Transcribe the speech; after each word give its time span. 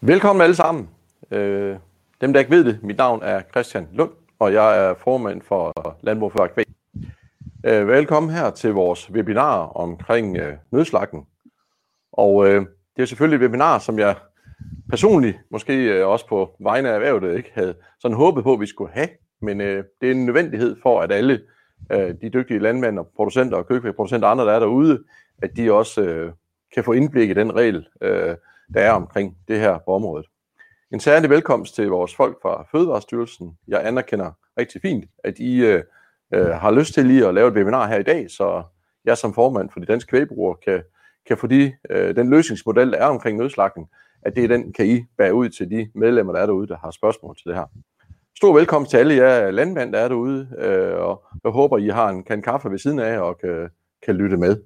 Velkommen 0.00 0.42
alle 0.42 0.54
sammen. 0.54 0.88
Øh, 1.30 1.76
dem, 2.20 2.32
der 2.32 2.40
ikke 2.40 2.50
ved 2.50 2.64
det, 2.64 2.78
mit 2.82 2.96
navn 2.96 3.22
er 3.22 3.42
Christian 3.50 3.88
Lund, 3.92 4.10
og 4.38 4.52
jeg 4.52 4.84
er 4.84 4.94
formand 4.94 5.42
for 5.42 5.96
Landbrug 6.02 6.32
for 6.32 6.46
Kvæg. 6.46 6.66
Øh, 7.66 7.88
velkommen 7.88 8.32
her 8.32 8.50
til 8.50 8.72
vores 8.72 9.10
webinar 9.10 9.58
omkring 9.58 10.36
øh, 10.36 10.56
nødslagten. 10.70 11.26
Og 12.12 12.48
øh, 12.48 12.66
det 12.96 13.02
er 13.02 13.06
selvfølgelig 13.06 13.36
et 13.36 13.42
webinar, 13.42 13.78
som 13.78 13.98
jeg 13.98 14.16
personligt, 14.88 15.38
måske 15.50 15.84
øh, 15.84 16.08
også 16.08 16.26
på 16.28 16.56
vegne 16.60 16.90
af 16.90 16.94
erhvervet, 16.94 17.36
ikke 17.36 17.50
havde 17.54 17.74
sådan 18.00 18.16
håbet 18.16 18.44
på, 18.44 18.52
at 18.52 18.60
vi 18.60 18.66
skulle 18.66 18.92
have. 18.92 19.08
Men 19.42 19.60
øh, 19.60 19.84
det 20.00 20.06
er 20.06 20.14
en 20.14 20.26
nødvendighed 20.26 20.76
for, 20.82 21.00
at 21.00 21.12
alle 21.12 21.40
de 22.22 22.30
dygtige 22.34 22.58
landmænd 22.58 22.98
og 22.98 23.08
producenter 23.16 23.56
og 23.56 23.68
køkkenproducenter 23.68 24.26
og 24.26 24.32
andre, 24.32 24.44
der 24.44 24.52
er 24.52 24.58
derude, 24.58 25.04
at 25.42 25.50
de 25.56 25.72
også 25.72 26.30
kan 26.74 26.84
få 26.84 26.92
indblik 26.92 27.30
i 27.30 27.34
den 27.34 27.56
regel, 27.56 27.86
der 28.74 28.80
er 28.80 28.92
omkring 28.92 29.36
det 29.48 29.60
her 29.60 29.78
på 29.78 29.92
området. 29.94 30.26
En 30.92 31.00
særlig 31.00 31.30
velkomst 31.30 31.74
til 31.74 31.88
vores 31.88 32.14
folk 32.14 32.38
fra 32.42 32.66
Fødevarestyrelsen. 32.72 33.58
Jeg 33.68 33.86
anerkender 33.86 34.32
rigtig 34.58 34.80
fint, 34.82 35.04
at 35.24 35.38
I 35.38 35.64
øh, 35.64 35.82
øh, 36.34 36.46
har 36.46 36.70
lyst 36.70 36.94
til 36.94 37.06
lige 37.06 37.26
at 37.26 37.34
lave 37.34 37.48
et 37.48 37.54
webinar 37.54 37.86
her 37.86 37.98
i 37.98 38.02
dag, 38.02 38.30
så 38.30 38.62
jeg 39.04 39.18
som 39.18 39.34
formand 39.34 39.70
for 39.70 39.80
de 39.80 39.86
danske 39.86 40.10
kvægbrugere 40.10 40.56
kan, 40.64 40.82
kan 41.26 41.38
få 41.38 41.46
de, 41.46 41.72
øh, 41.90 42.16
den 42.16 42.30
løsningsmodel, 42.30 42.92
der 42.92 42.98
er 42.98 43.06
omkring 43.06 43.38
nødslagten, 43.38 43.86
at 44.22 44.36
det 44.36 44.44
er 44.44 44.48
den, 44.48 44.72
kan 44.72 44.86
I 44.86 45.04
bære 45.18 45.34
ud 45.34 45.48
til 45.48 45.70
de 45.70 45.90
medlemmer, 45.94 46.32
der 46.32 46.40
er 46.40 46.46
derude, 46.46 46.68
der 46.68 46.76
har 46.78 46.90
spørgsmål 46.90 47.36
til 47.36 47.46
det 47.46 47.54
her. 47.54 47.64
Stor 48.36 48.52
velkomst 48.52 48.90
til 48.90 48.96
alle 48.96 49.14
jer 49.14 49.50
landmænd, 49.50 49.92
der 49.92 49.98
er 49.98 50.08
derude, 50.08 50.48
øh, 50.58 50.94
og 50.94 51.24
jeg 51.44 51.52
håber, 51.52 51.78
I 51.78 51.88
har 51.88 52.08
en 52.08 52.24
kan 52.24 52.42
kaffe 52.42 52.70
ved 52.70 52.78
siden 52.78 52.98
af 52.98 53.18
og 53.18 53.38
kan, 53.38 53.70
kan 54.06 54.14
lytte 54.14 54.36
med. 54.36 54.62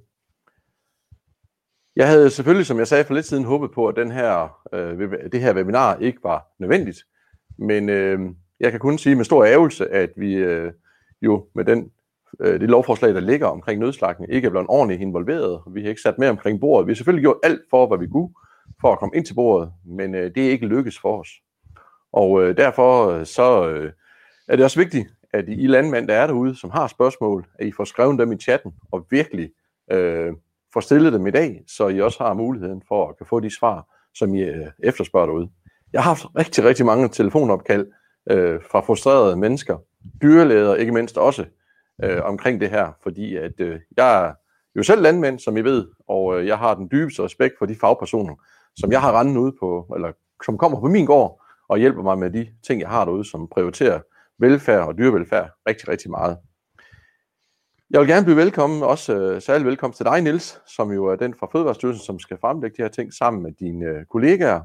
Jeg 1.96 2.08
havde 2.08 2.30
selvfølgelig, 2.30 2.66
som 2.66 2.78
jeg 2.78 2.88
sagde 2.88 3.04
for 3.04 3.14
lidt 3.14 3.26
siden, 3.26 3.44
håbet 3.44 3.70
på, 3.70 3.86
at 3.86 3.96
den 3.96 4.10
her, 4.10 4.58
øh, 4.72 5.10
det 5.32 5.40
her 5.40 5.54
webinar 5.54 5.96
ikke 5.96 6.18
var 6.22 6.46
nødvendigt. 6.58 6.98
Men 7.58 7.88
øh, 7.88 8.20
jeg 8.60 8.70
kan 8.70 8.80
kun 8.80 8.98
sige 8.98 9.16
med 9.16 9.24
stor 9.24 9.44
ærgelse, 9.44 9.88
at 9.88 10.10
vi 10.16 10.34
øh, 10.34 10.72
jo 11.22 11.46
med 11.54 11.64
den, 11.64 11.90
øh, 12.40 12.60
det 12.60 12.70
lovforslag, 12.70 13.14
der 13.14 13.20
ligger 13.20 13.46
omkring 13.46 13.80
nødslagten, 13.80 14.26
ikke 14.28 14.46
er 14.46 14.50
blevet 14.50 14.66
ordentligt 14.68 15.02
involveret. 15.02 15.60
Vi 15.66 15.82
har 15.82 15.88
ikke 15.88 16.00
sat 16.00 16.18
med 16.18 16.28
omkring 16.28 16.60
bordet. 16.60 16.86
Vi 16.86 16.92
har 16.92 16.96
selvfølgelig 16.96 17.22
gjort 17.22 17.38
alt 17.42 17.60
for, 17.70 17.86
hvad 17.86 17.98
vi 17.98 18.06
kunne, 18.06 18.30
for 18.80 18.92
at 18.92 18.98
komme 18.98 19.16
ind 19.16 19.24
til 19.24 19.34
bordet, 19.34 19.72
men 19.84 20.14
øh, 20.14 20.34
det 20.34 20.46
er 20.46 20.50
ikke 20.50 20.66
lykkes 20.66 20.98
for 20.98 21.20
os. 21.20 21.28
Og 22.12 22.42
øh, 22.42 22.56
derfor 22.56 23.08
øh, 23.08 23.26
så 23.26 23.68
øh, 23.68 23.92
er 24.48 24.56
det 24.56 24.64
også 24.64 24.80
vigtigt, 24.80 25.08
at 25.32 25.44
I 25.48 25.66
landmænd, 25.66 26.08
der 26.08 26.14
er 26.14 26.26
derude, 26.26 26.56
som 26.56 26.70
har 26.70 26.86
spørgsmål, 26.86 27.46
at 27.58 27.66
I 27.66 27.72
får 27.72 27.84
skrevet 27.84 28.18
dem 28.18 28.32
i 28.32 28.36
chatten 28.36 28.72
og 28.92 29.06
virkelig 29.10 29.50
øh, 29.90 30.32
får 30.72 30.80
stillet 30.80 31.12
dem 31.12 31.26
i 31.26 31.30
dag, 31.30 31.62
så 31.68 31.88
I 31.88 32.00
også 32.00 32.24
har 32.24 32.34
muligheden 32.34 32.82
for 32.88 33.08
at 33.08 33.16
kan 33.16 33.26
få 33.26 33.40
de 33.40 33.56
svar, 33.58 33.86
som 34.14 34.34
I 34.34 34.42
øh, 34.42 34.66
efterspørger 34.82 35.26
derude. 35.26 35.50
Jeg 35.92 36.02
har 36.02 36.10
haft 36.10 36.26
rigtig, 36.38 36.64
rigtig 36.64 36.86
mange 36.86 37.08
telefonopkald 37.08 37.86
øh, 38.30 38.60
fra 38.70 38.80
frustrerede 38.80 39.36
mennesker, 39.36 39.78
dyrelæder 40.22 40.74
ikke 40.74 40.92
mindst 40.92 41.18
også, 41.18 41.44
øh, 42.04 42.20
omkring 42.24 42.60
det 42.60 42.70
her, 42.70 42.92
fordi 43.02 43.36
at 43.36 43.60
øh, 43.60 43.80
jeg 43.96 44.24
er 44.24 44.32
jo 44.76 44.82
selv 44.82 45.02
landmand, 45.02 45.38
som 45.38 45.56
I 45.56 45.60
ved, 45.60 45.88
og 46.08 46.40
øh, 46.40 46.46
jeg 46.46 46.58
har 46.58 46.74
den 46.74 46.88
dybeste 46.92 47.22
respekt 47.22 47.54
for 47.58 47.66
de 47.66 47.76
fagpersoner, 47.80 48.34
som 48.76 48.92
jeg 48.92 49.00
har 49.00 49.20
rendet 49.20 49.36
ud 49.36 49.52
på, 49.60 49.92
eller 49.94 50.12
som 50.44 50.58
kommer 50.58 50.80
på 50.80 50.86
min 50.86 51.06
gård 51.06 51.42
og 51.68 51.78
hjælper 51.78 52.02
mig 52.02 52.18
med 52.18 52.30
de 52.30 52.48
ting, 52.66 52.80
jeg 52.80 52.88
har 52.88 53.04
derude, 53.04 53.24
som 53.24 53.48
prioriterer 53.48 54.00
velfærd 54.38 54.86
og 54.86 54.98
dyrevelfærd 54.98 55.50
rigtig, 55.68 55.88
rigtig 55.88 56.10
meget. 56.10 56.38
Jeg 57.92 58.00
vil 58.00 58.08
gerne 58.08 58.24
blive 58.24 58.36
velkommen, 58.36 58.82
også 58.82 59.34
uh, 59.34 59.42
særlig 59.42 59.66
velkommen 59.66 59.94
til 59.94 60.06
dig, 60.06 60.22
Nils, 60.22 60.60
som 60.66 60.92
jo 60.92 61.06
er 61.06 61.16
den 61.16 61.34
fra 61.34 61.48
Fødevarestyrelsen, 61.52 62.04
som 62.04 62.18
skal 62.18 62.38
fremlægge 62.40 62.76
de 62.76 62.82
her 62.82 62.88
ting 62.88 63.12
sammen 63.12 63.42
med 63.42 63.52
dine 63.52 63.90
uh, 63.90 64.04
kollegaer. 64.10 64.60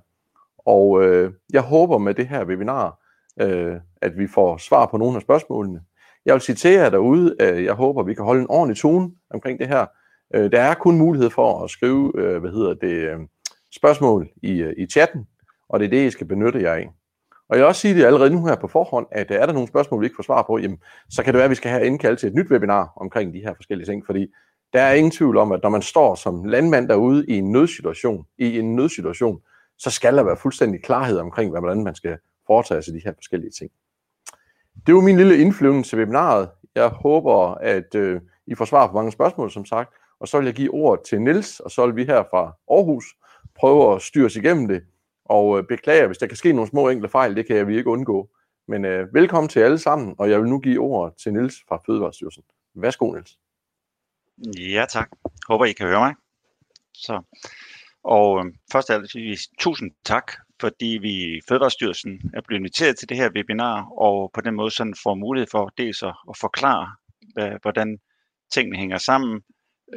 Og 0.57 0.89
uh, 0.89 1.31
jeg 1.53 1.61
håber 1.61 1.97
med 1.97 2.13
det 2.13 2.27
her 2.27 2.45
webinar, 2.45 2.99
uh, 3.43 3.73
at 4.01 4.17
vi 4.17 4.27
får 4.27 4.57
svar 4.57 4.85
på 4.85 4.97
nogle 4.97 5.15
af 5.15 5.21
spørgsmålene. 5.21 5.81
Jeg 6.25 6.33
vil 6.33 6.41
citere 6.41 6.81
jer 6.81 6.89
derude, 6.89 7.35
uh, 7.41 7.63
jeg 7.63 7.73
håber, 7.73 8.03
vi 8.03 8.13
kan 8.13 8.25
holde 8.25 8.41
en 8.41 8.49
ordentlig 8.49 8.77
tone 8.77 9.11
omkring 9.29 9.59
det 9.59 9.67
her. 9.67 9.85
Uh, 10.37 10.51
der 10.51 10.61
er 10.61 10.73
kun 10.73 10.97
mulighed 10.97 11.29
for 11.29 11.63
at 11.63 11.69
skrive 11.69 12.15
uh, 12.15 12.37
hvad 12.37 12.51
hedder 12.51 12.73
det, 12.73 13.15
uh, 13.15 13.21
spørgsmål 13.75 14.29
i, 14.43 14.63
uh, 14.63 14.71
i 14.77 14.85
chatten, 14.85 15.27
og 15.69 15.79
det 15.79 15.85
er 15.85 15.89
det, 15.89 16.07
I 16.07 16.11
skal 16.11 16.27
benytte 16.27 16.61
jer 16.61 16.73
af. 16.73 16.89
Og 17.49 17.55
jeg 17.55 17.61
vil 17.61 17.67
også 17.67 17.81
sige 17.81 17.95
det 17.95 18.05
allerede 18.05 18.29
nu 18.29 18.45
her 18.45 18.55
på 18.55 18.67
forhånd, 18.67 19.07
at 19.11 19.31
øh, 19.31 19.37
er 19.37 19.45
der 19.45 19.53
nogle 19.53 19.67
spørgsmål, 19.67 20.01
vi 20.01 20.05
ikke 20.05 20.15
får 20.15 20.23
svar 20.23 20.41
på, 20.41 20.57
jamen, 20.57 20.77
så 21.09 21.23
kan 21.23 21.33
det 21.33 21.37
være, 21.37 21.45
at 21.45 21.49
vi 21.49 21.55
skal 21.55 21.71
have 21.71 21.85
indkaldt 21.85 22.19
til 22.19 22.27
et 22.27 22.35
nyt 22.35 22.51
webinar 22.51 22.93
omkring 22.95 23.33
de 23.33 23.39
her 23.39 23.53
forskellige 23.53 23.87
ting, 23.87 24.05
fordi 24.05 24.27
der 24.73 24.81
er 24.81 24.93
ingen 24.93 25.11
tvivl 25.11 25.37
om, 25.37 25.51
at 25.51 25.59
når 25.63 25.69
man 25.69 25.81
står 25.81 26.15
som 26.15 26.43
landmand 26.43 26.89
derude 26.89 27.25
i 27.27 27.33
en 27.33 27.51
nødsituation, 27.51 28.25
i 28.37 28.59
en 28.59 28.75
nødsituation, 28.75 29.41
så 29.77 29.91
skal 29.91 30.17
der 30.17 30.23
være 30.23 30.37
fuldstændig 30.37 30.83
klarhed 30.83 31.17
omkring, 31.17 31.49
hvordan 31.49 31.83
man 31.83 31.95
skal 31.95 32.17
foretage 32.47 32.81
sig 32.81 32.93
de 32.93 33.01
her 33.03 33.13
forskellige 33.13 33.51
ting. 33.51 33.71
Det 34.87 34.95
var 34.95 35.01
min 35.01 35.17
lille 35.17 35.37
indflyvning 35.37 35.85
til 35.85 35.97
webinaret. 35.97 36.49
Jeg 36.75 36.87
håber, 36.87 37.53
at 37.53 37.95
øh, 37.95 38.21
I 38.47 38.55
får 38.55 38.65
svar 38.65 38.87
på 38.87 38.93
mange 38.93 39.11
spørgsmål, 39.11 39.51
som 39.51 39.65
sagt, 39.65 39.93
og 40.19 40.27
så 40.27 40.37
vil 40.37 40.45
jeg 40.45 40.53
give 40.53 40.73
ordet 40.73 41.05
til 41.05 41.21
Nils, 41.21 41.59
og 41.59 41.71
så 41.71 41.85
vil 41.85 41.95
vi 41.95 42.03
her 42.03 42.23
fra 42.29 42.53
Aarhus 42.71 43.05
prøve 43.55 43.95
at 43.95 44.01
styre 44.01 44.25
os 44.25 44.35
igennem 44.35 44.67
det 44.67 44.83
og 45.29 45.57
øh, 45.57 45.63
beklager, 45.67 46.07
hvis 46.07 46.17
der 46.17 46.27
kan 46.27 46.37
ske 46.37 46.53
nogle 46.53 46.69
små 46.69 46.89
enkle 46.89 47.09
fejl, 47.09 47.35
det 47.35 47.47
kan 47.47 47.55
jeg 47.55 47.67
vi 47.67 47.77
ikke 47.77 47.89
undgå. 47.89 48.29
Men 48.67 48.85
øh, 48.85 49.13
velkommen 49.13 49.49
til 49.49 49.59
alle 49.59 49.79
sammen, 49.79 50.15
og 50.17 50.29
jeg 50.29 50.39
vil 50.39 50.49
nu 50.49 50.59
give 50.59 50.79
ordet 50.79 51.15
til 51.17 51.33
Nils 51.33 51.55
fra 51.67 51.81
Fødevarestyrelsen. 51.85 52.43
Værsgo, 52.75 53.11
Nils. 53.11 53.39
Ja, 54.59 54.85
tak. 54.89 55.09
Håber, 55.47 55.65
I 55.65 55.73
kan 55.73 55.87
høre 55.87 55.99
mig. 55.99 56.15
Så. 56.93 57.21
Og 58.03 58.45
øh, 58.45 58.53
først 58.71 58.89
og 58.89 58.95
alt 58.95 59.11
tusind 59.59 59.91
tak, 60.05 60.31
fordi 60.61 60.99
vi 61.01 61.37
i 61.37 61.41
Fødevarestyrelsen 61.49 62.31
er 62.33 62.41
blevet 62.41 62.59
inviteret 62.59 62.97
til 62.97 63.09
det 63.09 63.17
her 63.17 63.31
webinar, 63.35 63.89
og 63.91 64.31
på 64.33 64.41
den 64.41 64.55
måde 64.55 64.71
sådan 64.71 64.95
får 65.03 65.15
mulighed 65.15 65.47
for 65.51 65.71
dels 65.77 66.03
at, 66.03 66.15
at 66.29 66.37
forklare, 66.37 66.95
hvad, 67.33 67.51
hvordan 67.61 67.97
tingene 68.53 68.77
hænger 68.77 68.97
sammen, 68.97 69.41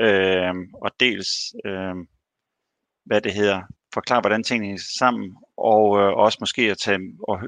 øh, 0.01 0.55
og 0.83 0.91
dels, 1.01 1.29
øh, 1.67 1.95
hvad 3.05 3.21
det 3.21 3.33
hedder, 3.33 3.63
forklare, 3.95 4.21
hvordan 4.21 4.45
tingene 4.45 4.67
hænger 4.67 4.83
sammen, 4.99 5.37
og 5.57 5.99
øh, 5.99 6.13
også 6.13 6.39
måske 6.41 6.63
at 6.63 6.79
tage 6.79 7.01
og 7.29 7.39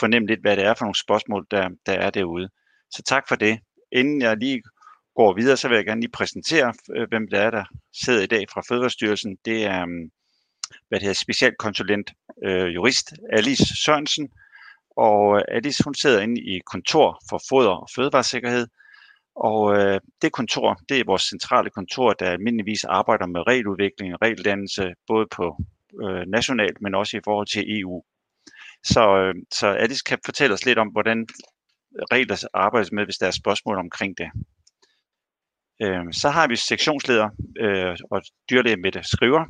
fornemme 0.00 0.28
lidt, 0.28 0.40
hvad 0.40 0.56
det 0.56 0.64
er 0.64 0.74
for 0.74 0.84
nogle 0.84 1.00
spørgsmål, 1.00 1.46
der, 1.50 1.68
der 1.86 1.92
er 1.92 2.10
derude. 2.10 2.48
Så 2.90 3.02
tak 3.02 3.28
for 3.28 3.36
det. 3.36 3.58
Inden 3.92 4.22
jeg 4.22 4.36
lige 4.36 4.62
går 5.16 5.34
videre, 5.34 5.56
så 5.56 5.68
vil 5.68 5.76
jeg 5.76 5.84
gerne 5.84 6.00
lige 6.00 6.10
præsentere, 6.10 6.74
øh, 6.96 7.08
hvem 7.08 7.28
der 7.28 7.40
er, 7.40 7.50
der 7.50 7.64
sidder 7.92 8.22
i 8.22 8.26
dag 8.26 8.46
fra 8.52 8.62
Fødevarestyrelsen. 8.68 9.36
Det 9.44 9.64
er 9.64 9.82
øh, 9.82 10.10
hvad 10.88 10.98
det 10.98 11.02
hedder, 11.02 11.14
specialkonsulent 11.14 12.12
øh, 12.44 12.74
jurist 12.74 13.12
Alice 13.32 13.76
Sørensen, 13.84 14.28
og 14.96 15.36
øh, 15.36 15.42
Alice 15.48 15.84
hun 15.84 15.94
sidder 15.94 16.20
inde 16.20 16.40
i 16.40 16.60
kontor 16.72 17.20
for 17.28 17.40
foder 17.48 17.70
og 17.70 17.88
fødevaresikkerhed, 17.94 18.66
og 19.36 19.76
øh, 19.76 20.00
det 20.22 20.32
kontor, 20.32 20.80
det 20.88 21.00
er 21.00 21.04
vores 21.06 21.22
centrale 21.22 21.70
kontor, 21.70 22.12
der 22.12 22.30
almindeligvis 22.30 22.84
arbejder 22.84 23.26
med 23.26 23.46
regeludvikling 23.46 24.14
og 24.14 24.22
regeldannelse, 24.22 24.94
både 25.06 25.26
på 25.36 25.56
øh, 26.02 26.26
nationalt, 26.26 26.80
men 26.80 26.94
også 26.94 27.16
i 27.16 27.20
forhold 27.24 27.46
til 27.46 27.80
EU. 27.80 28.02
Så, 28.84 29.18
øh, 29.18 29.34
så 29.52 29.66
Alice 29.66 30.02
kan 30.06 30.18
fortælle 30.24 30.54
os 30.54 30.66
lidt 30.66 30.78
om, 30.78 30.88
hvordan 30.88 31.26
regler 32.12 32.48
arbejdes 32.54 32.92
med, 32.92 33.04
hvis 33.04 33.16
der 33.16 33.26
er 33.26 33.30
spørgsmål 33.30 33.78
omkring 33.78 34.18
det. 34.18 34.30
Øh, 35.82 36.04
så 36.12 36.28
har 36.28 36.48
vi 36.48 36.56
sektionsleder 36.56 37.28
øh, 37.60 37.96
og 38.10 38.22
dyrlæge 38.50 38.76
Mette 38.76 39.02
Skriver. 39.02 39.44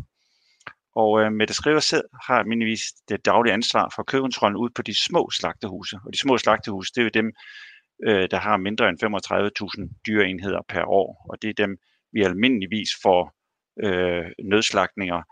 Og 0.96 1.20
øh, 1.20 1.32
Mette 1.32 1.54
Skriver 1.54 2.02
har 2.26 2.38
almindeligvis 2.38 2.82
det 3.08 3.24
daglige 3.24 3.52
ansvar 3.52 3.92
for 3.94 4.02
kødkontrollen 4.02 4.56
ud 4.56 4.70
på 4.70 4.82
de 4.82 5.04
små 5.06 5.30
slagtehuse. 5.30 5.96
Og 6.04 6.12
de 6.12 6.18
små 6.18 6.38
slagtehuse, 6.38 6.92
det 6.94 7.00
er 7.00 7.04
jo 7.04 7.10
dem, 7.14 7.32
øh, 8.06 8.28
der 8.30 8.36
har 8.36 8.56
mindre 8.56 8.88
end 8.88 8.98
35.000 9.04 10.02
dyreenheder 10.06 10.60
per 10.68 10.84
år, 10.84 11.26
og 11.30 11.42
det 11.42 11.50
er 11.50 11.54
dem, 11.54 11.78
vi 12.12 12.22
almindeligvis 12.22 12.90
får 13.02 13.36
øh, 13.84 14.30
nødslagninger 14.44 15.22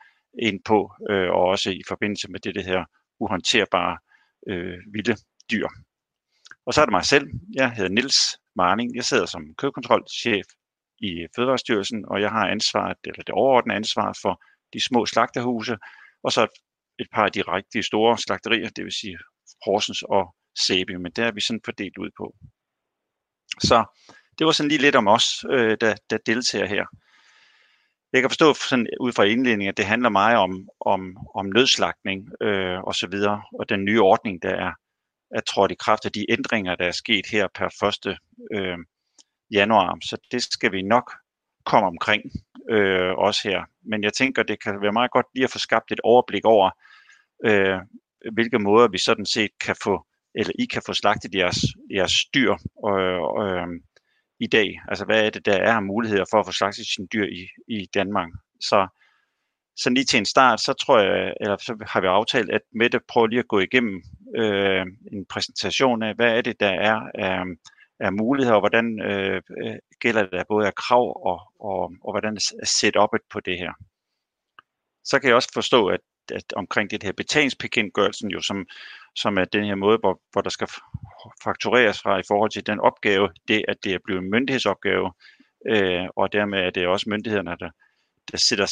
ind 0.42 0.60
på, 0.64 0.92
øh, 1.10 1.30
og 1.30 1.42
også 1.42 1.70
i 1.70 1.82
forbindelse 1.88 2.30
med 2.30 2.40
det, 2.40 2.54
det 2.54 2.64
her 2.64 2.84
uhåndterbare 3.20 3.98
øh, 4.48 4.78
vilde 4.92 5.16
dyr. 5.50 5.68
Og 6.66 6.74
så 6.74 6.80
er 6.80 6.84
det 6.84 6.92
mig 6.92 7.04
selv. 7.04 7.26
Jeg 7.54 7.72
hedder 7.72 7.90
Nils 7.90 8.18
Marning. 8.56 8.96
Jeg 8.96 9.04
sidder 9.04 9.26
som 9.26 9.54
kødkontrolchef 9.58 10.46
i 10.98 11.26
Fødevarestyrelsen, 11.36 12.04
og 12.08 12.20
jeg 12.20 12.30
har 12.30 12.48
ansvaret, 12.48 12.96
eller 13.04 13.22
det 13.22 13.34
overordnede 13.34 13.76
ansvar 13.76 14.18
for 14.22 14.42
de 14.72 14.84
små 14.84 15.06
slagterhuse, 15.06 15.76
og 16.22 16.32
så 16.32 16.42
et 16.98 17.06
par 17.14 17.24
af 17.24 17.32
de 17.32 17.42
rigtig 17.42 17.84
store 17.84 18.18
slagterier, 18.18 18.68
det 18.76 18.84
vil 18.84 18.92
sige 18.92 19.18
Horsens 19.64 20.02
og 20.02 20.34
Sæbe, 20.58 20.98
men 20.98 21.12
det 21.12 21.24
er 21.24 21.32
vi 21.32 21.40
sådan 21.40 21.60
fordelt 21.64 21.98
ud 21.98 22.10
på. 22.16 22.34
Så 23.60 23.84
det 24.38 24.46
var 24.46 24.52
sådan 24.52 24.68
lige 24.68 24.82
lidt 24.82 24.96
om 24.96 25.08
os, 25.08 25.44
øh, 25.50 25.76
der, 25.80 25.94
der 26.10 26.18
deltager 26.26 26.66
her. 26.66 26.84
Jeg 28.12 28.22
kan 28.22 28.30
forstå 28.30 28.54
sådan 28.54 28.86
ud 29.00 29.12
fra 29.12 29.22
indledningen, 29.24 29.68
at 29.68 29.76
det 29.76 29.84
handler 29.84 30.08
meget 30.08 30.36
om, 30.36 30.68
om, 30.80 31.16
om 31.34 31.46
nødslagning 31.46 32.28
øh, 32.42 32.78
og 32.78 32.94
så 32.94 33.06
videre, 33.10 33.42
og 33.58 33.68
den 33.68 33.84
nye 33.84 34.02
ordning, 34.02 34.42
der 34.42 34.48
er, 34.48 34.72
er 35.34 35.40
trådt 35.40 35.72
i 35.72 35.74
kraft 35.74 36.04
af 36.04 36.12
de 36.12 36.26
ændringer, 36.28 36.74
der 36.74 36.84
er 36.84 36.92
sket 36.92 37.26
her 37.26 37.48
per 37.54 38.08
1. 38.08 38.18
Øh, 38.54 38.78
januar. 39.50 39.98
Så 40.02 40.16
det 40.30 40.42
skal 40.42 40.72
vi 40.72 40.82
nok 40.82 41.12
komme 41.64 41.86
omkring 41.86 42.22
øh, 42.70 43.12
også 43.12 43.48
her. 43.48 43.64
Men 43.82 44.04
jeg 44.04 44.12
tænker, 44.12 44.42
det 44.42 44.62
kan 44.62 44.80
være 44.80 44.92
meget 44.92 45.10
godt 45.10 45.26
lige 45.34 45.44
at 45.44 45.50
få 45.50 45.58
skabt 45.58 45.92
et 45.92 46.00
overblik 46.04 46.44
over, 46.44 46.70
øh, 47.44 47.78
hvilke 48.32 48.58
måder 48.58 48.88
vi 48.88 48.98
sådan 48.98 49.26
set 49.26 49.50
kan 49.60 49.76
få, 49.84 50.06
eller 50.34 50.52
I 50.58 50.64
kan 50.64 50.82
få 50.86 50.92
slagtet 50.92 51.34
jeres, 51.34 51.64
jeres 51.90 52.24
dyr 52.34 52.52
øh, 52.88 53.22
øh, 53.42 53.68
i 54.40 54.46
dag. 54.46 54.80
Altså 54.88 55.04
hvad 55.04 55.26
er 55.26 55.30
det, 55.30 55.46
der 55.46 55.56
er 55.56 55.80
muligheder 55.80 56.24
for 56.30 56.40
at 56.40 56.46
få 56.46 56.52
slagtet 56.52 56.86
sine 56.86 57.06
dyr 57.06 57.26
i, 57.26 57.48
i 57.68 57.86
Danmark. 57.94 58.28
Så, 58.60 58.88
så 59.76 59.90
lige 59.90 60.04
til 60.04 60.18
en 60.18 60.24
start, 60.26 60.60
så 60.60 60.72
tror 60.72 60.98
jeg, 60.98 61.34
eller 61.40 61.56
så 61.56 61.86
har 61.88 62.00
vi 62.00 62.06
aftalt, 62.06 62.50
at 62.50 62.60
Mette 62.72 63.00
prøver 63.08 63.26
lige 63.26 63.38
at 63.38 63.48
gå 63.48 63.60
igennem 63.60 64.02
øh, 64.36 64.86
en 65.12 65.26
præsentation 65.30 66.02
af, 66.02 66.14
hvad 66.14 66.38
er 66.38 66.42
det, 66.42 66.60
der 66.60 66.72
er 66.90 66.96
af, 67.14 67.42
af 68.00 68.12
muligheder, 68.12 68.54
og 68.54 68.60
hvordan 68.60 69.00
øh, 69.00 69.42
øh 69.64 69.76
gælder 70.00 70.26
det 70.26 70.44
både 70.48 70.66
af 70.66 70.74
krav, 70.74 71.06
og, 71.30 71.40
og, 71.60 71.92
og 72.04 72.12
hvordan 72.12 72.36
er 72.36 72.66
setupet 72.80 73.20
på 73.32 73.40
det 73.40 73.58
her. 73.58 73.72
Så 75.04 75.18
kan 75.18 75.28
jeg 75.28 75.36
også 75.36 75.50
forstå, 75.54 75.86
at, 75.86 76.00
at 76.30 76.52
omkring 76.56 76.90
det 76.90 77.02
her 77.02 77.12
betalingsbekendtgørelsen, 77.12 78.30
jo, 78.30 78.40
som, 78.40 78.66
som 79.14 79.38
er 79.38 79.44
den 79.44 79.64
her 79.64 79.74
måde, 79.74 79.98
hvor, 79.98 80.20
hvor 80.32 80.40
der 80.40 80.50
skal 80.50 80.68
faktureres 81.44 82.00
fra 82.02 82.18
i 82.18 82.22
forhold 82.28 82.50
til 82.50 82.66
den 82.66 82.80
opgave, 82.80 83.30
det 83.48 83.64
at 83.68 83.76
det 83.84 83.94
er 83.94 83.98
blevet 84.04 84.22
en 84.22 84.30
myndighedsopgave, 84.30 85.12
øh, 85.68 86.06
og 86.16 86.32
dermed 86.32 86.58
er 86.58 86.70
det 86.70 86.86
også 86.86 87.10
myndighederne, 87.10 87.56
der, 87.60 87.70
der 88.32 88.38
sætter 88.38 88.66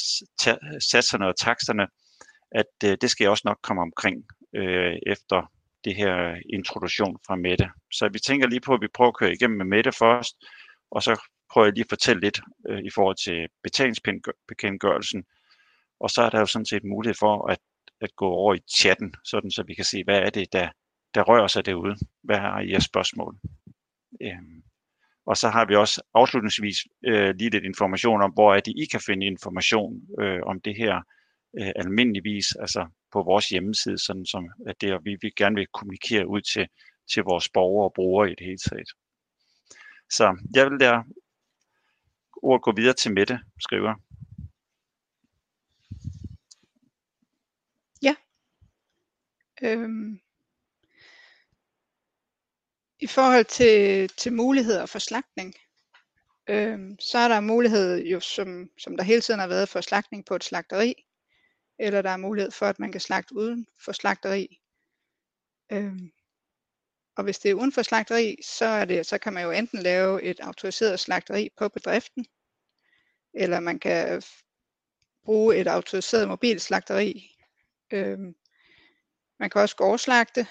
satserne 0.91 1.27
og 1.27 1.37
taksterne, 1.37 1.87
at 2.51 2.73
øh, 2.85 2.97
det 3.01 3.11
skal 3.11 3.25
jeg 3.25 3.31
også 3.31 3.43
nok 3.45 3.59
komme 3.63 3.83
omkring 3.83 4.25
øh, 4.55 4.97
efter 5.07 5.53
det 5.85 5.97
her 5.97 6.37
introduktion 6.53 7.19
fra 7.27 7.37
Mette. 7.37 7.71
Så 7.93 8.09
vi 8.13 8.19
tænker 8.19 8.47
lige 8.49 8.61
på, 8.61 8.75
at 8.75 8.81
vi 8.81 8.89
prøver 8.95 9.09
at 9.09 9.17
køre 9.17 9.33
igennem 9.33 9.59
med 9.59 9.67
Mette 9.67 9.93
først, 9.93 10.37
og 10.91 11.03
så 11.03 11.21
prøver 11.53 11.67
jeg 11.67 11.75
lige 11.75 11.85
at 11.85 11.89
fortælle 11.89 12.21
lidt 12.21 12.41
øh, 12.69 12.79
i 12.79 12.91
forhold 12.91 13.17
til 13.25 13.49
betalingsbekendtgørelsen. 13.63 15.25
Og 16.03 16.11
så 16.11 16.23
er 16.23 16.31
der 16.31 16.41
jo 16.41 16.47
sådan 16.47 16.67
set 16.67 16.85
mulighed 16.85 17.15
for 17.19 17.51
at, 17.51 17.59
at 18.01 18.17
gå 18.17 18.29
over 18.29 18.55
i 18.55 18.61
chatten, 18.79 19.15
sådan 19.25 19.51
så 19.51 19.63
vi 19.67 19.75
kan 19.75 19.85
se, 19.85 20.05
hvad 20.05 20.19
er 20.19 20.31
det, 20.31 20.53
der, 20.53 20.69
der 21.15 21.23
rører 21.23 21.47
sig 21.47 21.67
derude. 21.67 21.97
Hvad 22.23 22.39
har 22.39 22.61
I 22.61 22.73
af 22.73 22.83
spørgsmål? 22.83 23.37
Øhm, 24.23 24.63
og 25.27 25.37
så 25.37 25.49
har 25.49 25.65
vi 25.65 25.75
også 25.75 26.03
afslutningsvis 26.15 26.79
øh, 27.07 27.35
lige 27.35 27.51
lidt 27.51 27.65
information 27.65 28.23
om, 28.23 28.33
hvor 28.33 28.55
er 28.55 28.61
det, 28.61 28.75
I 28.77 28.85
kan 28.93 29.01
finde 29.07 29.27
information 29.27 30.01
øh, 30.21 30.41
om 30.43 30.61
det 30.61 30.77
her 30.77 31.03
øh, 31.59 31.73
almindeligvis, 31.77 32.47
altså 32.61 32.87
på 33.13 33.23
vores 33.23 33.49
hjemmeside, 33.49 33.99
sådan 33.99 34.27
som 34.27 34.49
at 34.67 34.81
det, 34.81 34.95
og 34.95 35.01
vi, 35.05 35.17
vi 35.23 35.31
gerne 35.37 35.57
vil 35.57 35.67
kommunikere 35.67 36.29
ud 36.29 36.41
til, 36.41 36.69
til 37.13 37.23
vores 37.23 37.49
borgere 37.49 37.89
og 37.89 37.93
brugere 37.95 38.31
i 38.31 38.35
det 38.39 38.47
hele 38.47 38.59
taget. 38.59 38.89
Så 40.11 40.37
jeg 40.55 40.71
vil 40.71 40.81
der 40.81 41.03
ordet 42.43 42.63
gå 42.63 42.73
videre 42.77 42.95
til 42.95 43.13
Mette, 43.13 43.41
skriver. 43.61 43.95
Ja. 48.03 48.15
Øhm. 49.65 50.21
I 53.01 53.07
forhold 53.07 53.45
til, 53.45 54.09
til 54.09 54.33
muligheder 54.33 54.87
for 54.87 54.99
slagtning, 54.99 55.55
øhm, 56.49 56.99
så 56.99 57.19
er 57.19 57.29
der 57.29 57.41
mulighed, 57.41 58.05
jo, 58.05 58.21
som, 58.21 58.71
som 58.79 58.97
der 58.97 59.05
hele 59.05 59.21
tiden 59.21 59.41
har 59.41 59.47
været 59.47 59.69
for 59.69 59.81
slagtning 59.81 60.25
på 60.27 60.35
et 60.35 60.45
slagteri, 60.45 60.95
eller 61.79 62.03
der 62.03 62.11
er 62.11 62.17
mulighed 62.17 62.51
for, 62.51 62.67
at 62.67 62.79
man 62.79 62.93
kan 62.93 63.01
slagte 63.01 63.35
uden 63.35 63.67
for 63.85 63.93
slagteri. 63.93 64.61
Øhm, 65.73 66.13
og 67.17 67.25
hvis 67.25 67.39
det 67.39 67.51
er 67.51 67.55
uden 67.55 67.73
for 67.73 67.83
slagteri, 67.83 68.37
så, 68.45 68.65
er 68.65 68.85
det, 68.85 69.07
så 69.07 69.19
kan 69.19 69.33
man 69.33 69.45
jo 69.45 69.51
enten 69.51 69.79
lave 69.79 70.23
et 70.23 70.41
autoriseret 70.41 71.01
slagteri 71.01 71.51
på 71.57 71.69
bedriften, 71.69 72.27
eller 73.35 73.61
man 73.61 73.79
kan 73.79 74.23
bruge 75.25 75.57
et 75.57 75.67
autoriseret 75.67 76.29
mobilslagteri. 76.29 77.37
Øhm, 77.93 78.35
man 79.43 79.51
kan 79.51 79.61
også 79.61 79.77
gårdslagte, 79.77 80.47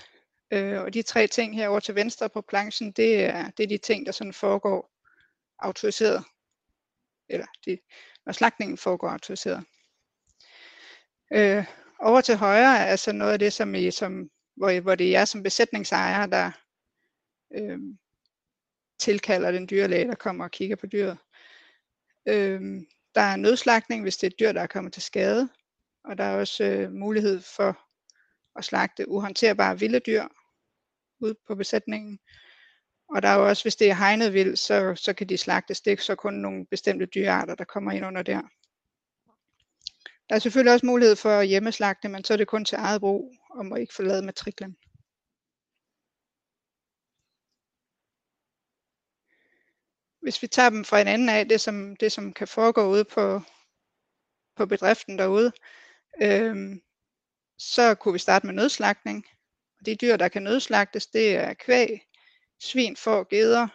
øh, 0.52 0.82
og 0.82 0.94
de 0.94 1.02
tre 1.02 1.28
ting 1.28 1.56
herover 1.56 1.80
til 1.80 1.96
venstre 1.96 2.30
på 2.30 2.42
planchen, 2.42 2.92
det 2.92 3.26
er, 3.26 3.50
det 3.50 3.64
er 3.64 3.68
de 3.68 3.78
ting, 3.78 4.06
der 4.06 4.12
sådan 4.12 4.34
foregår 4.34 4.92
autoriseret, 5.60 6.24
eller 7.30 7.46
de, 7.66 7.78
når 8.26 8.34
slagtningen 8.34 8.78
foregår 8.78 9.10
autoriseret. 9.10 9.64
Øh, 11.34 11.66
over 12.00 12.22
til 12.22 12.36
højre 12.36 12.88
er 12.88 12.96
så 12.96 13.12
noget 13.12 13.34
af 13.34 13.40
det, 13.40 13.54
som 13.54 13.76
I, 13.76 13.92
som, 13.92 14.30
hvor, 14.56 14.80
hvor 14.82 14.96
det 14.96 15.08
er 15.08 15.12
jer 15.12 15.26
som 15.26 15.44
besætningsejer, 15.44 16.26
der 16.26 16.52
øh, 17.56 17.80
tilkalder 19.00 19.52
den 19.52 19.70
dyrlæge, 19.70 20.08
der 20.08 20.16
kommer 20.16 20.44
og 20.44 20.52
kigger 20.52 20.76
på 20.76 20.86
dyret. 20.86 21.18
Øh, 22.28 22.62
der 23.16 23.22
er 23.22 23.36
nødslagtning, 23.36 24.02
hvis 24.02 24.18
det 24.18 24.28
er 24.28 24.32
et 24.32 24.40
dyr, 24.40 24.52
der 24.52 24.62
er 24.62 24.68
kommet 24.68 24.94
til 24.94 25.02
skade. 25.02 25.50
Og 26.04 26.18
der 26.18 26.24
er 26.24 26.40
også 26.40 26.64
øh, 26.64 26.92
mulighed 26.92 27.42
for 27.42 27.91
at 28.56 28.66
slagte 28.66 29.08
uhåndterbare 29.08 29.80
vilde 29.80 30.00
dyr 30.00 30.24
ud 31.20 31.34
på 31.48 31.56
besætningen. 31.56 32.20
Og 33.10 33.22
der 33.22 33.28
er 33.28 33.36
jo 33.36 33.48
også, 33.48 33.64
hvis 33.64 33.76
det 33.76 33.90
er 33.90 33.94
hegnet 33.94 34.34
vild, 34.34 34.56
så, 34.56 34.96
så 34.96 35.14
kan 35.14 35.30
de 35.30 35.38
slagtes. 35.38 35.82
Det 35.82 35.94
er 35.94 35.98
så 35.98 36.16
kun 36.16 36.34
nogle 36.34 36.66
bestemte 36.66 37.06
dyrearter, 37.06 37.56
der 37.56 37.64
kommer 37.64 37.92
ind 37.92 38.06
under 38.06 38.24
der. 38.24 38.42
Der 40.30 40.36
er 40.36 40.40
selvfølgelig 40.40 40.74
også 40.74 40.86
mulighed 40.86 41.16
for 41.16 41.30
at 41.30 41.48
hjemmeslagte, 41.48 42.10
men 42.10 42.24
så 42.24 42.34
er 42.34 42.38
det 42.38 42.48
kun 42.48 42.66
til 42.66 42.76
eget 42.76 43.02
brug, 43.02 43.36
og 43.50 43.66
må 43.66 43.76
ikke 43.76 43.94
forlade 43.94 44.26
matriklen. 44.26 44.78
Hvis 50.22 50.42
vi 50.42 50.48
tager 50.48 50.70
dem 50.70 50.86
fra 50.86 51.02
en 51.02 51.08
anden 51.08 51.30
af, 51.30 51.50
det 51.50 51.62
som, 51.62 51.96
det 51.96 52.12
som 52.12 52.34
kan 52.34 52.48
foregå 52.48 52.88
ude 52.88 53.06
på, 53.06 53.42
på 54.56 54.66
bedriften 54.66 55.20
derude, 55.20 55.52
øhm, 56.22 56.82
så 57.62 57.96
kunne 57.96 58.14
vi 58.14 58.20
starte 58.20 58.46
med 58.46 58.54
nødslagtning. 58.54 59.26
De 59.86 59.96
dyr, 59.96 60.18
der 60.18 60.28
kan 60.28 60.44
nødslagtes, 60.44 61.08
det 61.08 61.36
er 61.36 61.54
kvæg, 61.54 62.08
svin, 62.60 62.98
får, 62.98 63.28
geder 63.30 63.68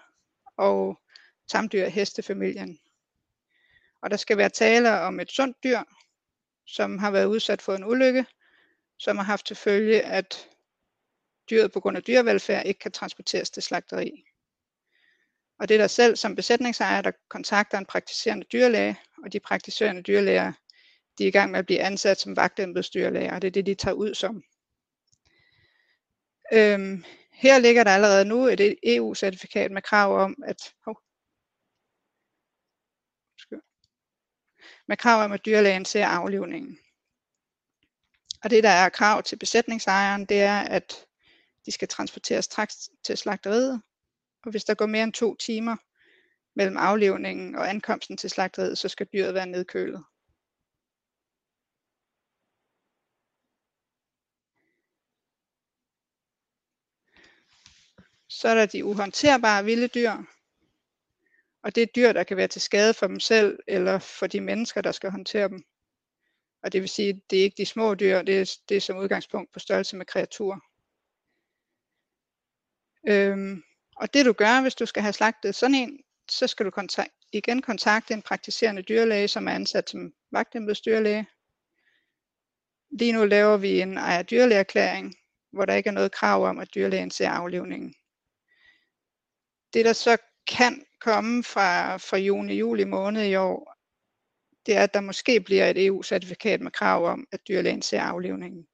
og 0.56 1.00
tamdyr 1.48 1.88
hestefamilien. 1.88 2.78
Og 4.02 4.10
der 4.10 4.16
skal 4.16 4.38
være 4.38 4.48
tale 4.48 5.00
om 5.00 5.20
et 5.20 5.30
sundt 5.30 5.64
dyr, 5.64 5.80
som 6.66 6.98
har 6.98 7.10
været 7.10 7.26
udsat 7.26 7.62
for 7.62 7.74
en 7.74 7.84
ulykke, 7.84 8.26
som 8.98 9.16
har 9.16 9.24
haft 9.24 9.46
til 9.46 9.56
følge, 9.56 10.02
at 10.02 10.48
dyret 11.50 11.72
på 11.72 11.80
grund 11.80 11.96
af 11.96 12.02
dyrevelfærd 12.02 12.66
ikke 12.66 12.80
kan 12.80 12.92
transporteres 12.92 13.50
til 13.50 13.62
slagteri. 13.62 14.24
Og 15.58 15.68
det 15.68 15.74
er 15.74 15.78
der 15.78 15.86
selv 15.86 16.16
som 16.16 16.36
besætningsejer, 16.36 17.02
der 17.02 17.12
kontakter 17.28 17.78
en 17.78 17.86
praktiserende 17.86 18.46
dyrlæge, 18.52 18.96
og 19.24 19.32
de 19.32 19.40
praktiserende 19.40 20.02
dyrlæger, 20.02 20.52
de 21.18 21.24
er 21.24 21.28
i 21.28 21.30
gang 21.30 21.50
med 21.50 21.58
at 21.58 21.66
blive 21.66 21.80
ansat 21.80 22.20
som 22.20 22.36
vagtembedsdyrlæger, 22.36 23.34
og 23.34 23.42
det 23.42 23.48
er 23.48 23.52
det, 23.52 23.66
de 23.66 23.74
tager 23.74 23.94
ud 23.94 24.14
som. 24.14 24.42
Øhm, 26.52 27.04
her 27.32 27.58
ligger 27.58 27.84
der 27.84 27.90
allerede 27.90 28.24
nu 28.24 28.46
et 28.46 28.76
EU-certifikat 28.82 29.70
med 29.70 29.82
krav 29.82 30.18
om, 30.18 30.42
at 30.46 30.74
oh, 30.86 30.96
med 34.88 34.96
krav 34.96 35.24
om, 35.24 35.32
at 35.32 35.44
dyrlægen 35.44 35.84
ser 35.84 36.06
aflivningen. 36.06 36.78
Og 38.44 38.50
det, 38.50 38.64
der 38.64 38.70
er 38.70 38.88
krav 38.88 39.22
til 39.22 39.38
besætningsejeren, 39.38 40.24
det 40.24 40.40
er, 40.40 40.58
at 40.58 41.06
de 41.66 41.72
skal 41.72 41.88
transporteres 41.88 42.44
straks 42.44 42.90
til 43.04 43.16
slagteriet. 43.16 43.82
Og 44.44 44.50
hvis 44.50 44.64
der 44.64 44.74
går 44.74 44.86
mere 44.86 45.04
end 45.04 45.12
to 45.12 45.34
timer 45.34 45.76
mellem 46.56 46.76
aflivningen 46.76 47.54
og 47.54 47.70
ankomsten 47.70 48.16
til 48.16 48.30
slagteriet, 48.30 48.78
så 48.78 48.88
skal 48.88 49.08
dyret 49.12 49.34
være 49.34 49.46
nedkølet. 49.46 50.04
Så 58.40 58.48
er 58.48 58.54
der 58.54 58.66
de 58.66 58.84
uhåndterbare 58.84 59.64
vilde 59.64 59.88
dyr. 59.88 60.12
Og 61.62 61.74
det 61.74 61.82
er 61.82 61.86
dyr, 61.86 62.12
der 62.12 62.24
kan 62.24 62.36
være 62.36 62.48
til 62.48 62.60
skade 62.60 62.94
for 62.94 63.06
dem 63.06 63.20
selv, 63.20 63.58
eller 63.68 63.98
for 63.98 64.26
de 64.26 64.40
mennesker, 64.40 64.80
der 64.80 64.92
skal 64.92 65.10
håndtere 65.10 65.48
dem. 65.48 65.64
Og 66.62 66.72
det 66.72 66.80
vil 66.80 66.88
sige, 66.88 67.22
det 67.30 67.38
er 67.38 67.42
ikke 67.42 67.56
de 67.56 67.66
små 67.66 67.94
dyr, 67.94 68.22
det 68.22 68.40
er, 68.40 68.56
det 68.68 68.76
er 68.76 68.80
som 68.80 68.96
udgangspunkt 68.96 69.52
på 69.52 69.58
størrelse 69.58 69.96
med 69.96 70.06
kreaturer. 70.06 70.60
Øhm, 73.08 73.62
og 73.96 74.14
det 74.14 74.26
du 74.26 74.32
gør, 74.32 74.62
hvis 74.62 74.74
du 74.74 74.86
skal 74.86 75.02
have 75.02 75.12
slagtet 75.12 75.54
sådan 75.54 75.74
en, 75.74 76.00
så 76.30 76.46
skal 76.46 76.66
du 76.66 76.70
kontak- 76.70 77.28
igen 77.32 77.62
kontakte 77.62 78.14
en 78.14 78.22
praktiserende 78.22 78.82
dyrlæge, 78.82 79.28
som 79.28 79.48
er 79.48 79.52
ansat 79.52 79.90
som 79.90 80.12
vagtembedsdyrlæge. 80.32 81.26
Lige 82.90 83.12
nu 83.12 83.24
laver 83.24 83.56
vi 83.56 83.80
en 83.80 83.98
ejer 83.98 84.22
dyrlægeerklæring, 84.22 85.14
hvor 85.52 85.64
der 85.64 85.74
ikke 85.74 85.88
er 85.88 85.92
noget 85.92 86.12
krav 86.12 86.46
om, 86.46 86.58
at 86.58 86.74
dyrlægen 86.74 87.10
ser 87.10 87.30
aflivningen. 87.30 87.94
Det 89.76 89.84
der 89.84 89.92
så 89.92 90.16
kan 90.46 90.86
komme 91.00 91.44
fra, 91.44 91.96
fra 91.96 92.16
juni-juli 92.16 92.84
måned 92.84 93.26
i 93.26 93.34
år, 93.34 93.76
det 94.66 94.76
er, 94.76 94.82
at 94.82 94.94
der 94.94 95.00
måske 95.00 95.40
bliver 95.40 95.66
et 95.66 95.86
EU-certifikat 95.86 96.60
med 96.60 96.70
krav 96.70 97.06
om, 97.06 97.26
at 97.32 97.48
dyrlægen 97.48 97.82
ser 97.82 98.00
aflivningen. 98.00 98.66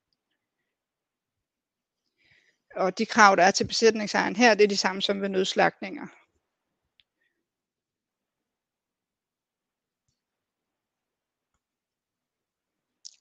Og 2.77 2.99
de 2.99 3.07
krav, 3.07 3.37
der 3.37 3.43
er 3.43 3.51
til 3.51 3.67
besætningsejeren 3.67 4.37
her, 4.37 4.55
det 4.55 4.65
er 4.65 4.69
de 4.69 4.77
samme 4.77 5.03
som 5.03 5.21
ved 5.21 5.29
nødslagninger. 5.29 6.07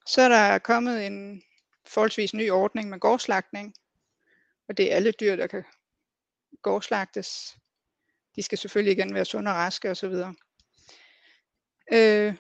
Så 0.06 0.22
er 0.22 0.30
der 0.30 0.60
kommet 0.60 1.06
en 1.06 1.44
forholdsvis 1.86 2.34
ny 2.34 2.52
ordning 2.52 2.90
med 2.90 3.00
gårdslagning, 3.00 3.76
og 4.68 4.78
det 4.78 4.92
er 4.92 4.96
alle 4.96 5.12
dyr, 5.12 5.36
der 5.36 5.48
kan 5.48 5.64
gårdslagtes. 6.62 7.61
De 8.36 8.44
skal 8.44 8.58
selvfølgelig 8.58 8.92
igen 8.92 9.14
være 9.14 9.26
sunde 9.26 9.52
og 9.52 9.56
raske 9.56 9.92
osv. 9.92 10.14
Øh, 11.94 12.36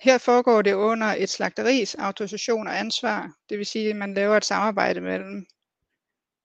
her 0.00 0.18
foregår 0.18 0.62
det 0.62 0.72
under 0.72 1.06
et 1.06 1.30
slagteris 1.30 1.94
autorisation 1.94 2.66
og 2.66 2.78
ansvar, 2.78 3.32
det 3.48 3.58
vil 3.58 3.66
sige, 3.66 3.90
at 3.90 3.96
man 3.96 4.14
laver 4.14 4.36
et 4.36 4.44
samarbejde 4.44 5.00
mellem 5.00 5.46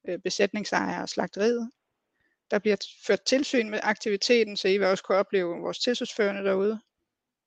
øh, 0.08 0.20
besætningsejere 0.20 1.02
og 1.02 1.10
slagteriet. 1.10 1.72
Der 2.52 2.60
bliver 2.60 2.78
ført 3.08 3.22
tilsyn 3.22 3.70
med 3.70 3.80
aktiviteten, 3.84 4.58
så 4.58 4.68
I 4.68 4.78
vil 4.78 4.88
også 4.88 5.04
kunne 5.04 5.18
opleve 5.18 5.58
vores 5.58 5.80
tilsynsførende 5.80 6.44
derude. 6.44 6.82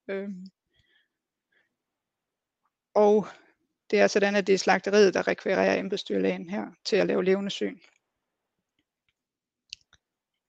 Øh, 0.08 0.28
og 2.94 3.26
det 3.90 4.00
er 4.00 4.06
sådan, 4.06 4.36
at 4.36 4.46
det 4.46 4.52
er 4.54 4.58
slagteriet, 4.58 5.14
der 5.14 5.28
rekvirerer 5.28 5.78
embedsdyrlægen 5.78 6.50
her 6.50 6.66
til 6.84 6.96
at 6.96 7.06
lave 7.06 7.24
levende 7.24 7.50
syn. 7.50 7.78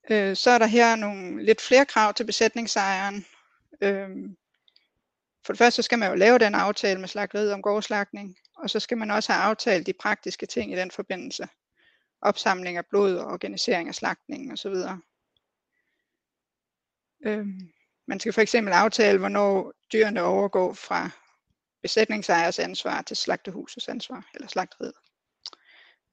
Øh, 0.10 0.36
så 0.36 0.50
er 0.52 0.58
der 0.58 0.66
her 0.66 0.96
nogle 0.96 1.44
lidt 1.44 1.62
flere 1.62 1.86
krav 1.86 2.14
til 2.14 2.26
besætningsejeren. 2.26 3.26
Øh, 3.82 4.10
for 5.46 5.54
det 5.54 5.58
første 5.58 5.76
så 5.76 5.82
skal 5.82 6.00
man 6.00 6.10
jo 6.10 6.16
lave 6.16 6.40
den 6.40 6.56
aftale 6.56 7.00
med 7.00 7.08
slagteriet 7.08 7.54
om 7.54 7.62
gårdslagning, 7.62 8.38
og 8.58 8.70
så 8.70 8.80
skal 8.80 8.98
man 8.98 9.12
også 9.12 9.32
have 9.34 9.44
aftalt 9.44 9.88
de 9.88 9.94
praktiske 9.94 10.46
ting 10.46 10.74
i 10.74 10.76
den 10.76 10.92
forbindelse. 10.92 11.48
Opsamling 12.22 12.78
af 12.78 12.86
blod 12.86 13.16
og 13.16 13.26
organisering 13.26 13.88
af 13.88 13.96
slagtningen 13.96 14.52
osv. 14.52 14.74
Øh, 17.26 17.48
man 18.08 18.20
skal 18.20 18.34
for 18.34 18.42
eksempel 18.42 18.74
aftale, 18.74 19.20
hvornår 19.20 19.74
dyrene 19.94 20.22
overgår 20.22 20.74
fra 20.74 21.10
besætningsejers 21.82 22.60
ansvar 22.60 23.02
til 23.02 23.18
slagtehusets 23.18 23.88
ansvar, 23.88 24.30
eller 24.34 24.48
slagteriet. 24.48 24.94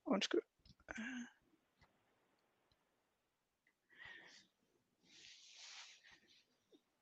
Undskyld. 0.07 0.50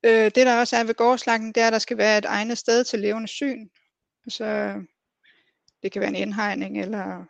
Øh, 0.05 0.25
det 0.25 0.37
der 0.37 0.61
også 0.61 0.77
er 0.77 0.85
ved 0.85 0.95
gårdslagten, 0.95 1.53
det 1.53 1.63
er, 1.63 1.67
at 1.67 1.73
der 1.73 1.79
skal 1.79 1.99
være 1.99 2.19
et 2.19 2.25
egnet 2.25 2.59
sted 2.59 2.85
til 2.85 2.99
levende 2.99 3.29
syn. 3.29 3.69
Altså, 4.27 4.75
det 5.83 5.93
kan 5.93 6.01
være 6.01 6.11
en 6.11 6.17
indhegning 6.17 6.81
eller, 6.81 7.25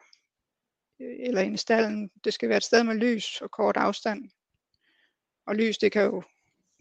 eller 0.99 1.41
en 1.41 1.59
stallen. 1.59 2.11
Det 2.25 2.35
skal 2.35 2.49
være 2.49 2.57
et 2.57 2.65
sted 2.65 2.83
med 2.83 2.95
lys 2.95 3.41
og 3.41 3.51
kort 3.51 3.77
afstand. 3.77 4.31
Og 5.47 5.55
lys, 5.55 5.79
det 5.79 5.93
kan 5.93 6.03
jo 6.03 6.23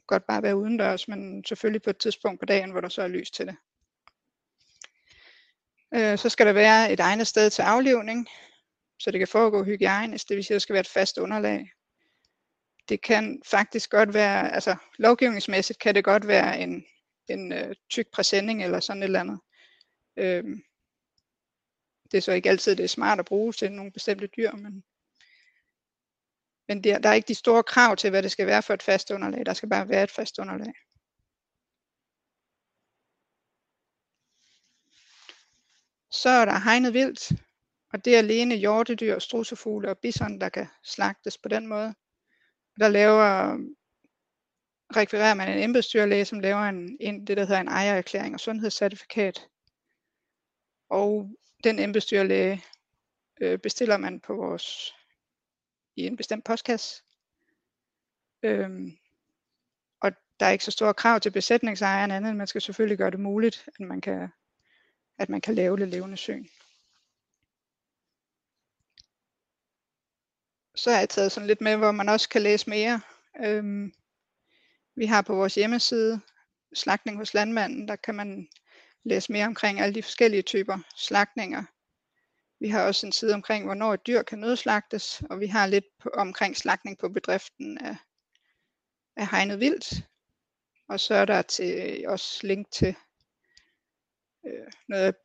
godt 0.07 0.25
bare 0.27 0.43
være 0.43 0.57
udendørs, 0.57 1.07
men 1.07 1.43
selvfølgelig 1.43 1.81
på 1.81 1.89
et 1.89 1.97
tidspunkt 1.97 2.39
på 2.39 2.45
dagen, 2.45 2.71
hvor 2.71 2.81
der 2.81 2.89
så 2.89 3.01
er 3.01 3.07
lys 3.07 3.31
til 3.31 3.45
det. 3.45 3.55
Øh, 5.95 6.17
så 6.17 6.29
skal 6.29 6.45
der 6.45 6.53
være 6.53 6.91
et 6.91 6.99
egnet 6.99 7.27
sted 7.27 7.49
til 7.49 7.61
aflivning, 7.61 8.27
så 8.99 9.11
det 9.11 9.19
kan 9.19 9.27
foregå 9.27 9.63
hygiejnisk, 9.63 10.29
det 10.29 10.35
vil 10.35 10.43
sige, 10.43 10.55
at 10.55 10.59
der 10.59 10.59
skal 10.59 10.73
være 10.73 10.81
et 10.81 10.87
fast 10.87 11.17
underlag. 11.17 11.71
Det 12.89 13.01
kan 13.01 13.41
faktisk 13.45 13.89
godt 13.89 14.13
være, 14.13 14.53
altså 14.53 14.75
lovgivningsmæssigt 14.97 15.79
kan 15.79 15.95
det 15.95 16.03
godt 16.03 16.27
være 16.27 16.59
en, 16.59 16.85
en 17.27 17.51
øh, 17.51 17.75
tyk 17.89 18.07
præsending 18.13 18.63
eller 18.63 18.79
sådan 18.79 19.03
et 19.03 19.05
eller 19.05 19.19
andet. 19.19 19.39
Øhm, 20.17 20.63
det 22.11 22.17
er 22.17 22.21
så 22.21 22.31
ikke 22.31 22.49
altid, 22.49 22.75
det 22.75 22.83
er 22.83 22.87
smart 22.87 23.19
at 23.19 23.25
bruge 23.25 23.53
til 23.53 23.71
nogle 23.71 23.91
bestemte 23.91 24.27
dyr, 24.27 24.51
men, 24.51 24.83
men 26.67 26.83
der, 26.83 26.99
der 26.99 27.09
er 27.09 27.13
ikke 27.13 27.27
de 27.27 27.35
store 27.35 27.63
krav 27.63 27.95
til, 27.95 28.09
hvad 28.09 28.23
det 28.23 28.31
skal 28.31 28.47
være 28.47 28.63
for 28.63 28.73
et 28.73 28.83
fast 28.83 29.11
underlag. 29.11 29.45
Der 29.45 29.53
skal 29.53 29.69
bare 29.69 29.89
være 29.89 30.03
et 30.03 30.11
fast 30.11 30.39
underlag. 30.39 30.73
Så 36.11 36.29
er 36.29 36.45
der 36.45 36.59
hegnet 36.59 36.93
vildt, 36.93 37.31
og 37.93 38.05
det 38.05 38.15
er 38.15 38.17
alene 38.17 38.55
hjortedyr, 38.55 39.19
strusefugle 39.19 39.89
og 39.89 39.97
bison, 39.97 40.41
der 40.41 40.49
kan 40.49 40.67
slagtes 40.83 41.37
på 41.37 41.49
den 41.49 41.67
måde. 41.67 41.95
Der 42.79 42.87
laver, 42.87 43.57
rekvirerer 44.95 45.33
man 45.33 45.49
en 45.49 45.63
embedsdyrlæge, 45.63 46.25
som 46.25 46.39
laver 46.39 46.61
en, 46.61 46.97
en, 46.99 47.27
det, 47.27 47.37
der 47.37 47.45
hedder 47.45 47.61
en 47.61 47.67
ejererklæring 47.67 48.33
og 48.33 48.39
sundhedscertifikat. 48.39 49.47
Og 50.89 51.29
den 51.63 51.79
embedsdyrlæge 51.79 52.63
øh, 53.41 53.59
bestiller 53.59 53.97
man 53.97 54.19
på 54.19 54.35
vores 54.35 54.93
i 55.95 56.07
en 56.07 56.17
bestemt 56.17 56.45
postkasse. 56.45 57.03
Øhm, 58.43 58.91
og 60.01 60.11
der 60.39 60.45
er 60.45 60.51
ikke 60.51 60.65
så 60.65 60.71
store 60.71 60.93
krav 60.93 61.19
til 61.19 61.31
besætningsejeren 61.31 62.11
andet, 62.11 62.35
man 62.35 62.47
skal 62.47 62.61
selvfølgelig 62.61 62.97
gøre 62.97 63.11
det 63.11 63.19
muligt, 63.19 63.69
at 63.79 63.79
man 63.79 64.01
kan 64.01 64.29
at 65.19 65.29
man 65.29 65.41
kan 65.41 65.55
lave 65.55 65.77
det 65.77 65.87
levende 65.87 66.17
syn. 66.17 66.45
Så 70.77 70.91
har 70.91 70.99
jeg 70.99 71.09
taget 71.09 71.31
sådan 71.31 71.47
lidt 71.47 71.61
med, 71.61 71.75
hvor 71.75 71.91
man 71.91 72.09
også 72.09 72.29
kan 72.29 72.41
læse 72.41 72.69
mere. 72.69 73.01
Øhm, 73.45 73.93
vi 74.95 75.05
har 75.05 75.21
på 75.21 75.35
vores 75.35 75.55
hjemmeside, 75.55 76.21
Slagtning 76.73 77.17
hos 77.17 77.33
landmanden, 77.33 77.87
der 77.87 77.95
kan 77.95 78.15
man 78.15 78.47
læse 79.03 79.31
mere 79.31 79.45
omkring 79.45 79.79
alle 79.79 79.95
de 79.95 80.03
forskellige 80.03 80.41
typer 80.41 80.77
slagtninger. 80.95 81.63
Vi 82.59 82.69
har 82.69 82.87
også 82.87 83.05
en 83.05 83.11
side 83.11 83.33
omkring, 83.33 83.65
hvornår 83.65 83.93
et 83.93 84.07
dyr 84.07 84.21
kan 84.21 84.39
nødslagtes, 84.39 85.21
og 85.29 85.39
vi 85.39 85.47
har 85.47 85.67
lidt 85.67 85.85
på, 85.99 86.09
omkring 86.09 86.57
slagtning 86.57 86.97
på 86.97 87.09
bedriften 87.09 87.77
af, 87.77 87.95
af 89.15 89.27
hegnet 89.27 89.59
vildt. 89.59 89.93
Og 90.89 90.99
så 90.99 91.13
er 91.13 91.25
der 91.25 91.41
til, 91.41 92.03
også 92.07 92.47
link 92.47 92.71
til 92.71 92.95
øh, 94.47 94.71
noget, 94.87 95.15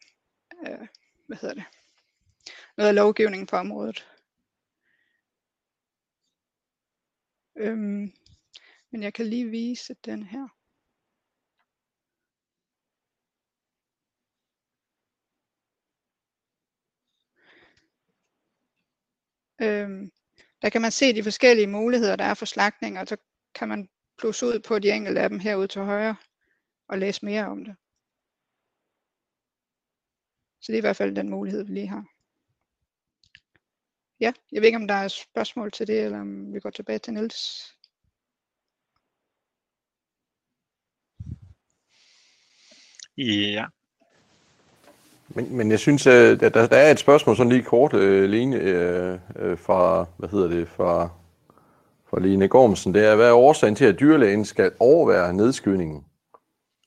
øh, 0.67 0.89
hvad 1.27 1.37
hedder 1.37 1.55
det, 1.55 1.65
noget 2.77 2.89
af 2.89 2.95
lovgivningen 2.95 3.47
på 3.47 3.57
området. 3.57 4.12
Øhm, 7.57 8.13
men 8.91 9.03
jeg 9.03 9.15
kan 9.15 9.27
lige 9.27 9.51
vise 9.51 9.95
den 10.05 10.23
her. 10.23 10.49
Øhm, 19.63 20.13
der 20.63 20.69
kan 20.71 20.83
man 20.83 20.93
se 20.93 21.15
de 21.15 21.23
forskellige 21.23 21.67
muligheder, 21.67 22.17
der 22.17 22.25
er 22.25 22.35
for 22.35 22.47
slagtning, 22.47 22.99
og 22.99 23.09
så 23.09 23.17
kan 23.55 23.69
man 23.69 23.89
plusse 24.19 24.47
ud 24.47 24.61
på 24.69 24.79
de 24.79 24.91
enkelte 24.91 25.21
af 25.21 25.29
dem 25.29 25.39
herude 25.39 25.69
til 25.69 25.83
højre 25.83 26.17
og 26.89 26.99
læse 26.99 27.25
mere 27.25 27.47
om 27.47 27.65
det. 27.65 27.77
Så 30.61 30.73
det 30.73 30.75
er 30.75 30.81
i 30.81 30.87
hvert 30.89 30.97
fald 30.97 31.17
den 31.17 31.29
mulighed, 31.29 31.65
vi 31.65 31.73
lige 31.73 31.89
har. 31.89 32.12
Ja, 34.23 34.33
jeg 34.53 34.63
ved 34.63 34.67
ikke, 34.67 34.77
om 34.77 34.89
der 34.89 34.95
er 34.95 35.09
spørgsmål 35.09 35.73
til 35.73 35.87
det, 35.87 36.01
eller 36.05 36.21
om 36.21 36.55
vi 36.55 36.61
går 36.61 36.71
tilbage 36.71 36.99
til 36.99 37.15
Niels. 37.15 37.77
Ja. 43.17 43.67
Men, 45.29 45.57
men 45.57 45.71
jeg 45.71 45.79
synes, 45.79 46.07
at 46.07 46.41
der, 46.41 46.49
der 46.51 46.77
er 46.77 46.91
et 46.91 46.99
spørgsmål 46.99 47.37
sådan 47.37 47.53
lige 47.53 47.63
kort, 47.63 47.93
uh, 47.93 48.23
Line, 48.23 48.57
uh, 48.57 49.59
fra, 49.59 50.07
hvad 50.17 50.29
hedder 50.29 50.49
det, 50.49 50.69
fra, 50.69 51.09
fra 52.11 52.21
Line 52.21 52.49
Gormsen. 52.49 52.95
Det 52.95 53.07
er, 53.07 53.17
hvad 53.17 53.29
er 53.29 53.35
årsagen 53.35 53.75
til, 53.75 53.85
at 53.85 54.01
dyrlægen 54.01 54.45
skal 54.45 54.73
overvære 54.79 55.35
nedskydningen? 55.35 56.05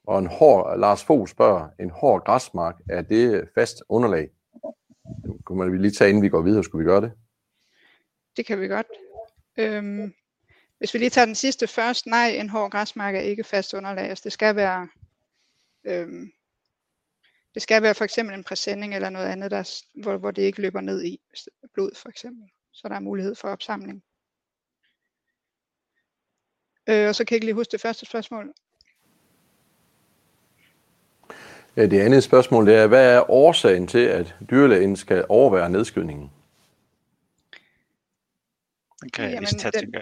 Og 0.07 0.19
en 0.19 0.27
hård, 0.27 0.79
Lars 0.79 1.03
Fogh 1.03 1.27
spørger, 1.27 1.69
en 1.79 1.89
hård 1.89 2.23
græsmark, 2.25 2.75
er 2.89 3.01
det 3.01 3.49
fast 3.55 3.83
underlag? 3.89 4.29
Det 5.23 5.45
kunne 5.45 5.57
man 5.57 5.81
lige 5.81 5.91
tage, 5.91 6.09
inden 6.09 6.23
vi 6.23 6.29
går 6.29 6.41
videre. 6.41 6.63
Skulle 6.63 6.85
vi 6.85 6.89
gøre 6.89 7.01
det? 7.01 7.11
Det 8.37 8.45
kan 8.45 8.61
vi 8.61 8.67
godt. 8.67 8.87
Øhm, 9.57 10.13
hvis 10.77 10.93
vi 10.93 10.99
lige 10.99 11.09
tager 11.09 11.25
den 11.25 11.35
sidste 11.35 11.67
først. 11.67 12.05
Nej, 12.05 12.27
en 12.27 12.49
hård 12.49 12.71
græsmark 12.71 13.15
er 13.15 13.19
ikke 13.19 13.43
fast 13.43 13.73
underlag. 13.73 14.09
Altså, 14.09 14.23
det 14.23 14.33
skal 14.33 14.55
være 14.55 14.87
øhm, 15.83 16.31
det 17.55 17.61
skal 17.61 17.81
være 17.81 17.95
for 17.95 18.03
eksempel 18.03 18.35
en 18.35 18.43
præsending 18.43 18.95
eller 18.95 19.09
noget 19.09 19.25
andet, 19.25 19.51
der, 19.51 19.83
hvor, 19.93 20.17
hvor 20.17 20.31
det 20.31 20.41
ikke 20.41 20.61
løber 20.61 20.81
ned 20.81 21.03
i 21.03 21.19
blod 21.73 21.91
for 21.95 22.09
eksempel. 22.09 22.49
Så 22.71 22.87
der 22.87 22.95
er 22.95 22.99
mulighed 22.99 23.35
for 23.35 23.47
opsamling. 23.47 24.03
Øh, 26.89 27.07
og 27.07 27.15
så 27.15 27.25
kan 27.25 27.33
jeg 27.33 27.37
ikke 27.37 27.45
lige 27.45 27.55
huske 27.55 27.71
det 27.71 27.81
første 27.81 28.05
spørgsmål. 28.05 28.53
Ja, 31.75 31.85
det 31.85 31.99
andet 31.99 32.23
spørgsmål 32.23 32.65
det 32.65 32.75
er, 32.75 32.87
hvad 32.87 33.15
er 33.15 33.31
årsagen 33.31 33.87
til, 33.87 34.05
at 34.05 34.35
dyrlægen 34.49 34.95
skal 34.95 35.25
overvære 35.29 35.69
nedskydningen? 35.69 36.31
Den 39.05 39.12
kan 39.12 39.24
Jamen, 39.25 39.38
Alice 39.38 39.57
tage, 39.57 39.71
den, 39.71 39.79
tænker 39.79 40.01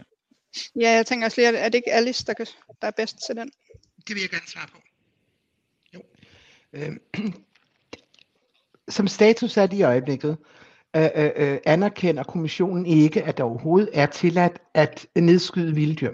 Ja, 0.76 0.92
jeg 0.92 1.06
tænker 1.06 1.26
også 1.26 1.42
lige, 1.42 1.58
er 1.58 1.70
det 1.70 1.76
ikke 1.76 1.94
Alice, 1.94 2.26
der, 2.26 2.34
kan, 2.34 2.46
der 2.82 2.88
er 2.88 2.92
bedst 2.92 3.18
til 3.26 3.36
den? 3.36 3.52
Det 4.08 4.16
vil 4.16 4.22
jeg 4.22 4.30
gerne 4.30 4.48
svare 4.48 4.68
på. 4.68 4.78
Jo. 5.94 6.02
Øhm, 6.74 7.02
som 8.96 9.08
status 9.08 9.58
er 9.58 9.68
det 9.68 9.78
i 9.78 9.84
øjeblikket, 9.84 10.38
øh, 10.96 11.10
øh, 11.16 11.32
øh, 11.36 11.58
anerkender 11.66 12.24
kommissionen 12.24 12.86
ikke, 12.86 13.24
at 13.24 13.38
der 13.38 13.44
overhovedet 13.44 13.90
er 13.94 14.06
tilladt 14.06 14.60
at 14.74 15.08
nedskyde 15.16 15.76
vilddyr. 15.76 16.14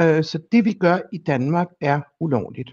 Øh, 0.00 0.24
så 0.24 0.38
det 0.52 0.64
vi 0.64 0.72
gør 0.72 0.98
i 1.12 1.18
Danmark 1.18 1.68
er 1.80 2.00
ulovligt. 2.20 2.70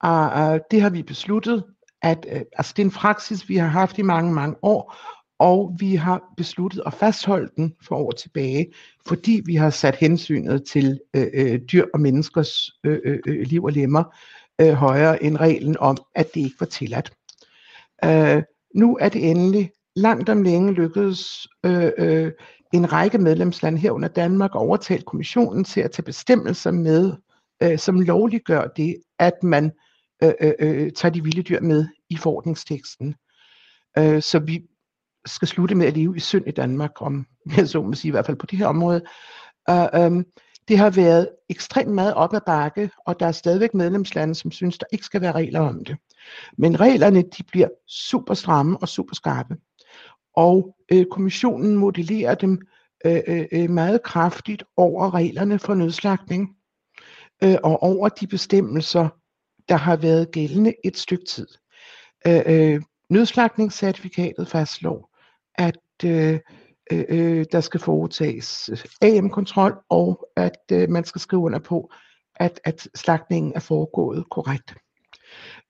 Og 0.00 0.52
uh, 0.52 0.60
det 0.70 0.82
har 0.82 0.90
vi 0.90 1.02
besluttet 1.02 1.64
at 2.02 2.26
øh, 2.32 2.42
altså 2.52 2.72
det 2.76 2.82
er 2.82 2.86
en 2.86 2.92
praksis, 2.92 3.48
vi 3.48 3.56
har 3.56 3.68
haft 3.68 3.98
i 3.98 4.02
mange, 4.02 4.32
mange 4.32 4.56
år, 4.62 4.96
og 5.38 5.76
vi 5.78 5.94
har 5.94 6.22
besluttet 6.36 6.82
at 6.86 6.94
fastholde 6.94 7.50
den 7.56 7.74
for 7.82 7.96
år 7.96 8.10
tilbage, 8.10 8.66
fordi 9.06 9.42
vi 9.44 9.54
har 9.54 9.70
sat 9.70 9.96
hensynet 9.96 10.64
til 10.64 11.00
øh, 11.16 11.26
øh, 11.34 11.60
dyr 11.72 11.84
og 11.94 12.00
menneskers 12.00 12.70
øh, 12.84 12.98
øh, 13.04 13.18
øh, 13.26 13.46
liv 13.46 13.64
og 13.64 13.72
lemmer 13.72 14.04
øh, 14.60 14.72
højere 14.72 15.22
end 15.22 15.36
reglen 15.36 15.76
om, 15.78 15.96
at 16.14 16.34
det 16.34 16.40
ikke 16.40 16.60
var 16.60 16.66
tilladt. 16.66 17.12
Øh, 18.04 18.42
nu 18.74 18.96
er 19.00 19.08
det 19.08 19.30
endelig 19.30 19.70
langt 19.96 20.28
om 20.28 20.42
længe 20.42 20.72
lykkedes 20.72 21.48
øh, 21.66 21.90
øh, 21.98 22.32
en 22.72 22.92
række 22.92 23.18
medlemslande 23.18 23.78
herunder 23.78 24.08
Danmark 24.08 24.54
overtalt 24.54 25.04
kommissionen 25.04 25.64
til 25.64 25.80
at 25.80 25.90
tage 25.90 26.04
bestemmelser 26.04 26.70
med, 26.70 27.12
øh, 27.62 27.78
som 27.78 28.00
lovliggør 28.00 28.66
det, 28.76 28.96
at 29.18 29.42
man 29.42 29.72
øh, 30.22 30.32
øh, 30.40 30.52
øh, 30.60 30.92
tager 30.92 31.12
de 31.12 31.22
vilde 31.22 31.42
dyr 31.42 31.60
med 31.60 31.86
i 32.10 32.16
forordningsteksten. 32.16 33.14
Øh, 33.98 34.22
så 34.22 34.38
vi 34.38 34.62
skal 35.26 35.48
slutte 35.48 35.74
med 35.74 35.86
at 35.86 35.96
leve 35.96 36.16
i 36.16 36.20
synd 36.20 36.48
i 36.48 36.50
Danmark, 36.50 36.90
om 36.96 37.26
jeg 37.56 37.68
så 37.68 37.82
må 37.82 37.92
sige, 37.92 38.08
i 38.08 38.10
hvert 38.10 38.26
fald 38.26 38.36
på 38.36 38.46
det 38.46 38.58
her 38.58 38.66
område. 38.66 39.02
Og, 39.66 39.90
øhm, 39.94 40.24
det 40.68 40.78
har 40.78 40.90
været 40.90 41.28
ekstremt 41.48 41.90
meget 41.90 42.14
op 42.14 42.34
ad 42.34 42.40
bakke, 42.46 42.90
og 43.06 43.20
der 43.20 43.26
er 43.26 43.32
stadigvæk 43.32 43.74
medlemslande, 43.74 44.34
som 44.34 44.50
synes, 44.50 44.78
der 44.78 44.86
ikke 44.92 45.04
skal 45.04 45.20
være 45.20 45.32
regler 45.32 45.60
om 45.60 45.84
det. 45.84 45.96
Men 46.58 46.80
reglerne 46.80 47.22
de 47.22 47.42
bliver 47.42 47.68
super 47.88 48.34
stramme 48.34 48.78
og 48.78 48.88
super 48.88 49.14
skarpe. 49.14 49.56
Og 50.36 50.76
øh, 50.92 51.06
kommissionen 51.10 51.76
modellerer 51.76 52.34
dem 52.34 52.58
øh, 53.04 53.20
øh, 53.26 53.44
øh, 53.52 53.70
meget 53.70 54.02
kraftigt 54.02 54.64
over 54.76 55.14
reglerne 55.14 55.58
for 55.58 55.74
nødslagning 55.74 56.56
øh, 57.44 57.56
og 57.62 57.82
over 57.82 58.08
de 58.08 58.26
bestemmelser, 58.26 59.08
der 59.68 59.76
har 59.76 59.96
været 59.96 60.30
gældende 60.30 60.74
et 60.84 60.96
stykke 60.96 61.24
tid. 61.24 61.46
Øh, 62.26 62.42
øh, 62.46 62.82
nødslagningscertifikatet 63.10 64.48
fastslår, 64.48 65.11
at 65.54 65.78
øh, 66.04 66.38
øh, 66.92 67.04
øh, 67.08 67.44
der 67.52 67.60
skal 67.60 67.80
foretages 67.80 68.70
øh, 68.72 68.78
AM-kontrol, 69.02 69.74
og 69.88 70.28
at 70.36 70.60
øh, 70.72 70.90
man 70.90 71.04
skal 71.04 71.20
skrive 71.20 71.42
under 71.42 71.58
på, 71.58 71.92
at, 72.36 72.60
at 72.64 72.88
slagtningen 72.94 73.52
er 73.54 73.60
foregået 73.60 74.24
korrekt. 74.30 74.74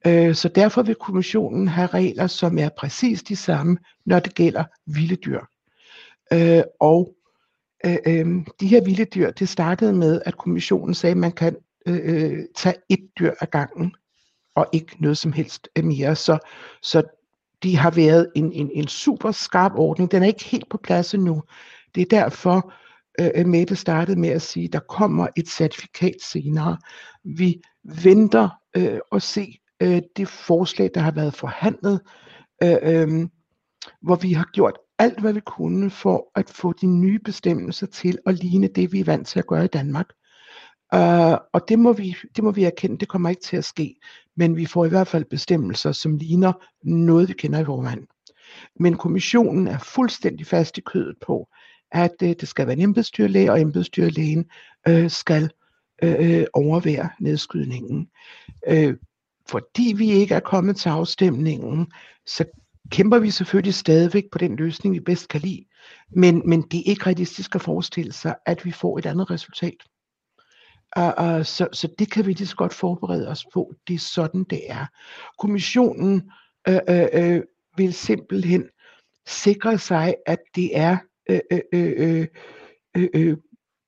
Øh, 0.07 0.35
så 0.35 0.49
derfor 0.49 0.81
vil 0.83 0.95
kommissionen 0.95 1.67
have 1.67 1.87
regler, 1.87 2.27
som 2.27 2.57
er 2.57 2.69
præcis 2.77 3.23
de 3.23 3.35
samme, 3.35 3.77
når 4.05 4.19
det 4.19 4.35
gælder 4.35 4.63
vilde 4.85 5.15
dyr. 5.15 5.39
Øh, 6.33 6.63
og 6.79 7.15
øh, 7.85 7.97
øh, 8.07 8.25
de 8.59 8.67
her 8.67 8.83
vilde 8.83 9.05
dyr, 9.05 9.31
det 9.31 9.49
startede 9.49 9.93
med, 9.93 10.21
at 10.25 10.37
kommissionen 10.37 10.93
sagde, 10.93 11.11
at 11.11 11.17
man 11.17 11.31
kan 11.31 11.55
øh, 11.87 11.99
øh 12.03 12.39
tage 12.55 12.75
et 12.89 13.09
dyr 13.19 13.31
ad 13.41 13.47
gangen, 13.47 13.95
og 14.55 14.67
ikke 14.73 14.95
noget 14.99 15.17
som 15.17 15.31
helst 15.31 15.69
mere. 15.83 16.15
Så, 16.15 16.37
så 16.81 17.03
de 17.63 17.77
har 17.77 17.91
været 17.91 18.31
en, 18.35 18.51
en, 18.51 18.71
en 18.73 18.87
super 18.87 19.31
skarp 19.31 19.71
ordning. 19.75 20.11
Den 20.11 20.23
er 20.23 20.27
ikke 20.27 20.45
helt 20.45 20.69
på 20.69 20.77
plads 20.77 21.13
endnu. 21.13 21.43
Det 21.95 22.01
er 22.01 22.05
derfor, 22.21 22.73
øh, 23.19 23.29
øh 23.35 23.45
Mette 23.45 23.75
startede 23.75 24.19
med 24.19 24.29
at 24.29 24.41
sige, 24.41 24.67
der 24.67 24.79
kommer 24.79 25.27
et 25.35 25.49
certifikat 25.49 26.15
senere. 26.21 26.77
Vi 27.23 27.61
venter 27.83 28.49
øh, 28.77 28.99
og 29.11 29.21
se 29.21 29.57
øh, 29.81 30.01
det 30.15 30.27
forslag, 30.27 30.89
der 30.93 31.01
har 31.01 31.11
været 31.11 31.33
forhandlet, 31.33 32.01
øh, 32.63 32.77
øh, 32.83 33.27
hvor 34.01 34.15
vi 34.15 34.33
har 34.33 34.49
gjort 34.53 34.77
alt, 34.99 35.19
hvad 35.19 35.33
vi 35.33 35.39
kunne 35.39 35.89
for 35.89 36.31
at 36.35 36.49
få 36.49 36.73
de 36.73 36.87
nye 36.87 37.19
bestemmelser 37.19 37.87
til 37.87 38.17
at 38.25 38.43
ligne 38.43 38.67
det, 38.67 38.91
vi 38.91 38.99
er 38.99 39.05
vant 39.05 39.27
til 39.27 39.39
at 39.39 39.47
gøre 39.47 39.65
i 39.65 39.67
Danmark. 39.67 40.09
Uh, 40.93 41.37
og 41.53 41.69
det 41.69 41.79
må, 41.79 41.93
vi, 41.93 42.15
det 42.35 42.43
må 42.43 42.51
vi 42.51 42.63
erkende, 42.63 42.97
det 42.97 43.07
kommer 43.07 43.29
ikke 43.29 43.41
til 43.41 43.57
at 43.57 43.65
ske. 43.65 43.95
Men 44.35 44.57
vi 44.57 44.65
får 44.65 44.85
i 44.85 44.89
hvert 44.89 45.07
fald 45.07 45.25
bestemmelser, 45.25 45.91
som 45.91 46.17
ligner 46.17 46.53
noget, 46.83 47.29
vi 47.29 47.33
kender 47.33 47.59
i 47.59 47.65
forvejen. 47.65 48.07
Men 48.79 48.97
kommissionen 48.97 49.67
er 49.67 49.77
fuldstændig 49.77 50.47
fast 50.47 50.77
i 50.77 50.81
kødet 50.81 51.15
på, 51.25 51.47
at 51.91 52.11
uh, 52.23 52.29
det 52.29 52.47
skal 52.47 52.67
være 52.67 52.75
en 52.75 52.81
embedsdyrlæge, 52.81 53.51
og 53.51 53.61
embedsdyrlægen 53.61 54.45
uh, 54.89 55.09
skal 55.09 55.43
uh, 56.03 56.43
overvære 56.53 57.09
nedskydningen. 57.19 58.07
Uh, 58.71 58.93
fordi 59.49 59.93
vi 59.97 60.11
ikke 60.11 60.35
er 60.35 60.39
kommet 60.39 60.75
til 60.75 60.89
afstemningen, 60.89 61.87
så 62.25 62.45
kæmper 62.89 63.19
vi 63.19 63.31
selvfølgelig 63.31 63.73
stadigvæk 63.73 64.23
på 64.31 64.37
den 64.37 64.55
løsning, 64.55 64.95
vi 64.95 64.99
bedst 64.99 65.27
kan 65.27 65.41
lide. 65.41 65.65
Men, 66.15 66.41
men 66.45 66.61
det 66.61 66.79
er 66.79 66.83
ikke 66.85 67.05
realistisk 67.05 67.55
at 67.55 67.61
forestille 67.61 68.13
sig, 68.13 68.35
at 68.45 68.65
vi 68.65 68.71
får 68.71 68.97
et 68.97 69.05
andet 69.05 69.31
resultat. 69.31 69.77
Uh, 70.97 71.37
uh, 71.37 71.45
så, 71.45 71.67
så 71.73 71.87
det 71.99 72.11
kan 72.11 72.25
vi 72.25 72.33
lige 72.33 72.47
så 72.47 72.55
godt 72.55 72.73
forberede 72.73 73.27
os 73.27 73.45
på. 73.53 73.73
Det 73.87 73.93
er 73.93 73.99
sådan, 73.99 74.43
det 74.43 74.61
er. 74.67 74.85
Kommissionen 75.39 76.31
uh, 76.69 76.75
uh, 76.75 77.23
uh, 77.23 77.41
vil 77.77 77.93
simpelthen 77.93 78.69
sikre 79.27 79.77
sig, 79.77 80.15
at 80.25 80.39
det 80.55 80.77
er 80.77 80.97
uh, 81.31 81.37
uh, 81.51 82.19
uh, 82.97 83.31
uh, 83.31 83.37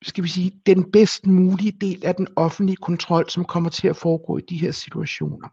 skal 0.06 0.24
vi 0.24 0.30
sige, 0.30 0.52
den 0.66 0.92
bedst 0.92 1.26
mulige 1.26 1.72
del 1.82 2.06
af 2.06 2.16
den 2.16 2.28
offentlige 2.36 2.76
kontrol, 2.76 3.30
som 3.30 3.46
kommer 3.46 3.70
til 3.70 3.88
at 3.88 3.98
foregå 3.98 4.38
i 4.38 4.42
de 4.50 4.58
her 4.58 4.72
situationer. 4.72 5.48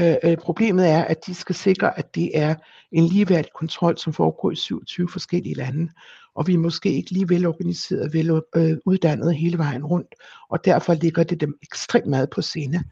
Øh, 0.00 0.16
øh, 0.24 0.36
problemet 0.36 0.88
er, 0.88 1.04
at 1.04 1.26
de 1.26 1.34
skal 1.34 1.54
sikre, 1.54 1.98
at 1.98 2.14
det 2.14 2.30
er 2.34 2.54
en 2.92 3.04
ligeværdig 3.04 3.50
kontrol, 3.54 3.98
som 3.98 4.12
foregår 4.12 4.50
i 4.50 4.56
27 4.56 5.08
forskellige 5.08 5.54
lande, 5.54 5.92
og 6.38 6.46
vi 6.46 6.54
er 6.54 6.58
måske 6.58 6.92
ikke 6.92 7.10
lige 7.10 7.28
velorganiseret, 7.28 8.12
vel 8.12 8.42
øh, 8.56 8.76
uddannet 8.84 9.36
hele 9.36 9.58
vejen 9.58 9.84
rundt, 9.84 10.14
og 10.48 10.64
derfor 10.64 10.94
ligger 10.94 11.22
det 11.22 11.40
dem 11.40 11.58
ekstremt 11.62 12.06
meget 12.06 12.30
på 12.30 12.42
scene, 12.42 12.84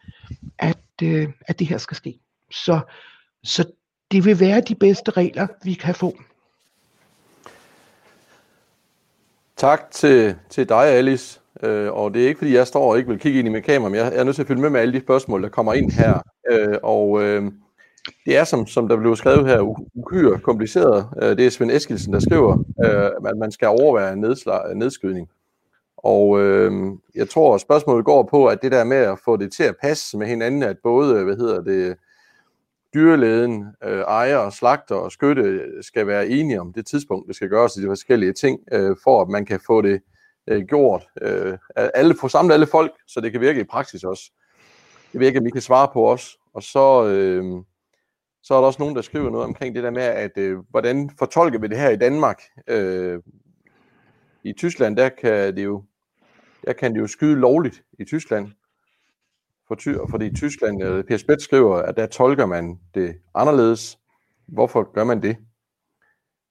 at, 0.59 0.79
øh, 1.03 1.29
at 1.41 1.59
det 1.59 1.67
her 1.67 1.79
skal 1.79 1.97
ske. 1.97 2.21
Så, 2.51 2.81
så 3.45 3.65
det 4.11 4.25
vil 4.25 4.41
være 4.41 4.61
de 4.61 4.75
bedste 4.75 5.11
regler, 5.11 5.47
vi 5.65 5.75
kan 5.75 5.95
få. 5.95 6.17
Tak 9.57 9.91
til, 9.91 10.35
til 10.51 10.69
dig, 10.69 10.85
Alice. 10.87 11.41
Øh, 11.63 11.93
og 11.93 12.15
det 12.15 12.25
er 12.25 12.29
ikke, 12.29 12.39
fordi 12.39 12.55
jeg 12.55 12.67
står 12.67 12.91
og 12.91 12.99
ikke 12.99 13.11
vil 13.11 13.19
kigge 13.19 13.39
ind 13.39 13.49
i 13.49 13.51
min 13.51 13.63
kamera, 13.63 13.89
men 13.89 13.99
jeg, 13.99 14.13
jeg 14.13 14.21
er 14.21 14.25
nødt 14.25 14.35
til 14.35 14.43
at 14.43 14.49
følge 14.49 14.63
med 14.63 14.71
med 14.71 14.81
alle 14.81 14.95
de 14.95 15.01
spørgsmål, 15.01 15.43
der 15.43 15.49
kommer 15.49 15.73
ind 15.73 15.93
her. 15.93 16.23
Øh, 16.51 16.79
og 16.83 17.23
øh, 17.23 17.53
det 18.27 18.37
er, 18.37 18.45
som, 18.45 18.67
som 18.67 18.89
der 18.89 18.97
blev 18.97 19.17
skrevet 19.17 19.47
her, 19.47 19.61
uhyre 19.95 20.39
kompliceret. 20.39 21.09
Øh, 21.23 21.37
det 21.37 21.47
er 21.47 21.51
Svend 21.51 21.71
Eskilsen, 21.71 22.13
der 22.13 22.21
skriver, 22.21 22.59
øh, 22.85 23.31
at 23.31 23.37
man 23.37 23.53
skal 23.53 23.69
overvære 23.69 24.17
nedslag, 24.17 24.77
nedskydning. 24.77 25.29
Og 25.97 26.41
øh, 26.41 26.73
jeg 27.15 27.29
tror, 27.29 27.55
at 27.55 27.61
spørgsmålet 27.61 28.05
går 28.05 28.23
på, 28.23 28.47
at 28.47 28.63
det 28.63 28.73
der 28.73 28.85
med 28.85 28.97
at 28.97 29.19
få 29.25 29.37
det 29.37 29.53
til 29.53 29.63
at 29.63 29.77
passe 29.83 30.19
med 30.19 30.27
hinanden, 30.27 30.63
at 30.63 30.77
både, 30.83 31.25
hvad 31.25 31.37
hedder 31.37 31.63
det, 31.63 31.97
dyrlægen, 32.95 33.67
øh, 33.85 34.01
ejer, 34.01 34.51
slagter 34.51 34.95
og 34.95 35.13
skytte 35.13 35.61
skal 35.83 36.07
være 36.07 36.29
enige 36.29 36.61
om 36.61 36.73
det 36.73 36.87
tidspunkt, 36.87 37.29
det 37.29 37.37
skal 37.37 37.49
gøres 37.49 37.77
i 37.77 37.83
de 37.83 37.87
forskellige 37.87 38.33
ting, 38.33 38.61
øh, 38.73 38.97
for 39.05 39.23
at 39.23 39.29
man 39.29 39.47
kan 39.47 39.61
få 39.67 39.83
det 39.83 40.01
øh, 40.47 40.63
gjort. 40.63 41.09
Øh, 41.23 41.59
alle, 41.77 42.15
få 42.21 42.29
samlet 42.29 42.55
alle 42.55 42.67
folk, 42.67 42.93
så 43.07 43.21
det 43.21 43.33
kan 43.33 43.41
virke 43.41 43.61
i 43.61 43.65
praksis 43.65 44.05
også. 44.05 44.31
Det 45.13 45.21
virker, 45.21 45.41
at 45.41 45.45
vi 45.45 45.51
kan 45.51 45.61
svare 45.61 45.89
på 45.93 46.11
os. 46.11 46.39
Og 46.55 46.63
så, 46.63 47.07
øh, 47.07 47.45
så 48.47 48.55
er 48.55 48.59
der 48.59 48.67
også 48.67 48.83
nogen, 48.83 48.97
der 48.97 49.03
skriver 49.03 49.31
noget 49.31 49.47
omkring 49.47 49.75
det 49.75 49.83
der 49.85 49.91
med, 49.91 50.03
at 50.03 50.39
øh, 50.39 50.59
hvordan 50.71 51.11
fortolker 51.19 51.59
vi 51.59 51.67
det 51.67 51.79
her 51.79 51.91
i 51.91 51.97
Danmark? 51.97 52.43
Øh, 52.69 53.21
I 54.45 54.53
Tyskland, 54.53 54.97
der 54.97 55.09
kan 55.09 55.57
det 55.57 55.65
jo 55.65 55.85
der 56.67 56.73
kan 56.73 56.95
det 56.95 57.01
jo 57.01 57.07
skyde 57.07 57.37
lovligt 57.37 57.83
i 57.99 58.05
Tyskland. 58.05 58.49
For 59.69 59.75
ty, 59.75 59.89
fordi 60.11 60.35
Tyskland, 60.35 60.83
øh, 60.83 61.05
Per 61.05 61.17
Spets 61.17 61.45
skriver, 61.45 61.77
at 61.77 61.97
der 61.97 62.07
tolker 62.07 62.47
man 62.47 62.79
det 62.95 63.15
anderledes. 63.35 63.99
Hvorfor 64.49 64.93
gør 64.93 65.05
man 65.05 65.23
det? 65.23 65.37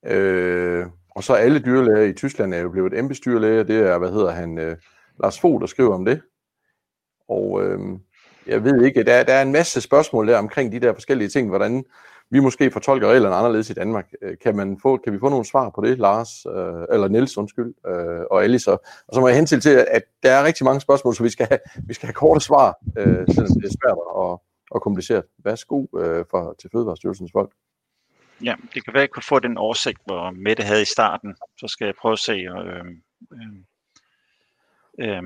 Øh, 0.05 0.85
og 1.09 1.23
så 1.23 1.33
alle 1.33 1.59
dyrlæger 1.59 2.03
i 2.03 2.13
Tyskland 2.13 2.53
er 2.53 2.59
jo 2.59 2.69
blevet 2.69 2.99
embedsdyrlæger. 2.99 3.63
Det 3.63 3.75
er, 3.75 3.97
hvad 3.97 4.11
hedder 4.11 4.31
han, 4.31 4.57
øh, 4.57 4.77
Lars 5.19 5.39
Fogh, 5.39 5.61
der 5.61 5.67
skriver 5.67 5.93
om 5.93 6.05
det. 6.05 6.21
Og 7.29 7.63
øh, 7.63 7.79
jeg 8.47 8.63
ved 8.63 8.85
ikke, 8.85 9.03
der, 9.03 9.23
der 9.23 9.33
er 9.33 9.41
en 9.41 9.51
masse 9.51 9.81
spørgsmål 9.81 10.27
der 10.27 10.37
omkring 10.37 10.71
de 10.71 10.79
der 10.79 10.93
forskellige 10.93 11.29
ting, 11.29 11.49
hvordan 11.49 11.85
vi 12.29 12.39
måske 12.39 12.71
fortolker 12.71 13.07
reglerne 13.07 13.35
anderledes 13.35 13.69
i 13.69 13.73
Danmark. 13.73 14.11
Øh, 14.21 14.37
kan, 14.43 14.55
man 14.55 14.79
få, 14.81 14.97
kan 14.97 15.13
vi 15.13 15.19
få 15.19 15.29
nogle 15.29 15.45
svar 15.45 15.69
på 15.69 15.81
det, 15.81 15.97
Lars, 15.97 16.45
øh, 16.45 16.95
eller 16.95 17.07
Niels, 17.07 17.37
undskyld, 17.37 17.73
øh, 17.87 18.25
og 18.31 18.43
Alice? 18.43 18.71
Og, 18.71 18.83
og 19.07 19.15
så 19.15 19.21
må 19.21 19.27
jeg 19.27 19.37
hentil 19.37 19.61
til, 19.61 19.85
at 19.91 20.03
der 20.23 20.31
er 20.31 20.43
rigtig 20.43 20.65
mange 20.65 20.81
spørgsmål, 20.81 21.15
så 21.15 21.23
vi 21.23 21.29
skal 21.29 21.47
have, 21.49 21.59
vi 21.87 21.93
skal 21.93 22.07
have 22.07 22.13
korte 22.13 22.39
svar, 22.39 22.77
øh, 22.97 23.25
selvom 23.27 23.59
det 23.61 23.65
er 23.65 23.77
svært 23.81 23.97
og, 24.15 24.43
og 24.71 24.81
kompliceret. 24.81 25.23
Værsgo 25.43 25.85
øh, 25.97 26.25
for, 26.31 26.55
til 26.59 26.69
Fødevarestyrelsens 26.73 27.31
folk. 27.31 27.51
Ja, 28.43 28.55
det 28.73 28.85
kan 28.85 28.93
være, 28.93 29.03
at 29.03 29.07
jeg 29.07 29.11
kunne 29.11 29.23
få 29.23 29.39
den 29.39 29.57
oversigt, 29.57 30.01
hvor 30.05 30.31
Mette 30.31 30.63
havde 30.63 30.81
i 30.81 30.85
starten. 30.85 31.35
Så 31.59 31.67
skal 31.67 31.85
jeg 31.85 31.95
prøve 32.01 32.13
at 32.13 32.19
se. 32.19 32.31
Øh, 32.31 32.85
øh, 33.33 33.55
øh, 34.99 35.23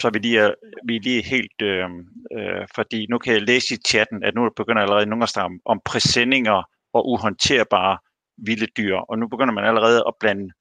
så 0.00 0.10
vi 0.10 0.18
lige 0.18 0.38
er, 0.38 0.54
vi 0.84 0.96
er 0.96 1.00
lige 1.00 1.22
helt, 1.22 1.62
øh, 1.62 1.88
øh, 2.32 2.66
fordi 2.74 3.06
nu 3.10 3.18
kan 3.18 3.32
jeg 3.34 3.42
læse 3.42 3.74
i 3.74 3.78
chatten, 3.86 4.24
at 4.24 4.34
nu 4.34 4.50
begynder 4.56 4.82
allerede 4.82 5.06
nogen 5.06 5.22
at 5.22 5.28
snakke 5.28 5.46
om, 5.46 5.60
om 5.64 5.80
præsendinger 5.84 6.62
og 6.92 7.08
uhåndterbare 7.08 7.98
vilde 8.36 8.66
dyr, 8.66 8.96
og 8.96 9.18
nu 9.18 9.28
begynder 9.28 9.54
man 9.54 9.64
allerede 9.64 10.04
at 10.08 10.14
blande 10.20 10.52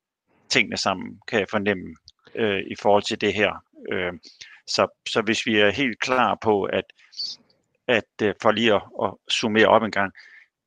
tingene 0.50 0.78
sammen, 0.78 1.20
kan 1.28 1.40
jeg 1.40 1.48
fornemme, 1.52 1.96
øh, 2.36 2.60
i 2.68 2.76
forhold 2.82 3.04
til 3.04 3.22
det 3.22 3.34
her. 3.34 3.64
Øh, 3.92 4.14
så, 4.68 5.02
så 5.10 5.22
hvis 5.22 5.46
vi 5.46 5.60
er 5.60 5.70
helt 5.70 6.00
klar 6.00 6.38
på, 6.42 6.64
at 6.64 6.86
at 7.88 8.12
øh, 8.24 8.34
for 8.42 8.52
lige 8.52 8.76
at, 8.76 8.82
at 9.04 9.14
summere 9.30 9.68
op 9.68 9.84
en 9.84 9.92
gang, 9.92 10.14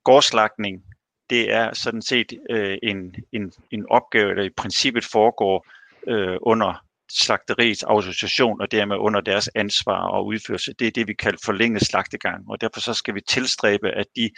gårdslagning, 0.04 0.84
det 1.30 1.52
er 1.52 1.72
sådan 1.72 2.02
set 2.02 2.32
øh, 2.50 2.78
en, 2.82 3.14
en, 3.32 3.52
en 3.70 3.86
opgave, 3.90 4.34
der 4.34 4.42
i 4.42 4.50
princippet 4.56 5.04
foregår 5.04 5.66
øh, 6.06 6.36
under 6.40 6.83
slagteriets 7.22 7.83
autorisation 7.83 8.61
og 8.61 8.70
dermed 8.70 8.96
under 8.96 9.20
deres 9.20 9.50
ansvar 9.55 10.09
og 10.09 10.27
udførelse. 10.27 10.74
Det 10.79 10.87
er 10.87 10.90
det, 10.90 11.09
vi 11.09 11.14
kalder 11.14 11.38
forlænget 11.44 11.83
slagtegang, 11.87 12.44
og 12.50 12.61
derfor 12.61 12.81
så 12.81 12.94
skal 12.94 13.14
vi 13.14 13.20
tilstræbe, 13.29 13.90
at 13.90 14.07
de, 14.16 14.31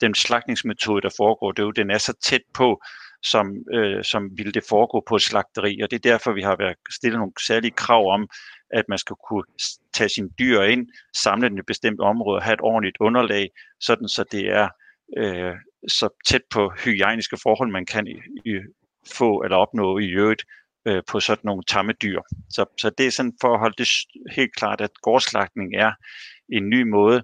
den 0.00 0.14
slagtningsmetode, 0.14 1.02
der 1.02 1.14
foregår, 1.16 1.52
det 1.52 1.62
er 1.62 1.66
jo, 1.66 1.70
den 1.70 1.90
er 1.90 1.98
så 1.98 2.12
tæt 2.24 2.42
på, 2.54 2.82
som, 3.22 3.46
øh, 3.74 4.04
som 4.04 4.30
ville 4.36 4.52
det 4.52 4.62
foregå 4.68 5.04
på 5.08 5.16
et 5.16 5.22
slagteri, 5.22 5.80
og 5.82 5.90
det 5.90 5.96
er 5.96 6.10
derfor, 6.10 6.32
vi 6.32 6.42
har 6.42 6.56
været 6.56 6.76
stillet 6.90 7.18
nogle 7.18 7.32
særlige 7.46 7.70
krav 7.70 8.12
om, 8.12 8.28
at 8.70 8.84
man 8.88 8.98
skal 8.98 9.16
kunne 9.28 9.44
tage 9.94 10.08
sine 10.08 10.28
dyr 10.38 10.62
ind, 10.62 10.86
samle 11.16 11.48
den 11.48 11.56
i 11.56 11.60
et 11.60 11.66
bestemt 11.66 12.00
område 12.00 12.36
og 12.36 12.42
have 12.42 12.54
et 12.54 12.60
ordentligt 12.60 12.96
underlag, 13.00 13.48
sådan 13.80 14.08
så 14.08 14.24
det 14.32 14.48
er 14.48 14.68
øh, 15.18 15.54
så 15.88 16.08
tæt 16.26 16.42
på 16.50 16.72
hygiejniske 16.84 17.36
forhold, 17.42 17.70
man 17.70 17.86
kan 17.86 18.06
i, 18.06 18.16
i, 18.44 18.58
få 19.12 19.42
eller 19.42 19.56
opnå 19.56 19.98
i 19.98 20.08
øvrigt 20.08 20.44
øh, 20.86 21.02
på 21.08 21.20
sådan 21.20 21.42
nogle 21.44 21.62
tamme 21.68 21.92
dyr. 21.92 22.20
Så, 22.50 22.64
så 22.78 22.90
det 22.90 23.06
er 23.06 23.10
sådan 23.10 23.32
for 23.40 23.54
at 23.54 23.58
holde 23.58 23.74
det 23.78 23.88
helt 24.32 24.54
klart, 24.56 24.80
at 24.80 24.90
gårdslagtning 25.02 25.74
er 25.74 25.92
en 26.52 26.68
ny 26.68 26.82
måde 26.82 27.22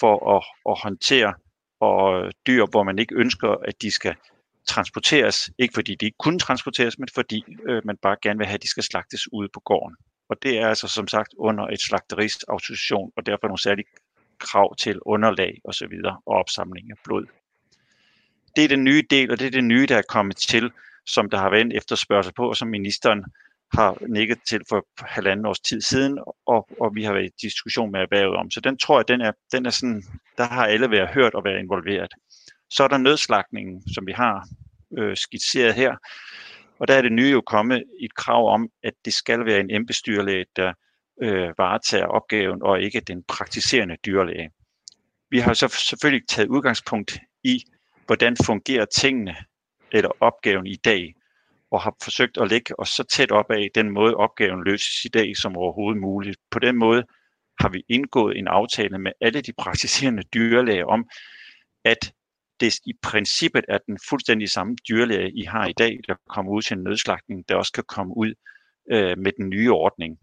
for 0.00 0.36
at, 0.36 0.44
at 0.70 0.80
håndtere 0.82 1.34
og 1.80 2.24
øh, 2.24 2.32
dyr, 2.46 2.66
hvor 2.66 2.82
man 2.82 2.98
ikke 2.98 3.14
ønsker, 3.14 3.48
at 3.48 3.82
de 3.82 3.90
skal 3.90 4.14
transporteres, 4.68 5.50
ikke 5.58 5.74
fordi 5.74 5.94
de 5.94 6.06
ikke 6.06 6.18
kunne 6.18 6.38
transporteres, 6.38 6.98
men 6.98 7.08
fordi 7.14 7.44
øh, 7.68 7.82
man 7.84 7.96
bare 8.02 8.16
gerne 8.22 8.38
vil 8.38 8.46
have, 8.46 8.54
at 8.54 8.62
de 8.62 8.68
skal 8.68 8.82
slagtes 8.82 9.32
ude 9.32 9.48
på 9.54 9.60
gården. 9.60 9.96
Og 10.28 10.36
det 10.42 10.58
er 10.58 10.68
altså 10.68 10.88
som 10.88 11.08
sagt 11.08 11.34
under 11.38 11.66
et 11.66 11.80
slagterist 11.80 12.44
autorisation, 12.48 13.12
og 13.16 13.26
derfor 13.26 13.46
nogle 13.46 13.62
særlige 13.62 13.86
krav 14.38 14.76
til 14.76 14.98
underlag 15.06 15.60
og 15.64 15.74
så 15.74 15.86
videre, 15.86 16.16
og 16.26 16.34
opsamling 16.34 16.90
af 16.90 16.96
blod. 17.04 17.26
Det 18.56 18.64
er 18.64 18.68
den 18.68 18.84
nye 18.84 19.02
del, 19.10 19.30
og 19.30 19.38
det 19.38 19.46
er 19.46 19.50
det 19.50 19.64
nye, 19.64 19.86
der 19.86 19.96
er 19.96 20.02
kommet 20.08 20.36
til, 20.36 20.70
som 21.06 21.30
der 21.30 21.38
har 21.38 21.50
været 21.50 21.60
en 21.60 21.72
efterspørgsel 21.72 22.32
på, 22.36 22.48
og 22.48 22.56
som 22.56 22.68
ministeren 22.68 23.24
har 23.74 23.96
nikket 24.08 24.38
til 24.48 24.60
for 24.68 24.86
halvanden 24.98 25.46
års 25.46 25.60
tid 25.60 25.80
siden, 25.80 26.18
og, 26.46 26.68
og 26.80 26.94
vi 26.94 27.04
har 27.04 27.12
været 27.12 27.26
i 27.26 27.46
diskussion 27.46 27.92
med 27.92 28.00
erhvervet 28.00 28.36
om. 28.36 28.50
Så 28.50 28.60
den 28.60 28.78
tror 28.78 28.98
jeg, 28.98 29.08
den 29.08 29.20
er, 29.20 29.32
den 29.52 29.66
er 29.66 29.70
sådan, 29.70 30.02
der 30.38 30.44
har 30.44 30.66
alle 30.66 30.90
været 30.90 31.08
hørt 31.08 31.34
og 31.34 31.44
været 31.44 31.58
involveret. 31.58 32.10
Så 32.70 32.84
er 32.84 32.88
der 32.88 32.98
nødslagningen, 32.98 33.82
som 33.94 34.06
vi 34.06 34.12
har 34.12 34.48
øh, 34.98 35.16
skitseret 35.16 35.74
her, 35.74 35.96
og 36.78 36.88
der 36.88 36.94
er 36.94 37.02
det 37.02 37.12
nye 37.12 37.30
jo 37.30 37.40
kommet 37.40 37.84
et 38.00 38.14
krav 38.14 38.54
om, 38.54 38.68
at 38.82 38.92
det 39.04 39.14
skal 39.14 39.44
være 39.44 39.60
en 39.60 39.70
embestyrlæge, 39.70 40.44
der 40.56 40.72
øh, 41.22 41.50
varetager 41.58 42.06
opgaven, 42.06 42.62
og 42.62 42.82
ikke 42.82 43.00
den 43.00 43.24
praktiserende 43.28 43.96
dyrlæge. 44.06 44.50
Vi 45.30 45.38
har 45.38 45.54
så 45.54 45.68
selvfølgelig 45.68 46.28
taget 46.28 46.48
udgangspunkt 46.48 47.18
i, 47.44 47.62
hvordan 48.06 48.36
fungerer 48.44 48.84
tingene 48.84 49.36
eller 49.92 50.10
opgaven 50.20 50.66
i 50.66 50.76
dag, 50.76 51.14
og 51.70 51.80
har 51.80 51.96
forsøgt 52.02 52.38
at 52.38 52.48
lægge 52.48 52.80
os 52.80 52.88
så 52.88 53.04
tæt 53.04 53.30
op 53.30 53.50
af 53.50 53.68
den 53.74 53.90
måde, 53.90 54.14
opgaven 54.14 54.64
løses 54.64 55.04
i 55.04 55.08
dag 55.08 55.36
som 55.36 55.56
overhovedet 55.56 56.00
muligt. 56.00 56.36
På 56.50 56.58
den 56.58 56.76
måde 56.76 57.04
har 57.60 57.68
vi 57.68 57.84
indgået 57.88 58.38
en 58.38 58.48
aftale 58.48 58.98
med 58.98 59.12
alle 59.20 59.40
de 59.40 59.52
praktiserende 59.58 60.22
dyrlæger 60.34 60.84
om, 60.84 61.08
at 61.84 62.12
det 62.60 62.74
i 62.86 62.92
princippet 63.02 63.64
er 63.68 63.78
den 63.86 63.98
fuldstændig 64.08 64.50
samme 64.50 64.76
dyrlæge, 64.88 65.32
I 65.32 65.42
har 65.42 65.66
i 65.66 65.72
dag, 65.72 65.98
der 66.08 66.14
kommer 66.28 66.52
ud 66.52 66.62
til 66.62 66.76
en 66.76 66.82
nødslagning, 66.82 67.48
der 67.48 67.56
også 67.56 67.72
kan 67.72 67.84
komme 67.88 68.16
ud 68.16 68.34
øh, 68.90 69.18
med 69.18 69.32
den 69.38 69.48
nye 69.48 69.72
ordning. 69.72 70.18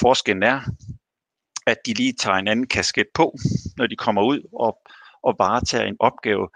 Forskellen 0.00 0.42
er, 0.42 0.60
at 1.66 1.76
de 1.86 1.94
lige 1.94 2.12
tager 2.12 2.36
en 2.36 2.48
anden 2.48 2.66
kasket 2.66 3.06
på, 3.14 3.34
når 3.76 3.86
de 3.86 3.96
kommer 3.96 4.22
ud 4.22 4.40
og, 4.52 4.78
og 5.22 5.36
varetager 5.38 5.84
en 5.84 5.96
opgave 6.00 6.48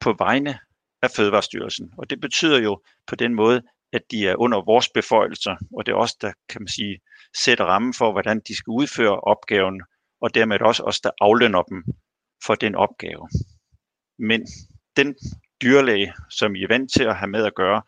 på 0.00 0.14
vegne 0.18 0.58
af 1.06 1.10
Fødevarestyrelsen. 1.16 1.92
Og 1.98 2.10
det 2.10 2.20
betyder 2.20 2.58
jo 2.58 2.82
på 3.06 3.14
den 3.16 3.34
måde, 3.34 3.62
at 3.92 4.02
de 4.10 4.28
er 4.28 4.36
under 4.36 4.64
vores 4.64 4.88
beføjelser, 4.88 5.56
og 5.76 5.86
det 5.86 5.92
er 5.92 5.96
også 5.96 6.16
der, 6.20 6.32
kan 6.48 6.60
man 6.62 6.68
sige, 6.68 6.98
sætter 7.44 7.64
rammen 7.64 7.94
for, 7.94 8.12
hvordan 8.12 8.40
de 8.48 8.56
skal 8.56 8.70
udføre 8.70 9.20
opgaven, 9.20 9.82
og 10.20 10.34
dermed 10.34 10.60
også 10.60 10.82
os, 10.82 11.00
der 11.00 11.10
aflønner 11.20 11.62
dem 11.62 11.84
for 12.46 12.54
den 12.54 12.74
opgave. 12.74 13.28
Men 14.18 14.46
den 14.96 15.14
dyrlæge, 15.62 16.12
som 16.30 16.54
I 16.54 16.62
er 16.62 16.68
vant 16.68 16.92
til 16.92 17.02
at 17.02 17.16
have 17.16 17.30
med 17.30 17.44
at 17.44 17.54
gøre, 17.54 17.82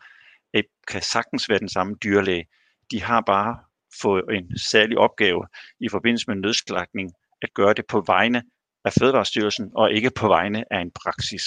øh, 0.53 0.63
kan 0.87 1.01
sagtens 1.01 1.49
være 1.49 1.59
den 1.59 1.69
samme 1.69 1.95
dyrlæge. 2.03 2.45
De 2.91 3.01
har 3.03 3.21
bare 3.21 3.59
fået 4.01 4.23
en 4.31 4.57
særlig 4.57 4.97
opgave 4.97 5.47
i 5.79 5.89
forbindelse 5.89 6.25
med 6.27 6.35
nødslagning 6.35 7.11
at 7.41 7.53
gøre 7.53 7.73
det 7.73 7.85
på 7.87 8.03
vegne 8.07 8.43
af 8.85 8.93
Fødevarestyrelsen 8.93 9.71
og 9.75 9.91
ikke 9.91 10.11
på 10.15 10.27
vegne 10.27 10.73
af 10.73 10.81
en 10.81 10.91
praksis. 10.91 11.43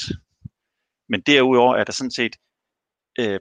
Men 1.12 1.20
derudover 1.20 1.76
er 1.76 1.84
der 1.84 1.92
sådan 1.92 2.10
set 2.10 2.36
øh, 3.18 3.40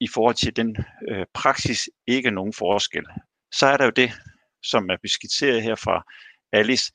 i 0.00 0.08
forhold 0.08 0.34
til 0.34 0.56
den 0.56 0.76
øh, 1.08 1.26
praksis 1.34 1.90
ikke 2.06 2.30
nogen 2.30 2.52
forskel. 2.52 3.04
Så 3.52 3.66
er 3.66 3.76
der 3.76 3.84
jo 3.84 3.90
det, 3.90 4.10
som 4.62 4.90
er 4.90 4.96
beskitseret 5.02 5.62
her 5.62 5.74
fra 5.74 6.04
Alice, 6.52 6.92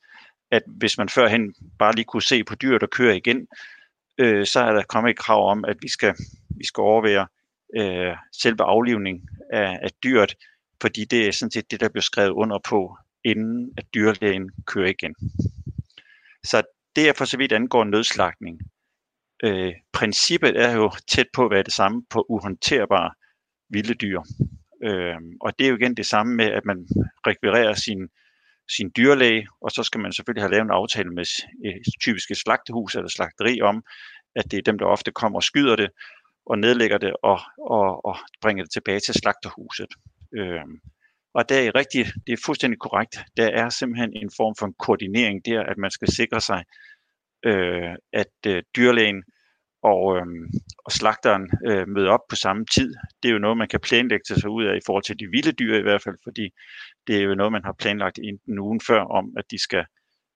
at 0.50 0.62
hvis 0.66 0.98
man 0.98 1.08
førhen 1.08 1.54
bare 1.78 1.94
lige 1.94 2.04
kunne 2.04 2.22
se 2.22 2.44
på 2.44 2.54
dyr, 2.54 2.78
der 2.78 2.86
kører 2.86 3.14
igen, 3.14 3.48
øh, 4.18 4.46
så 4.46 4.60
er 4.60 4.72
der 4.72 4.82
kommet 4.82 5.10
et 5.10 5.18
krav 5.18 5.50
om, 5.50 5.64
at 5.64 5.76
vi 5.82 5.88
skal, 5.88 6.14
vi 6.50 6.66
skal 6.66 6.80
overvære 6.80 7.26
øh, 7.76 8.16
selve 8.32 8.64
aflivning 8.64 9.28
af, 9.52 9.78
af 9.82 9.90
dyret, 10.04 10.34
fordi 10.80 11.04
det 11.04 11.28
er 11.28 11.32
sådan 11.32 11.50
set 11.50 11.70
det, 11.70 11.80
der 11.80 11.88
bliver 11.88 12.02
skrevet 12.02 12.30
under 12.30 12.58
på, 12.68 12.96
inden 13.24 13.74
at 13.76 13.84
dyrlægen 13.94 14.50
kører 14.66 14.90
igen. 14.90 15.14
Så 16.44 16.62
det 16.96 17.08
er 17.08 17.12
for 17.12 17.24
så 17.24 17.36
vidt 17.36 17.52
angår 17.52 17.84
nødslagning. 17.84 18.60
Øh, 19.42 19.72
princippet 19.92 20.60
er 20.60 20.72
jo 20.72 20.90
tæt 21.08 21.26
på 21.34 21.44
at 21.44 21.50
være 21.50 21.62
det 21.62 21.72
samme 21.72 22.02
på 22.10 22.26
uhåndterbare 22.28 23.10
vilde 23.70 23.94
dyr. 23.94 24.20
Øh, 24.84 25.16
og 25.40 25.58
det 25.58 25.64
er 25.64 25.68
jo 25.68 25.76
igen 25.76 25.96
det 25.96 26.06
samme 26.06 26.34
med, 26.34 26.44
at 26.46 26.64
man 26.64 26.88
rekvirerer 27.26 27.74
sin, 27.74 28.08
sin 28.76 28.90
dyrlæge, 28.96 29.46
og 29.60 29.70
så 29.70 29.82
skal 29.82 30.00
man 30.00 30.12
selvfølgelig 30.12 30.42
have 30.42 30.50
lavet 30.50 30.64
en 30.64 30.70
aftale 30.70 31.10
med 31.10 31.24
øh, 31.66 31.74
typiske 32.00 32.34
slagtehus 32.34 32.94
eller 32.94 33.08
slagteri 33.08 33.60
om, 33.60 33.84
at 34.36 34.50
det 34.50 34.58
er 34.58 34.62
dem, 34.62 34.78
der 34.78 34.86
ofte 34.86 35.12
kommer 35.12 35.38
og 35.38 35.42
skyder 35.42 35.76
det, 35.76 35.90
og 36.46 36.58
nedlægger 36.58 36.98
det 36.98 37.12
og, 37.22 37.40
og, 37.70 38.04
og 38.04 38.16
bringer 38.40 38.64
det 38.64 38.72
tilbage 38.72 39.00
til 39.00 39.14
slagterhuset. 39.14 39.92
Øh, 40.38 40.64
og 41.34 41.48
det 41.48 41.66
er 41.66 41.74
rigtigt, 41.74 42.08
det 42.26 42.32
er 42.32 42.42
fuldstændig 42.44 42.78
korrekt. 42.80 43.18
Der 43.36 43.46
er 43.46 43.68
simpelthen 43.68 44.12
en 44.16 44.30
form 44.36 44.54
for 44.58 44.66
en 44.66 44.74
koordinering 44.78 45.44
der, 45.44 45.62
at 45.62 45.78
man 45.78 45.90
skal 45.90 46.08
sikre 46.12 46.40
sig, 46.40 46.64
øh, 47.44 47.94
at 48.12 48.34
øh, 48.46 48.62
dyrlægen 48.76 49.22
og, 49.82 50.16
øh, 50.16 50.26
og 50.84 50.92
slagteren 50.92 51.50
øh, 51.66 51.88
møder 51.88 52.10
op 52.10 52.26
på 52.28 52.36
samme 52.36 52.66
tid. 52.66 52.94
Det 53.22 53.28
er 53.28 53.32
jo 53.32 53.38
noget, 53.38 53.56
man 53.56 53.68
kan 53.68 53.80
planlægge 53.80 54.24
sig 54.24 54.48
ud 54.48 54.64
af 54.64 54.76
i 54.76 54.84
forhold 54.86 55.04
til 55.04 55.18
de 55.18 55.26
vilde 55.26 55.52
dyr 55.52 55.78
i 55.78 55.82
hvert 55.82 56.02
fald, 56.02 56.16
fordi 56.24 56.50
det 57.06 57.16
er 57.16 57.22
jo 57.22 57.34
noget, 57.34 57.52
man 57.52 57.64
har 57.64 57.72
planlagt 57.72 58.18
en 58.48 58.58
ugen 58.58 58.80
før 58.80 59.00
om, 59.00 59.34
at 59.36 59.44
de 59.50 59.62
skal, 59.62 59.84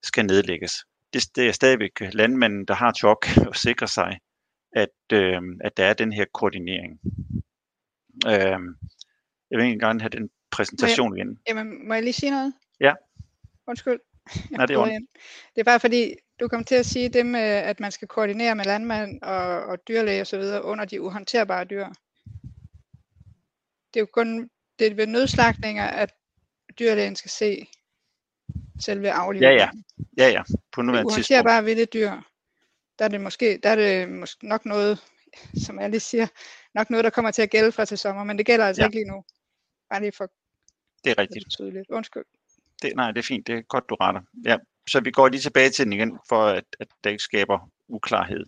skal 0.02 0.26
nedlægges. 0.26 0.72
Det, 1.12 1.22
det 1.36 1.48
er 1.48 1.52
stadigvæk 1.52 1.92
landmanden, 2.12 2.64
der 2.64 2.74
har 2.74 2.92
til 2.92 3.08
opgave 3.08 3.48
at 3.48 3.56
sikre 3.56 3.88
sig, 3.88 4.18
at, 4.72 4.98
øh, 5.12 5.42
at 5.60 5.76
der 5.76 5.84
er 5.84 5.94
den 5.94 6.12
her 6.12 6.24
koordinering. 6.34 7.00
Øh, 8.26 8.58
jeg 9.50 9.56
vil 9.56 9.64
ikke 9.64 9.72
engang 9.72 10.00
have 10.00 10.08
den 10.08 10.30
præsentation 10.50 11.16
igen. 11.16 11.38
Jamen, 11.48 11.88
må 11.88 11.94
jeg 11.94 12.02
lige 12.02 12.12
sige 12.12 12.30
noget? 12.30 12.52
Ja. 12.80 12.92
Undskyld. 13.66 13.98
Nej, 14.50 14.66
det 14.66 14.74
er 14.74 14.78
ondt. 14.78 15.10
Det 15.54 15.60
er 15.60 15.64
bare 15.64 15.80
fordi, 15.80 16.14
du 16.40 16.48
kom 16.48 16.64
til 16.64 16.74
at 16.74 16.86
sige 16.86 17.08
det 17.08 17.26
med, 17.26 17.40
at 17.40 17.80
man 17.80 17.92
skal 17.92 18.08
koordinere 18.08 18.54
med 18.54 18.64
landmand 18.64 19.22
og, 19.22 19.62
og 19.62 19.88
dyrlæge 19.88 20.20
osv. 20.20 20.42
under 20.62 20.84
de 20.84 21.02
uhåndterbare 21.02 21.64
dyr. 21.64 21.86
Det 23.94 23.96
er 23.96 24.00
jo 24.00 24.06
kun 24.12 24.50
det 24.78 24.86
er 24.86 24.94
ved 24.94 25.06
nødslagninger, 25.06 25.84
at 25.84 26.14
dyrlægen 26.78 27.16
skal 27.16 27.30
se 27.30 27.66
selve 28.80 29.10
aflivningen. 29.10 29.58
Ja, 29.58 29.70
ja. 30.18 30.24
Ja, 30.24 30.30
ja. 30.30 30.42
På 30.72 30.82
nuværende 30.82 31.14
tidspunkt. 31.14 31.30
Uhåndterbare 31.30 31.64
vilde 31.64 31.84
dyr, 31.84 32.10
der 32.98 33.04
er 33.04 33.08
det 33.08 33.20
måske, 33.20 33.60
der 33.62 33.68
er 33.68 33.76
det 33.76 34.08
måske 34.08 34.48
nok 34.48 34.64
noget, 34.64 35.04
som 35.64 35.78
lige 35.78 36.00
siger, 36.00 36.26
nok 36.74 36.90
noget, 36.90 37.04
der 37.04 37.10
kommer 37.10 37.30
til 37.30 37.42
at 37.42 37.50
gælde 37.50 37.72
fra 37.72 37.84
til 37.84 37.98
sommer, 37.98 38.24
men 38.24 38.38
det 38.38 38.46
gælder 38.46 38.66
altså 38.66 38.82
ja. 38.82 38.86
ikke 38.86 38.98
lige 38.98 39.10
nu. 39.10 39.24
Bare 39.90 40.00
lige 40.00 40.12
for 40.12 40.30
det 41.04 41.10
er 41.10 41.18
rigtigt. 41.18 41.44
Det 41.44 41.52
er 41.52 41.56
tydeligt. 41.56 41.90
Undskyld. 41.90 42.24
Det, 42.82 42.92
nej, 42.96 43.10
det 43.10 43.18
er 43.18 43.26
fint. 43.26 43.46
Det 43.46 43.54
er 43.54 43.62
godt, 43.62 43.84
du 43.88 43.94
retter. 43.94 44.20
Ja, 44.44 44.56
så 44.88 45.00
vi 45.00 45.10
går 45.10 45.28
lige 45.28 45.40
tilbage 45.40 45.70
til 45.70 45.84
den 45.84 45.92
igen, 45.92 46.18
for 46.28 46.46
at, 46.46 46.64
at 46.80 46.86
det 47.04 47.10
ikke 47.10 47.22
skaber 47.22 47.70
uklarhed. 47.88 48.44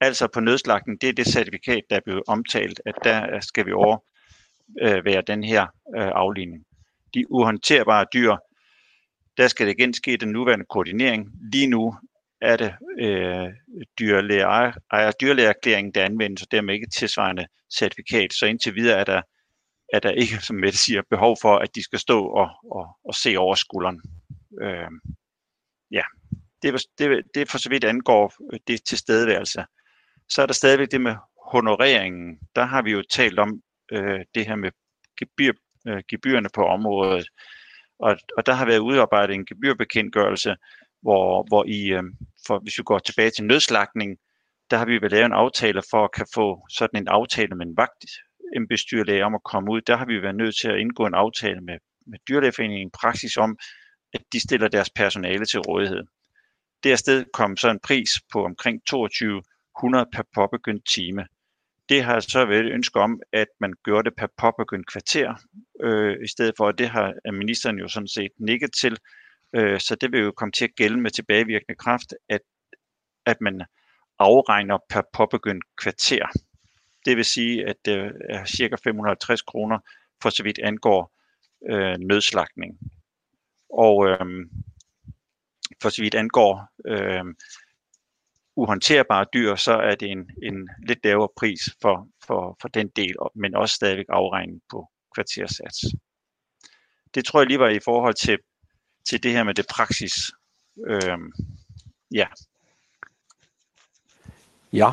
Altså 0.00 0.28
på 0.34 0.40
nødslagten, 0.40 0.96
det 1.00 1.08
er 1.08 1.12
det 1.12 1.26
certifikat, 1.26 1.82
der 1.90 1.96
er 1.96 2.00
blevet 2.04 2.22
omtalt, 2.26 2.80
at 2.86 2.94
der 3.04 3.40
skal 3.40 3.66
vi 3.66 3.72
over 3.72 3.98
øh, 4.82 5.04
være 5.04 5.22
den 5.26 5.44
her 5.44 5.62
øh, 5.96 6.10
afligning. 6.14 6.64
De 7.14 7.30
uhåndterbare 7.30 8.06
dyr, 8.14 8.36
der 9.36 9.48
skal 9.48 9.66
det 9.66 9.74
igen 9.78 9.94
ske 9.94 10.16
den 10.16 10.28
nuværende 10.28 10.64
koordinering. 10.64 11.28
Lige 11.52 11.66
nu 11.66 11.94
er 12.40 12.56
det 12.56 12.74
øh, 12.98 13.48
dyrlæger, 13.98 14.72
dyrlægererklæringen, 15.20 15.92
der 15.94 16.04
anvendes, 16.04 16.42
og 16.42 16.48
dermed 16.50 16.74
ikke 16.74 16.90
tilsvarende 16.98 17.46
certifikat. 17.78 18.32
Så 18.32 18.46
indtil 18.46 18.74
videre 18.74 19.00
er 19.00 19.04
der 19.04 19.22
er 19.92 20.00
der 20.00 20.10
ikke, 20.10 20.38
som 20.38 20.56
Mette 20.56 20.78
siger, 20.78 21.02
behov 21.10 21.36
for, 21.42 21.56
at 21.56 21.74
de 21.74 21.82
skal 21.82 21.98
stå 21.98 22.26
og, 22.26 22.50
og, 22.70 22.96
og 23.04 23.14
se 23.14 23.36
over 23.36 23.54
skulderen. 23.54 24.00
Øh, 24.62 24.90
ja. 25.90 26.02
det, 26.62 26.86
det, 26.98 27.22
det 27.34 27.50
for 27.50 27.58
så 27.58 27.68
vidt 27.68 27.84
angår 27.84 28.34
øh, 28.52 28.60
det 28.66 28.84
tilstedeværelse. 28.84 29.64
Så 30.28 30.42
er 30.42 30.46
der 30.46 30.54
stadigvæk 30.54 30.90
det 30.90 31.00
med 31.00 31.14
honoreringen. 31.52 32.38
Der 32.56 32.64
har 32.64 32.82
vi 32.82 32.90
jo 32.90 33.02
talt 33.10 33.38
om 33.38 33.62
øh, 33.92 34.20
det 34.34 34.46
her 34.46 34.56
med 34.56 34.70
gebyr, 35.18 35.52
øh, 35.88 36.02
gebyrerne 36.08 36.48
på 36.54 36.66
området. 36.66 37.28
Og, 37.98 38.16
og 38.36 38.46
der 38.46 38.52
har 38.52 38.66
været 38.66 38.78
udarbejdet 38.78 39.34
en 39.34 39.46
gebyrbekendtgørelse, 39.46 40.56
hvor, 41.02 41.44
hvor 41.48 41.64
I, 41.64 41.92
øh, 41.92 42.02
for, 42.46 42.58
hvis 42.58 42.78
vi 42.78 42.82
går 42.82 42.98
tilbage 42.98 43.30
til 43.30 43.44
nødslagning, 43.44 44.18
der 44.70 44.76
har 44.76 44.86
vi 44.86 44.98
vel 45.02 45.10
lavet 45.10 45.24
en 45.24 45.32
aftale 45.32 45.82
for 45.90 46.04
at 46.04 46.12
kan 46.12 46.26
få 46.34 46.66
sådan 46.70 47.02
en 47.02 47.08
aftale 47.08 47.54
med 47.54 47.66
en 47.66 47.76
vagt, 47.76 48.04
en 48.56 48.68
bestyrlæge 48.68 49.24
om 49.24 49.34
at 49.34 49.44
komme 49.44 49.72
ud. 49.72 49.80
Der 49.80 49.96
har 49.96 50.06
vi 50.06 50.22
været 50.22 50.36
nødt 50.36 50.56
til 50.60 50.68
at 50.68 50.78
indgå 50.78 51.06
en 51.06 51.14
aftale 51.14 51.60
med, 51.60 51.78
med 52.06 52.18
dyrlægeforeningen 52.28 52.90
praksis 52.90 53.36
om, 53.36 53.56
at 54.14 54.20
de 54.32 54.40
stiller 54.40 54.68
deres 54.68 54.90
personale 54.90 55.44
til 55.44 55.60
rådighed. 55.60 56.02
Det 56.82 56.98
sted 56.98 57.24
kom 57.32 57.56
så 57.56 57.70
en 57.70 57.80
pris 57.80 58.10
på 58.32 58.44
omkring 58.44 58.86
2200 58.86 60.06
per 60.12 60.22
påbegyndt 60.34 60.88
time. 60.94 61.26
Det 61.88 62.02
har 62.04 62.20
så 62.20 62.44
været 62.44 62.66
et 62.66 62.72
ønske 62.72 63.00
om, 63.00 63.20
at 63.32 63.48
man 63.60 63.72
gør 63.84 64.02
det 64.02 64.12
per 64.16 64.26
påbegyndt 64.36 64.86
kvarter, 64.92 65.34
øh, 65.82 66.16
i 66.24 66.28
stedet 66.28 66.54
for, 66.56 66.68
at 66.68 66.78
det 66.78 66.88
har 66.88 67.32
ministeren 67.32 67.78
jo 67.78 67.88
sådan 67.88 68.08
set 68.08 68.30
nikket 68.38 68.70
til. 68.80 68.96
Øh, 69.56 69.80
så 69.80 69.94
det 70.00 70.12
vil 70.12 70.20
jo 70.20 70.32
komme 70.32 70.52
til 70.52 70.64
at 70.64 70.74
gælde 70.76 71.00
med 71.00 71.10
tilbagevirkende 71.10 71.78
kraft, 71.78 72.14
at, 72.28 72.40
at 73.26 73.40
man 73.40 73.62
afregner 74.18 74.78
per 74.88 75.02
påbegyndt 75.12 75.64
kvarter. 75.76 76.26
Det 77.04 77.16
vil 77.16 77.24
sige, 77.24 77.68
at 77.68 77.76
det 77.84 78.12
er 78.28 78.44
ca. 78.46 78.76
550 78.84 79.42
kroner 79.42 79.78
for 80.22 80.30
så 80.30 80.42
vidt 80.42 80.58
angår 80.58 81.12
øh, 81.70 81.98
nødslagning. 81.98 82.78
Og 83.70 84.08
øh, 84.08 84.26
for 85.82 85.88
så 85.88 86.02
vidt 86.02 86.14
angår 86.14 86.68
øh, 86.86 87.24
uhåndterbare 88.56 89.26
dyr, 89.34 89.54
så 89.54 89.72
er 89.72 89.94
det 89.94 90.10
en, 90.10 90.30
en 90.42 90.68
lidt 90.88 91.04
lavere 91.04 91.28
pris 91.36 91.60
for, 91.82 92.08
for, 92.26 92.56
for 92.60 92.68
den 92.68 92.88
del, 92.88 93.14
men 93.34 93.54
også 93.54 93.74
stadigvæk 93.74 94.06
afregning 94.08 94.62
på 94.70 94.88
kvartersats. 95.14 95.78
Det 97.14 97.24
tror 97.24 97.40
jeg 97.40 97.46
lige 97.46 97.58
var 97.58 97.68
i 97.68 97.80
forhold 97.84 98.14
til, 98.14 98.38
til 99.08 99.22
det 99.22 99.32
her 99.32 99.42
med 99.42 99.54
det 99.54 99.66
praksis. 99.70 100.12
Øh, 100.86 101.18
ja. 102.14 102.26
Ja, 104.72 104.92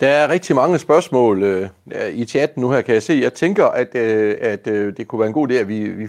der 0.00 0.08
er 0.08 0.28
rigtig 0.28 0.56
mange 0.56 0.78
spørgsmål 0.78 1.42
øh, 1.42 1.68
i 2.12 2.24
chatten 2.24 2.60
nu 2.60 2.70
her, 2.70 2.80
kan 2.80 2.94
jeg 2.94 3.02
se. 3.02 3.12
Jeg 3.22 3.34
tænker, 3.34 3.66
at, 3.66 3.94
øh, 3.94 4.36
at 4.40 4.66
øh, 4.66 4.96
det 4.96 5.08
kunne 5.08 5.18
være 5.18 5.28
en 5.28 5.34
god 5.34 5.50
idé, 5.50 5.54
at 5.54 5.68
vi, 5.68 5.88
vi, 5.88 6.08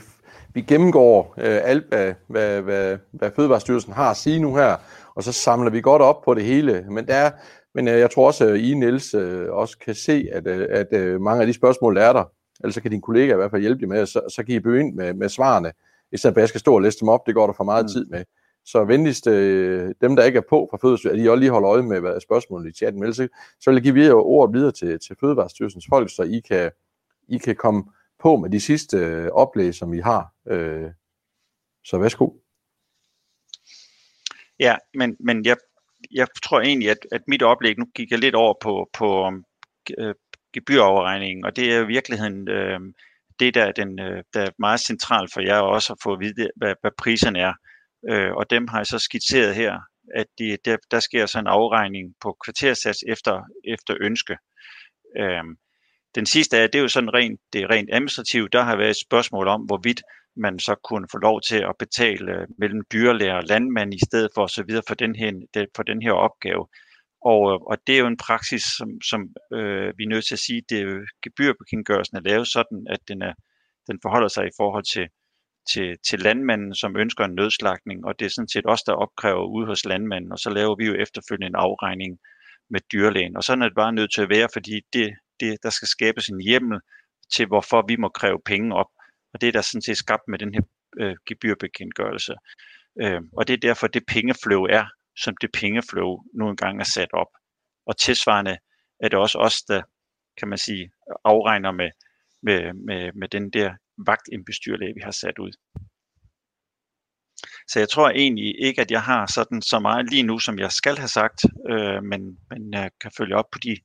vi 0.53 0.61
gennemgår 0.61 1.33
øh, 1.37 1.59
alt, 1.63 1.87
hvad, 1.87 2.13
hvad, 2.27 2.61
hvad, 2.61 2.97
hvad 3.11 3.31
Fødevarestyrelsen 3.35 3.93
har 3.93 4.11
at 4.11 4.17
sige 4.17 4.39
nu 4.39 4.55
her, 4.55 4.75
og 5.15 5.23
så 5.23 5.31
samler 5.31 5.71
vi 5.71 5.81
godt 5.81 6.01
op 6.01 6.21
på 6.25 6.33
det 6.33 6.43
hele. 6.43 6.85
Men, 6.89 7.07
der 7.07 7.13
er, 7.15 7.31
men 7.75 7.87
øh, 7.87 7.99
jeg 7.99 8.11
tror 8.11 8.27
også, 8.27 8.47
at 8.47 8.59
I, 8.59 8.73
Niels, 8.73 9.13
øh, 9.13 9.49
også 9.49 9.77
kan 9.77 9.95
se, 9.95 10.27
at, 10.31 10.47
øh, 10.47 10.67
at 10.69 10.87
øh, 10.93 11.21
mange 11.21 11.41
af 11.41 11.47
de 11.47 11.53
spørgsmål, 11.53 11.95
der 11.95 12.01
er 12.01 12.13
der, 12.13 12.23
ellers 12.63 12.75
så 12.75 12.81
kan 12.81 12.91
din 12.91 13.01
kollega 13.01 13.33
i 13.33 13.35
hvert 13.35 13.51
fald 13.51 13.61
hjælpe 13.61 13.81
jer 13.81 13.87
med, 13.87 14.05
så, 14.05 14.21
så 14.35 14.43
kan 14.43 14.55
I 14.55 14.59
begynde 14.59 14.95
med, 14.95 15.13
med 15.13 15.29
svarene, 15.29 15.71
i 16.11 16.17
stedet 16.17 16.33
for 16.33 16.39
at 16.39 16.41
jeg 16.41 16.49
skal 16.49 16.59
stå 16.59 16.75
og 16.75 16.81
læse 16.81 16.99
dem 16.99 17.09
op, 17.09 17.27
det 17.27 17.35
går 17.35 17.45
der 17.45 17.53
for 17.53 17.63
meget 17.63 17.85
mm. 17.85 17.89
tid 17.89 18.05
med. 18.05 18.23
Så 18.65 18.83
venligst 18.83 19.27
øh, 19.27 19.95
dem, 20.01 20.15
der 20.15 20.23
ikke 20.23 20.37
er 20.37 20.43
på 20.49 20.67
fra 20.71 20.77
Fødevarestyrelsen, 20.77 21.19
at 21.19 21.25
I 21.25 21.29
også 21.29 21.39
lige 21.39 21.51
holder 21.51 21.69
øje 21.69 21.81
med 21.81 21.99
hvad 21.99 22.21
spørgsmålet 22.21 22.69
i 22.69 22.73
chatten. 22.73 23.03
Ellers 23.03 23.15
så, 23.15 23.27
så 23.59 23.69
vil 23.69 23.75
jeg 23.75 23.83
give 23.83 23.93
videre 23.93 24.15
ordet 24.15 24.53
videre 24.53 24.71
til, 24.71 24.99
til 24.99 25.15
Fødevarestyrelsens 25.19 25.85
folk, 25.89 26.15
så 26.15 26.23
I 26.23 26.39
kan, 26.39 26.71
I 27.27 27.37
kan 27.37 27.55
komme 27.55 27.83
på 28.19 28.37
med 28.37 28.49
de 28.49 28.59
sidste 28.59 28.97
øh, 28.97 29.27
oplæg, 29.27 29.75
som 29.75 29.93
I 29.93 29.99
har. 29.99 30.33
Øh, 30.47 30.89
så 31.83 31.97
værsgo. 31.97 32.29
Ja, 34.59 34.75
men, 34.93 35.17
men 35.19 35.45
jeg, 35.45 35.57
jeg 36.11 36.27
tror 36.43 36.61
egentlig, 36.61 36.89
at, 36.89 36.97
at 37.11 37.21
mit 37.27 37.43
oplæg, 37.43 37.77
nu 37.77 37.85
gik 37.95 38.11
jeg 38.11 38.19
lidt 38.19 38.35
over 38.35 38.53
på, 38.61 38.89
på 38.93 39.31
øh, 39.97 40.15
gebyroverregningen, 40.53 41.45
og 41.45 41.55
det 41.55 41.73
er 41.73 41.79
i 41.79 41.87
virkeligheden 41.87 42.47
øh, 42.49 42.79
det, 43.39 43.53
der 43.53 43.63
er, 43.63 43.71
den, 43.71 43.99
øh, 43.99 44.23
der 44.33 44.41
er 44.41 44.49
meget 44.59 44.79
centralt 44.79 45.33
for 45.33 45.41
jer 45.41 45.59
også 45.59 45.93
at 45.93 45.99
få 46.03 46.13
at 46.13 46.19
vide, 46.19 46.49
hvad, 46.55 46.73
hvad 46.81 46.91
priserne 46.97 47.39
er. 47.39 47.53
Øh, 48.09 48.31
og 48.31 48.49
dem 48.49 48.67
har 48.67 48.79
jeg 48.79 48.87
så 48.87 48.99
skitseret 48.99 49.55
her, 49.55 49.79
at 50.15 50.27
de, 50.39 50.57
der, 50.65 50.77
der 50.91 50.99
sker 50.99 51.25
så 51.25 51.39
en 51.39 51.47
afregning 51.47 52.15
på 52.21 52.37
kvartersats 52.45 53.03
efter, 53.07 53.43
efter 53.67 53.97
ønske. 54.01 54.37
Øh, 55.17 55.43
den 56.15 56.25
sidste 56.25 56.57
er, 56.57 56.67
det 56.67 56.75
er 56.75 56.81
jo 56.81 56.87
sådan 56.87 57.13
rent, 57.13 57.39
det 57.53 57.61
er 57.61 57.69
rent 57.69 57.89
administrativt. 57.93 58.53
Der 58.53 58.61
har 58.63 58.75
været 58.75 58.89
et 58.89 59.05
spørgsmål 59.07 59.47
om, 59.47 59.61
hvorvidt 59.61 60.01
man 60.35 60.59
så 60.59 60.75
kunne 60.83 61.07
få 61.11 61.17
lov 61.17 61.41
til 61.41 61.57
at 61.57 61.75
betale 61.79 62.31
øh, 62.31 62.47
mellem 62.57 62.81
dyrlæger 62.91 63.33
og 63.33 63.43
landmand 63.43 63.93
i 63.93 64.05
stedet 64.07 64.29
for 64.35 64.47
så 64.47 64.63
videre 64.67 64.83
for 64.87 64.95
den 64.95 65.15
her, 65.15 65.31
for 65.75 65.83
den 65.83 66.01
her 66.01 66.11
opgave. 66.11 66.67
Og, 67.21 67.41
øh, 67.51 67.59
og 67.71 67.77
det 67.87 67.95
er 67.95 67.99
jo 67.99 68.07
en 68.07 68.17
praksis, 68.17 68.63
som, 68.77 68.89
som 69.01 69.21
øh, 69.53 69.93
vi 69.97 70.03
er 70.03 70.09
nødt 70.09 70.25
til 70.27 70.35
at 70.35 70.45
sige, 70.47 70.61
det 70.69 70.77
er 70.77 70.81
jo 70.81 71.05
gebyrbekendtgørelsen 71.23 72.17
er 72.17 72.21
lavet 72.21 72.47
sådan, 72.47 72.87
at 72.89 72.99
den, 73.07 73.21
er, 73.21 73.33
den 73.87 73.99
forholder 74.01 74.27
sig 74.27 74.45
i 74.47 74.55
forhold 74.57 74.83
til, 74.93 75.07
til, 75.73 75.97
til 76.09 76.19
landmanden, 76.19 76.75
som 76.75 76.97
ønsker 76.97 77.25
en 77.25 77.35
nødslagning, 77.35 78.05
og 78.05 78.19
det 78.19 78.25
er 78.25 78.29
sådan 78.29 78.47
set 78.47 78.65
os, 78.65 78.83
der 78.83 78.93
opkræver 78.93 79.45
ude 79.45 79.65
hos 79.65 79.85
landmanden, 79.85 80.31
og 80.31 80.39
så 80.39 80.49
laver 80.49 80.75
vi 80.75 80.85
jo 80.85 80.95
efterfølgende 80.95 81.47
en 81.47 81.55
afregning 81.55 82.19
med 82.69 82.79
dyrlægen. 82.93 83.37
Og 83.37 83.43
sådan 83.43 83.61
er 83.61 83.67
det 83.67 83.75
bare 83.75 83.93
nødt 83.93 84.13
til 84.13 84.21
at 84.21 84.29
være, 84.29 84.49
fordi 84.53 84.81
det, 84.93 85.13
det, 85.39 85.57
der 85.63 85.69
skal 85.69 85.87
skabes 85.87 86.27
en 86.27 86.41
hjemmel 86.41 86.79
til, 87.33 87.45
hvorfor 87.47 87.85
vi 87.87 87.95
må 87.95 88.09
kræve 88.09 88.39
penge 88.45 88.75
op. 88.75 88.91
Og 89.33 89.41
det 89.41 89.47
er 89.47 89.51
der 89.51 89.61
sådan 89.61 89.81
set 89.81 89.97
skabt 89.97 90.23
med 90.27 90.39
den 90.39 90.53
her 90.53 90.61
øh, 90.99 91.15
gebyrbekendtgørelse. 91.25 92.33
Øh, 93.01 93.21
og 93.37 93.47
det 93.47 93.53
er 93.53 93.57
derfor, 93.57 93.87
det 93.87 94.03
pengeflow 94.07 94.63
er, 94.63 94.85
som 95.17 95.37
det 95.41 95.49
pengeflow 95.53 96.17
nu 96.33 96.49
engang 96.49 96.79
er 96.79 96.89
sat 96.95 97.13
op. 97.13 97.31
Og 97.85 97.97
tilsvarende 97.97 98.57
er 98.99 99.09
det 99.09 99.19
også 99.19 99.37
os, 99.37 99.61
der 99.61 99.81
kan 100.37 100.47
man 100.47 100.57
sige, 100.57 100.91
afregner 101.25 101.71
med, 101.71 101.89
med, 102.43 102.73
med, 102.73 103.11
med 103.13 103.27
den 103.27 103.49
der 103.49 103.75
vagtindbestyrlæge, 104.05 104.93
vi 104.93 105.01
har 105.03 105.11
sat 105.11 105.39
ud. 105.39 105.51
Så 107.67 107.79
jeg 107.79 107.89
tror 107.89 108.09
egentlig 108.09 108.61
ikke, 108.61 108.81
at 108.81 108.91
jeg 108.91 109.01
har 109.01 109.25
sådan 109.25 109.61
så 109.61 109.79
meget 109.79 110.09
lige 110.09 110.23
nu, 110.23 110.39
som 110.39 110.59
jeg 110.59 110.71
skal 110.71 110.97
have 110.97 111.07
sagt, 111.07 111.45
øh, 111.69 112.03
men, 112.03 112.37
men 112.49 112.73
jeg 112.73 112.91
kan 113.01 113.11
følge 113.17 113.35
op 113.35 113.49
på 113.51 113.59
de 113.59 113.77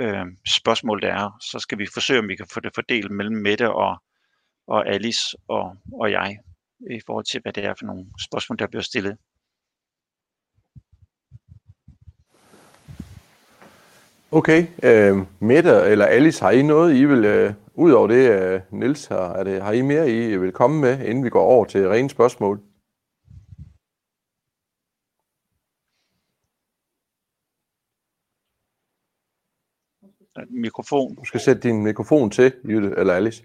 øh, 0.00 0.26
spørgsmål, 0.56 1.02
der 1.02 1.14
er. 1.14 1.38
Så 1.40 1.58
skal 1.58 1.78
vi 1.78 1.86
forsøge, 1.94 2.18
om 2.18 2.28
vi 2.28 2.36
kan 2.36 2.46
få 2.52 2.60
det 2.60 2.74
fordelt 2.74 3.10
mellem 3.10 3.36
Mette 3.36 3.70
og, 3.70 4.02
og 4.66 4.88
Alice 4.88 5.36
og, 5.48 5.76
og 5.92 6.10
jeg, 6.10 6.38
i 6.90 7.00
forhold 7.06 7.24
til, 7.24 7.40
hvad 7.40 7.52
det 7.52 7.64
er 7.64 7.74
for 7.78 7.86
nogle 7.86 8.06
spørgsmål, 8.26 8.58
der 8.58 8.66
bliver 8.66 8.82
stillet. 8.82 9.16
Okay, 14.30 14.66
øh, 14.82 15.16
Mette 15.40 15.70
eller 15.70 16.04
Alice, 16.04 16.44
har 16.44 16.50
I 16.50 16.62
noget, 16.62 16.96
I 16.96 17.04
vil, 17.04 17.24
øh, 17.24 17.54
ud 17.74 17.92
over 17.92 18.06
det, 18.06 18.30
øh, 18.30 18.60
Niels 18.70 19.06
har, 19.06 19.32
er 19.32 19.44
det, 19.44 19.62
har 19.62 19.72
I 19.72 19.82
mere, 19.82 20.10
I 20.10 20.36
vil 20.36 20.52
komme 20.52 20.80
med, 20.80 21.06
inden 21.06 21.24
vi 21.24 21.30
går 21.30 21.42
over 21.42 21.64
til 21.64 21.88
rene 21.88 22.10
spørgsmål? 22.10 22.60
mikrofon. 30.50 31.14
Du 31.14 31.24
skal 31.24 31.40
sætte 31.40 31.62
din 31.62 31.82
mikrofon 31.82 32.30
til, 32.30 32.52
Jytte 32.64 32.94
eller 32.96 33.14
Alice. 33.14 33.44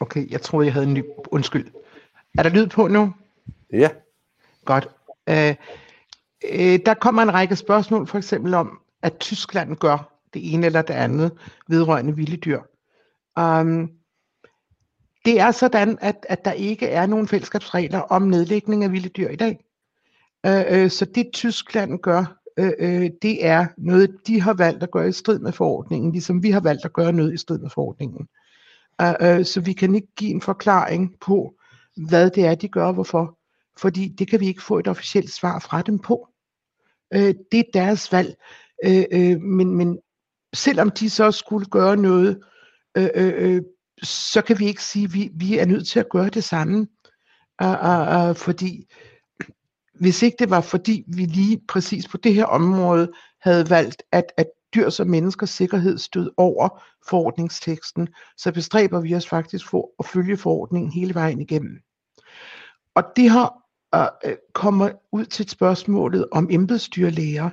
Okay, 0.00 0.30
jeg 0.30 0.42
troede, 0.42 0.66
jeg 0.66 0.72
havde 0.72 0.86
en 0.86 0.94
ny... 0.94 1.04
Undskyld. 1.30 1.66
Er 2.38 2.42
der 2.42 2.50
lyd 2.50 2.66
på 2.66 2.88
nu? 2.88 3.14
Ja. 3.72 3.90
Godt. 4.64 4.88
Øh, 5.28 5.54
øh, 6.52 6.78
der 6.86 6.94
kommer 6.94 7.22
en 7.22 7.34
række 7.34 7.56
spørgsmål, 7.56 8.06
for 8.06 8.18
eksempel 8.18 8.54
om, 8.54 8.80
at 9.02 9.18
Tyskland 9.18 9.76
gør 9.76 10.18
det 10.34 10.54
ene 10.54 10.66
eller 10.66 10.82
det 10.82 10.94
andet 10.94 11.32
vedrørende 11.68 12.16
vilde 12.16 12.36
dyr. 12.36 12.60
Um, 13.40 13.90
det 15.24 15.40
er 15.40 15.50
sådan, 15.50 15.98
at, 16.00 16.26
at 16.28 16.44
der 16.44 16.52
ikke 16.52 16.86
er 16.86 17.06
nogen 17.06 17.28
fællesskabsregler 17.28 17.98
om 17.98 18.22
nedlægning 18.22 18.84
af 18.84 18.92
vilde 18.92 19.08
dyr 19.08 19.28
i 19.28 19.36
dag. 19.36 19.64
Uh, 20.46 20.82
uh, 20.82 20.90
så 20.90 21.04
det 21.14 21.30
Tyskland 21.32 21.98
gør, 21.98 22.38
øh, 22.58 22.72
øh, 22.78 23.10
det 23.22 23.46
er 23.46 23.66
noget, 23.78 24.16
de 24.26 24.40
har 24.40 24.54
valgt 24.54 24.82
at 24.82 24.90
gøre 24.90 25.08
i 25.08 25.12
strid 25.12 25.38
med 25.38 25.52
forordningen, 25.52 26.12
ligesom 26.12 26.42
vi 26.42 26.50
har 26.50 26.60
valgt 26.60 26.84
at 26.84 26.92
gøre 26.92 27.12
noget 27.12 27.34
i 27.34 27.36
strid 27.36 27.58
med 27.58 27.70
forordningen. 27.70 28.28
Uh, 29.02 29.38
uh, 29.38 29.44
så 29.44 29.60
vi 29.60 29.72
kan 29.72 29.94
ikke 29.94 30.14
give 30.16 30.30
en 30.30 30.42
forklaring 30.42 31.14
på, 31.20 31.54
hvad 32.08 32.30
det 32.30 32.46
er, 32.46 32.54
de 32.54 32.68
gør, 32.68 32.92
hvorfor. 32.92 33.38
Fordi 33.78 34.08
det 34.08 34.30
kan 34.30 34.40
vi 34.40 34.46
ikke 34.46 34.62
få 34.62 34.78
et 34.78 34.88
officielt 34.88 35.30
svar 35.30 35.58
fra 35.58 35.82
dem 35.82 35.98
på. 35.98 36.28
Uh, 37.14 37.30
det 37.52 37.60
er 37.60 37.70
deres 37.74 38.12
valg. 38.12 38.34
Øh, 38.84 39.04
øh, 39.12 39.40
men, 39.40 39.76
men 39.76 39.98
selvom 40.54 40.90
de 40.90 41.10
så 41.10 41.30
skulle 41.30 41.66
gøre 41.66 41.96
noget, 41.96 42.40
øh, 42.96 43.08
øh, 43.14 43.34
øh 43.36 43.62
så 44.02 44.42
kan 44.42 44.58
vi 44.58 44.66
ikke 44.66 44.82
sige, 44.82 45.04
at 45.04 45.14
vi, 45.14 45.30
vi 45.34 45.58
er 45.58 45.66
nødt 45.66 45.88
til 45.88 46.00
at 46.00 46.08
gøre 46.08 46.28
det 46.28 46.44
samme. 46.44 46.86
Uh, 47.62 47.70
uh, 47.70 48.28
uh, 48.30 48.36
fordi 48.36 48.86
hvis 50.00 50.22
ikke 50.22 50.36
det 50.38 50.50
var 50.50 50.60
fordi 50.60 51.04
vi 51.06 51.24
lige 51.24 51.60
præcis 51.68 52.08
på 52.08 52.16
det 52.16 52.34
her 52.34 52.44
område 52.44 53.12
havde 53.40 53.70
valgt, 53.70 54.02
at, 54.12 54.24
at 54.36 54.46
dyrs 54.74 55.00
og 55.00 55.06
menneskers 55.06 55.50
sikkerhed 55.50 55.98
stod 55.98 56.30
over 56.36 56.82
forordningsteksten, 57.08 58.08
så 58.36 58.52
bestræber 58.52 59.00
vi 59.00 59.14
os 59.14 59.28
faktisk 59.28 59.68
for 59.68 59.90
at 59.98 60.06
følge 60.06 60.36
forordningen 60.36 60.92
hele 60.92 61.14
vejen 61.14 61.40
igennem. 61.40 61.78
Og 62.94 63.04
det 63.16 63.30
har 63.30 63.54
og 63.92 64.12
øh, 64.24 64.36
kommer 64.52 64.90
ud 65.12 65.24
til 65.24 65.48
spørgsmålet 65.48 66.26
om 66.32 66.48
embedsdyrlæger, 66.50 67.50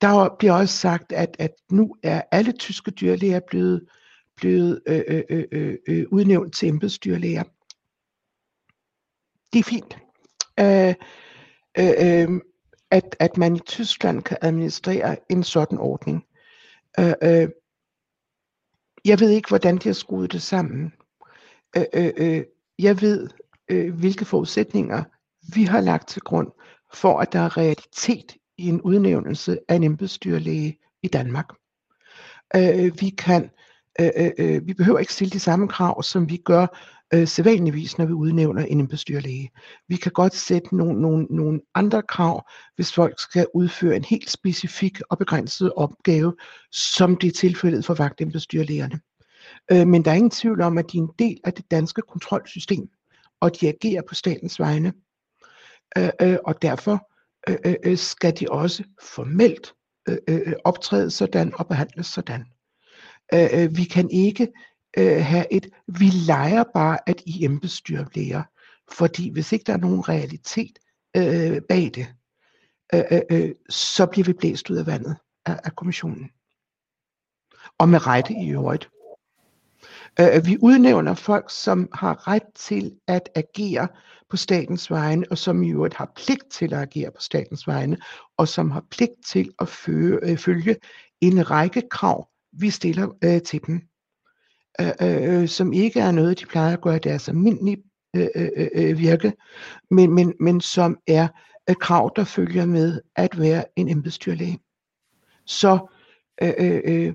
der 0.00 0.36
bliver 0.38 0.52
også 0.52 0.76
sagt, 0.76 1.12
at, 1.12 1.36
at 1.38 1.50
nu 1.70 1.96
er 2.02 2.22
alle 2.30 2.52
tyske 2.52 2.90
dyrlæger 2.90 3.40
blevet, 3.40 3.88
blevet 4.36 4.80
øh, 4.86 5.02
øh, 5.08 5.44
øh, 5.52 5.76
øh, 5.88 6.06
udnævnt 6.10 6.54
til 6.54 6.68
embedsdyrlæger. 6.68 7.42
Det 9.52 9.58
er 9.58 9.64
fint. 9.64 9.98
Øh, 10.60 10.94
øh, 11.78 12.28
øh, 12.28 12.40
at, 12.90 13.16
at 13.18 13.36
man 13.36 13.56
i 13.56 13.58
Tyskland 13.58 14.22
kan 14.22 14.36
administrere 14.40 15.16
en 15.30 15.42
sådan 15.42 15.78
ordning. 15.78 16.24
Øh, 16.98 17.12
øh, 17.22 17.48
jeg 19.04 19.20
ved 19.20 19.30
ikke, 19.30 19.48
hvordan 19.48 19.76
de 19.76 19.88
har 19.88 19.94
skruet 19.94 20.32
det 20.32 20.42
sammen. 20.42 20.92
Øh, 21.76 21.84
øh, 21.94 22.12
øh, 22.16 22.44
jeg 22.78 23.00
ved, 23.00 23.28
øh, 23.68 23.94
hvilke 23.94 24.24
forudsætninger 24.24 25.04
vi 25.54 25.64
har 25.64 25.80
lagt 25.80 26.08
til 26.08 26.22
grund 26.22 26.48
for, 26.94 27.18
at 27.18 27.32
der 27.32 27.38
er 27.40 27.56
realitet 27.56 28.36
i 28.58 28.68
en 28.68 28.80
udnævnelse 28.80 29.58
af 29.68 29.74
en 29.74 29.82
embedsdyrlæge 29.82 30.78
i 31.02 31.08
Danmark. 31.08 31.48
Øh, 32.56 33.00
vi 33.00 33.10
kan, 33.18 33.50
øh, 34.00 34.10
øh, 34.16 34.30
øh, 34.38 34.66
vi 34.66 34.74
behøver 34.74 34.98
ikke 34.98 35.12
stille 35.12 35.30
de 35.30 35.40
samme 35.40 35.68
krav, 35.68 36.02
som 36.02 36.28
vi 36.28 36.36
gør 36.36 36.66
øh, 37.14 37.28
sædvanligvis, 37.28 37.98
når 37.98 38.06
vi 38.06 38.12
udnævner 38.12 38.64
en 38.64 38.80
embedsdyrlæge. 38.80 39.50
Vi 39.88 39.96
kan 39.96 40.12
godt 40.12 40.34
sætte 40.34 40.76
nogle, 40.76 41.00
nogle, 41.00 41.26
nogle 41.30 41.60
andre 41.74 42.02
krav, 42.02 42.50
hvis 42.76 42.92
folk 42.92 43.20
skal 43.20 43.46
udføre 43.54 43.96
en 43.96 44.04
helt 44.04 44.30
specifik 44.30 45.00
og 45.10 45.18
begrænset 45.18 45.72
opgave, 45.76 46.34
som 46.72 47.16
det 47.16 47.26
er 47.26 47.32
tilfældet 47.32 47.84
for 47.84 47.94
vagtembedsdyrlægerne. 47.94 49.00
Øh, 49.72 49.86
men 49.86 50.04
der 50.04 50.10
er 50.10 50.14
ingen 50.14 50.30
tvivl 50.30 50.60
om, 50.60 50.78
at 50.78 50.92
de 50.92 50.98
er 50.98 51.02
en 51.02 51.10
del 51.18 51.40
af 51.44 51.52
det 51.52 51.70
danske 51.70 52.02
kontrolsystem, 52.08 52.88
og 53.40 53.60
de 53.60 53.68
agerer 53.68 54.02
på 54.08 54.14
statens 54.14 54.60
vegne. 54.60 54.92
Øh, 55.98 56.10
øh, 56.22 56.36
og 56.44 56.62
derfor 56.62 57.08
Øh, 57.48 57.56
øh, 57.64 57.74
øh, 57.84 57.98
skal 57.98 58.40
de 58.40 58.46
også 58.50 58.84
formelt 59.02 59.74
øh, 60.08 60.16
øh, 60.28 60.40
øh 60.46 60.54
optræde 60.64 61.10
sådan 61.10 61.54
og 61.54 61.68
behandles 61.68 62.06
sådan. 62.06 62.44
Øh, 63.34 63.76
vi 63.76 63.84
kan 63.84 64.10
ikke 64.10 64.48
øh, 64.98 65.24
have 65.24 65.52
et, 65.52 65.68
vi 65.86 66.04
leger 66.04 66.64
bare, 66.74 66.98
at 67.06 67.22
I 67.26 67.44
embedsdyrlæger, 67.44 68.42
fordi 68.92 69.32
hvis 69.32 69.52
ikke 69.52 69.64
der 69.64 69.72
er 69.72 69.78
nogen 69.78 70.08
realitet 70.08 70.78
øh, 71.16 71.60
bag 71.68 71.90
det, 71.94 72.06
øh, 72.94 73.20
øh, 73.30 73.54
så 73.68 74.06
bliver 74.06 74.24
vi 74.24 74.32
blæst 74.32 74.70
ud 74.70 74.76
af 74.76 74.86
vandet 74.86 75.16
af, 75.46 75.60
af 75.64 75.76
kommissionen. 75.76 76.30
Og 77.78 77.88
med 77.88 78.06
rette 78.06 78.34
i 78.34 78.50
øvrigt. 78.50 78.90
Øh, 80.20 80.46
vi 80.46 80.56
udnævner 80.62 81.14
folk, 81.14 81.46
som 81.50 81.88
har 81.92 82.28
ret 82.28 82.42
til 82.54 82.92
at 83.06 83.28
agere 83.34 83.88
på 84.30 84.36
statens 84.36 84.90
vegne, 84.90 85.26
og 85.30 85.38
som 85.38 85.62
i 85.62 85.70
øvrigt 85.70 85.94
har 85.94 86.12
pligt 86.16 86.50
til 86.50 86.74
at 86.74 86.80
agere 86.80 87.10
på 87.10 87.20
statens 87.20 87.66
vegne, 87.66 87.96
og 88.36 88.48
som 88.48 88.70
har 88.70 88.84
pligt 88.90 89.26
til 89.26 89.50
at 89.60 89.68
føre, 89.68 90.18
øh, 90.22 90.38
følge 90.38 90.76
en 91.20 91.50
række 91.50 91.82
krav, 91.90 92.28
vi 92.52 92.70
stiller 92.70 93.08
øh, 93.24 93.42
til 93.42 93.60
dem, 93.66 93.80
øh, 94.80 95.40
øh, 95.40 95.48
som 95.48 95.72
ikke 95.72 96.00
er 96.00 96.10
noget, 96.10 96.40
de 96.40 96.46
plejer 96.46 96.72
at 96.72 96.80
gøre 96.80 96.96
i 96.96 96.98
deres 96.98 97.28
almindelige 97.28 97.82
øh, 98.16 98.28
øh, 98.36 98.48
øh, 98.56 98.68
øh 98.74 98.98
virke, 98.98 99.32
men, 99.90 100.14
men, 100.14 100.34
men 100.40 100.60
som 100.60 100.98
er 101.06 101.28
øh, 101.70 101.76
krav, 101.76 102.12
der 102.16 102.24
følger 102.24 102.66
med 102.66 103.00
at 103.16 103.40
være 103.40 103.64
en 103.76 103.88
embedsdyrlæge. 103.88 104.58
Så 105.46 105.78
øh, 106.42 106.52
øh, 106.58 106.80
øh 106.84 107.14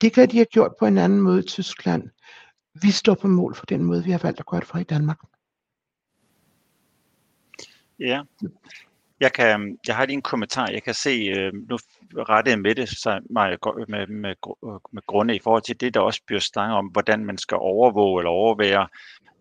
det 0.00 0.12
kan 0.12 0.28
de 0.28 0.36
have 0.36 0.46
gjort 0.46 0.72
på 0.78 0.86
en 0.86 0.98
anden 0.98 1.20
måde 1.20 1.40
i 1.40 1.46
Tyskland. 1.46 2.10
Vi 2.82 2.90
står 2.90 3.14
på 3.14 3.28
mål 3.28 3.54
for 3.54 3.66
den 3.66 3.84
måde, 3.84 4.04
vi 4.04 4.10
har 4.10 4.20
valgt 4.22 4.40
at 4.40 4.46
gøre 4.46 4.60
det 4.60 4.68
for 4.68 4.78
i 4.78 4.84
Danmark. 4.84 5.18
Ja, 7.98 8.22
jeg, 9.20 9.32
kan, 9.32 9.78
jeg 9.86 9.96
har 9.96 10.06
lige 10.06 10.14
en 10.14 10.22
kommentar. 10.22 10.70
Jeg 10.70 10.82
kan 10.82 10.94
se, 10.94 11.10
øh, 11.10 11.52
nu 11.54 11.78
rettede 12.16 12.56
Mette 12.56 12.86
sig 12.86 13.20
mig 13.30 13.58
med, 13.88 14.06
med, 14.06 14.34
med 14.92 15.02
grunde 15.06 15.36
i 15.36 15.40
forhold 15.42 15.62
til 15.62 15.80
det, 15.80 15.94
der 15.94 16.00
også 16.00 16.22
bliver 16.26 16.40
snakket 16.40 16.76
om, 16.76 16.86
hvordan 16.86 17.24
man 17.24 17.38
skal 17.38 17.56
overvåge 17.60 18.20
eller 18.20 18.30
overvære 18.30 18.88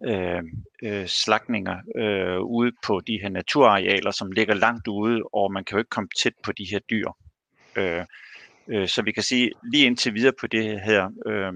øh, 0.06 0.44
øh, 0.84 1.08
slagninger 1.08 1.78
øh, 1.96 2.42
ude 2.42 2.72
på 2.86 3.02
de 3.08 3.20
her 3.22 3.30
naturarealer, 3.30 4.12
som 4.12 4.32
ligger 4.32 4.54
langt 4.54 4.88
ude, 4.88 5.24
og 5.34 5.52
man 5.52 5.64
kan 5.64 5.76
jo 5.76 5.80
ikke 5.80 5.90
komme 5.90 6.10
tæt 6.18 6.34
på 6.44 6.52
de 6.52 6.66
her 6.72 6.80
dyr. 6.80 7.12
Øh, 7.76 8.06
øh, 8.69 8.88
så 8.88 9.01
vi 9.01 9.12
kan 9.12 9.23
sige, 9.23 9.51
lige 9.73 9.86
indtil 9.86 10.13
videre 10.13 10.34
på 10.39 10.47
det 10.47 10.82
her, 10.82 11.10
øh, 11.27 11.53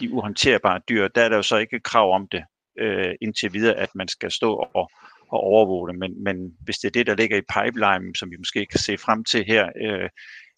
de 0.00 0.12
uhåndterbare 0.12 0.80
dyr, 0.88 1.08
der 1.08 1.22
er 1.22 1.28
der 1.28 1.36
jo 1.36 1.42
så 1.42 1.56
ikke 1.56 1.80
krav 1.80 2.14
om 2.14 2.28
det 2.32 2.44
øh, 2.78 3.14
indtil 3.20 3.52
videre, 3.52 3.74
at 3.74 3.88
man 3.94 4.08
skal 4.08 4.30
stå 4.30 4.54
og 4.74 4.90
og 5.32 5.40
overvåge 5.40 5.88
det. 5.88 5.98
Men, 5.98 6.24
men 6.24 6.36
hvis 6.60 6.78
det 6.78 6.88
er 6.88 6.92
det, 6.92 7.06
der 7.06 7.14
ligger 7.14 7.36
i 7.36 7.50
pipeline, 7.54 8.16
som 8.16 8.30
vi 8.30 8.36
måske 8.36 8.66
kan 8.66 8.80
se 8.80 8.98
frem 8.98 9.24
til 9.24 9.44
her 9.46 9.68
øh, 9.82 10.08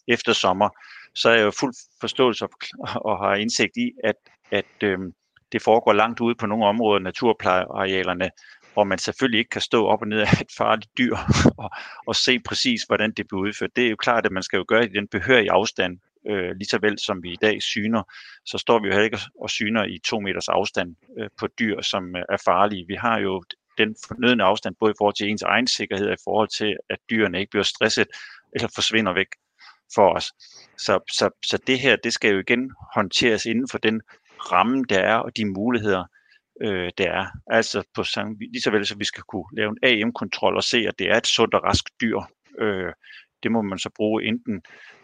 efter 0.09 0.33
sommer, 0.33 0.69
så 1.15 1.29
er 1.29 1.35
jeg 1.35 1.45
jo 1.45 1.53
fuld 1.61 1.75
forståelse 2.01 2.47
og 3.09 3.19
har 3.19 3.35
indsigt 3.35 3.77
i, 3.77 3.93
at, 4.05 4.17
at 4.51 4.83
øh, 4.83 4.99
det 5.53 5.63
foregår 5.63 5.93
langt 5.93 6.21
ude 6.21 6.35
på 6.35 6.47
nogle 6.47 6.67
områder, 6.67 7.01
naturplejearealerne, 7.01 8.31
hvor 8.73 8.85
man 8.85 8.99
selvfølgelig 8.99 9.39
ikke 9.39 9.49
kan 9.49 9.61
stå 9.61 9.87
op 9.87 10.03
og 10.03 10.09
ned 10.09 10.21
af 10.21 10.41
et 10.41 10.53
farligt 10.57 10.91
dyr 10.99 11.17
og, 11.63 11.71
og 12.07 12.17
se 12.17 12.39
præcis, 12.39 12.83
hvordan 12.83 13.13
det 13.13 13.29
bliver 13.29 13.41
udført. 13.41 13.77
Det 13.77 13.87
er 13.87 13.91
jo 13.91 13.97
klart, 13.97 14.27
at 14.27 14.33
man 14.33 14.43
skal 14.43 14.57
jo 14.57 14.65
gøre 14.69 14.83
det 14.83 14.91
i 14.91 14.99
den 14.99 15.09
behørige 15.09 15.53
afstand, 15.53 15.99
øh, 16.31 16.51
lige 16.57 16.69
så 16.69 16.79
vel 16.79 16.99
som 16.99 17.23
vi 17.23 17.33
i 17.33 17.39
dag 17.43 17.63
syner, 17.63 18.03
så 18.47 18.59
står 18.59 18.79
vi 18.79 18.87
jo 18.87 18.93
heller 18.93 19.05
ikke 19.05 19.19
og 19.41 19.51
syner 19.51 19.85
i 19.85 19.99
to 20.05 20.21
meters 20.21 20.49
afstand 20.49 20.97
øh, 21.19 21.29
på 21.39 21.47
dyr, 21.47 21.83
som 21.83 22.17
øh, 22.17 22.23
er 22.29 22.43
farlige. 22.45 22.87
Vi 22.87 22.95
har 22.95 23.19
jo 23.19 23.43
den 23.79 23.97
fornødende 24.07 24.45
afstand, 24.45 24.75
både 24.81 24.91
i 24.91 24.99
forhold 24.99 25.15
til 25.15 25.29
ens 25.29 25.43
egen 25.43 25.67
sikkerhed 25.67 26.07
og 26.07 26.13
i 26.13 26.25
forhold 26.25 26.49
til, 26.49 26.77
at 26.91 26.99
dyrene 27.11 27.41
ikke 27.41 27.51
bliver 27.51 27.65
stresset 27.65 28.09
eller 28.53 28.69
forsvinder 28.75 29.13
væk 29.13 29.27
for 29.95 30.15
os. 30.17 30.33
Så, 30.79 31.01
så, 31.11 31.31
så 31.45 31.59
det 31.67 31.81
her, 31.81 31.97
det 31.97 32.13
skal 32.13 32.33
jo 32.33 32.41
igen 32.41 32.73
håndteres 32.95 33.47
inden 33.47 33.69
for 33.69 33.79
den 33.79 34.01
ramme, 34.53 34.85
der 34.89 34.99
er, 34.99 35.17
og 35.17 35.37
de 35.37 35.45
muligheder, 35.45 36.05
øh, 36.61 36.91
det 36.99 37.07
er. 37.07 37.27
Altså 37.47 37.83
på 37.95 38.05
samme, 38.05 38.37
lige 38.39 38.63
så 38.63 38.71
vel 38.71 38.87
som 38.87 39.01
vi 39.01 39.05
skal 39.05 39.23
kunne 39.23 39.45
lave 39.53 39.71
en 39.71 39.79
AM-kontrol 39.83 40.57
og 40.57 40.65
se, 40.65 40.79
at 40.89 40.99
det 40.99 41.11
er 41.11 41.17
et 41.17 41.27
sundt 41.27 41.55
og 41.55 41.65
rask 41.65 41.85
dyr. 42.01 42.19
Øh, 42.59 42.93
det 43.43 43.53
må 43.53 43.63
man 43.63 43.79
så 43.79 43.91
bruge 43.97 44.25
enten 44.25 44.63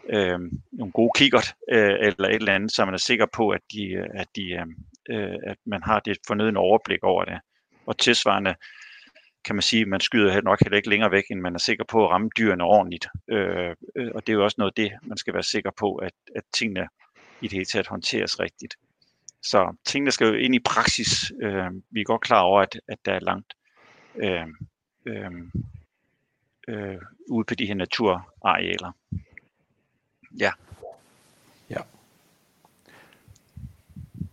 øh, 0.09 0.39
nogle 0.71 0.91
gode 0.93 1.11
kikkert 1.15 1.53
øh, 1.71 1.95
eller 1.99 2.27
et 2.27 2.35
eller 2.35 2.55
andet, 2.55 2.71
så 2.71 2.85
man 2.85 2.93
er 2.93 2.97
sikker 2.97 3.25
på, 3.33 3.49
at, 3.49 3.61
de, 3.73 4.05
at, 4.13 4.27
de, 4.35 4.51
øh, 4.51 4.65
øh 5.09 5.37
at 5.43 5.57
man 5.65 5.83
har 5.83 5.99
det 5.99 6.17
fornødende 6.27 6.59
overblik 6.59 7.03
over 7.03 7.25
det 7.25 7.39
og 7.89 7.97
tilsvarende 7.97 8.55
kan 9.45 9.55
man 9.55 9.61
sige, 9.61 9.81
at 9.81 9.87
man 9.87 9.99
skyder 9.99 10.41
nok 10.41 10.59
heller 10.63 10.77
ikke 10.77 10.89
længere 10.89 11.11
væk, 11.11 11.23
end 11.31 11.41
man 11.41 11.55
er 11.55 11.59
sikker 11.59 11.83
på 11.83 12.05
at 12.05 12.09
ramme 12.11 12.29
dyrene 12.37 12.63
ordentligt. 12.63 13.07
Øh, 13.29 13.75
øh, 13.95 14.11
og 14.15 14.27
det 14.27 14.33
er 14.33 14.37
jo 14.37 14.43
også 14.43 14.55
noget 14.57 14.71
af 14.71 14.75
det, 14.83 14.91
man 15.01 15.17
skal 15.17 15.33
være 15.33 15.43
sikker 15.43 15.71
på, 15.79 15.95
at, 15.95 16.11
at 16.35 16.43
tingene 16.53 16.87
i 17.41 17.47
det 17.47 17.51
hele 17.51 17.65
taget 17.65 17.87
håndteres 17.87 18.39
rigtigt. 18.39 18.75
Så 19.43 19.75
tingene 19.85 20.11
skal 20.11 20.27
jo 20.27 20.33
ind 20.33 20.55
i 20.55 20.59
praksis. 20.59 21.31
Øh, 21.41 21.71
vi 21.91 22.01
er 22.01 22.05
godt 22.05 22.21
klar 22.21 22.41
over, 22.41 22.61
at, 22.61 22.79
at 22.87 22.97
der 23.05 23.13
er 23.13 23.19
langt 23.19 23.53
øh, 24.15 24.47
øh, 25.05 25.31
øh, 26.67 26.97
ude 27.29 27.45
på 27.45 27.55
de 27.55 27.65
her 27.65 27.75
naturarealer. 27.75 28.91
Ja. 30.39 30.51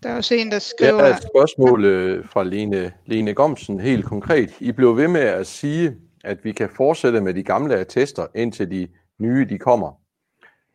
Der 0.03 0.13
er 0.13 0.17
også 0.17 0.35
en, 0.35 0.51
der 0.51 0.59
skriver... 0.59 0.93
Der 0.93 1.05
er 1.05 1.17
et 1.17 1.23
spørgsmål 1.23 1.85
øh, 1.85 2.29
fra 2.29 2.45
Lene, 2.45 2.93
Lene 3.07 3.35
Gomsen, 3.35 3.81
helt 3.81 4.05
konkret. 4.05 4.61
I 4.61 4.73
blev 4.73 4.97
ved 4.97 5.09
med 5.09 5.21
at 5.21 5.47
sige, 5.47 5.97
at 6.25 6.45
vi 6.45 6.53
kan 6.53 6.71
fortsætte 6.77 7.21
med 7.21 7.35
de 7.35 7.43
gamle 7.43 7.75
attester, 7.75 8.27
indtil 8.35 8.71
de 8.71 8.89
nye 9.19 9.47
de 9.49 9.59
kommer. 9.59 10.01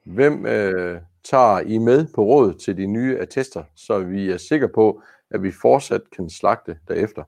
Hvem 0.06 0.46
øh, 0.46 1.02
tager 1.24 1.60
I 1.60 1.78
med 1.78 2.08
på 2.16 2.24
råd 2.24 2.54
til 2.54 2.78
de 2.78 2.86
nye 2.86 3.18
attester, 3.18 3.64
så 3.76 4.00
vi 4.00 4.30
er 4.30 4.38
sikre 4.38 4.70
på, 4.70 5.02
at 5.32 5.44
vi 5.44 5.52
fortsat 5.62 6.02
kan 6.16 6.30
slagte 6.30 6.78
derefter? 6.88 7.24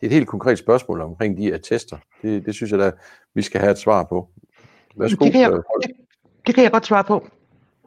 Det 0.00 0.06
er 0.06 0.10
et 0.10 0.12
helt 0.12 0.28
konkret 0.28 0.58
spørgsmål 0.58 1.00
omkring 1.00 1.36
de 1.36 1.54
attester. 1.54 1.96
Det, 2.22 2.46
det 2.46 2.54
synes 2.54 2.70
jeg 2.70 2.78
da, 2.78 2.90
vi 3.34 3.42
skal 3.42 3.60
have 3.60 3.70
et 3.70 3.78
svar 3.78 4.04
på. 4.04 4.28
Værsgo. 4.96 5.24
Det 5.24 5.32
kan 5.32 5.40
jeg, 5.40 5.52
det, 5.52 5.90
det 6.46 6.54
kan 6.54 6.64
jeg 6.64 6.72
godt 6.72 6.86
svare 6.86 7.04
på. 7.04 7.28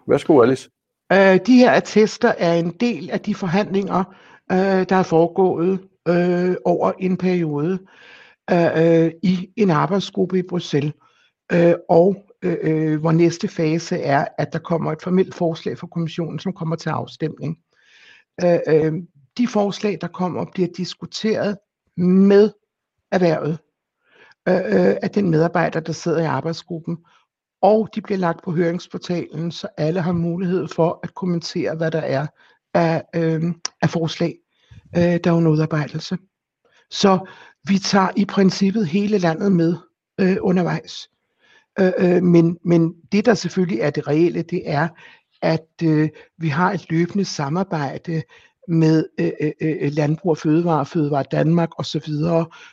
Værsgo, 0.07 0.41
Alice. 0.41 0.69
Øh, 1.11 1.39
de 1.45 1.57
her 1.57 1.71
attester 1.71 2.33
er 2.37 2.53
en 2.53 2.71
del 2.79 3.09
af 3.09 3.19
de 3.19 3.35
forhandlinger, 3.35 4.03
øh, 4.51 4.57
der 4.89 4.95
er 4.95 5.03
foregået 5.03 5.79
øh, 6.07 6.55
over 6.65 6.91
en 6.99 7.17
periode 7.17 7.79
øh, 8.51 9.11
i 9.23 9.49
en 9.55 9.69
arbejdsgruppe 9.69 10.39
i 10.39 10.41
Bruxelles. 10.41 10.93
Øh, 11.53 11.73
og 11.89 12.25
øh, 12.43 12.99
hvor 12.99 13.11
næste 13.11 13.47
fase 13.47 13.97
er, 13.97 14.25
at 14.37 14.53
der 14.53 14.59
kommer 14.59 14.91
et 14.91 15.01
formelt 15.01 15.35
forslag 15.35 15.77
fra 15.77 15.87
kommissionen, 15.87 16.39
som 16.39 16.53
kommer 16.53 16.75
til 16.75 16.89
afstemning. 16.89 17.57
Øh, 18.43 18.59
øh, 18.67 18.93
de 19.37 19.47
forslag, 19.47 19.97
der 20.01 20.07
kommer, 20.07 20.45
bliver 20.53 20.69
diskuteret 20.77 21.57
med 21.97 22.51
erhvervet 23.11 23.59
øh, 24.47 24.55
øh 24.55 24.95
af 25.01 25.09
den 25.09 25.29
medarbejder, 25.29 25.79
der 25.79 25.93
sidder 25.93 26.21
i 26.21 26.25
arbejdsgruppen, 26.25 26.97
og 27.61 27.89
de 27.95 28.01
bliver 28.01 28.17
lagt 28.17 28.43
på 28.43 28.51
høringsportalen, 28.51 29.51
så 29.51 29.67
alle 29.77 30.01
har 30.01 30.11
mulighed 30.11 30.67
for 30.67 30.99
at 31.03 31.13
kommentere, 31.13 31.75
hvad 31.75 31.91
der 31.91 32.01
er 32.01 32.27
af, 32.73 33.03
øh, 33.15 33.43
af 33.81 33.89
forslag, 33.89 34.35
øh, 34.97 35.19
der 35.23 35.31
er 35.31 35.31
under 35.31 35.51
udarbejdelse. 35.51 36.17
Så 36.89 37.27
Vi 37.67 37.77
tager 37.77 38.09
i 38.17 38.25
princippet 38.25 38.87
hele 38.87 39.17
landet 39.17 39.51
med 39.51 39.75
øh, 40.19 40.37
undervejs. 40.41 41.10
Øh, 41.79 41.91
øh, 41.97 42.23
men, 42.23 42.57
men 42.65 42.93
det, 43.11 43.25
der 43.25 43.33
selvfølgelig 43.33 43.79
er 43.79 43.89
det 43.89 44.07
reelle, 44.07 44.41
det 44.41 44.61
er, 44.65 44.87
at 45.41 45.67
øh, 45.83 46.09
vi 46.37 46.47
har 46.47 46.71
et 46.71 46.85
løbende 46.89 47.25
samarbejde 47.25 48.23
med 48.67 49.05
øh, 49.19 49.31
øh, 49.41 49.51
øh 49.61 49.91
Landbrug 49.91 50.29
og 50.29 50.37
Fødevare, 50.37 50.85
Fødevare 50.85 51.25
Danmark 51.31 51.69
osv., 51.79 52.13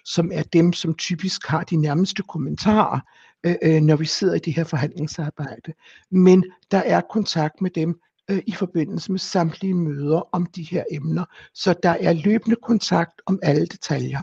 som 0.05 0.31
er 0.35 0.43
dem, 0.43 0.73
som 0.73 0.95
typisk 0.95 1.47
har 1.47 1.65
de 1.65 1.77
nærmeste 1.77 2.23
kommentarer, 2.23 3.01
øh, 3.47 3.55
øh, 3.63 3.83
når 3.83 3.97
vi 3.97 4.05
sidder 4.05 4.35
i 4.35 4.39
det 4.39 4.55
her 4.55 4.65
forhandlingsarbejde. 4.65 5.73
Men 6.11 6.45
der 6.71 6.79
er 6.79 7.01
kontakt 7.01 7.61
med 7.61 7.71
dem 7.71 8.01
øh, 8.31 8.43
i 8.47 8.53
forbindelse 8.53 9.13
med 9.13 9.19
samtlige 9.19 9.75
møder 9.75 10.29
om 10.33 10.47
de 10.47 10.63
her 10.63 10.85
emner, 10.91 11.25
så 11.55 11.75
der 11.83 11.97
er 12.01 12.13
løbende 12.13 12.57
kontakt 12.63 13.23
om 13.27 13.39
alle 13.43 13.67
detaljer. 13.67 14.21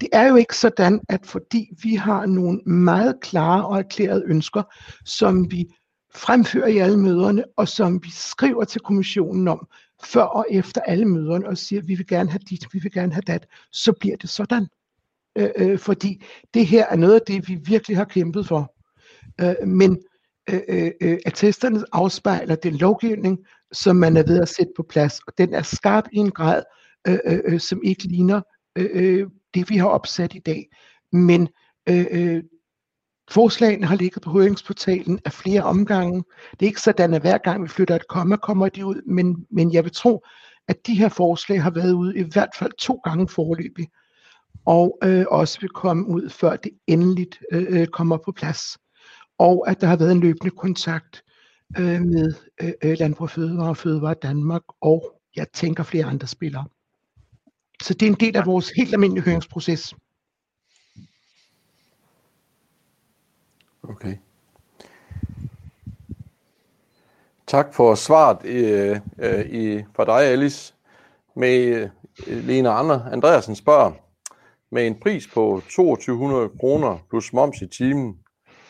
Det 0.00 0.08
er 0.12 0.28
jo 0.28 0.36
ikke 0.36 0.56
sådan, 0.56 1.00
at 1.08 1.26
fordi 1.26 1.70
vi 1.82 1.94
har 1.94 2.26
nogle 2.26 2.60
meget 2.66 3.20
klare 3.20 3.66
og 3.66 3.78
erklærede 3.78 4.24
ønsker, 4.26 4.62
som 5.04 5.50
vi 5.50 5.66
fremfører 6.14 6.66
i 6.66 6.78
alle 6.78 6.98
møderne, 6.98 7.44
og 7.56 7.68
som 7.68 8.00
vi 8.04 8.10
skriver 8.10 8.64
til 8.64 8.80
kommissionen 8.80 9.48
om, 9.48 9.68
før 10.04 10.22
og 10.22 10.46
efter 10.50 10.80
alle 10.80 11.04
møderne, 11.04 11.48
og 11.48 11.58
siger, 11.58 11.82
at 11.82 11.88
vi 11.88 11.94
vil 11.94 12.06
gerne 12.06 12.30
have 12.30 12.40
dit, 12.50 12.66
vi 12.72 12.78
vil 12.78 12.92
gerne 12.92 13.12
have 13.12 13.22
dat, 13.26 13.46
så 13.72 13.92
bliver 13.92 14.16
det 14.16 14.30
sådan. 14.30 14.66
Øh, 15.38 15.50
øh, 15.56 15.78
fordi 15.78 16.24
det 16.54 16.66
her 16.66 16.86
er 16.86 16.96
noget 16.96 17.14
af 17.14 17.20
det, 17.26 17.48
vi 17.48 17.58
virkelig 17.64 17.96
har 17.96 18.04
kæmpet 18.04 18.46
for. 18.46 18.74
Øh, 19.40 19.68
men 19.68 20.02
øh, 20.50 20.60
øh, 20.68 20.90
øh 21.00 21.18
attesterne 21.26 21.84
afspejler 21.92 22.54
den 22.54 22.76
lovgivning, 22.76 23.38
som 23.72 23.96
man 23.96 24.16
er 24.16 24.22
ved 24.22 24.40
at 24.40 24.48
sætte 24.48 24.72
på 24.76 24.82
plads, 24.82 25.20
og 25.26 25.32
den 25.38 25.54
er 25.54 25.62
skarp 25.62 26.04
i 26.12 26.16
en 26.16 26.30
grad, 26.30 26.62
øh, 27.08 27.18
øh, 27.24 27.38
øh 27.44 27.60
som 27.60 27.80
ikke 27.84 28.04
ligner 28.04 28.40
Øh, 28.76 28.90
øh, 28.92 29.28
det, 29.54 29.70
vi 29.70 29.76
har 29.76 29.88
opsat 29.88 30.34
i 30.34 30.38
dag. 30.38 30.68
Men 31.12 31.48
øh, 31.88 32.06
øh, 32.10 32.42
Forslagene 33.30 33.86
har 33.86 33.96
ligget 33.96 34.22
på 34.22 34.30
høringsportalen 34.30 35.18
af 35.24 35.32
flere 35.32 35.62
omgange. 35.62 36.24
Det 36.50 36.62
er 36.62 36.66
ikke 36.66 36.80
sådan, 36.80 37.14
at 37.14 37.20
hver 37.20 37.38
gang 37.38 37.62
vi 37.62 37.68
flytter 37.68 37.96
et 37.96 38.08
komma, 38.08 38.36
kommer 38.36 38.68
de 38.68 38.86
ud, 38.86 39.02
men, 39.06 39.46
men 39.50 39.72
jeg 39.72 39.84
vil 39.84 39.92
tro, 39.92 40.24
at 40.68 40.86
de 40.86 40.94
her 40.94 41.08
forslag 41.08 41.62
har 41.62 41.70
været 41.70 41.92
ude 41.92 42.18
i 42.18 42.22
hvert 42.22 42.48
fald 42.58 42.72
to 42.78 43.00
gange 43.04 43.28
forløbig, 43.28 43.88
og 44.66 44.98
øh, 45.04 45.24
også 45.28 45.60
vil 45.60 45.70
komme 45.70 46.06
ud, 46.06 46.30
før 46.30 46.56
det 46.56 46.72
endeligt 46.86 47.38
øh, 47.52 47.66
øh, 47.68 47.86
kommer 47.86 48.16
på 48.16 48.32
plads. 48.32 48.78
Og 49.38 49.70
at 49.70 49.80
der 49.80 49.86
har 49.86 49.96
været 49.96 50.12
en 50.12 50.20
løbende 50.20 50.50
kontakt 50.50 51.22
øh, 51.78 52.02
med 52.02 52.34
øh, 52.62 52.72
øh 52.84 52.96
Landbrug 52.98 53.30
Fødevare 53.30 53.68
og 53.68 53.76
Fødevare 53.76 54.14
Danmark, 54.22 54.62
og 54.80 55.20
jeg 55.36 55.46
tænker 55.52 55.82
flere 55.82 56.04
andre 56.04 56.26
spillere. 56.26 56.64
Så 57.82 57.94
det 57.94 58.02
er 58.02 58.10
en 58.10 58.20
del 58.20 58.36
af 58.36 58.46
vores 58.46 58.70
helt 58.76 58.92
almindelige 58.92 59.24
høringsproces. 59.24 59.94
Okay. 63.82 64.16
Tak 67.46 67.74
for 67.74 67.94
svaret 67.94 68.44
øh, 68.44 69.00
øh, 69.18 69.46
i, 69.46 69.78
i, 69.78 69.84
fra 69.96 70.04
dig, 70.04 70.26
Alice. 70.26 70.74
Med 71.36 71.88
øh, 72.26 72.46
Lena 72.46 72.78
Ander 72.78 73.04
Andreasen 73.12 73.56
spørger, 73.56 73.92
med 74.70 74.86
en 74.86 75.00
pris 75.00 75.26
på 75.26 75.62
2200 75.70 76.48
kroner 76.60 76.98
plus 77.10 77.32
moms 77.32 77.62
i 77.62 77.66
timen, 77.66 78.18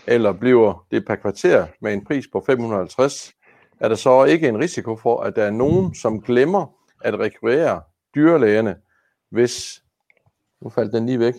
eller 0.06 0.32
bliver 0.32 0.86
det 0.90 1.06
per 1.06 1.16
kvarter 1.16 1.66
med 1.80 1.92
en 1.92 2.04
pris 2.04 2.24
på 2.32 2.42
550, 2.46 3.32
er 3.80 3.88
der 3.88 3.96
så 3.96 4.24
ikke 4.24 4.48
en 4.48 4.58
risiko 4.58 4.96
for, 4.96 5.20
at 5.20 5.36
der 5.36 5.44
er 5.44 5.50
nogen, 5.50 5.94
som 5.94 6.20
glemmer 6.20 6.66
at 7.00 7.18
rekvirere 7.18 7.80
dyrlægerne, 8.14 8.76
hvis... 9.30 9.82
Nu 10.62 10.70
faldt 10.70 10.92
den 10.92 11.06
lige 11.06 11.18
væk 11.18 11.34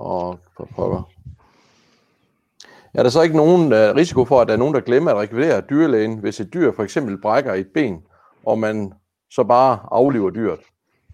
og 0.00 0.38
for 0.56 0.68
pokker. 0.76 1.10
Er 2.94 3.02
der 3.02 3.10
så 3.10 3.22
ikke 3.22 3.36
nogen 3.36 3.72
uh, 3.72 3.96
risiko 3.96 4.24
for, 4.24 4.40
at 4.40 4.48
der 4.48 4.54
er 4.54 4.58
nogen, 4.58 4.74
der 4.74 4.80
glemmer 4.80 5.10
at 5.10 5.16
rekvirere 5.16 5.62
dyrlægen, 5.70 6.18
hvis 6.18 6.40
et 6.40 6.54
dyr 6.54 6.72
for 6.72 6.82
eksempel 6.82 7.20
brækker 7.20 7.54
et 7.54 7.68
ben, 7.74 8.02
og 8.46 8.58
man 8.58 8.92
så 9.30 9.44
bare 9.44 9.78
afliver 9.90 10.30
dyret? 10.30 10.60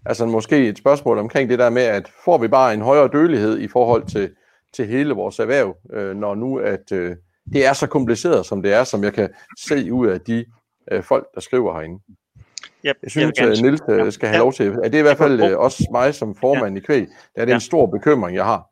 Altså 0.05 0.27
måske 0.27 0.69
et 0.69 0.79
spørgsmål 0.79 1.19
omkring 1.19 1.51
det 1.51 1.59
der 1.59 1.71
med, 1.71 1.83
at 1.83 2.11
får 2.25 2.39
vi 2.39 2.49
bare 2.49 2.75
en 2.75 2.83
højere 2.83 3.09
dødelighed 3.09 3.59
i 3.59 3.69
forhold 3.69 4.07
til, 4.07 4.31
til 4.73 4.87
hele 4.87 5.15
vores 5.15 5.39
erhverv, 5.39 5.77
øh, 5.93 6.17
når 6.17 6.35
nu 6.35 6.59
at 6.59 6.93
øh, 6.93 7.17
det 7.53 7.67
er 7.67 7.73
så 7.73 7.87
kompliceret, 7.87 8.47
som 8.47 8.63
det 8.63 8.73
er, 8.73 8.85
som 8.85 9.05
jeg 9.05 9.13
kan 9.13 9.29
se 9.59 9.93
ud 9.93 10.07
af 10.07 10.21
de 10.21 10.45
øh, 10.93 11.03
folk, 11.03 11.27
der 11.35 11.41
skriver 11.41 11.73
herinde. 11.73 12.03
Yep, 12.87 12.97
jeg 13.03 13.11
synes, 13.11 13.39
at 13.39 13.63
Nils 13.63 13.81
ja, 13.89 14.11
skal 14.11 14.29
have 14.29 14.37
ja, 14.37 14.43
lov 14.43 14.53
til. 14.53 14.67
Er 14.67 14.89
det 14.89 14.99
i 14.99 15.03
hvert 15.03 15.19
fald 15.19 15.41
øh, 15.41 15.59
også 15.59 15.89
mig 15.93 16.15
som 16.15 16.35
formand 16.35 16.77
ja, 16.77 16.83
i 16.83 16.85
kvæg? 16.85 17.01
Det 17.01 17.09
er 17.37 17.45
det 17.45 17.53
ja. 17.53 17.55
en 17.55 17.61
stor 17.61 17.87
bekymring, 17.87 18.37
jeg 18.37 18.45
har. 18.45 18.71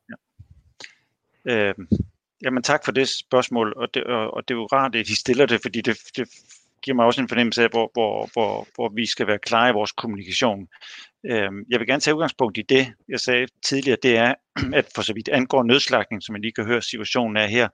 Ja. 1.46 1.68
Øh, 1.68 1.74
jamen 2.44 2.62
tak 2.62 2.84
for 2.84 2.92
det 2.92 3.08
spørgsmål, 3.08 3.72
og 3.76 3.94
det, 3.94 4.04
og, 4.04 4.34
og 4.34 4.48
det 4.48 4.54
er 4.54 4.58
jo 4.58 4.66
rart, 4.66 4.96
at 4.96 5.06
de 5.06 5.16
stiller 5.16 5.46
det, 5.46 5.60
fordi 5.62 5.80
det, 5.80 5.98
det 6.16 6.28
giver 6.82 6.94
mig 6.94 7.04
også 7.04 7.20
en 7.20 7.28
fornemmelse 7.28 7.62
af, 7.62 7.68
hvor, 7.70 7.90
hvor, 7.92 8.28
hvor, 8.32 8.66
hvor 8.74 8.92
vi 8.96 9.06
skal 9.06 9.26
være 9.26 9.38
klare 9.38 9.70
i 9.70 9.72
vores 9.72 9.92
kommunikation. 9.92 10.68
Øh, 11.30 11.50
jeg 11.70 11.80
vil 11.80 11.86
gerne 11.86 12.00
tage 12.00 12.14
udgangspunkt 12.14 12.58
i 12.58 12.62
det, 12.62 12.92
jeg 13.08 13.20
sagde 13.20 13.46
tidligere, 13.64 13.98
det 14.02 14.16
er, 14.16 14.34
at 14.78 14.86
for 14.94 15.02
så 15.02 15.12
vidt 15.12 15.28
angår 15.28 15.62
nødslagning, 15.62 16.22
som 16.22 16.32
man 16.32 16.42
lige 16.42 16.52
kan 16.52 16.64
høre 16.64 16.82
situationen 16.82 17.36
er 17.36 17.46
her, 17.46 17.68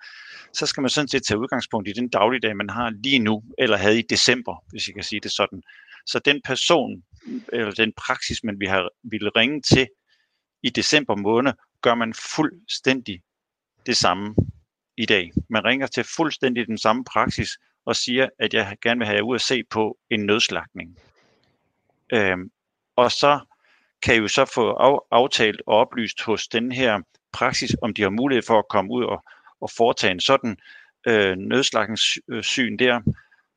så 0.52 0.66
skal 0.66 0.80
man 0.80 0.90
sådan 0.90 1.08
set 1.08 1.22
tage 1.22 1.38
udgangspunkt 1.38 1.88
i 1.88 1.92
den 1.92 2.08
dagligdag, 2.08 2.56
man 2.56 2.70
har 2.70 2.90
lige 3.04 3.18
nu, 3.18 3.42
eller 3.58 3.76
havde 3.76 3.98
i 3.98 4.02
december, 4.10 4.64
hvis 4.70 4.88
jeg 4.88 4.94
kan 4.94 5.04
sige 5.04 5.20
det 5.20 5.32
sådan. 5.32 5.62
Så 6.10 6.18
den 6.18 6.42
person, 6.44 7.04
eller 7.52 7.70
den 7.70 7.92
praksis, 7.92 8.44
man 8.44 8.60
vi 8.60 8.66
har 8.66 8.88
ville 9.02 9.30
ringe 9.36 9.62
til 9.62 9.88
i 10.62 10.70
december 10.70 11.16
måned, 11.16 11.52
gør 11.82 11.94
man 11.94 12.14
fuldstændig 12.14 13.22
det 13.86 13.96
samme 13.96 14.34
i 14.96 15.06
dag. 15.06 15.32
Man 15.50 15.64
ringer 15.64 15.86
til 15.86 16.04
fuldstændig 16.04 16.66
den 16.66 16.78
samme 16.78 17.04
praksis 17.04 17.58
og 17.84 17.96
siger, 17.96 18.28
at 18.38 18.54
jeg 18.54 18.76
gerne 18.82 18.98
vil 18.98 19.06
have 19.06 19.16
jer 19.16 19.22
ud 19.22 19.34
at 19.34 19.40
se 19.40 19.62
på 19.70 19.98
en 20.10 20.26
nødslagning. 20.26 20.98
Øhm, 22.12 22.50
og 22.96 23.12
så 23.12 23.40
kan 24.02 24.14
I 24.14 24.18
jo 24.18 24.28
så 24.28 24.44
få 24.44 24.72
af, 24.72 24.98
aftalt 25.10 25.62
og 25.66 25.76
oplyst 25.76 26.22
hos 26.22 26.48
den 26.48 26.72
her 26.72 27.00
praksis, 27.32 27.76
om 27.82 27.94
de 27.94 28.02
har 28.02 28.10
mulighed 28.10 28.42
for 28.46 28.58
at 28.58 28.68
komme 28.70 28.92
ud 28.92 29.04
og, 29.04 29.24
og 29.60 29.70
foretage 29.70 30.10
en 30.10 30.20
sådan 30.20 30.56
øh, 31.06 31.36
nødslagningssyn 31.36 32.78
der. 32.78 33.00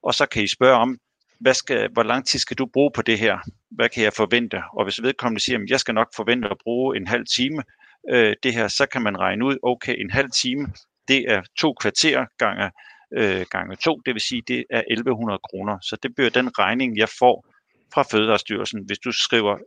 Og 0.03 0.13
så 0.13 0.25
kan 0.25 0.43
I 0.43 0.47
spørge 0.47 0.77
om, 0.77 0.97
hvad 1.43 1.53
skal, 1.53 1.89
hvor 1.93 2.03
lang 2.03 2.25
tid 2.27 2.39
skal 2.39 2.57
du 2.57 2.65
bruge 2.65 2.91
på 2.95 3.01
det 3.01 3.19
her? 3.19 3.37
Hvad 3.71 3.89
kan 3.89 4.03
jeg 4.03 4.13
forvente? 4.13 4.61
Og 4.73 4.83
hvis 4.83 5.03
vedkommende 5.03 5.43
siger, 5.43 5.59
at 5.59 5.69
jeg 5.69 5.79
skal 5.79 5.93
nok 5.93 6.07
forvente 6.15 6.49
at 6.49 6.57
bruge 6.63 6.97
en 6.97 7.07
halv 7.07 7.25
time 7.35 7.63
øh, 8.09 8.35
det 8.43 8.53
her, 8.53 8.67
så 8.67 8.85
kan 8.85 9.01
man 9.01 9.19
regne 9.19 9.45
ud, 9.45 9.57
okay, 9.63 9.95
en 10.01 10.11
halv 10.11 10.29
time, 10.31 10.67
det 11.07 11.31
er 11.31 11.41
to 11.57 11.73
kvarter 11.73 12.25
gange, 12.37 12.71
øh, 13.17 13.45
gange 13.51 13.75
to, 13.75 14.01
det 14.05 14.13
vil 14.13 14.21
sige, 14.21 14.43
det 14.47 14.65
er 14.69 14.83
1100 14.91 15.39
kroner. 15.49 15.77
Så 15.81 15.97
det 16.03 16.15
bliver 16.15 16.29
den 16.29 16.59
regning, 16.59 16.97
jeg 16.97 17.09
får 17.19 17.45
fra 17.93 18.03
Fødevarestyrelsen, 18.11 18.83
hvis 18.85 18.99
du 18.99 19.11
skriver 19.11 19.57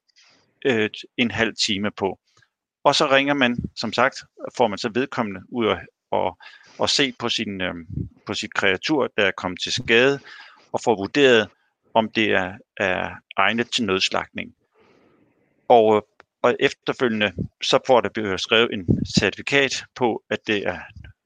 øh, 0.64 0.90
en 1.16 1.30
halv 1.30 1.54
time 1.66 1.90
på. 1.90 2.18
Og 2.84 2.94
så 2.94 3.06
ringer 3.10 3.34
man, 3.34 3.56
som 3.76 3.92
sagt, 3.92 4.16
får 4.56 4.68
man 4.68 4.78
så 4.78 4.90
vedkommende 4.94 5.40
ud 5.48 5.66
og, 5.66 5.78
og, 6.10 6.38
og 6.78 6.90
se 6.90 7.12
på, 7.18 7.28
sin, 7.28 7.60
øh, 7.60 7.74
på 8.26 8.34
sit 8.34 8.54
kreatur, 8.54 9.08
der 9.16 9.24
er 9.26 9.32
kommet 9.36 9.60
til 9.60 9.72
skade, 9.72 10.20
og 10.72 10.80
får 10.84 10.96
vurderet, 10.96 11.48
om 11.96 12.10
det 12.10 12.30
er, 12.30 12.52
er 12.76 13.10
egnet 13.36 13.70
til 13.70 13.84
nødslagning. 13.84 14.54
Og, 15.68 16.08
og 16.42 16.56
efterfølgende, 16.60 17.32
så 17.62 17.78
får 17.86 18.00
der 18.00 18.08
blevet 18.08 18.40
skrevet 18.40 18.68
en 18.72 19.02
certifikat 19.20 19.84
på, 19.94 20.22
at 20.30 20.38
det 20.46 20.66
er, 20.66 20.78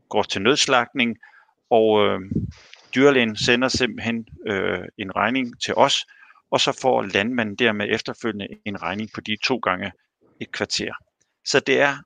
går 0.08 0.22
til 0.22 0.42
nødslagning, 0.42 1.18
og 1.70 2.06
øh, 2.06 2.20
dyrlægen 2.94 3.36
sender 3.36 3.68
simpelthen 3.68 4.26
øh, 4.46 4.84
en 4.98 5.16
regning 5.16 5.60
til 5.62 5.74
os, 5.74 6.06
og 6.50 6.60
så 6.60 6.78
får 6.82 7.02
landmanden 7.02 7.56
dermed 7.56 7.86
efterfølgende 7.90 8.48
en 8.64 8.82
regning 8.82 9.10
på 9.14 9.20
de 9.20 9.36
to 9.44 9.56
gange 9.56 9.92
et 10.40 10.52
kvarter. 10.52 10.92
Så 11.44 11.60
det 11.60 11.80
er, 11.80 11.96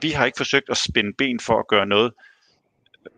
vi 0.00 0.10
har 0.10 0.26
ikke 0.26 0.36
forsøgt 0.36 0.70
at 0.70 0.76
spænde 0.76 1.12
ben 1.18 1.40
for 1.40 1.58
at 1.58 1.68
gøre 1.68 1.86
noget, 1.86 2.12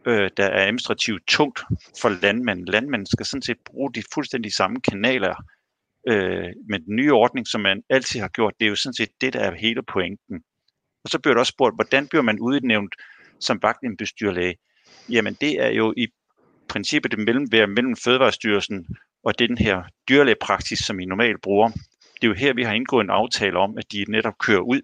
øh, 0.07 0.31
der 0.37 0.45
er 0.45 0.67
administrativt 0.67 1.27
tungt 1.27 1.61
for 2.01 2.09
landmanden. 2.09 2.65
Landmanden 2.65 3.07
skal 3.07 3.27
sådan 3.27 3.43
set 3.43 3.59
bruge 3.65 3.93
de 3.95 4.03
fuldstændig 4.15 4.53
samme 4.53 4.81
kanaler 4.81 5.35
øh, 6.09 6.49
med 6.69 6.79
den 6.79 6.97
nye 6.97 7.13
ordning, 7.13 7.47
som 7.49 7.61
man 7.61 7.83
altid 7.91 8.21
har 8.21 8.29
gjort. 8.29 8.55
Det 8.61 8.67
er 8.67 8.71
jo 8.71 8.77
sådan 8.77 8.95
set 8.95 9.11
det, 9.21 9.33
der 9.33 9.41
er 9.41 9.55
hele 9.55 9.83
pointen. 9.83 10.43
Og 11.05 11.11
så 11.11 11.19
bliver 11.19 11.35
der 11.35 11.41
også 11.41 11.51
spurgt, 11.51 11.77
hvordan 11.77 12.09
bliver 12.09 12.23
man 12.23 12.41
udnævnt 12.41 12.95
som 13.41 13.59
vagtindbestyrlæge? 13.63 14.55
Jamen 15.09 15.37
det 15.41 15.63
er 15.63 15.69
jo 15.69 15.95
i 15.97 16.07
princippet 16.69 17.11
det 17.13 17.19
mellem, 17.19 17.49
mellem 17.51 17.97
Fødevarestyrelsen 17.97 18.87
og 19.25 19.39
den 19.39 19.59
her 19.59 19.83
dyrlægepraksis, 20.09 20.79
som 20.79 21.01
I 21.01 21.05
normalt 21.05 21.43
bruger. 21.43 21.69
Det 22.15 22.25
er 22.25 22.29
jo 22.29 22.35
her, 22.35 22.55
vi 22.55 22.63
har 22.63 22.73
indgået 22.73 23.05
en 23.05 23.11
aftale 23.11 23.59
om, 23.59 23.79
at 23.79 23.93
de 23.93 24.05
netop 24.09 24.39
kører 24.39 24.61
ud 24.61 24.81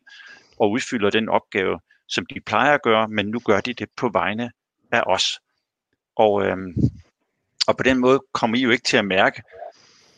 og 0.60 0.70
udfylder 0.70 1.10
den 1.10 1.28
opgave, 1.28 1.80
som 2.08 2.26
de 2.26 2.40
plejer 2.40 2.74
at 2.74 2.82
gøre, 2.82 3.08
men 3.08 3.26
nu 3.26 3.38
gør 3.38 3.60
de 3.60 3.72
det 3.72 3.88
på 3.96 4.08
vegne 4.08 4.50
af 4.92 5.02
os. 5.06 5.24
Og, 6.16 6.44
øhm, 6.44 6.74
og 7.68 7.76
på 7.76 7.82
den 7.82 7.98
måde 7.98 8.20
kommer 8.32 8.56
I 8.56 8.60
jo 8.60 8.70
ikke 8.70 8.84
til 8.84 8.96
at 8.96 9.04
mærke, 9.04 9.42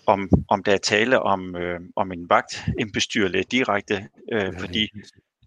om, 0.07 0.29
om 0.49 0.63
der 0.63 0.73
er 0.73 0.79
tale 0.79 1.23
om, 1.23 1.57
øh, 1.57 1.81
om 1.97 2.13
en 2.13 2.31
vagt, 2.31 2.65
en 2.79 2.93
bestyrlæge 2.93 3.45
direkte, 3.51 4.09
øh, 4.33 4.59
fordi 4.61 4.89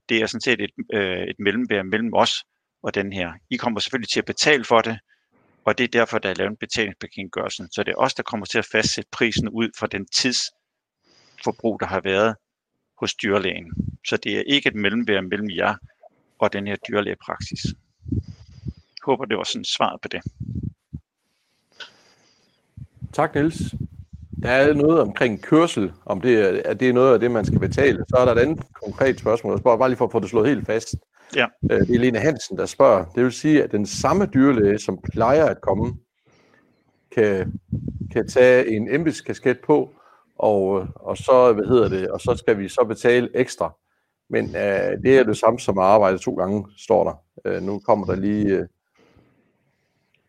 det 0.09 0.21
er 0.21 0.27
sådan 0.27 0.41
set 0.41 0.61
et, 0.61 0.71
øh, 0.93 1.23
et 1.23 1.35
mellemvær 1.39 1.83
mellem 1.83 2.13
os 2.13 2.33
og 2.83 2.95
den 2.95 3.13
her. 3.13 3.33
I 3.49 3.55
kommer 3.57 3.79
selvfølgelig 3.79 4.09
til 4.09 4.19
at 4.19 4.25
betale 4.25 4.65
for 4.65 4.81
det, 4.81 4.99
og 5.65 5.77
det 5.77 5.83
er 5.83 5.87
derfor, 5.87 6.17
der 6.19 6.29
er 6.29 6.33
lavet 6.33 6.49
en 6.49 6.57
betalingsbekendtgørelse. 6.57 7.67
Så 7.71 7.83
det 7.83 7.91
er 7.91 7.95
os, 7.97 8.13
der 8.13 8.23
kommer 8.23 8.45
til 8.45 8.57
at 8.57 8.67
fastsætte 8.71 9.09
prisen 9.11 9.49
ud 9.49 9.69
fra 9.79 9.87
den 9.87 10.05
tidsforbrug, 10.05 11.79
der 11.79 11.85
har 11.85 12.01
været 12.03 12.35
hos 12.99 13.15
dyrlægen. 13.15 13.71
Så 14.07 14.17
det 14.17 14.37
er 14.37 14.43
ikke 14.47 14.69
et 14.69 14.75
mellemvær 14.75 15.21
mellem 15.21 15.49
jer 15.49 15.75
og 16.39 16.53
den 16.53 16.67
her 16.67 16.75
dyrlægepraksis. 16.75 17.65
Håber, 19.05 19.25
det 19.25 19.37
var 19.37 19.43
sådan 19.43 19.65
svar 19.65 19.99
på 20.01 20.07
det. 20.07 20.21
Tak, 23.13 23.35
Niels. 23.35 23.75
Der 24.43 24.49
er 24.49 24.73
noget 24.73 24.99
omkring 24.99 25.41
kørsel, 25.41 25.91
om 26.05 26.21
det 26.21 26.65
er, 26.69 26.73
det 26.73 26.89
er 26.89 26.93
noget 26.93 27.13
af 27.13 27.19
det, 27.19 27.31
man 27.31 27.45
skal 27.45 27.59
betale. 27.59 28.05
Så 28.09 28.15
er 28.17 28.25
der 28.25 28.31
et 28.31 28.39
andet 28.39 28.63
konkret 28.83 29.19
spørgsmål. 29.19 29.53
Jeg 29.53 29.59
spørger 29.59 29.77
bare 29.77 29.89
lige 29.89 29.97
for 29.97 30.05
at 30.05 30.11
få 30.11 30.19
det 30.19 30.29
slået 30.29 30.49
helt 30.49 30.65
fast. 30.65 30.95
Ja. 31.35 31.45
Øh, 31.71 31.79
det 31.79 31.95
er 31.95 31.99
Lene 31.99 32.19
Hansen, 32.19 32.57
der 32.57 32.65
spørger. 32.65 33.05
Det 33.05 33.23
vil 33.23 33.31
sige, 33.31 33.63
at 33.63 33.71
den 33.71 33.85
samme 33.85 34.25
dyrlæge, 34.25 34.79
som 34.79 34.99
plejer 35.13 35.45
at 35.45 35.61
komme, 35.61 35.97
kan, 37.15 37.59
kan 38.11 38.27
tage 38.27 38.75
en 38.75 38.95
embedskasket 38.95 39.59
på, 39.65 39.93
og, 40.39 40.87
og 40.95 41.17
så, 41.17 41.53
hvad 41.53 41.65
hedder 41.65 41.89
det, 41.89 42.07
og 42.07 42.19
så 42.19 42.35
skal 42.35 42.59
vi 42.59 42.67
så 42.67 42.85
betale 42.87 43.29
ekstra. 43.33 43.73
Men 44.29 44.45
uh, 44.45 45.03
det 45.03 45.17
er 45.17 45.23
det 45.23 45.37
samme 45.37 45.59
som 45.59 45.77
at 45.77 45.85
arbejde 45.85 46.17
to 46.17 46.35
gange, 46.35 46.65
står 46.77 47.03
der. 47.03 47.57
Uh, 47.57 47.63
nu 47.63 47.79
kommer 47.79 48.05
der 48.05 48.15
lige... 48.15 48.59
Uh, 48.59 48.65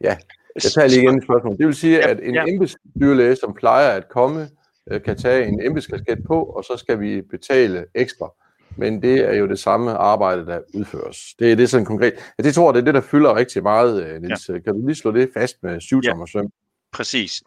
ja, 0.00 0.16
jeg 0.54 0.62
tager 0.62 0.88
lige 0.88 1.02
igen 1.02 1.18
et 1.18 1.24
spørgsmål. 1.24 1.58
Det 1.58 1.66
vil 1.66 1.74
sige, 1.74 1.96
Ja, 1.96 2.08
at 2.08 2.20
en 2.22 2.34
ja. 2.34 2.44
embedsdyrlæge, 2.48 3.36
som 3.36 3.54
plejer 3.54 3.88
at 3.90 4.08
komme, 4.08 4.48
øh, 4.90 5.02
kan 5.02 5.18
tage 5.18 5.46
en 5.46 5.66
embedskasket 5.66 6.18
på, 6.26 6.42
og 6.42 6.64
så 6.64 6.76
skal 6.76 7.00
vi 7.00 7.22
betale 7.22 7.86
ekstra. 7.94 8.32
Men 8.76 9.02
det 9.02 9.20
er 9.20 9.34
jo 9.34 9.48
det 9.48 9.58
samme 9.58 9.90
arbejde, 9.90 10.46
der 10.46 10.60
udføres. 10.74 11.18
Det 11.38 11.52
er 11.52 11.56
det 11.56 11.70
sådan 11.70 11.86
konkret. 11.86 12.12
Ja, 12.38 12.42
det 12.42 12.54
tror 12.54 12.68
jeg, 12.68 12.74
det 12.74 12.80
er 12.80 12.84
det, 12.84 12.94
der 12.94 13.08
fylder 13.10 13.36
rigtig 13.36 13.62
meget, 13.62 14.04
øh, 14.06 14.22
Niels. 14.22 14.48
Ja. 14.48 14.58
Kan 14.58 14.74
du 14.74 14.86
lige 14.86 14.96
slå 14.96 15.12
det 15.12 15.30
fast 15.34 15.62
med 15.62 15.80
syvtommer 15.80 16.26
søm? 16.26 16.50
Præcis. 16.92 17.42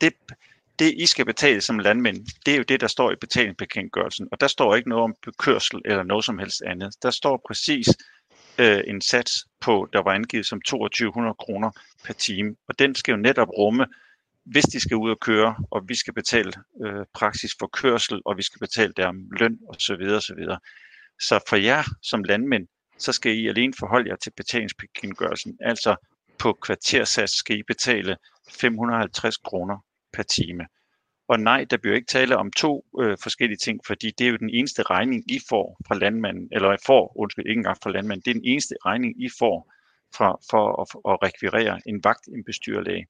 Det, 0.00 0.12
det, 0.78 0.94
I 0.96 1.06
skal 1.06 1.24
betale 1.24 1.60
som 1.60 1.78
landmænd, 1.78 2.26
det 2.46 2.54
er 2.54 2.58
jo 2.58 2.64
det, 2.68 2.80
der 2.80 2.86
står 2.86 3.12
i 3.12 3.14
betalingsbekendtgørelsen. 3.20 4.28
Og 4.32 4.40
der 4.40 4.46
står 4.46 4.74
ikke 4.74 4.88
noget 4.88 5.04
om 5.04 5.14
kørsel 5.38 5.80
eller 5.84 6.02
noget 6.02 6.24
som 6.24 6.38
helst 6.38 6.62
andet. 6.62 6.94
Der 7.02 7.10
står 7.10 7.42
præcis 7.46 7.88
øh, 8.58 8.80
en 8.86 9.00
sats 9.00 9.46
på, 9.60 9.88
der 9.92 10.02
var 10.02 10.12
angivet 10.12 10.46
som 10.46 10.60
2200 10.60 11.34
kroner 11.34 11.70
per 12.04 12.12
time. 12.12 12.56
Og 12.68 12.78
den 12.78 12.94
skal 12.94 13.12
jo 13.12 13.18
netop 13.18 13.48
rumme, 13.58 13.86
hvis 14.44 14.64
de 14.64 14.80
skal 14.80 14.96
ud 14.96 15.10
og 15.10 15.20
køre, 15.20 15.56
og 15.70 15.88
vi 15.88 15.94
skal 15.94 16.14
betale 16.14 16.52
øh, 16.84 17.06
praksis 17.14 17.52
for 17.58 17.66
kørsel, 17.66 18.20
og 18.24 18.36
vi 18.36 18.42
skal 18.42 18.58
betale 18.58 18.92
der 18.96 19.12
løn 19.40 19.58
osv. 19.68 20.02
osv. 20.16 20.44
Så 21.20 21.40
for 21.48 21.56
jer 21.56 21.82
som 22.02 22.24
landmænd, 22.24 22.68
så 22.98 23.12
skal 23.12 23.36
I 23.36 23.48
alene 23.48 23.72
forholde 23.78 24.10
jer 24.10 24.16
til 24.16 24.32
betalingsbekendtgørelsen. 24.36 25.58
Altså 25.60 25.96
på 26.38 26.52
kvartersats 26.52 27.32
skal 27.38 27.58
I 27.58 27.62
betale 27.62 28.16
550 28.50 29.36
kroner 29.36 29.78
per 30.12 30.22
time. 30.22 30.66
Og 31.32 31.40
nej, 31.40 31.64
der 31.70 31.76
bliver 31.76 31.96
ikke 31.96 32.06
tale 32.06 32.36
om 32.36 32.50
to 32.50 32.84
øh, 33.00 33.18
forskellige 33.22 33.58
ting, 33.58 33.80
fordi 33.86 34.10
det 34.18 34.26
er 34.26 34.30
jo 34.30 34.36
den 34.36 34.50
eneste 34.50 34.82
regning, 34.82 35.30
I 35.30 35.40
får 35.48 35.80
fra 35.88 35.94
landmanden, 35.94 36.48
eller 36.52 36.76
får, 36.86 37.12
undskyld, 37.16 37.46
ikke 37.46 37.58
engang 37.58 37.78
fra 37.82 37.90
landmanden, 37.90 38.24
det 38.24 38.30
er 38.30 38.34
den 38.34 38.44
eneste 38.44 38.74
regning, 38.86 39.24
I 39.24 39.28
får 39.38 39.72
fra, 40.16 40.38
for 40.50 40.82
at, 40.82 41.12
at 41.12 41.22
rekvirere 41.22 41.80
en 41.86 42.04
vagt, 42.04 42.26
en 42.26 42.44
bestyrlæge 42.44 43.06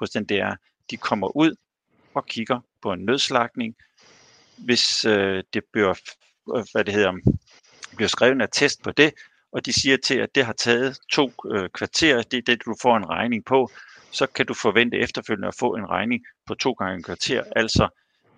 hos 0.00 0.10
den 0.10 0.24
der. 0.24 0.56
De 0.90 0.96
kommer 0.96 1.36
ud 1.36 1.56
og 2.14 2.26
kigger 2.26 2.60
på 2.82 2.92
en 2.92 3.04
nødslagning. 3.04 3.76
Hvis 4.58 5.04
øh, 5.04 5.42
det 5.54 5.62
bliver, 5.72 5.94
øh, 6.56 6.64
hvad 6.72 6.84
det 6.84 6.94
hedder, 6.94 7.12
bliver 7.96 8.08
skrevet 8.08 8.32
en 8.32 8.40
attest 8.40 8.82
på 8.82 8.90
det, 8.90 9.14
og 9.54 9.66
de 9.66 9.80
siger 9.80 9.96
til, 9.96 10.18
at 10.18 10.34
det 10.34 10.44
har 10.44 10.52
taget 10.52 10.98
to 11.12 11.30
øh, 11.52 11.68
kvarter, 11.68 12.22
det 12.22 12.38
er 12.38 12.42
det, 12.46 12.64
du 12.64 12.74
får 12.82 12.96
en 12.96 13.10
regning 13.10 13.44
på, 13.44 13.70
så 14.10 14.26
kan 14.26 14.46
du 14.46 14.54
forvente 14.54 14.98
efterfølgende 14.98 15.48
at 15.48 15.54
få 15.58 15.74
en 15.74 15.90
regning 15.90 16.24
på 16.46 16.54
to 16.54 16.72
gange 16.72 16.96
en 16.96 17.02
kvarter, 17.02 17.42
altså 17.56 17.88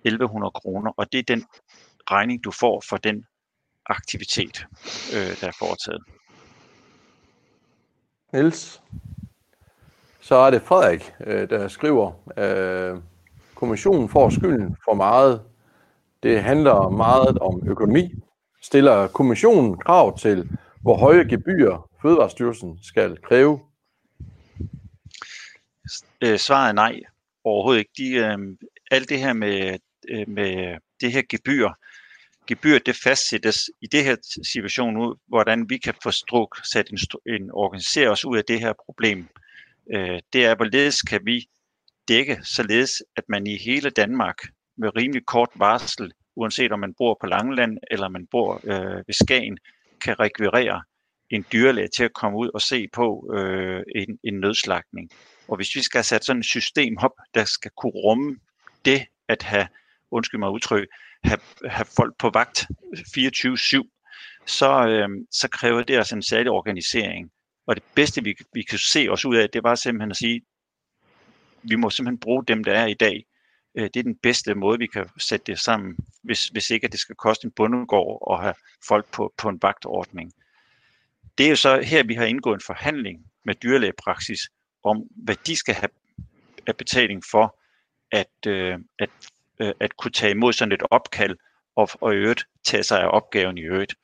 1100 0.04 0.50
kroner, 0.50 0.92
og 0.96 1.12
det 1.12 1.18
er 1.18 1.22
den 1.34 1.44
regning, 2.10 2.44
du 2.44 2.50
får 2.50 2.82
for 2.88 2.96
den 2.96 3.24
aktivitet, 3.86 4.66
øh, 5.14 5.40
der 5.40 5.46
er 5.46 5.56
foretaget. 5.58 6.02
Niels? 8.32 8.82
Så 10.20 10.34
er 10.34 10.50
det 10.50 10.62
Frederik, 10.62 11.12
øh, 11.26 11.50
der 11.50 11.68
skriver, 11.68 12.12
øh, 12.38 13.00
kommissionen 13.54 14.08
får 14.08 14.30
skylden 14.30 14.76
for 14.84 14.94
meget. 14.94 15.42
Det 16.22 16.42
handler 16.42 16.88
meget 16.88 17.38
om 17.38 17.62
økonomi. 17.66 18.14
Stiller 18.62 19.06
kommissionen 19.06 19.76
krav 19.78 20.18
til, 20.18 20.58
hvor 20.82 20.96
høje 20.96 21.24
gebyrer 21.24 21.90
Fødevarestyrelsen 22.02 22.78
skal 22.82 23.18
kræve? 23.22 23.60
Øh, 26.20 26.38
svaret 26.38 26.68
er 26.68 26.72
nej, 26.72 27.00
overhovedet 27.44 27.78
ikke. 27.78 27.92
De, 27.96 28.08
øh, 28.12 28.38
alt 28.90 29.08
det 29.08 29.18
her 29.18 29.32
med, 29.32 29.78
øh, 30.08 30.28
med 30.28 30.78
det 31.00 31.12
her 31.12 31.22
gebyr, 31.28 31.68
gebyr 32.46 32.78
det 32.78 32.96
fastsættes 33.04 33.70
i 33.82 33.86
det 33.86 34.04
her 34.04 34.16
situation 34.52 34.94
nu, 34.94 35.14
hvordan 35.28 35.70
vi 35.70 35.78
kan 35.78 35.94
få 36.02 36.10
struk, 36.10 36.60
sat 36.72 36.90
en, 36.90 36.98
en 37.34 37.50
organisere 37.50 38.08
os 38.08 38.24
ud 38.24 38.36
af 38.36 38.44
det 38.48 38.60
her 38.60 38.72
problem. 38.84 39.28
Øh, 39.94 40.20
det 40.32 40.44
er, 40.44 40.54
hvorledes 40.54 41.02
kan 41.02 41.20
vi 41.24 41.48
dække, 42.08 42.38
således 42.42 43.02
at 43.16 43.24
man 43.28 43.46
i 43.46 43.56
hele 43.56 43.90
Danmark 43.90 44.36
med 44.78 44.96
rimelig 44.96 45.26
kort 45.26 45.50
varsel, 45.54 46.12
uanset 46.36 46.72
om 46.72 46.80
man 46.80 46.94
bor 46.98 47.18
på 47.20 47.26
Langeland 47.26 47.78
eller 47.90 48.08
man 48.08 48.26
bor 48.30 48.60
øh, 48.64 48.96
ved 49.06 49.14
Skagen, 49.14 49.58
kan 50.00 50.20
rekvirere 50.20 50.82
en 51.30 51.44
dyrlæge 51.52 51.88
til 51.96 52.04
at 52.04 52.12
komme 52.12 52.38
ud 52.38 52.50
og 52.54 52.60
se 52.60 52.88
på 52.92 53.30
øh, 53.34 53.82
en, 53.94 54.18
en 54.24 54.40
nødslagning. 54.40 55.10
Og 55.48 55.56
hvis 55.56 55.74
vi 55.74 55.82
skal 55.82 55.98
have 55.98 56.04
sat 56.04 56.24
sådan 56.24 56.40
et 56.40 56.46
system 56.46 56.96
op, 56.98 57.10
der 57.34 57.44
skal 57.44 57.70
kunne 57.76 57.92
rumme 57.92 58.36
det 58.84 59.06
at 59.28 59.42
have, 59.42 59.68
undskyld 60.10 60.38
mig 60.38 60.50
udtryk, 60.50 60.88
have, 61.24 61.40
have 61.64 61.86
folk 61.96 62.14
på 62.18 62.30
vagt 62.30 62.66
24-7, 63.18 64.42
så, 64.46 64.86
øh, 64.88 65.08
så 65.30 65.48
kræver 65.52 65.82
det 65.82 65.96
altså 65.96 66.14
en 66.14 66.22
særlig 66.22 66.50
organisering. 66.50 67.30
Og 67.66 67.76
det 67.76 67.84
bedste, 67.94 68.24
vi, 68.24 68.34
vi 68.52 68.62
kan 68.62 68.78
se 68.78 69.08
os 69.10 69.24
ud 69.24 69.36
af, 69.36 69.50
det 69.50 69.62
var 69.62 69.74
simpelthen 69.74 70.10
at 70.10 70.16
sige, 70.16 70.40
vi 71.62 71.76
må 71.76 71.90
simpelthen 71.90 72.20
bruge 72.20 72.44
dem, 72.44 72.64
der 72.64 72.72
er 72.72 72.86
i 72.86 72.94
dag. 72.94 73.24
Øh, 73.76 73.84
det 73.84 73.96
er 73.96 74.02
den 74.02 74.16
bedste 74.16 74.54
måde, 74.54 74.78
vi 74.78 74.86
kan 74.86 75.08
sætte 75.18 75.52
det 75.52 75.60
sammen, 75.60 75.96
hvis, 76.22 76.48
hvis 76.48 76.70
ikke 76.70 76.84
at 76.84 76.92
det 76.92 77.00
skal 77.00 77.14
koste 77.14 77.44
en 77.44 77.50
bundegård 77.50 78.34
at 78.34 78.42
have 78.42 78.54
folk 78.88 79.06
på, 79.12 79.32
på 79.36 79.48
en 79.48 79.58
vagtordning. 79.62 80.32
Det 81.38 81.46
er 81.46 81.50
jo 81.50 81.56
så 81.56 81.80
her, 81.80 82.02
vi 82.04 82.14
har 82.14 82.24
indgået 82.24 82.54
en 82.54 82.66
forhandling 82.66 83.26
med 83.44 83.54
dyrlægepraksis 83.54 84.40
om, 84.84 85.02
hvad 85.16 85.36
de 85.46 85.56
skal 85.56 85.74
have 85.74 85.88
af 86.66 86.76
betaling 86.76 87.22
for 87.30 87.58
at, 88.12 88.46
øh, 88.46 88.78
at, 88.98 89.10
øh, 89.60 89.72
at 89.80 89.96
kunne 89.96 90.12
tage 90.12 90.30
imod 90.30 90.52
sådan 90.52 90.72
et 90.72 90.82
opkald 90.90 91.36
og, 91.76 91.88
og 92.00 92.14
i 92.14 92.16
øvrigt 92.16 92.46
tage 92.64 92.82
sig 92.82 93.00
af 93.00 93.08
opgaven 93.08 93.58
i 93.58 93.62
øvrigt. 93.62 93.94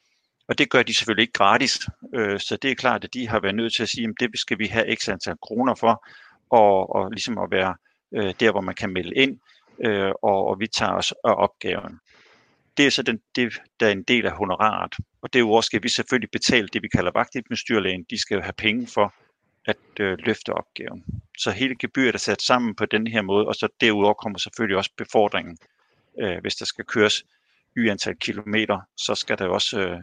Og 0.48 0.58
det 0.58 0.70
gør 0.70 0.82
de 0.82 0.94
selvfølgelig 0.94 1.22
ikke 1.22 1.32
gratis, 1.32 1.78
øh, 2.14 2.40
så 2.40 2.56
det 2.56 2.70
er 2.70 2.74
klart, 2.74 3.04
at 3.04 3.14
de 3.14 3.28
har 3.28 3.40
været 3.40 3.54
nødt 3.54 3.74
til 3.74 3.82
at 3.82 3.88
sige, 3.88 4.08
at 4.08 4.14
det 4.20 4.38
skal 4.38 4.58
vi 4.58 4.66
have 4.66 4.96
x 4.96 5.08
antal 5.08 5.36
kroner 5.42 5.74
for, 5.74 6.06
og, 6.50 6.94
og 6.94 7.10
ligesom 7.10 7.38
at 7.38 7.50
være 7.50 7.74
øh, 8.14 8.34
der, 8.40 8.50
hvor 8.50 8.60
man 8.60 8.74
kan 8.74 8.92
melde 8.92 9.14
ind, 9.14 9.40
øh, 9.82 10.12
og, 10.22 10.46
og 10.46 10.60
vi 10.60 10.66
tager 10.66 10.92
os 10.92 11.12
af 11.24 11.34
opgaven. 11.36 11.98
Det 12.76 12.86
er 12.86 12.90
så 12.90 13.02
den, 13.02 13.20
det, 13.36 13.52
der 13.80 13.86
er 13.86 13.92
en 13.92 14.02
del 14.02 14.26
af 14.26 14.32
honoraret, 14.32 14.94
og 15.22 15.32
derudover 15.32 15.60
skal 15.60 15.82
vi 15.82 15.88
selvfølgelig 15.88 16.30
betale 16.30 16.68
det, 16.68 16.82
vi 16.82 16.88
kalder 16.88 17.10
vagtbestyrlægen. 17.14 18.06
De 18.10 18.20
skal 18.20 18.34
jo 18.34 18.40
have 18.40 18.52
penge 18.52 18.86
for 18.86 19.14
at 19.64 20.00
øh, 20.00 20.18
løfte 20.18 20.52
opgaven. 20.52 21.04
Så 21.38 21.50
hele 21.50 21.76
gebyret 21.78 22.14
er 22.14 22.18
sat 22.18 22.42
sammen 22.42 22.74
på 22.74 22.86
den 22.86 23.06
her 23.06 23.22
måde, 23.22 23.46
og 23.46 23.54
så 23.54 23.68
derudover 23.80 24.14
kommer 24.14 24.38
selvfølgelig 24.38 24.76
også 24.76 24.90
befordringen. 24.96 25.58
Øh, 26.20 26.38
hvis 26.40 26.54
der 26.54 26.64
skal 26.64 26.84
køres 26.84 27.24
y 27.76 27.90
antal 27.90 28.16
kilometer, 28.16 28.80
så 28.96 29.14
skal 29.14 29.38
der 29.38 29.44
jo 29.44 29.54
også 29.54 29.80
øh, 29.80 30.00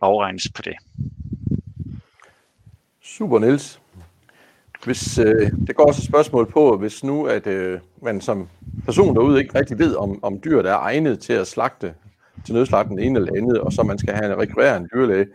afregnes 0.00 0.48
på 0.54 0.62
det. 0.62 0.76
Super, 3.02 3.38
Niels. 3.38 3.80
Hvis, 4.84 5.18
øh, 5.18 5.52
det 5.66 5.76
går 5.76 5.86
også 5.86 6.00
et 6.00 6.06
spørgsmål 6.06 6.50
på, 6.50 6.76
hvis 6.76 7.04
nu 7.04 7.26
at 7.26 7.46
øh, 7.46 7.80
man 8.02 8.20
som 8.20 8.48
person 8.84 9.14
derude 9.14 9.40
ikke 9.40 9.58
rigtig 9.58 9.78
ved, 9.78 9.96
om, 9.96 10.24
om 10.24 10.40
dyret 10.44 10.66
er 10.66 10.76
egnet 10.76 11.20
til 11.20 11.32
at 11.32 11.46
slagte, 11.46 11.94
til 12.44 12.54
nødslagten 12.54 12.96
det 12.96 13.06
ene 13.06 13.18
eller 13.18 13.32
andet, 13.36 13.60
og 13.60 13.72
så 13.72 13.82
man 13.82 13.98
skal 13.98 14.14
have 14.14 14.32
en 14.32 14.38
rekvirere 14.38 14.76
en 14.76 14.88
dyrlæge, 14.94 15.26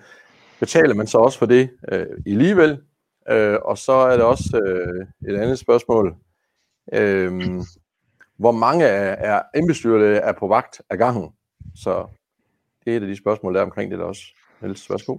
betaler 0.60 0.94
man 0.94 1.08
så 1.08 1.18
også 1.18 1.40
for 1.40 1.46
det 1.46 1.70
øh, 1.92 2.06
alligevel? 2.26 2.82
Øh, 3.30 3.58
og 3.66 3.78
så 3.78 3.92
er 3.92 4.18
der 4.18 4.24
også 4.24 4.62
øh, 4.66 5.32
et 5.34 5.40
andet 5.40 5.60
spørgsmål. 5.60 6.16
Øh, 6.94 7.62
hvor 8.38 8.52
mange 8.52 8.88
af, 8.90 9.34
af 9.34 9.42
embedsdyrlæge 9.56 10.18
er 10.18 10.34
på 10.40 10.48
vagt 10.48 10.82
af 10.90 10.98
gangen? 10.98 11.30
Så 11.76 12.08
det 12.86 12.94
er 12.94 12.98
et 12.98 13.02
af 13.02 13.08
de 13.08 13.18
spørgsmål, 13.18 13.54
der 13.54 13.60
er 13.60 13.66
omkring 13.66 13.92
det 13.92 14.00
der 14.00 14.06
også. 14.06 14.22
Niels, 14.62 14.90
værsgo. 14.90 15.18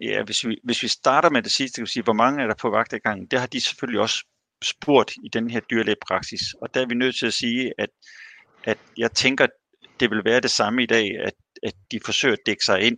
Ja, 0.00 0.22
hvis 0.22 0.46
vi, 0.46 0.56
hvis 0.64 0.82
vi 0.82 0.88
starter 0.88 1.30
med 1.30 1.42
det 1.42 1.52
sidste, 1.52 1.76
kan 1.76 1.84
vi 1.84 1.90
sige, 1.90 2.02
hvor 2.02 2.12
mange 2.12 2.42
er 2.42 2.46
der 2.46 2.54
på 2.60 2.70
vagt 2.70 2.92
i 2.92 2.98
gangen? 2.98 3.26
Det 3.26 3.40
har 3.40 3.46
de 3.46 3.60
selvfølgelig 3.60 4.00
også 4.00 4.26
spurgt 4.64 5.12
i 5.24 5.28
den 5.32 5.50
her 5.50 5.60
dyrlægepraksis. 5.60 6.40
Og 6.62 6.74
der 6.74 6.80
er 6.82 6.86
vi 6.86 6.94
nødt 6.94 7.18
til 7.18 7.26
at 7.26 7.32
sige, 7.32 7.72
at, 7.78 7.88
at 8.64 8.78
jeg 8.96 9.12
tænker, 9.12 9.46
det 10.00 10.10
vil 10.10 10.24
være 10.24 10.40
det 10.40 10.50
samme 10.50 10.82
i 10.82 10.86
dag, 10.86 11.18
at, 11.20 11.34
at 11.62 11.72
de 11.90 12.00
forsøger 12.04 12.32
at 12.32 12.46
dække 12.46 12.64
sig 12.64 12.80
ind 12.80 12.96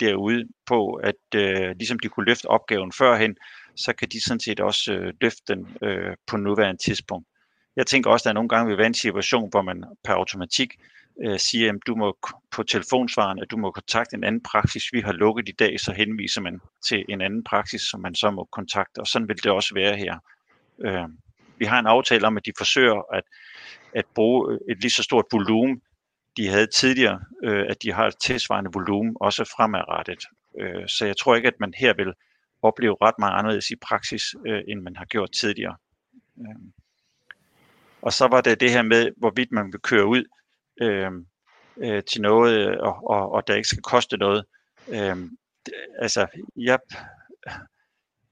derude 0.00 0.44
på, 0.66 0.94
at 0.94 1.34
øh, 1.34 1.76
ligesom 1.76 1.98
de 1.98 2.08
kunne 2.08 2.26
løfte 2.26 2.46
opgaven 2.46 2.92
førhen, 2.92 3.36
så 3.76 3.92
kan 3.92 4.08
de 4.08 4.24
sådan 4.24 4.40
set 4.40 4.60
også 4.60 4.92
øh, 4.92 5.12
løfte 5.20 5.42
den 5.48 5.76
øh, 5.82 6.16
på 6.26 6.36
nuværende 6.36 6.82
tidspunkt. 6.84 7.28
Jeg 7.76 7.86
tænker 7.86 8.10
også, 8.10 8.22
at 8.22 8.26
der 8.26 8.32
nogle 8.32 8.48
gange 8.48 8.68
vil 8.68 8.78
være 8.78 8.86
en 8.86 8.94
situation, 8.94 9.50
hvor 9.50 9.62
man 9.62 9.84
per 10.04 10.12
automatik 10.12 10.74
øh, 10.78 10.99
øh, 11.24 11.38
siger, 11.38 11.72
at 11.72 11.78
du 11.86 11.94
må 11.94 12.18
på 12.50 12.62
telefonsvaren, 12.62 13.38
at 13.38 13.50
du 13.50 13.56
må 13.56 13.70
kontakte 13.70 14.16
en 14.16 14.24
anden 14.24 14.42
praksis. 14.42 14.82
Vi 14.92 15.00
har 15.00 15.12
lukket 15.12 15.48
i 15.48 15.52
dag, 15.52 15.80
så 15.80 15.92
henviser 15.92 16.40
man 16.40 16.60
til 16.88 17.04
en 17.08 17.20
anden 17.20 17.44
praksis, 17.44 17.82
som 17.82 18.00
man 18.00 18.14
så 18.14 18.30
må 18.30 18.48
kontakte, 18.52 18.98
og 18.98 19.06
sådan 19.06 19.28
vil 19.28 19.42
det 19.42 19.52
også 19.52 19.74
være 19.74 19.96
her. 19.96 20.18
Øh, 20.84 21.08
vi 21.58 21.64
har 21.64 21.78
en 21.78 21.86
aftale 21.86 22.26
om, 22.26 22.36
at 22.36 22.46
de 22.46 22.52
forsøger 22.58 23.14
at, 23.14 23.24
at 23.94 24.04
bruge 24.14 24.52
øh, 24.52 24.58
et 24.68 24.80
lige 24.80 24.90
så 24.90 25.02
stort 25.02 25.24
volumen, 25.32 25.82
de 26.36 26.48
havde 26.48 26.66
tidligere, 26.66 27.20
øh, 27.44 27.66
at 27.68 27.82
de 27.82 27.92
har 27.92 28.06
et 28.06 28.14
tilsvarende 28.22 28.70
volumen 28.74 29.16
også 29.20 29.44
fremadrettet. 29.56 30.24
Øh, 30.60 30.88
så 30.88 31.06
jeg 31.06 31.16
tror 31.16 31.36
ikke, 31.36 31.48
at 31.48 31.60
man 31.60 31.74
her 31.78 31.94
vil 31.94 32.12
opleve 32.62 32.96
ret 33.02 33.14
meget 33.18 33.38
anderledes 33.38 33.70
i 33.70 33.76
praksis, 33.76 34.22
øh, 34.46 34.62
end 34.68 34.80
man 34.80 34.96
har 34.96 35.04
gjort 35.04 35.32
tidligere. 35.32 35.76
Øh. 36.40 36.56
Og 38.02 38.12
så 38.12 38.26
var 38.28 38.40
det 38.40 38.60
det 38.60 38.70
her 38.70 38.82
med, 38.82 39.10
hvorvidt 39.16 39.52
man 39.52 39.72
vil 39.72 39.80
køre 39.80 40.06
ud 40.06 40.24
øh, 40.80 41.10
øh, 41.82 42.02
til 42.04 42.20
noget, 42.20 42.68
øh, 42.68 42.76
og, 42.80 43.10
og, 43.10 43.32
og 43.32 43.46
der 43.46 43.54
ikke 43.54 43.68
skal 43.68 43.82
koste 43.82 44.16
noget. 44.16 44.44
Øh, 44.88 45.16
altså, 45.98 46.26
jeg, 46.56 46.78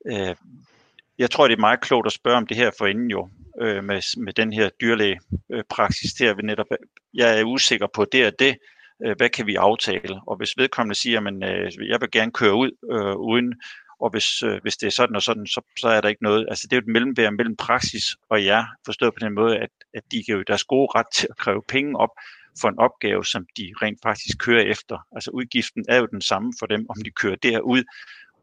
øh, 0.07 0.35
jeg 1.19 1.31
tror, 1.31 1.49
det 1.49 1.57
er 1.57 1.61
meget 1.61 1.81
klogt 1.81 2.07
at 2.07 2.13
spørge 2.13 2.37
om 2.37 2.47
det 2.47 2.57
her 2.57 2.71
for 2.79 2.87
inden 2.87 3.11
jo, 3.11 3.29
øh, 3.61 3.85
med, 3.85 4.23
med 4.25 4.33
den 4.33 4.53
her 4.53 4.71
dyrlægepraksis 4.81 6.13
der. 6.13 6.35
Vi 6.35 6.43
netop, 6.43 6.67
jeg 7.15 7.41
er 7.41 7.45
usikker 7.45 7.87
på 7.95 8.05
det 8.13 8.27
og 8.27 8.33
det, 8.39 8.57
øh, 9.07 9.17
hvad 9.17 9.29
kan 9.29 9.47
vi 9.47 9.55
aftale? 9.55 10.21
Og 10.27 10.37
hvis 10.37 10.57
vedkommende 10.57 10.95
siger, 10.95 11.21
at 11.21 11.35
øh, 11.35 11.89
jeg 11.89 12.01
vil 12.01 12.11
gerne 12.11 12.33
køre 12.33 12.55
ud 12.55 12.71
øh, 12.93 13.17
uden 13.17 13.55
og 14.01 14.11
hvis, 14.11 14.43
øh, 14.43 14.59
hvis 14.63 14.77
det 14.77 14.87
er 14.87 14.91
sådan 14.91 15.17
og 15.17 15.23
sådan, 15.23 15.47
så, 15.47 15.61
så 15.79 15.89
er 15.89 16.01
der 16.01 16.09
ikke 16.09 16.23
noget. 16.23 16.47
Altså 16.49 16.67
det 16.71 16.77
er 16.77 16.81
jo 16.81 16.87
et 16.87 16.93
mellemvær 16.93 17.31
mellem 17.31 17.57
praksis 17.57 18.05
og 18.31 18.45
jer, 18.45 18.65
forstået 18.85 19.15
på 19.15 19.21
den 19.21 19.35
måde, 19.35 19.59
at, 19.59 19.71
at 19.95 20.03
de 20.13 20.25
kan 20.25 20.35
jo 20.35 20.43
deres 20.43 20.65
gode 20.65 20.89
ret 20.95 21.07
til 21.15 21.27
at 21.31 21.37
kræve 21.37 21.63
penge 21.69 21.99
op 21.99 22.11
for 22.61 22.69
en 22.69 22.79
opgave, 22.79 23.25
som 23.25 23.47
de 23.57 23.73
rent 23.83 23.99
faktisk 24.03 24.39
kører 24.39 24.63
efter. 24.63 25.07
Altså 25.13 25.31
udgiften 25.31 25.85
er 25.89 25.97
jo 25.97 26.07
den 26.07 26.21
samme 26.21 26.53
for 26.59 26.67
dem, 26.67 26.87
om 26.89 26.97
de 27.05 27.11
kører 27.11 27.37
derud 27.37 27.85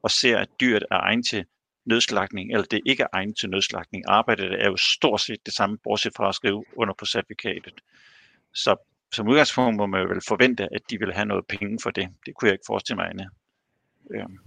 og 0.03 0.11
ser, 0.11 0.37
at 0.37 0.49
dyret 0.59 0.83
er 0.91 0.97
egen 0.99 1.23
til 1.23 1.45
nødslagning, 1.85 2.51
eller 2.51 2.65
det 2.65 2.81
ikke 2.85 3.03
er 3.03 3.07
egen 3.13 3.33
til 3.33 3.49
nødslagning. 3.49 4.03
Arbejdet 4.07 4.63
er 4.63 4.65
jo 4.65 4.77
stort 4.77 5.21
set 5.21 5.45
det 5.45 5.53
samme, 5.53 5.77
bortset 5.83 6.13
fra 6.17 6.29
at 6.29 6.35
skrive 6.35 6.63
under 6.75 6.93
på 6.93 7.05
certifikatet. 7.05 7.73
Så 8.53 8.75
som 9.13 9.27
udgangspunkt 9.27 9.77
må 9.77 9.85
man 9.85 10.09
vel 10.09 10.21
forvente, 10.27 10.63
at 10.63 10.81
de 10.89 10.99
vil 10.99 11.13
have 11.13 11.25
noget 11.25 11.45
penge 11.47 11.79
for 11.83 11.89
det. 11.89 12.09
Det 12.25 12.35
kunne 12.35 12.47
jeg 12.47 12.53
ikke 12.53 12.63
forestille 12.67 12.95
mig 12.95 13.09
andet. 13.09 13.29
Øhm. 14.11 14.37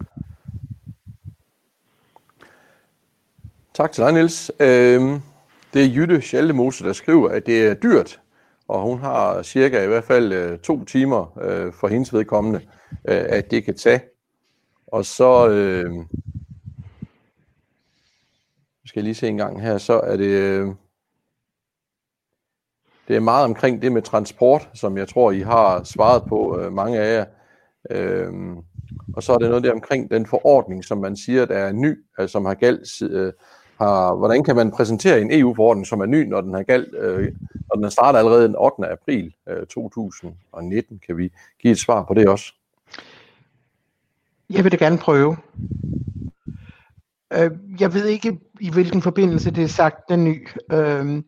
Tak 3.74 3.92
til 3.92 4.04
dig, 4.04 4.12
Niels. 4.12 4.50
Øhm, 4.60 5.20
det 5.72 5.84
er 5.84 5.94
Jytte 5.94 6.20
Schaldemose, 6.20 6.84
der 6.84 6.92
skriver, 6.92 7.28
at 7.28 7.46
det 7.46 7.66
er 7.66 7.74
dyrt, 7.74 8.20
og 8.68 8.82
hun 8.82 8.98
har 8.98 9.42
cirka 9.42 9.84
i 9.84 9.86
hvert 9.86 10.04
fald 10.04 10.32
øh, 10.32 10.58
to 10.58 10.84
timer 10.84 11.38
øh, 11.42 11.72
for 11.72 11.88
hendes 11.88 12.12
vedkommende, 12.12 12.60
øh, 13.08 13.24
at 13.28 13.50
det 13.50 13.64
kan 13.64 13.76
tage. 13.76 14.00
Og 14.86 15.04
så 15.04 15.48
øh, 15.48 15.92
skal 18.86 19.00
jeg 19.00 19.04
lige 19.04 19.14
se 19.14 19.28
en 19.28 19.36
gang 19.36 19.62
her, 19.62 19.78
så 19.78 20.00
er 20.00 20.16
det, 20.16 20.26
øh, 20.26 20.66
det 23.08 23.16
er 23.16 23.20
meget 23.20 23.44
omkring 23.44 23.82
det 23.82 23.92
med 23.92 24.02
transport, 24.02 24.68
som 24.74 24.98
jeg 24.98 25.08
tror, 25.08 25.30
I 25.30 25.40
har 25.40 25.84
svaret 25.84 26.22
på, 26.28 26.60
øh, 26.60 26.72
mange 26.72 27.00
af 27.00 27.14
jer. 27.14 27.24
Øh, 27.90 28.32
og 29.16 29.22
så 29.22 29.32
er 29.32 29.38
det 29.38 29.48
noget 29.48 29.64
der 29.64 29.72
omkring 29.72 30.10
den 30.10 30.26
forordning, 30.26 30.84
som 30.84 30.98
man 30.98 31.16
siger, 31.16 31.44
der 31.44 31.58
er 31.58 31.72
ny, 31.72 32.04
altså, 32.18 32.32
som 32.32 32.44
har 32.44 32.54
galt 32.54 33.02
øh, 33.02 33.32
har, 33.78 34.14
hvordan 34.14 34.44
kan 34.44 34.56
man 34.56 34.70
præsentere 34.70 35.20
en 35.20 35.40
EU-forordning, 35.40 35.86
som 35.86 36.00
er 36.00 36.06
ny, 36.06 36.28
når 36.28 36.40
den 36.40 36.54
har 36.54 36.62
galt, 36.62 36.94
øh, 36.94 37.32
når 37.54 37.80
den 37.80 37.90
starter 37.90 38.18
allerede 38.18 38.48
den 38.48 38.56
8. 38.56 38.88
april 38.92 39.34
øh, 39.48 39.66
2019? 39.66 41.00
Kan 41.06 41.16
vi 41.16 41.32
give 41.62 41.72
et 41.72 41.78
svar 41.78 42.04
på 42.04 42.14
det 42.14 42.28
også? 42.28 42.52
Jeg 44.50 44.64
vil 44.64 44.72
det 44.72 44.80
gerne 44.80 44.98
prøve. 44.98 45.36
Øh, 47.32 47.50
jeg 47.80 47.94
ved 47.94 48.06
ikke, 48.06 48.38
i 48.60 48.70
hvilken 48.70 49.02
forbindelse 49.02 49.50
det 49.50 49.64
er 49.64 49.68
sagt, 49.68 50.08
den 50.08 50.24
ny. 50.24 50.48
Øh, 50.72 51.22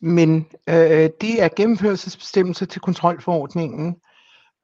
men 0.00 0.46
øh, 0.68 1.10
det 1.20 1.42
er 1.42 1.48
gennemførelsesbestemmelser 1.56 2.66
til 2.66 2.80
kontrolforordningen. 2.80 3.96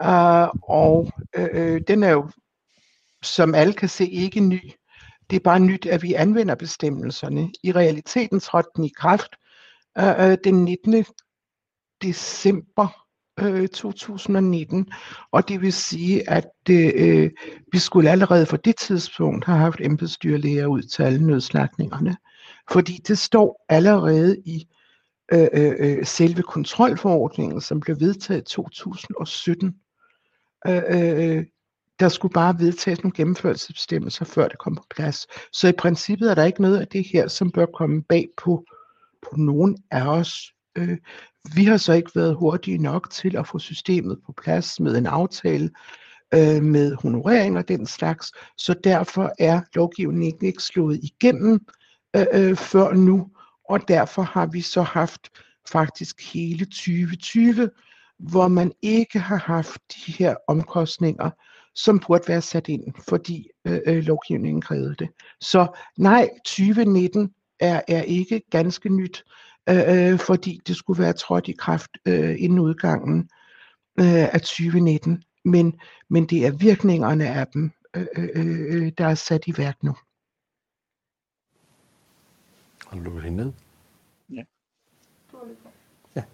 Øh, 0.03 0.49
og 0.63 1.13
øh, 1.37 1.49
øh 1.53 1.81
den 1.89 2.03
er 2.03 2.11
jo, 2.11 2.31
som 3.23 3.55
alle 3.55 3.73
kan 3.73 3.89
se, 3.89 4.07
ikke 4.07 4.41
ny. 4.41 4.73
Det 5.31 5.37
er 5.37 5.41
bare 5.41 5.61
nyt, 5.61 5.87
at 5.87 6.03
vi 6.03 6.15
anvender 6.15 6.55
bestemmelserne. 6.55 7.51
I 7.63 7.73
realiteten 7.73 8.41
trådte 8.41 8.71
den 8.77 8.85
i 8.85 8.93
kraft 8.97 9.37
øh, 9.99 10.31
øh 10.31 10.39
den 10.45 10.65
19. 10.65 11.05
december 12.03 13.03
øh, 13.41 13.69
2019, 13.69 14.93
og 15.33 15.49
det 15.49 15.61
vil 15.61 15.73
sige, 15.73 16.31
at 16.31 16.51
øh, 16.71 17.31
vi 17.73 17.79
skulle 17.79 18.11
allerede 18.11 18.47
for 18.47 18.57
det 18.57 18.77
tidspunkt 18.77 19.45
have 19.45 19.59
haft 19.59 19.81
embedsdyrlæger 19.81 20.67
ud 20.67 20.83
til 20.83 21.03
alle 21.03 21.27
nødslagningerne, 21.27 22.17
fordi 22.71 23.01
det 23.09 23.19
står 23.19 23.65
allerede 23.69 24.43
i 24.45 24.69
øh, 25.33 25.49
øh, 25.53 25.73
øh 25.79 26.07
selve 26.07 26.43
kontrolforordningen, 26.43 27.61
som 27.61 27.81
blev 27.81 28.01
vedtaget 28.01 28.41
i 28.41 28.45
2017. 28.45 29.75
Øh, 30.67 30.83
øh, 30.89 31.37
øh 31.37 31.45
der 32.01 32.09
skulle 32.09 32.33
bare 32.33 32.59
vedtages 32.59 33.03
nogle 33.03 33.17
gennemførelsesbestemmelser, 33.17 34.25
før 34.25 34.49
det 34.49 34.59
kom 34.59 34.77
på 34.77 34.85
plads. 34.91 35.27
Så 35.53 35.69
i 35.69 35.73
princippet 35.73 36.31
er 36.31 36.35
der 36.35 36.45
ikke 36.45 36.63
noget 36.63 36.79
af 36.79 36.89
det 36.89 37.07
her, 37.13 37.29
som 37.29 37.51
bør 37.51 37.67
komme 37.67 38.03
bag 38.03 38.29
på, 38.37 38.65
på 39.23 39.37
nogen 39.37 39.77
af 39.91 40.07
os. 40.07 40.53
Øh, 40.77 40.99
vi 41.55 41.65
har 41.65 41.77
så 41.77 41.93
ikke 41.93 42.11
været 42.15 42.37
hurtige 42.37 42.79
nok 42.79 43.11
til 43.11 43.37
at 43.37 43.47
få 43.47 43.59
systemet 43.59 44.19
på 44.27 44.35
plads 44.43 44.81
med 44.81 44.97
en 44.97 45.07
aftale 45.07 45.71
øh, 46.35 46.63
med 46.63 46.95
honorering 46.95 47.59
og 47.59 47.69
den 47.69 47.87
slags, 47.87 48.33
så 48.59 48.75
derfor 48.85 49.33
er 49.39 49.61
lovgivningen 49.75 50.47
ikke 50.47 50.63
slået 50.63 51.01
igennem 51.03 51.61
øh, 52.17 52.27
øh, 52.33 52.57
før 52.57 52.93
nu, 52.93 53.31
og 53.69 53.89
derfor 53.89 54.23
har 54.23 54.47
vi 54.47 54.61
så 54.61 54.83
haft 54.83 55.29
faktisk 55.69 56.33
hele 56.33 56.65
2020, 56.65 57.71
hvor 58.19 58.49
man 58.49 58.73
ikke 58.83 59.19
har 59.19 59.37
haft 59.37 59.81
de 60.07 60.13
her 60.13 60.35
omkostninger, 60.49 61.31
som 61.75 61.99
burde 62.07 62.29
være 62.29 62.43
sat 62.43 62.69
ind, 62.69 62.85
fordi 63.09 63.49
øh, 63.67 63.81
øh 63.87 64.03
lovgivningen 64.03 64.61
krævede 64.61 64.95
det. 64.99 65.09
Så 65.41 65.67
nej, 65.99 66.29
2019 66.45 67.35
er, 67.61 67.81
er 67.89 68.03
ikke 68.03 68.43
ganske 68.51 68.89
nyt, 68.89 69.25
øh, 69.69 70.13
øh, 70.13 70.19
fordi 70.19 70.61
det 70.67 70.77
skulle 70.77 71.03
være 71.03 71.13
trådt 71.13 71.49
i 71.49 71.53
kraft 71.53 71.91
øh, 72.07 72.35
inden 72.39 72.59
udgangen 72.59 73.31
øh, 74.01 74.35
af 74.35 74.41
2019. 74.41 75.23
Men, 75.45 75.81
men 76.11 76.27
det 76.27 76.47
er 76.47 76.51
virkningerne 76.51 77.29
af 77.29 77.47
dem, 77.47 77.71
øh, 77.97 78.07
øh, 78.17 78.31
øh, 78.37 78.93
der 78.99 79.07
er 79.07 79.15
sat 79.15 79.47
i 79.47 79.55
værk 79.59 79.83
nu. 79.83 79.95
Har 82.87 82.99
du 82.99 83.05
lukket 83.05 83.23
hende 83.23 83.45
ned? 83.45 83.53
Ja. 84.31 84.43
Ja. 86.17 86.25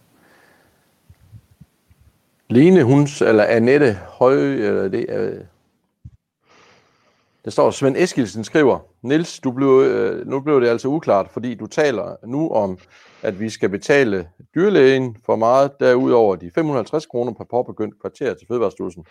Lene, 2.51 2.84
hun, 2.84 3.09
eller 3.20 3.44
Annette 3.44 3.92
Høj, 3.94 4.34
eller 4.34 4.88
det 4.88 5.07
er, 5.09 5.38
der 7.44 7.51
står, 7.51 7.70
Svend 7.70 7.96
Eskilsen 7.99 8.44
skriver, 8.44 8.78
Nils, 9.03 9.40
du 9.40 9.53
blev, 9.53 9.68
øh, 9.68 10.26
nu 10.26 10.40
blev 10.40 10.61
det 10.61 10.68
altså 10.68 10.88
uklart, 10.88 11.30
fordi 11.30 11.55
du 11.55 11.66
taler 11.66 12.16
nu 12.26 12.51
om, 12.51 12.78
at 13.22 13.40
vi 13.40 13.51
skal 13.51 13.68
betale 13.68 14.28
dyrlægen 14.55 15.16
for 15.26 15.36
meget, 15.36 15.70
derudover 15.80 16.36
de 16.36 16.51
550 16.55 17.07
kroner 17.07 17.32
per 17.32 17.44
påbegyndt 17.51 18.01
kvarter 18.01 18.34
til 18.34 18.46
Fødevarestyrelsen. 18.49 19.05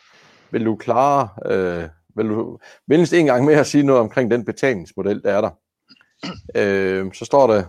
Vil 0.51 0.65
du 0.65 0.75
klare, 0.75 1.29
øh, 1.45 1.83
vil 2.15 2.29
du 2.29 2.59
mindst 2.87 3.13
en 3.13 3.25
gang 3.25 3.45
mere 3.45 3.59
at 3.59 3.67
sige 3.67 3.83
noget 3.83 4.01
omkring 4.01 4.31
den 4.31 4.45
betalingsmodel, 4.45 5.23
der 5.23 5.31
er 5.31 5.41
der? 5.41 5.49
Øh, 6.55 7.13
så 7.13 7.25
står 7.25 7.47
der, 7.47 7.63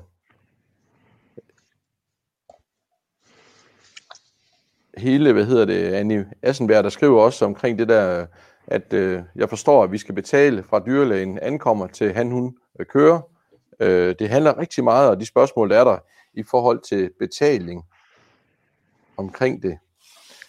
hele, 4.98 5.32
hvad 5.32 5.44
hedder 5.44 5.64
det, 5.64 5.92
Annie 5.94 6.26
Assenberg, 6.42 6.84
der 6.84 6.90
skriver 6.90 7.22
også 7.22 7.44
omkring 7.44 7.78
det 7.78 7.88
der, 7.88 8.26
at 8.66 8.92
øh, 8.92 9.22
jeg 9.36 9.48
forstår, 9.48 9.84
at 9.84 9.92
vi 9.92 9.98
skal 9.98 10.14
betale 10.14 10.62
fra 10.62 10.82
dyrlægen 10.86 11.38
ankommer 11.42 11.86
til 11.86 12.12
han, 12.12 12.30
hun 12.30 12.56
øh, 12.80 12.86
kører. 12.86 13.20
Øh, 13.80 14.14
det 14.18 14.28
handler 14.28 14.58
rigtig 14.58 14.84
meget, 14.84 15.10
og 15.10 15.20
de 15.20 15.26
spørgsmål, 15.26 15.70
der 15.70 15.78
er 15.80 15.84
der 15.84 15.98
i 16.34 16.42
forhold 16.42 16.80
til 16.88 17.10
betaling 17.18 17.84
omkring 19.16 19.62
det. 19.62 19.78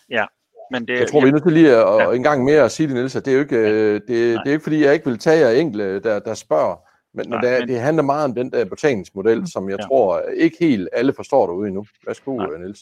Ja, 0.10 0.26
men 0.72 0.88
det... 0.88 1.00
Jeg 1.00 1.08
tror, 1.12 1.22
vi 1.22 1.28
er 1.28 1.32
nødt 1.32 1.44
til 1.44 1.54
lige 1.54 1.76
at, 1.76 1.98
ja. 1.98 2.12
en 2.12 2.24
gang 2.24 2.44
mere 2.44 2.64
at 2.64 2.72
sige 2.72 2.88
det, 2.88 2.96
Niels, 2.96 3.14
det 3.14 3.28
er 3.28 3.34
jo 3.34 3.40
ikke, 3.40 3.58
øh, 3.58 3.94
det, 3.94 4.08
det 4.08 4.36
er 4.46 4.52
ikke 4.52 4.64
fordi, 4.64 4.84
jeg 4.84 4.94
ikke 4.94 5.06
vil 5.06 5.20
tage 5.20 5.40
jer 5.48 5.60
enkelte, 5.62 6.00
der, 6.00 6.20
der 6.20 6.34
spørger, 6.34 6.76
Men, 7.14 7.30
Nej, 7.30 7.42
det, 7.42 7.60
men- 7.60 7.68
det 7.68 7.80
handler 7.80 8.04
meget 8.04 8.26
om 8.26 8.36
den 8.36 8.52
der 8.52 8.66
botaniske 8.66 9.14
model, 9.16 9.52
som 9.52 9.70
jeg 9.70 9.78
Ja. 9.80 9.84
ja. 9.84 9.88
tror 9.88 10.20
ikke 10.20 10.58
helt 10.60 10.90
alle 10.94 11.14
forstår 11.14 11.46
derude 11.48 11.68
endnu. 11.68 11.86
Værsgo. 12.08 12.38
Nej. 12.38 12.58
Niels. 12.58 12.80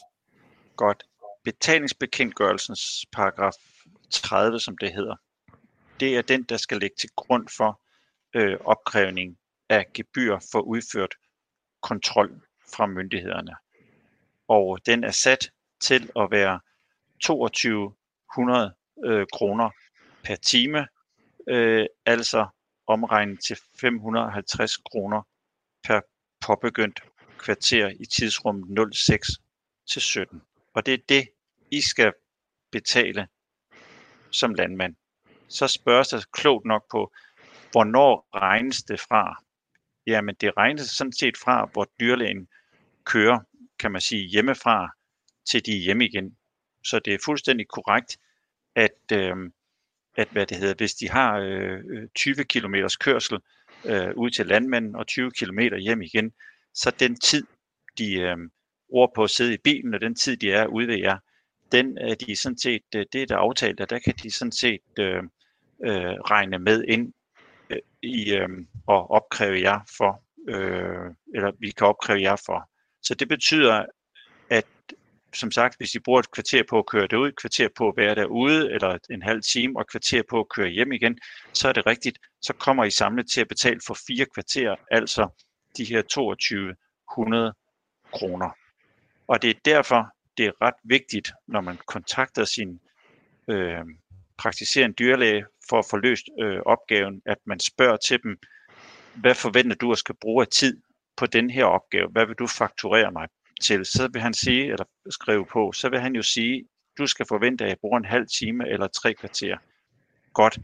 Godt. 0.76 1.03
Betalingsbekendtgørelsens 1.48 3.06
paragraf 3.12 3.54
30, 4.12 4.60
som 4.60 4.78
det 4.78 4.93
hedder, 4.93 5.16
det 6.00 6.18
er 6.18 6.22
den, 6.22 6.43
der 6.43 6.58
skal 6.58 6.78
ligge 6.78 6.95
til 7.00 7.10
grund 7.16 7.48
for 7.58 7.82
øh, 8.36 8.58
opkrævning 8.66 9.38
af 9.70 9.86
gebyr 9.93 10.39
for 10.52 10.60
udført 10.60 11.16
kontrol 11.82 12.41
fra 12.76 12.86
myndighederne. 12.86 13.56
Og 14.48 14.80
den 14.86 15.04
er 15.04 15.12
sat 15.12 15.52
til 15.82 16.12
at 16.16 16.32
være 16.32 16.60
2200 17.22 18.74
øh, 19.06 19.26
kroner 19.34 19.70
per 20.24 20.36
time, 20.36 20.88
øh, 21.50 21.86
altså 22.06 22.48
omregnet 22.88 23.39
til 23.48 23.58
550 23.80 24.78
kroner 24.78 25.22
per 25.84 26.02
påbegyndt 26.41 27.04
kvarter 27.38 27.88
i 28.00 28.06
tidsrummet 28.06 28.95
06 28.95 29.28
til 29.91 30.02
17. 30.02 30.41
Og 30.74 30.86
det 30.86 30.93
er 30.93 31.04
det, 31.10 31.28
i 31.72 31.82
skal 31.82 32.13
betale 32.72 33.28
som 34.32 34.53
landmand. 34.53 34.95
Så 35.47 35.68
spørges 35.68 36.07
der 36.07 36.26
klogt 36.32 36.65
nok 36.65 36.84
på, 36.91 37.13
hvornår 37.72 38.28
regnes 38.36 38.84
det 38.84 38.99
fra? 38.99 39.43
Jamen 40.07 40.36
det 40.41 40.57
regnes 40.57 40.89
sådan 40.89 41.13
set 41.13 41.38
fra, 41.38 41.70
hvor 41.74 41.88
dyrlægen 41.99 42.47
kører, 43.05 43.39
kan 43.80 43.91
man 43.91 44.01
sige, 44.01 44.28
hjemmefra 44.28 44.89
til 45.49 45.65
de 45.65 45.72
er 45.72 45.82
hjemme 45.82 46.05
igen. 46.05 46.38
Så 46.84 46.99
det 46.99 47.13
er 47.13 47.18
fuldstændig 47.26 47.68
korrekt, 47.68 48.18
at, 48.76 49.11
øh, 49.13 49.36
at 50.18 50.28
hvad 50.32 50.45
det 50.45 50.57
hedder, 50.57 50.76
hvis 50.76 50.93
de 50.93 51.09
har 51.09 51.38
øh, 51.38 51.80
øh, 51.89 52.07
20 52.15 52.43
km 52.43 52.76
kørsel 52.99 53.38
øh, 53.86 54.09
ud 54.15 54.30
til 54.30 54.47
landmanden 54.47 54.95
og 54.95 55.07
20 55.07 55.32
km 55.32 55.59
hjem 55.59 56.01
igen, 56.01 56.34
så 56.74 56.91
den 56.99 57.15
tid, 57.20 57.43
de 57.97 58.13
øh, 58.13 58.38
bruger 58.89 59.07
på 59.15 59.24
at 59.24 59.30
sidde 59.30 59.53
i 59.53 59.57
bilen, 59.63 59.93
og 59.93 60.01
den 60.01 60.15
tid, 60.15 60.38
de 60.38 60.51
er 60.51 60.68
ude 60.68 60.88
ved 60.88 60.97
jer, 60.97 61.18
den 61.72 61.97
øh, 61.97 62.09
er 62.09 62.15
de 62.15 62.36
sådan 62.36 62.57
set, 62.57 62.82
øh, 62.95 63.05
det 63.13 63.22
er 63.22 63.26
der 63.26 63.38
aftalt, 63.38 63.80
at 63.80 63.89
der 63.89 63.99
kan 63.99 64.13
de 64.24 64.32
sådan 64.32 64.51
set 64.51 64.99
øh, 64.99 65.24
øh, 65.86 66.13
regne 66.32 66.59
med 66.59 66.84
ind 66.84 67.13
øh, 67.70 67.80
i 68.01 68.34
øh, 68.34 68.49
og 68.88 69.11
opkræve 69.11 69.61
jer 69.61 69.80
for, 69.97 70.24
øh, 70.47 71.13
eller 71.36 71.51
vi 71.59 71.72
kan 71.72 71.88
opkræve 71.88 72.22
jer 72.22 72.36
for. 72.45 72.70
Så 73.01 73.15
det 73.15 73.28
betyder, 73.28 73.86
at 74.49 74.65
som 75.34 75.51
sagt, 75.51 75.78
hvis 75.78 75.95
I 75.95 75.99
bruger 75.99 76.20
et 76.20 76.32
kvarter 76.32 76.63
på 76.70 76.80
at 76.80 76.86
køre 76.86 77.07
det 77.07 77.18
ud, 77.18 77.28
et 77.28 77.41
kvarter 77.41 77.70
på 77.76 77.88
at 77.88 77.97
være 77.97 78.15
derude, 78.15 78.72
eller 78.72 78.97
en 79.09 79.22
halv 79.22 79.41
time, 79.41 79.78
og 79.78 79.82
et 79.82 79.91
kvarter 79.91 80.24
på 80.30 80.39
at 80.39 80.49
køre 80.49 80.70
hjem 80.70 80.91
igen, 80.91 81.20
så 81.53 81.70
er 81.70 81.74
det 81.74 81.86
rigtigt, 81.86 82.20
så 82.41 82.53
kommer 82.53 82.84
I 82.84 82.91
samlet 82.91 83.30
til 83.30 83.41
at 83.41 83.47
betale 83.47 83.80
for 83.88 83.97
fire 84.07 84.26
kvarter, 84.34 84.76
altså 84.91 85.43
de 85.78 85.86
her 85.86 86.01
2200 86.01 87.53
kroner. 88.13 88.49
Og 89.28 89.41
det 89.41 89.49
er 89.49 89.59
derfor, 89.65 90.07
det 90.38 90.46
er 90.46 90.62
ret 90.62 90.76
vigtigt, 90.84 91.32
når 91.48 91.62
man 91.62 91.78
kontakter 91.86 92.46
sin 92.46 92.80
øh, 93.48 93.86
praktiserende 94.38 94.96
dyrlæge 94.96 95.46
for 95.70 95.80
at 95.80 95.86
få 95.90 95.98
løst 95.98 96.30
øh, 96.40 96.60
opgaven, 96.66 97.22
at 97.26 97.38
man 97.46 97.60
spørger 97.60 97.98
til 97.98 98.24
dem, 98.24 98.40
hvad 99.16 99.36
forventer 99.36 99.76
du 99.76 99.92
at 99.92 99.98
skal 99.98 100.16
bruge 100.16 100.42
af 100.42 100.48
tid 100.48 100.82
på 101.16 101.26
den 101.26 101.50
her 101.50 101.66
opgave? 101.66 102.08
Hvad 102.08 102.26
vil 102.26 102.36
du 102.36 102.48
fakturere 102.48 103.12
mig 103.12 103.28
til? 103.62 103.86
Så 103.86 104.10
vil 104.14 104.22
han 104.22 104.34
sige, 104.34 104.64
eller 104.64 104.86
skrive 105.10 105.46
på, 105.46 105.72
så 105.72 105.90
vil 105.90 106.00
han 106.00 106.16
jo 106.16 106.22
sige, 106.22 106.66
du 106.98 107.08
skal 107.08 107.26
forvente, 107.26 107.64
at 107.64 107.70
jeg 107.70 107.78
bruger 107.82 107.98
en 107.98 108.06
halv 108.06 108.28
time 108.40 108.70
eller 108.70 108.88
tre 108.88 109.14
kvarter. 109.14 109.58
Godt. 110.34 110.60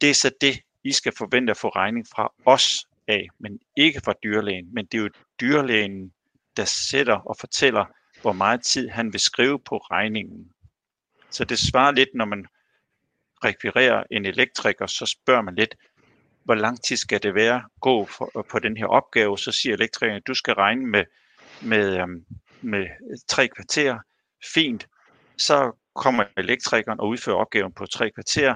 Det 0.00 0.10
er 0.10 0.14
så 0.14 0.30
det, 0.40 0.60
I 0.84 0.92
skal 0.92 1.12
forvente 1.18 1.50
at 1.50 1.56
få 1.56 1.68
regning 1.68 2.06
fra 2.14 2.32
os 2.44 2.86
af, 3.08 3.28
men 3.38 3.60
ikke 3.76 4.00
fra 4.04 4.14
dyrlægen. 4.22 4.74
Men 4.74 4.86
det 4.86 4.98
er 4.98 5.02
jo 5.02 5.10
dyrlægen, 5.40 6.12
der 6.56 6.64
sætter 6.64 7.14
og 7.14 7.36
fortæller, 7.40 7.84
hvor 8.24 8.32
meget 8.32 8.62
tid 8.62 8.88
han 8.88 9.12
vil 9.12 9.20
skrive 9.20 9.58
på 9.58 9.76
regningen. 9.76 10.50
Så 11.30 11.44
det 11.44 11.58
svarer 11.58 11.92
lidt, 11.92 12.08
når 12.14 12.24
man 12.24 12.46
rekvirerer 13.44 14.04
en 14.10 14.24
elektriker, 14.24 14.86
så 14.86 15.06
spørger 15.06 15.42
man 15.42 15.54
lidt, 15.54 15.74
hvor 16.44 16.54
lang 16.54 16.82
tid 16.84 16.96
skal 16.96 17.22
det 17.22 17.34
være 17.34 17.62
gå 17.80 18.06
for, 18.06 18.38
øh, 18.38 18.44
på 18.50 18.58
den 18.58 18.76
her 18.76 18.86
opgave, 18.86 19.38
så 19.38 19.52
siger 19.52 19.74
elektrikeren, 19.74 20.16
at 20.16 20.26
du 20.26 20.34
skal 20.34 20.54
regne 20.54 20.86
med, 20.86 21.04
med, 21.62 22.00
øh, 22.00 22.08
med 22.60 22.86
tre 23.28 23.48
kvarter. 23.48 23.98
Fint. 24.54 24.86
Så 25.38 25.72
kommer 25.94 26.24
elektrikeren 26.36 27.00
og 27.00 27.08
udfører 27.08 27.36
opgaven 27.36 27.72
på 27.72 27.86
tre 27.86 28.10
kvarter, 28.10 28.54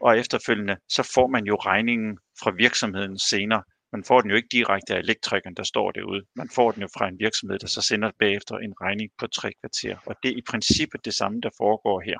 og 0.00 0.18
efterfølgende 0.18 0.76
så 0.88 1.10
får 1.14 1.26
man 1.26 1.44
jo 1.44 1.54
regningen 1.54 2.18
fra 2.42 2.50
virksomheden 2.50 3.18
senere. 3.18 3.62
Man 3.92 4.04
får 4.04 4.20
den 4.20 4.30
jo 4.30 4.36
ikke 4.36 4.48
direkte 4.52 4.94
af 4.94 4.98
elektrikeren, 4.98 5.54
der 5.54 5.62
står 5.62 5.90
derude. 5.90 6.24
Man 6.34 6.50
får 6.54 6.72
den 6.72 6.82
jo 6.82 6.88
fra 6.98 7.08
en 7.08 7.18
virksomhed, 7.18 7.58
der 7.58 7.66
så 7.66 7.82
sender 7.82 8.10
bagefter 8.18 8.56
en 8.56 8.74
regning 8.80 9.10
på 9.18 9.26
tre 9.26 9.52
kvarter. 9.60 9.96
Og 10.06 10.16
det 10.22 10.30
er 10.30 10.36
i 10.36 10.42
princippet 10.48 11.04
det 11.04 11.14
samme, 11.14 11.40
der 11.40 11.50
foregår 11.58 12.00
her. 12.00 12.18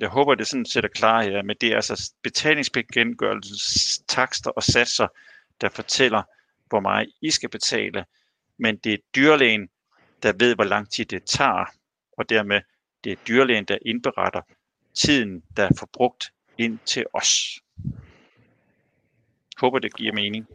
Jeg 0.00 0.08
håber, 0.08 0.34
det 0.34 0.46
sådan 0.46 0.66
sætter 0.66 0.90
klar 0.90 1.22
her, 1.22 1.42
men 1.42 1.56
det 1.60 1.72
er 1.72 1.76
altså 1.76 2.12
betalingsbekendtgørelsens 2.22 4.02
takster 4.08 4.50
og 4.50 4.62
satser, 4.62 5.08
der 5.60 5.68
fortæller, 5.68 6.22
hvor 6.68 6.80
meget 6.80 7.12
I 7.22 7.30
skal 7.30 7.48
betale. 7.48 8.04
Men 8.58 8.76
det 8.76 8.92
er 8.92 8.98
dyrlægen, 9.16 9.68
der 10.22 10.32
ved, 10.38 10.54
hvor 10.54 10.64
lang 10.64 10.90
tid 10.90 11.04
det 11.04 11.24
tager, 11.24 11.64
og 12.18 12.28
dermed 12.28 12.60
det 13.04 13.12
er 13.12 13.16
dyrlægen, 13.28 13.64
der 13.64 13.78
indberetter 13.86 14.40
tiden, 14.94 15.42
der 15.56 15.64
er 15.64 15.70
forbrugt 15.78 16.32
ind 16.58 16.78
til 16.86 17.04
os. 17.12 17.60
Håber, 19.60 19.78
det 19.78 19.96
giver 19.96 20.12
mening. 20.12 20.46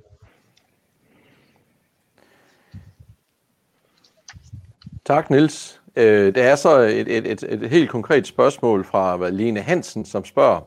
Tak, 5.05 5.29
Nils. 5.29 5.81
Øh, 5.95 6.35
der 6.35 6.43
er 6.43 6.55
så 6.55 6.77
et, 6.79 7.17
et, 7.17 7.31
et, 7.31 7.43
et 7.43 7.69
helt 7.69 7.89
konkret 7.89 8.27
spørgsmål 8.27 8.85
fra 8.85 9.29
Lene 9.29 9.61
Hansen, 9.61 10.05
som 10.05 10.25
spørger, 10.25 10.61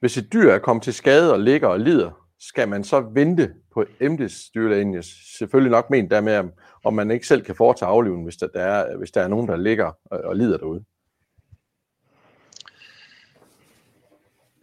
hvis 0.00 0.16
et 0.16 0.32
dyr 0.32 0.50
er 0.50 0.58
kommet 0.58 0.82
til 0.82 0.94
skade 0.94 1.32
og 1.32 1.40
ligger 1.40 1.68
og 1.68 1.80
lider, 1.80 2.26
skal 2.40 2.68
man 2.68 2.84
så 2.84 3.00
vente 3.00 3.54
på 3.74 3.84
embedsdyrlægen? 4.00 5.02
Selvfølgelig 5.38 5.70
nok 5.70 5.90
ment 5.90 6.10
dermed, 6.10 6.36
om- 6.38 6.52
om 6.84 6.94
man 6.94 7.10
ikke 7.10 7.26
selv 7.26 7.42
kan 7.44 7.54
foretage 7.54 7.88
aflivning, 7.88 8.24
hvis 8.24 8.36
der, 8.36 8.46
der, 8.46 8.60
er, 8.62 8.96
hvis 8.96 9.10
der 9.10 9.22
er 9.22 9.28
nogen, 9.28 9.48
der 9.48 9.56
ligger 9.56 9.92
og, 10.04 10.18
og 10.18 10.36
lider 10.36 10.58
derude. 10.58 10.84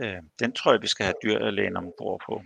Øh, 0.01 0.15
Den 0.39 0.51
tror 0.51 0.71
jeg, 0.71 0.81
vi 0.81 0.87
skal 0.87 1.05
have 1.05 1.15
dyrlægen 1.23 1.77
ombord 1.77 2.21
på. 2.29 2.41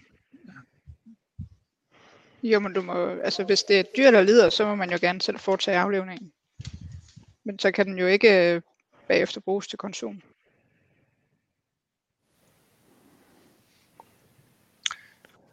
Jo, 2.44 2.60
men 2.60 2.74
du 2.74 2.82
må, 2.82 3.08
altså 3.24 3.44
hvis 3.44 3.64
det 3.64 3.76
er 3.76 3.80
et 3.80 3.96
dyr, 3.98 4.12
der 4.12 4.22
lider, 4.22 4.50
så 4.50 4.66
må 4.66 4.76
man 4.76 4.92
jo 4.92 4.98
gerne 5.02 5.22
selv 5.22 5.40
foretage 5.40 5.78
aflevningen. 5.78 6.32
Men 7.44 7.60
så 7.60 7.72
kan 7.72 7.86
den 7.86 7.98
jo 7.98 8.08
ikke 8.08 8.54
øh, 8.54 8.62
bagefter 9.08 9.42
bruges 9.42 9.68
til 9.68 9.78
konsum. 9.78 10.22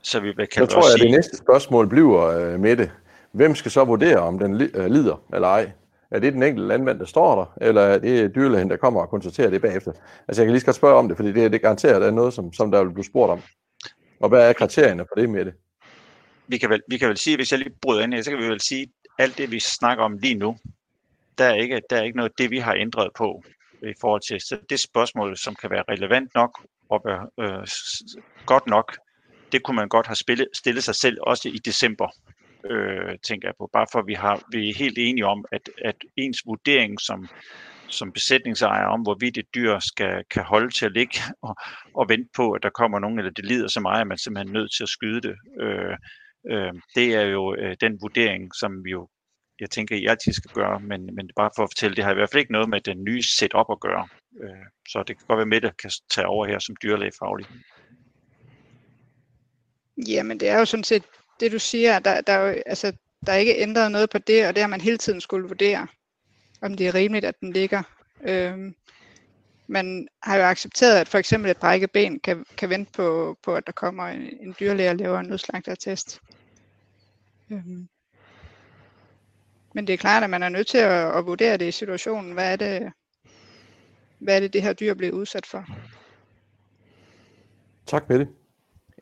Så 0.03 0.21
vi 0.21 0.33
vil 0.37 0.49
Så 0.53 0.67
tror 0.67 0.89
jeg, 0.89 0.95
at 0.95 1.01
det 1.01 1.11
næste 1.11 1.37
spørgsmål 1.37 1.89
bliver 1.89 2.57
med 2.57 2.77
det. 2.77 2.91
Hvem 3.33 3.55
skal 3.55 3.71
så 3.71 3.85
vurdere, 3.85 4.19
om 4.19 4.39
den 4.39 4.61
øh, 4.75 4.87
lider 4.87 5.23
eller 5.35 5.49
ej? 5.49 5.71
Er 6.11 6.19
det 6.19 6.33
den 6.33 6.43
enkelte 6.43 6.69
landmand, 6.69 6.99
der 6.99 7.05
står 7.05 7.35
der, 7.35 7.67
eller 7.67 7.83
er 7.83 7.99
det 7.99 8.35
dyrlægen, 8.35 8.71
der 8.71 8.77
kommer 8.77 9.01
og 9.01 9.11
konstaterer 9.11 9.51
det 9.51 9.63
bagefter? 9.63 9.93
Altså 10.29 10.43
jeg 10.43 10.47
kan 10.47 10.53
lige 10.53 10.61
så 10.61 10.67
godt 10.67 10.77
spørge 10.77 10.95
om 10.95 11.09
det, 11.09 11.17
fordi 11.17 11.33
det, 11.33 11.53
det 11.53 11.63
garanterer, 11.63 11.95
at 11.95 12.01
der 12.01 12.07
er 12.07 12.13
noget, 12.13 12.35
som, 12.35 12.53
som 12.53 12.71
der 12.71 12.85
vil 12.85 12.93
blive 12.93 13.05
spurgt 13.05 13.33
om. 13.33 13.43
Og 14.21 14.29
hvad 14.29 14.49
er 14.49 14.53
kriterierne 14.53 15.05
for 15.09 15.15
det 15.21 15.31
med 15.31 15.45
det? 15.45 15.55
Vi 16.49 16.59
kan, 16.59 16.71
vel, 16.71 16.83
vi 16.89 16.99
kan 16.99 17.09
vel 17.09 17.17
sige, 17.17 17.37
hvis 17.37 17.53
jeg 17.53 17.59
lige 17.59 17.75
bryder 17.83 18.03
ind 18.03 18.15
her, 18.15 18.23
så 18.23 18.31
kan 18.31 18.39
vi 18.39 18.49
vel 18.49 18.61
sige, 18.61 18.83
at 18.83 18.89
alt 19.19 19.39
det, 19.39 19.51
vi 19.51 19.61
snakker 19.61 20.05
om 20.05 20.19
lige 20.19 20.35
nu, 20.35 20.57
der 21.39 21.45
er 21.45 21.55
ikke, 21.55 21.83
der 21.91 21.97
er 21.97 22.03
ikke 22.03 22.17
noget 22.17 22.39
det, 22.39 22.51
vi 22.51 22.59
har 22.59 22.75
ændret 22.75 23.11
på 23.17 23.43
i 23.83 23.93
forhold 24.01 24.21
til. 24.21 24.41
Så 24.41 24.59
det 24.71 24.81
spørgsmål, 24.81 25.37
som 25.37 25.55
kan 25.55 25.71
være 25.71 25.85
relevant 25.89 26.35
nok 26.35 26.67
og 26.89 27.05
øh, 27.41 27.67
godt 28.47 28.67
nok, 28.67 28.99
det 29.53 29.63
kunne 29.63 29.77
man 29.77 29.89
godt 29.89 30.07
have 30.07 30.17
spillet, 30.17 30.49
stillet 30.53 30.85
sig 30.85 30.95
selv 30.95 31.19
også 31.21 31.49
i 31.49 31.59
december, 31.59 32.09
øh, 32.71 33.19
tænker 33.27 33.49
jeg 33.49 33.55
på. 33.59 33.71
Bare 33.73 33.87
for 33.93 33.99
at 33.99 34.07
vi, 34.07 34.15
har, 34.15 34.43
vi 34.53 34.71
er 34.71 34.75
helt 34.75 34.99
enige 34.99 35.27
om, 35.27 35.45
at, 35.53 35.71
at 35.85 35.97
ens 36.17 36.43
vurdering 36.47 37.01
som, 37.01 37.29
som 37.89 38.13
besætningsejer 38.13 38.87
om, 38.87 39.01
hvorvidt 39.01 39.39
et 39.39 39.55
dyr 39.55 39.79
skal, 39.79 40.25
kan 40.31 40.43
holde 40.43 40.71
til 40.71 40.87
at 40.87 40.93
ligge 40.93 41.19
og, 41.43 41.57
og 41.95 42.09
vente 42.09 42.29
på, 42.37 42.53
at 42.53 42.63
der 42.63 42.71
kommer 42.71 42.99
nogen, 42.99 43.19
eller 43.19 43.31
det 43.31 43.45
lider 43.45 43.69
så 43.69 43.81
meget, 43.81 44.01
at 44.01 44.07
man 44.07 44.19
simpelthen 44.19 44.57
er 44.57 44.61
nødt 44.61 44.73
til 44.77 44.83
at 44.83 44.89
skyde 44.89 45.21
det. 45.21 45.37
Øh, 45.61 45.97
øh, 46.51 46.73
det 46.95 47.15
er 47.15 47.23
jo 47.23 47.55
øh, 47.55 47.77
den 47.81 47.99
vurdering, 48.01 48.55
som 48.55 48.85
vi 48.85 48.91
jo, 48.91 49.09
jeg 49.61 49.71
tænker, 49.71 49.97
I 49.97 50.07
altid 50.07 50.33
skal 50.33 50.51
gøre, 50.51 50.81
men, 50.81 51.15
men 51.15 51.31
bare 51.37 51.51
for 51.57 51.63
at 51.63 51.71
fortælle, 51.71 51.97
det 51.97 52.05
har 52.05 52.11
i 52.11 52.15
hvert 52.15 52.31
fald 52.31 52.41
ikke 52.41 52.53
noget 52.53 52.69
med 52.69 52.81
den 52.81 53.05
nye 53.05 53.23
setup 53.23 53.67
at 53.71 53.81
gøre. 53.81 54.09
Øh, 54.43 54.67
så 54.89 55.05
det 55.09 55.17
kan 55.17 55.27
godt 55.29 55.37
være 55.37 55.47
med, 55.47 55.65
at 55.65 55.77
kan 55.77 55.91
tage 56.11 56.27
over 56.27 56.47
her 56.47 56.59
som 56.59 56.77
dyrlægefaglig. 56.83 57.47
Jamen 60.09 60.41
det 60.41 60.49
er 60.49 60.59
jo 60.59 60.65
sådan 60.65 60.85
set 60.85 61.03
det, 61.41 61.53
du 61.53 61.59
siger. 61.59 61.99
Der, 61.99 62.21
der, 62.21 62.33
er 62.33 62.49
jo, 62.49 62.63
altså, 62.67 62.93
der 63.27 63.33
er 63.33 63.37
ikke 63.37 63.59
ændret 63.59 63.93
noget 63.93 64.11
på 64.11 64.19
det, 64.19 64.47
og 64.47 64.55
det 64.55 64.63
har 64.63 64.69
man 64.69 64.81
hele 64.81 64.99
tiden 64.99 65.21
skulle 65.21 65.49
vurdere, 65.49 65.87
om 66.63 66.77
det 66.77 66.87
er 66.87 66.95
rimeligt, 66.95 67.25
at 67.25 67.41
den 67.41 67.53
ligger. 67.53 67.83
Øhm, 68.23 68.75
man 69.67 70.09
har 70.23 70.37
jo 70.37 70.43
accepteret, 70.43 71.01
at 71.01 71.09
for 71.09 71.19
eksempel 71.19 71.51
et 71.51 71.57
brækket 71.57 71.91
ben 71.91 72.21
kan, 72.21 72.45
kan 72.57 72.71
vente 72.71 72.93
på, 72.93 73.39
på, 73.43 73.55
at 73.55 73.67
der 73.67 73.73
kommer 73.73 74.07
en, 74.07 74.21
en 74.41 74.55
dyrlæge 74.61 74.91
og 74.91 74.97
laver 74.97 75.19
en 75.19 75.33
udslagtertest. 75.33 76.21
Øhm. 77.51 77.89
Men 79.75 79.87
det 79.87 79.93
er 79.93 79.97
klart, 79.97 80.25
at 80.25 80.31
man 80.31 80.43
er 80.43 80.49
nødt 80.49 80.67
til 80.67 80.79
at, 80.79 81.17
at 81.19 81.27
vurdere 81.27 81.57
det 81.57 81.69
i 81.69 81.71
situationen. 81.71 82.33
Hvad 82.33 82.53
er 82.53 82.57
det, 82.57 82.93
hvad 84.19 84.37
er 84.37 84.41
det, 84.41 84.53
det 84.53 84.63
her 84.63 84.73
dyr 84.73 84.95
bliver 84.95 85.13
udsat 85.13 85.47
for? 85.47 85.65
Tak, 87.87 88.09
Mette. 88.09 88.29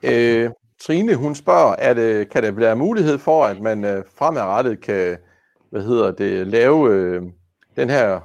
Øh, 0.02 0.50
Trine, 0.80 1.14
hun 1.14 1.34
spørger, 1.34 1.76
er 1.78 1.94
det, 1.94 2.30
kan 2.30 2.42
der 2.42 2.50
være 2.50 2.76
mulighed 2.76 3.18
for, 3.18 3.44
at 3.44 3.60
man 3.60 3.84
øh, 3.84 4.04
fremadrettet 4.16 4.80
kan 4.80 5.18
hvad 5.74 5.82
hedder 5.82 6.10
det, 6.10 6.46
lave 6.46 6.90
øh, 6.92 7.22
den 7.76 7.90
her 7.90 8.20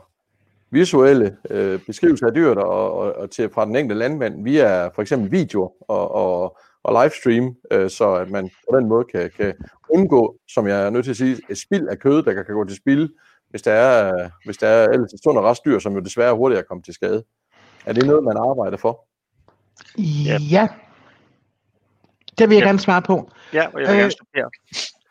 visuelle 0.72 1.38
øh, 1.50 1.80
beskrivelse 1.86 2.26
af 2.26 2.34
dyret 2.34 2.58
og, 2.58 2.94
og, 2.94 3.14
og 3.16 3.32
til 3.32 3.50
fra 3.50 3.66
den 3.66 3.76
enkelte 3.76 4.00
landmand 4.00 4.44
via 4.44 4.88
for 4.88 5.02
eksempel 5.02 5.32
video 5.32 5.74
og, 5.88 6.12
og, 6.12 6.58
og 6.84 7.04
livestream, 7.04 7.56
øh, 7.72 7.90
så 7.90 8.14
at 8.14 8.30
man 8.30 8.50
på 8.70 8.80
den 8.80 8.88
måde 8.88 9.06
kan, 9.12 9.32
kan 9.38 9.54
undgå, 9.90 10.36
som 10.48 10.68
jeg 10.68 10.86
er 10.86 10.90
nødt 10.90 11.04
til 11.04 11.12
at 11.12 11.18
sige, 11.18 11.38
et 11.50 11.58
spild 11.58 11.88
af 11.88 12.00
kød, 12.00 12.24
der 12.24 12.34
kan, 12.34 12.46
kan 12.46 12.56
gå 12.56 12.66
til 12.66 12.78
spil, 12.78 13.10
hvis 13.50 13.62
der 13.62 13.72
er, 13.72 14.30
hvis 14.46 14.58
der 14.58 14.68
er 14.68 14.88
ellers 14.88 15.14
et 15.14 15.20
sund 15.24 15.38
og 15.38 15.44
restdyr, 15.44 15.80
som 15.80 15.94
jo 15.94 16.00
desværre 16.00 16.36
hurtigere 16.36 16.64
kommer 16.64 16.82
til 16.84 16.94
skade. 16.94 17.24
Er 17.86 17.94
det 17.94 18.06
noget, 18.06 18.24
man 18.24 18.38
arbejder 18.38 18.78
for? 18.78 19.08
Ja. 20.52 20.68
Det 22.40 22.50
vil 22.50 22.56
jeg 22.56 22.64
ja. 22.64 22.68
gerne 22.68 22.80
svare 22.80 23.02
på. 23.02 23.32
Ja, 23.54 23.68
og 23.74 23.82
jeg 23.82 23.90
vil 23.90 23.98
gerne 23.98 24.12
øh, 24.36 24.44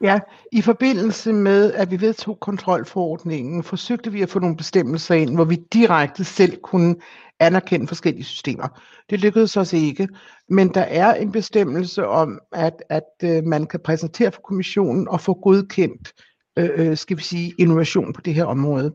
Ja, 0.00 0.20
i 0.52 0.62
forbindelse 0.62 1.32
med, 1.32 1.72
at 1.72 1.90
vi 1.90 2.00
vedtog 2.00 2.40
kontrolforordningen, 2.40 3.62
forsøgte 3.62 4.12
vi 4.12 4.22
at 4.22 4.30
få 4.30 4.38
nogle 4.38 4.56
bestemmelser 4.56 5.14
ind, 5.14 5.34
hvor 5.34 5.44
vi 5.44 5.56
direkte 5.72 6.24
selv 6.24 6.56
kunne 6.62 6.96
anerkende 7.41 7.86
forskellige 7.86 8.24
systemer. 8.24 8.82
Det 9.11 9.20
lykkedes 9.20 9.57
os 9.57 9.72
ikke, 9.72 10.09
men 10.49 10.74
der 10.74 10.80
er 10.80 11.14
en 11.14 11.32
bestemmelse 11.32 12.07
om, 12.07 12.41
at, 12.53 12.82
at 12.89 13.03
øh, 13.22 13.45
man 13.45 13.66
kan 13.66 13.80
præsentere 13.80 14.32
for 14.32 14.41
kommissionen 14.41 15.09
og 15.09 15.20
få 15.20 15.34
godkendt, 15.34 16.12
øh, 16.59 16.70
øh, 16.76 16.97
skal 16.97 17.16
vi 17.16 17.22
sige, 17.22 17.55
innovation 17.59 18.12
på 18.12 18.20
det 18.20 18.34
her 18.34 18.45
område. 18.45 18.95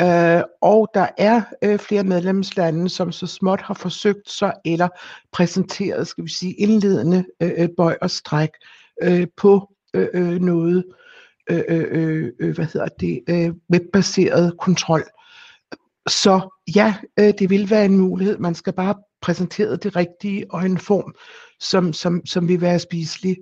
Øh, 0.00 0.42
og 0.62 0.88
der 0.94 1.06
er 1.18 1.42
øh, 1.64 1.78
flere 1.78 2.04
medlemslande, 2.04 2.88
som 2.88 3.12
så 3.12 3.26
småt 3.26 3.60
har 3.60 3.74
forsøgt 3.74 4.30
sig 4.30 4.52
eller 4.64 4.88
præsenteret, 5.32 6.08
skal 6.08 6.24
vi 6.24 6.30
sige, 6.30 6.52
indledende 6.52 7.24
øh, 7.42 7.50
øh 7.56 7.68
bøj 7.76 7.96
og 8.02 8.10
stræk 8.10 8.50
øh, 9.02 9.26
på 9.36 9.68
øh, 9.94 10.08
øh, 10.14 10.40
noget, 10.40 10.84
øh, 11.50 11.62
øh, 11.68 11.84
øh, 11.90 12.32
øh 12.40 12.54
hvad 12.54 12.64
hedder 12.64 12.88
det, 13.00 13.20
øh, 13.28 13.52
webbaseret 13.72 14.54
kontrol. 14.58 15.02
Så 16.08 16.48
ja, 16.74 16.94
øh, 17.18 17.34
det 17.38 17.50
vil 17.50 17.70
være 17.70 17.84
en 17.84 17.96
mulighed. 17.96 18.38
Man 18.38 18.54
skal 18.54 18.72
bare 18.72 18.94
præsentere 19.20 19.76
det 19.76 19.96
rigtige 19.96 20.44
og 20.50 20.66
en 20.66 20.78
form, 20.78 21.14
som, 21.60 21.92
som, 21.92 22.26
som 22.26 22.48
vil 22.48 22.60
være 22.60 22.78
spiselig. 22.78 23.36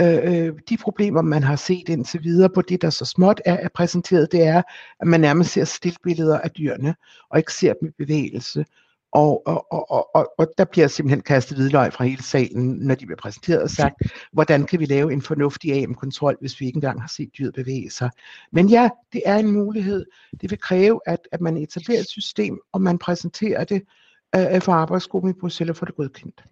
Øh, 0.00 0.18
øh 0.24 0.52
de 0.68 0.76
problemer, 0.76 1.22
man 1.22 1.42
har 1.42 1.56
set 1.56 1.88
indtil 1.88 2.24
videre 2.24 2.50
på 2.54 2.62
det, 2.62 2.82
der 2.82 2.90
så 2.90 3.04
småt 3.04 3.40
er, 3.44 3.54
er 3.54 3.68
præsenteret, 3.74 4.32
det 4.32 4.42
er, 4.42 4.62
at 5.00 5.06
man 5.06 5.20
nærmest 5.20 5.52
ser 5.52 5.64
stillbilleder 5.64 6.38
af 6.38 6.50
dyrene, 6.50 6.94
og 7.30 7.38
ikke 7.38 7.52
ser 7.52 7.72
dem 7.80 7.88
i 7.88 7.92
bevægelse. 7.98 8.64
Og, 9.12 9.46
og, 9.46 9.72
og, 9.72 10.16
og, 10.16 10.32
og 10.38 10.46
der 10.58 10.64
bliver 10.64 10.88
simpelthen 10.88 11.22
kastet 11.22 11.56
hvidløg 11.56 11.92
fra 11.92 12.04
hele 12.04 12.22
salen, 12.22 12.78
når 12.78 12.94
de 12.94 13.06
bliver 13.06 13.16
præsenteret 13.16 13.62
og 13.62 13.70
sagt, 13.70 13.94
hvordan 14.32 14.66
kan 14.66 14.80
vi 14.80 14.84
lave 14.84 15.12
en 15.12 15.22
fornuftig 15.22 15.72
AM-kontrol, 15.72 16.36
hvis 16.40 16.60
vi 16.60 16.66
ikke 16.66 16.76
engang 16.76 17.00
har 17.00 17.08
set 17.08 17.30
dyret 17.38 17.54
bevæge 17.54 17.90
sig. 17.90 18.10
Men 18.52 18.68
ja, 18.68 18.88
det 19.12 19.22
er 19.26 19.36
en 19.36 19.52
mulighed. 19.52 20.06
Det 20.40 20.50
vil 20.50 20.58
kræve, 20.58 21.00
at, 21.06 21.28
at 21.32 21.40
man 21.40 21.56
etablerer 21.56 22.00
et 22.00 22.08
system, 22.08 22.58
og 22.72 22.80
man 22.80 22.98
præsenterer 22.98 23.64
det 23.64 23.82
uh, 24.36 24.62
for 24.62 24.72
arbejdsgruppen 24.72 25.30
i 25.30 25.34
Bruxelles 25.40 25.70
og 25.70 25.76
får 25.76 25.86
det 25.86 25.96
godkendt. 25.96 26.44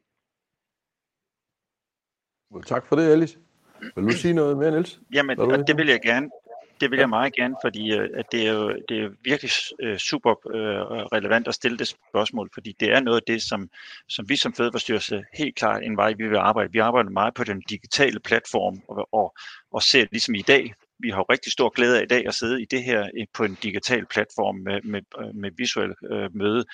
Tak 2.67 2.87
for 2.87 2.97
det, 2.97 3.13
Alice. 3.13 3.39
Vil 3.97 4.05
du 4.05 4.11
sige 4.11 4.35
noget 4.35 4.59
mere, 4.59 4.71
Niels? 4.71 5.01
Jamen, 5.13 5.39
og 5.39 5.67
det 5.67 5.77
vil 5.77 5.87
jeg 5.87 6.01
gerne. 6.01 6.29
Det 6.81 6.91
vil 6.91 6.99
jeg 6.99 7.09
meget 7.09 7.35
gerne, 7.35 7.55
fordi 7.65 7.93
øh, 7.93 8.09
at 8.15 8.27
det, 8.33 8.47
er 8.47 8.53
jo, 8.53 8.69
det 8.89 8.99
er 9.05 9.09
virkelig 9.25 9.51
øh, 9.83 9.99
super 9.99 10.31
øh, 10.31 10.81
relevant 11.13 11.49
at 11.49 11.55
stille 11.55 11.79
det 11.79 11.89
spørgsmål, 11.89 12.51
fordi 12.55 12.75
det 12.81 12.93
er 12.93 13.01
noget 13.01 13.17
af 13.17 13.27
det, 13.27 13.43
som, 13.43 13.71
som 14.09 14.29
vi 14.29 14.37
som 14.37 14.55
Fødevarestyrelse 14.55 15.25
helt 15.35 15.57
klart 15.57 15.83
en 15.83 15.97
vej, 15.97 16.13
vi 16.19 16.29
vil 16.29 16.37
arbejde. 16.37 16.73
Vi 16.73 16.79
arbejder 16.79 17.11
meget 17.11 17.35
på 17.35 17.45
den 17.45 17.61
digitale 17.61 18.21
platform 18.21 18.83
og, 18.89 19.09
og, 19.13 19.37
og 19.73 19.83
ser 19.83 20.07
ligesom 20.11 20.35
i 20.35 20.43
dag, 20.43 20.75
vi 20.99 21.11
har 21.11 21.19
jo 21.19 21.27
rigtig 21.31 21.53
stor 21.53 21.69
glæde 21.69 21.99
af 21.99 22.03
i 22.03 22.07
dag 22.07 22.27
at 22.27 22.35
sidde 22.35 22.63
i 22.63 22.65
det 22.65 22.85
her 22.85 23.27
på 23.35 23.45
en 23.45 23.59
digital 23.63 24.07
platform 24.07 24.57
med, 24.57 24.81
med, 24.83 25.03
med 25.35 25.51
visuel 25.57 25.95
øh, 26.13 26.37
møde. 26.37 26.65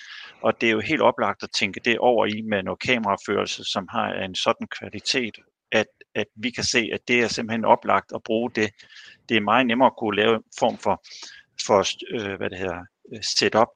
Og 0.41 0.61
det 0.61 0.67
er 0.67 0.71
jo 0.71 0.79
helt 0.79 1.01
oplagt 1.01 1.43
at 1.43 1.49
tænke 1.59 1.79
det 1.85 1.97
over 1.99 2.25
i 2.25 2.41
med 2.41 2.63
noget 2.63 2.79
kameraførelse, 2.79 3.63
som 3.63 3.87
har 3.91 4.13
en 4.13 4.35
sådan 4.35 4.67
kvalitet 4.67 5.35
at, 5.71 5.85
at 6.15 6.27
vi 6.35 6.49
kan 6.49 6.63
se, 6.63 6.89
at 6.93 6.99
det 7.07 7.21
er 7.23 7.27
simpelthen 7.27 7.65
oplagt 7.65 8.11
at 8.15 8.23
bruge 8.23 8.51
det. 8.55 8.69
Det 9.29 9.37
er 9.37 9.41
meget 9.41 9.67
nemmere 9.67 9.87
at 9.87 9.97
kunne 9.97 10.15
lave 10.15 10.35
en 10.35 10.43
form 10.59 10.77
for, 10.77 11.03
for 11.65 11.85
øh, 12.13 12.37
hvad 12.37 12.49
det 12.49 12.57
hedder, 12.57 12.85
setup, 13.21 13.67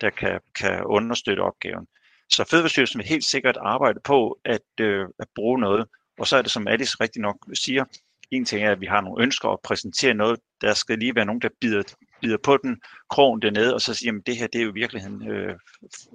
der 0.00 0.10
kan, 0.10 0.40
kan 0.54 0.84
understøtte 0.84 1.40
opgaven. 1.40 1.86
Så 2.30 2.44
Fødevarestyrelsen 2.50 2.98
vil 2.98 3.06
helt 3.06 3.24
sikkert 3.24 3.56
arbejde 3.56 4.00
på 4.04 4.40
at, 4.44 4.80
øh, 4.80 5.06
at 5.18 5.26
bruge 5.34 5.60
noget. 5.60 5.86
Og 6.18 6.26
så 6.26 6.36
er 6.36 6.42
det, 6.42 6.50
som 6.50 6.68
Alice 6.68 6.96
rigtig 7.00 7.22
nok 7.22 7.36
siger, 7.54 7.84
en 8.30 8.44
ting 8.44 8.64
er, 8.64 8.72
at 8.72 8.80
vi 8.80 8.86
har 8.86 9.00
nogle 9.00 9.22
ønsker 9.22 9.48
at 9.48 9.58
præsentere 9.64 10.14
noget. 10.14 10.40
Der 10.60 10.74
skal 10.74 10.98
lige 10.98 11.14
være 11.14 11.24
nogen, 11.24 11.40
der 11.40 11.48
bider, 11.60 11.82
bider 12.20 12.36
på 12.44 12.56
den, 12.56 12.80
krogen 13.10 13.42
dernede, 13.42 13.74
og 13.74 13.80
så 13.80 13.94
siger, 13.94 14.12
at 14.12 14.26
det 14.26 14.36
her 14.36 14.46
det 14.46 14.60
er 14.60 14.64
jo 14.64 14.70
i 14.70 14.74
virkeligheden 14.74 15.28
øh, 15.28 15.54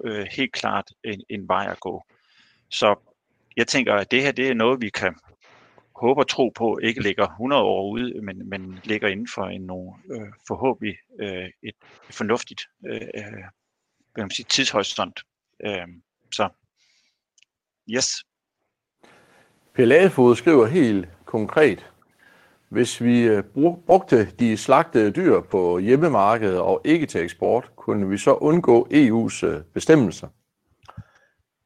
øh, 0.04 0.26
helt 0.36 0.52
klart 0.52 0.84
en, 1.04 1.22
en 1.30 1.48
vej 1.48 1.66
at 1.70 1.80
gå. 1.80 2.02
Så 2.70 2.94
jeg 3.56 3.66
tænker, 3.66 3.94
at 3.94 4.10
det 4.10 4.22
her 4.22 4.32
det 4.32 4.48
er 4.48 4.54
noget, 4.54 4.80
vi 4.80 4.88
kan 4.88 5.14
håber 6.00 6.22
tro 6.22 6.48
på 6.48 6.78
ikke 6.82 7.02
ligger 7.02 7.26
100 7.26 7.62
år 7.62 7.90
ude, 7.90 8.22
men, 8.22 8.48
men 8.48 8.80
ligger 8.84 9.08
inden 9.08 9.28
for 9.34 9.44
en 9.44 9.60
nogle, 9.60 9.92
øh, 10.10 10.32
forhåbentlig 10.48 10.96
øh, 11.20 11.48
et 11.62 11.74
fornuftigt 12.10 12.62
øh, 12.86 13.00
øh 13.14 13.44
hvad 14.14 14.24
man 14.24 14.30
sige, 14.30 14.46
tidshorisont. 14.48 15.20
Øh, 15.64 15.86
så 16.32 16.48
yes. 17.88 18.06
Pelagefod 19.74 20.36
skriver 20.36 20.66
helt 20.66 21.08
konkret, 21.24 21.86
hvis 22.68 23.02
vi 23.02 23.22
øh, 23.22 23.44
brugte 23.86 24.30
de 24.30 24.56
slagtede 24.56 25.10
dyr 25.10 25.40
på 25.40 25.78
hjemmemarkedet 25.78 26.60
og 26.60 26.80
ikke 26.84 27.06
til 27.06 27.20
eksport, 27.20 27.70
kunne 27.76 28.08
vi 28.08 28.18
så 28.18 28.34
undgå 28.34 28.88
EU's 28.90 29.46
øh, 29.46 29.62
bestemmelser. 29.74 30.28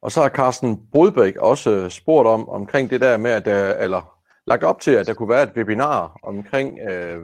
Og 0.01 0.11
så 0.11 0.21
har 0.21 0.29
Carsten 0.29 0.87
Brodbæk 0.91 1.35
også 1.35 1.89
spurgt 1.89 2.27
om 2.27 2.49
omkring 2.49 2.89
det 2.89 3.01
der 3.01 3.17
med, 3.17 3.31
at 3.31 3.45
der, 3.45 3.73
eller 3.73 4.14
lagt 4.47 4.63
op 4.63 4.81
til, 4.81 4.91
at 4.91 5.07
der 5.07 5.13
kunne 5.13 5.29
være 5.29 5.43
et 5.43 5.51
webinar 5.55 6.19
omkring, 6.23 6.79
øh, 6.79 7.23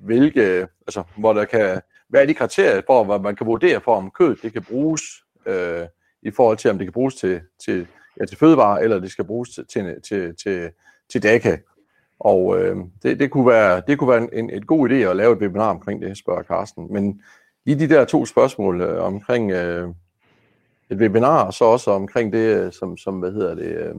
hvilke, 0.00 0.68
altså, 0.86 1.02
hvor 1.16 1.32
der 1.32 1.44
kan, 1.44 1.80
hvad 2.08 2.22
er 2.22 2.26
de 2.26 2.34
kriterier 2.34 2.82
for, 2.86 3.04
hvad 3.04 3.18
man 3.18 3.36
kan 3.36 3.46
vurdere 3.46 3.80
for, 3.80 3.96
om 3.96 4.10
kød 4.10 4.36
det 4.36 4.52
kan 4.52 4.62
bruges 4.62 5.02
øh, 5.46 5.86
i 6.22 6.30
forhold 6.30 6.56
til, 6.56 6.70
om 6.70 6.78
det 6.78 6.86
kan 6.86 6.92
bruges 6.92 7.14
til, 7.14 7.40
til, 7.64 7.86
ja, 8.20 8.24
til 8.24 8.38
fødevare, 8.38 8.82
eller 8.82 8.98
det 8.98 9.10
skal 9.10 9.24
bruges 9.24 9.50
til, 9.50 9.66
til, 9.66 10.02
til, 10.02 10.36
til, 10.36 10.70
til 11.10 11.22
daka. 11.22 11.56
Og 12.20 12.60
øh, 12.60 12.76
det, 13.02 13.20
det, 13.20 13.30
kunne 13.30 13.46
være, 13.46 13.82
det 13.86 13.98
kunne 13.98 14.10
være 14.10 14.22
en, 14.22 14.28
en 14.32 14.50
et 14.50 14.66
god 14.66 14.90
idé 14.90 14.94
at 14.94 15.16
lave 15.16 15.32
et 15.32 15.38
webinar 15.38 15.70
omkring 15.70 16.02
det, 16.02 16.18
spørger 16.18 16.42
Carsten. 16.42 16.92
Men 16.92 17.22
lige 17.64 17.78
de 17.78 17.94
der 17.94 18.04
to 18.04 18.26
spørgsmål 18.26 18.80
øh, 18.80 19.04
omkring 19.04 19.50
øh, 19.50 19.88
et 20.90 20.98
webinar, 20.98 21.44
og 21.44 21.54
så 21.54 21.64
også 21.64 21.90
omkring 21.90 22.32
det, 22.32 22.56
øh, 22.56 22.72
som, 22.72 22.96
som 22.96 23.18
hvad 23.18 23.32
hedder 23.32 23.54
det, 23.54 23.76
øh, 23.76 23.94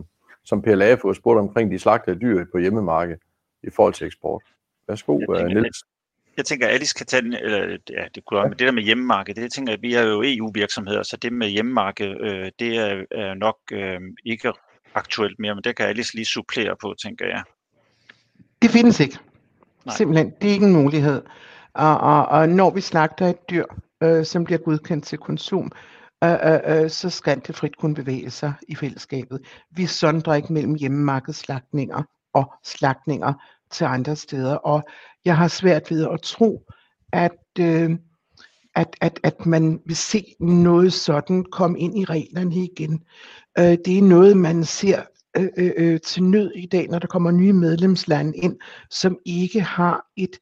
som 0.46 0.62
PLA 0.62 0.94
får 0.94 1.14
spurgt 1.14 1.40
omkring 1.40 1.72
de 1.72 1.80
slagtede 1.80 2.20
dyr 2.20 2.46
på 2.52 2.58
hjemmemarkedet 2.58 3.22
i 3.64 3.70
forhold 3.70 3.94
til 3.94 4.08
eksport. 4.08 4.44
Værsgo, 4.88 5.20
jeg 5.20 5.40
tænker, 5.40 5.62
Niels. 5.62 5.84
Jeg 6.38 6.46
tænker, 6.46 6.68
at 6.68 6.74
Alice 6.74 6.94
kan 6.98 7.06
tage 7.06 7.22
den, 7.22 7.34
eller 7.34 7.78
ja, 7.90 8.04
det 8.16 8.26
kunne 8.26 8.40
ja. 8.40 8.48
men 8.48 8.52
det 8.52 8.60
der 8.60 8.72
med 8.72 8.84
hjemmemarked, 8.84 9.36
det 9.36 9.42
jeg 9.42 9.52
tænker, 9.52 9.74
at 9.74 9.82
vi 9.82 9.94
er 9.94 10.02
jo 10.02 10.24
EU-virksomheder, 10.26 11.04
så 11.04 11.18
det 11.18 11.34
med 11.34 11.48
hjemmemarked, 11.48 12.22
øh, 12.22 12.52
det 12.60 12.78
er, 12.78 13.04
er 13.12 13.34
nok 13.34 13.58
øh, 13.72 14.00
ikke 14.26 14.54
aktuelt 14.96 15.40
mere, 15.40 15.56
men 15.56 15.64
det 15.64 15.76
kan 15.76 15.86
Alice 15.86 16.16
lige 16.16 16.26
supplere 16.26 16.76
på, 16.82 16.94
tænker 17.04 17.26
jeg. 17.26 17.44
Det 18.62 18.70
findes 18.70 19.00
ikke. 19.00 19.18
Nej. 19.86 19.96
Simpelthen, 19.96 20.34
det 20.42 20.50
er 20.50 20.54
ikke 20.54 20.66
en 20.66 20.74
mulighed. 20.74 21.22
Og, 21.74 21.98
og, 21.98 22.26
og 22.26 22.50
når 22.50 22.70
vi 22.70 22.82
slagter 22.82 23.28
et 23.28 23.50
dyr, 23.50 23.66
øh, 24.04 24.26
som 24.26 24.44
bliver 24.44 24.60
godkendt 24.60 25.06
til 25.06 25.18
konsum, 25.18 25.72
Øh, 26.24 26.32
øh, 26.44 26.84
øh, 26.84 26.90
så 26.90 27.10
skal 27.10 27.42
det 27.48 27.56
frit 27.56 27.78
kunne 27.78 27.96
bevæge 27.96 28.30
sig 28.30 28.54
i 28.68 28.76
fællesskabet. 28.76 29.40
Vi 29.72 29.86
sondrer 29.86 30.34
ikke 30.34 30.54
mellem 30.54 30.76
hjemmemarkedsslagtninger 30.76 32.04
og 32.34 32.54
slagtninger 32.64 33.34
til 33.72 33.86
andre 33.86 34.16
steder, 34.16 34.56
og 34.56 34.84
jeg 35.26 35.38
har 35.38 35.48
svært 35.48 35.92
ved 35.92 36.08
at 36.14 36.22
tro, 36.22 36.72
at, 37.14 37.60
øh, 37.60 37.92
at, 38.76 38.96
at, 39.02 39.20
at 39.24 39.46
man 39.46 39.80
vil 39.86 39.96
se 39.96 40.36
noget 40.40 40.94
sådan 40.94 41.46
komme 41.52 41.80
ind 41.80 42.00
i 42.00 42.06
reglerne 42.06 42.56
igen. 42.56 43.04
Øh, 43.60 43.78
det 43.86 43.98
er 43.98 44.02
noget, 44.02 44.38
man 44.38 44.64
ser 44.64 45.02
øh, 45.38 45.50
øh, 45.58 45.72
øh 45.78 46.00
til 46.00 46.24
nød 46.24 46.52
i 46.56 46.66
dag, 46.66 46.88
når 46.88 47.00
der 47.00 47.08
kommer 47.08 47.32
nye 47.32 47.54
medlemslande 47.54 48.38
ind, 48.38 48.58
som 48.90 49.18
ikke 49.26 49.62
har 49.62 50.06
et 50.16 50.38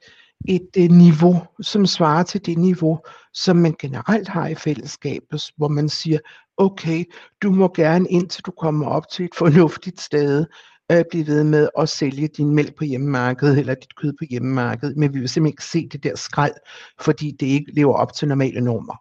et 0.47 0.69
øh, 0.77 0.89
niveau, 0.89 1.41
som 1.61 1.85
svarer 1.85 2.23
til 2.23 2.45
det 2.45 2.57
niveau, 2.57 2.99
som 3.33 3.55
man 3.55 3.75
generelt 3.79 4.27
har 4.27 4.47
i 4.47 4.55
fællesskabet, 4.55 5.43
hvor 5.57 5.67
man 5.67 5.89
siger, 5.89 6.19
okay, 6.57 7.05
du 7.41 7.51
må 7.51 7.73
gerne 7.75 8.09
indtil 8.09 8.43
du 8.43 8.51
kommer 8.51 8.87
op 8.87 9.09
til 9.09 9.25
et 9.25 9.35
fornuftigt 9.37 10.01
sted, 10.01 10.45
øh, 10.91 11.03
blive 11.09 11.27
ved 11.27 11.43
med 11.43 11.69
at 11.77 11.89
sælge 11.89 12.27
din 12.27 12.55
mælk 12.55 12.77
på 12.77 12.83
hjemmemarkedet 12.83 13.59
eller 13.59 13.73
dit 13.73 13.95
kød 13.95 14.13
på 14.13 14.25
hjemmemarkedet, 14.29 14.97
men 14.97 15.13
vi 15.13 15.19
vil 15.19 15.29
simpelthen 15.29 15.53
ikke 15.53 15.65
se 15.65 15.87
det 15.87 16.03
der 16.03 16.15
skrald, 16.15 16.55
fordi 17.01 17.31
det 17.39 17.45
ikke 17.45 17.71
lever 17.71 17.93
op 17.93 18.13
til 18.13 18.27
normale 18.27 18.61
normer. 18.61 18.95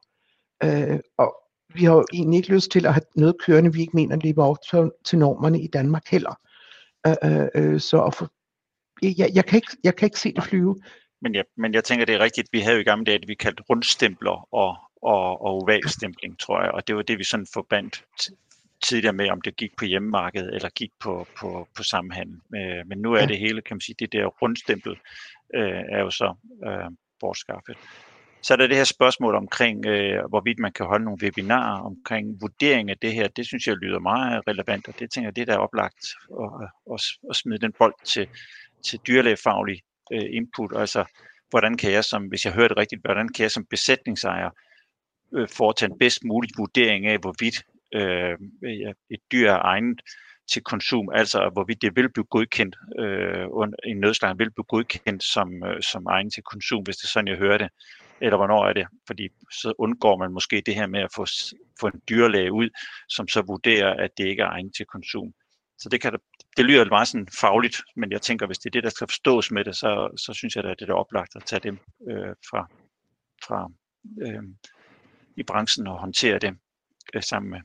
Øh, 0.64 0.99
og 1.18 1.34
vi 1.74 1.84
har 1.84 1.93
jo 1.95 2.05
egentlig 2.12 2.36
ikke 2.36 2.55
lyst 2.55 2.70
til 2.70 2.86
at 2.86 2.95
have 2.95 3.03
noget 3.16 3.36
kørende, 3.47 3.72
vi 3.72 3.80
ikke 3.80 3.97
mener 3.97 4.16
lever 4.16 4.45
op 4.45 4.57
til, 4.70 4.91
til 5.05 5.18
normerne 5.18 5.62
i 5.62 5.66
Danmark 5.66 6.03
heller. 6.09 6.34
Øh, 7.07 7.14
øh, 7.24 7.49
øh 7.55 7.80
så 7.80 8.03
at 8.03 8.14
få, 8.14 8.26
jeg, 9.03 9.30
jeg, 9.34 9.45
kan 9.45 9.57
ikke, 9.57 9.76
jeg 9.84 9.97
kan 9.97 10.07
ikke 10.07 10.20
se 10.20 10.32
det 10.32 10.45
flyve. 10.45 10.76
Men 11.21 11.35
jeg, 11.35 11.45
men 11.57 11.75
jeg 11.75 11.85
tænker, 11.85 12.05
det 12.07 12.14
er 12.14 12.19
rigtigt. 12.19 12.49
Vi 12.53 12.61
havde 12.61 12.77
jo 12.77 12.81
i 12.81 12.85
gamle 12.85 13.05
dage, 13.05 13.19
det 13.19 13.29
vi 13.29 13.35
kaldte 13.35 13.62
rundstempler 13.62 14.55
og, 14.55 14.77
og, 15.03 15.43
og 15.43 15.62
ovalstempling, 15.62 16.39
tror 16.39 16.62
jeg. 16.62 16.71
Og 16.71 16.89
det 16.89 16.97
var 16.97 17.03
det, 17.03 17.19
vi 17.19 17.25
sådan 17.25 17.47
forbandt 17.55 18.05
tidligere 18.83 19.12
med, 19.12 19.31
om 19.31 19.41
det 19.41 19.57
gik 19.57 19.77
på 19.79 19.85
hjemmemarkedet 19.85 20.55
eller 20.55 20.69
gik 20.69 20.91
på, 21.01 21.27
på, 21.41 21.69
på 21.77 21.83
sammenhandel. 21.83 22.41
Øh, 22.57 22.87
men 22.87 22.99
nu 22.99 23.12
er 23.12 23.27
det 23.27 23.39
hele, 23.39 23.62
kan 23.62 23.75
man 23.75 23.81
sige, 23.81 23.97
det 23.99 24.12
der 24.12 24.27
rundstempel 24.27 24.97
øh, 25.55 25.83
er 25.89 26.01
jo 26.01 26.11
så 26.11 26.35
øh, 26.66 26.91
bortskaffet. 27.21 27.77
Så 28.43 28.55
er 28.55 28.57
der 28.57 28.66
det 28.66 28.77
her 28.77 28.85
spørgsmål 28.85 29.35
omkring, 29.35 29.87
øh, 29.87 30.25
hvorvidt 30.29 30.59
man 30.59 30.73
kan 30.73 30.87
holde 30.87 31.05
nogle 31.05 31.23
webinarer 31.23 31.81
omkring 31.81 32.41
vurdering 32.41 32.91
af 32.91 32.99
det 32.99 33.14
her. 33.14 33.29
Det 33.29 33.47
synes 33.47 33.66
jeg 33.66 33.77
lyder 33.77 33.99
meget 33.99 34.43
relevant, 34.49 34.89
og 34.89 34.99
det 34.99 35.11
tænker 35.11 35.29
jeg, 35.29 35.37
det 35.37 35.47
der 35.47 35.55
er 35.55 35.59
oplagt 35.59 36.07
at, 36.41 36.69
at, 36.95 37.01
at 37.31 37.37
smide 37.37 37.59
den 37.59 37.73
bold 37.79 37.95
til, 38.05 38.29
til 38.87 38.99
dyrlægefaglig 39.07 39.83
øh, 40.13 40.29
input. 40.31 40.73
Altså, 40.77 41.05
hvordan 41.51 41.77
kan 41.77 41.93
jeg 41.93 42.05
som, 42.05 42.27
hvis 42.27 42.45
jeg 42.45 42.53
hører 42.53 42.69
det 42.69 42.77
rigtigt, 42.77 43.03
hvordan 43.05 43.29
kan 43.29 43.43
jeg 43.43 43.51
som 43.51 43.67
besætningsejer 43.71 44.51
øh, 45.35 45.49
foretage 45.49 45.91
en 45.93 45.99
bedst 45.99 46.25
mulig 46.25 46.51
vurdering 46.57 47.07
af, 47.07 47.19
hvorvidt 47.19 47.63
øh, 47.95 48.37
et 49.11 49.21
dyr 49.33 49.51
er 49.51 49.59
egnet 49.59 50.01
til 50.53 50.63
konsum, 50.63 51.09
altså 51.15 51.51
hvorvidt 51.53 51.83
det 51.83 51.97
vil 51.97 52.13
blive 52.13 52.25
godkendt, 52.25 52.77
øh, 52.99 53.47
en 53.85 54.01
nødslag 54.01 54.39
vil 54.39 54.51
blive 54.51 54.65
godkendt 54.65 55.23
som, 55.23 55.65
øh, 55.65 55.83
som 55.83 56.07
egnet 56.07 56.33
til 56.33 56.43
konsum, 56.43 56.83
hvis 56.83 56.97
det 56.97 57.05
er 57.05 57.09
sådan, 57.09 57.29
jeg 57.29 57.37
hører 57.37 57.59
det, 57.59 57.69
eller 58.21 58.37
hvornår 58.37 58.67
er 58.67 58.73
det, 58.73 58.87
fordi 59.07 59.29
så 59.53 59.73
undgår 59.79 60.17
man 60.19 60.33
måske 60.33 60.63
det 60.67 60.75
her 60.75 60.87
med 60.87 61.01
at 61.01 61.11
få, 61.17 61.27
få 61.81 61.87
en 61.87 62.03
dyrlæge 62.09 62.53
ud, 62.53 62.69
som 63.09 63.29
så 63.29 63.43
vurderer, 63.43 63.95
at 64.05 64.11
det 64.19 64.27
ikke 64.27 64.43
er 64.43 64.51
egnet 64.51 64.75
til 64.77 64.87
konsum. 64.87 65.33
Så 65.79 65.89
det, 65.89 66.01
kan, 66.01 66.13
det 66.59 66.67
lyder 66.67 66.85
meget 66.85 67.09
sådan 67.09 67.29
fagligt, 67.41 67.77
men 67.97 68.13
jeg 68.13 68.23
tænker, 68.23 68.47
hvis 68.47 68.59
det 68.59 68.67
er 68.67 68.71
det, 68.71 68.85
der 68.85 68.91
skal 68.91 69.07
forstås 69.07 69.51
med 69.51 69.65
det, 69.65 69.77
så, 69.77 70.11
så 70.17 70.33
synes 70.35 70.57
jeg, 70.57 70.65
at 70.65 70.77
det 70.81 70.89
er 70.91 70.95
oplagt 70.95 71.37
at 71.37 71.43
tage 71.47 71.61
dem 71.61 71.79
øh, 72.11 72.35
fra, 72.51 72.69
fra 73.47 73.71
øh, 74.23 74.43
i 75.37 75.43
branchen 75.43 75.87
og 75.87 75.99
håndtere 75.99 76.39
det 76.39 76.57
øh, 77.15 77.23
sammen 77.23 77.51
med 77.51 77.61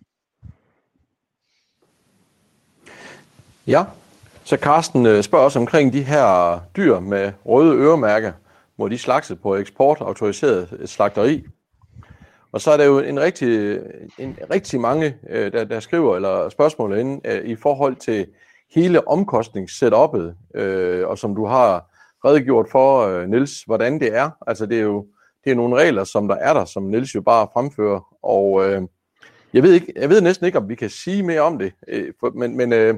Ja, 3.68 3.84
så 4.44 4.58
Carsten 4.58 5.06
øh, 5.06 5.24
spørger 5.24 5.46
også 5.46 5.60
omkring 5.60 5.94
de 5.94 6.04
her 6.04 6.60
dyr 6.78 7.00
med 7.00 7.34
røde 7.46 7.76
øremærker, 7.76 8.34
hvor 8.76 8.88
de 8.88 8.98
slagtet 8.98 9.41
på 9.41 9.56
eksportautoriseret 9.56 10.78
øh, 10.80 10.88
slagteri. 10.88 11.44
Og 12.52 12.62
så 12.62 12.72
er 12.72 12.78
der 12.78 12.86
jo 12.86 13.00
en 13.00 13.20
rigtig, 13.20 13.80
en 14.18 14.38
rigtig 14.52 14.80
mange, 14.80 15.18
øh, 15.30 15.52
der, 15.52 15.64
der 15.64 15.80
skriver 15.80 16.16
eller 16.16 16.50
spørgsmål 16.50 16.98
ind 16.98 17.22
i 17.46 17.56
forhold 17.56 17.96
til 17.96 18.28
hele 18.76 19.07
omkostningssetup'et, 19.07 20.57
øh, 20.61 21.07
og 21.07 21.17
som 21.17 21.36
du 21.36 21.45
har 21.45 21.89
redegjort 22.26 22.67
for, 22.71 23.07
øh, 23.07 23.30
Nils, 23.30 23.63
hvordan 23.63 23.99
det 23.99 24.15
er. 24.15 24.30
Altså 24.47 24.65
det 24.65 24.78
er 24.78 24.84
jo 24.84 25.07
det 25.43 25.51
er 25.51 25.55
nogle 25.55 25.76
regler, 25.76 26.03
som 26.03 26.28
der 26.28 26.36
er 26.36 26.53
der, 26.53 26.65
som 26.65 26.84
Nils 26.84 27.15
jo 27.15 27.21
bare 27.21 27.47
fremfører. 27.53 28.15
Og 28.24 28.65
øh, 28.65 28.82
jeg, 29.53 29.63
ved 29.63 29.74
ikke, 29.74 29.93
jeg 29.95 30.09
ved 30.09 30.21
næsten 30.21 30.45
ikke, 30.45 30.57
om 30.57 30.69
vi 30.69 30.76
kan 30.76 30.89
sige 30.89 31.24
mere 31.24 31.41
om 31.41 31.59
det, 31.59 31.74
øh, 31.88 32.13
for, 32.19 32.32
men, 32.36 32.57
men 32.57 32.74
øh, 32.74 32.95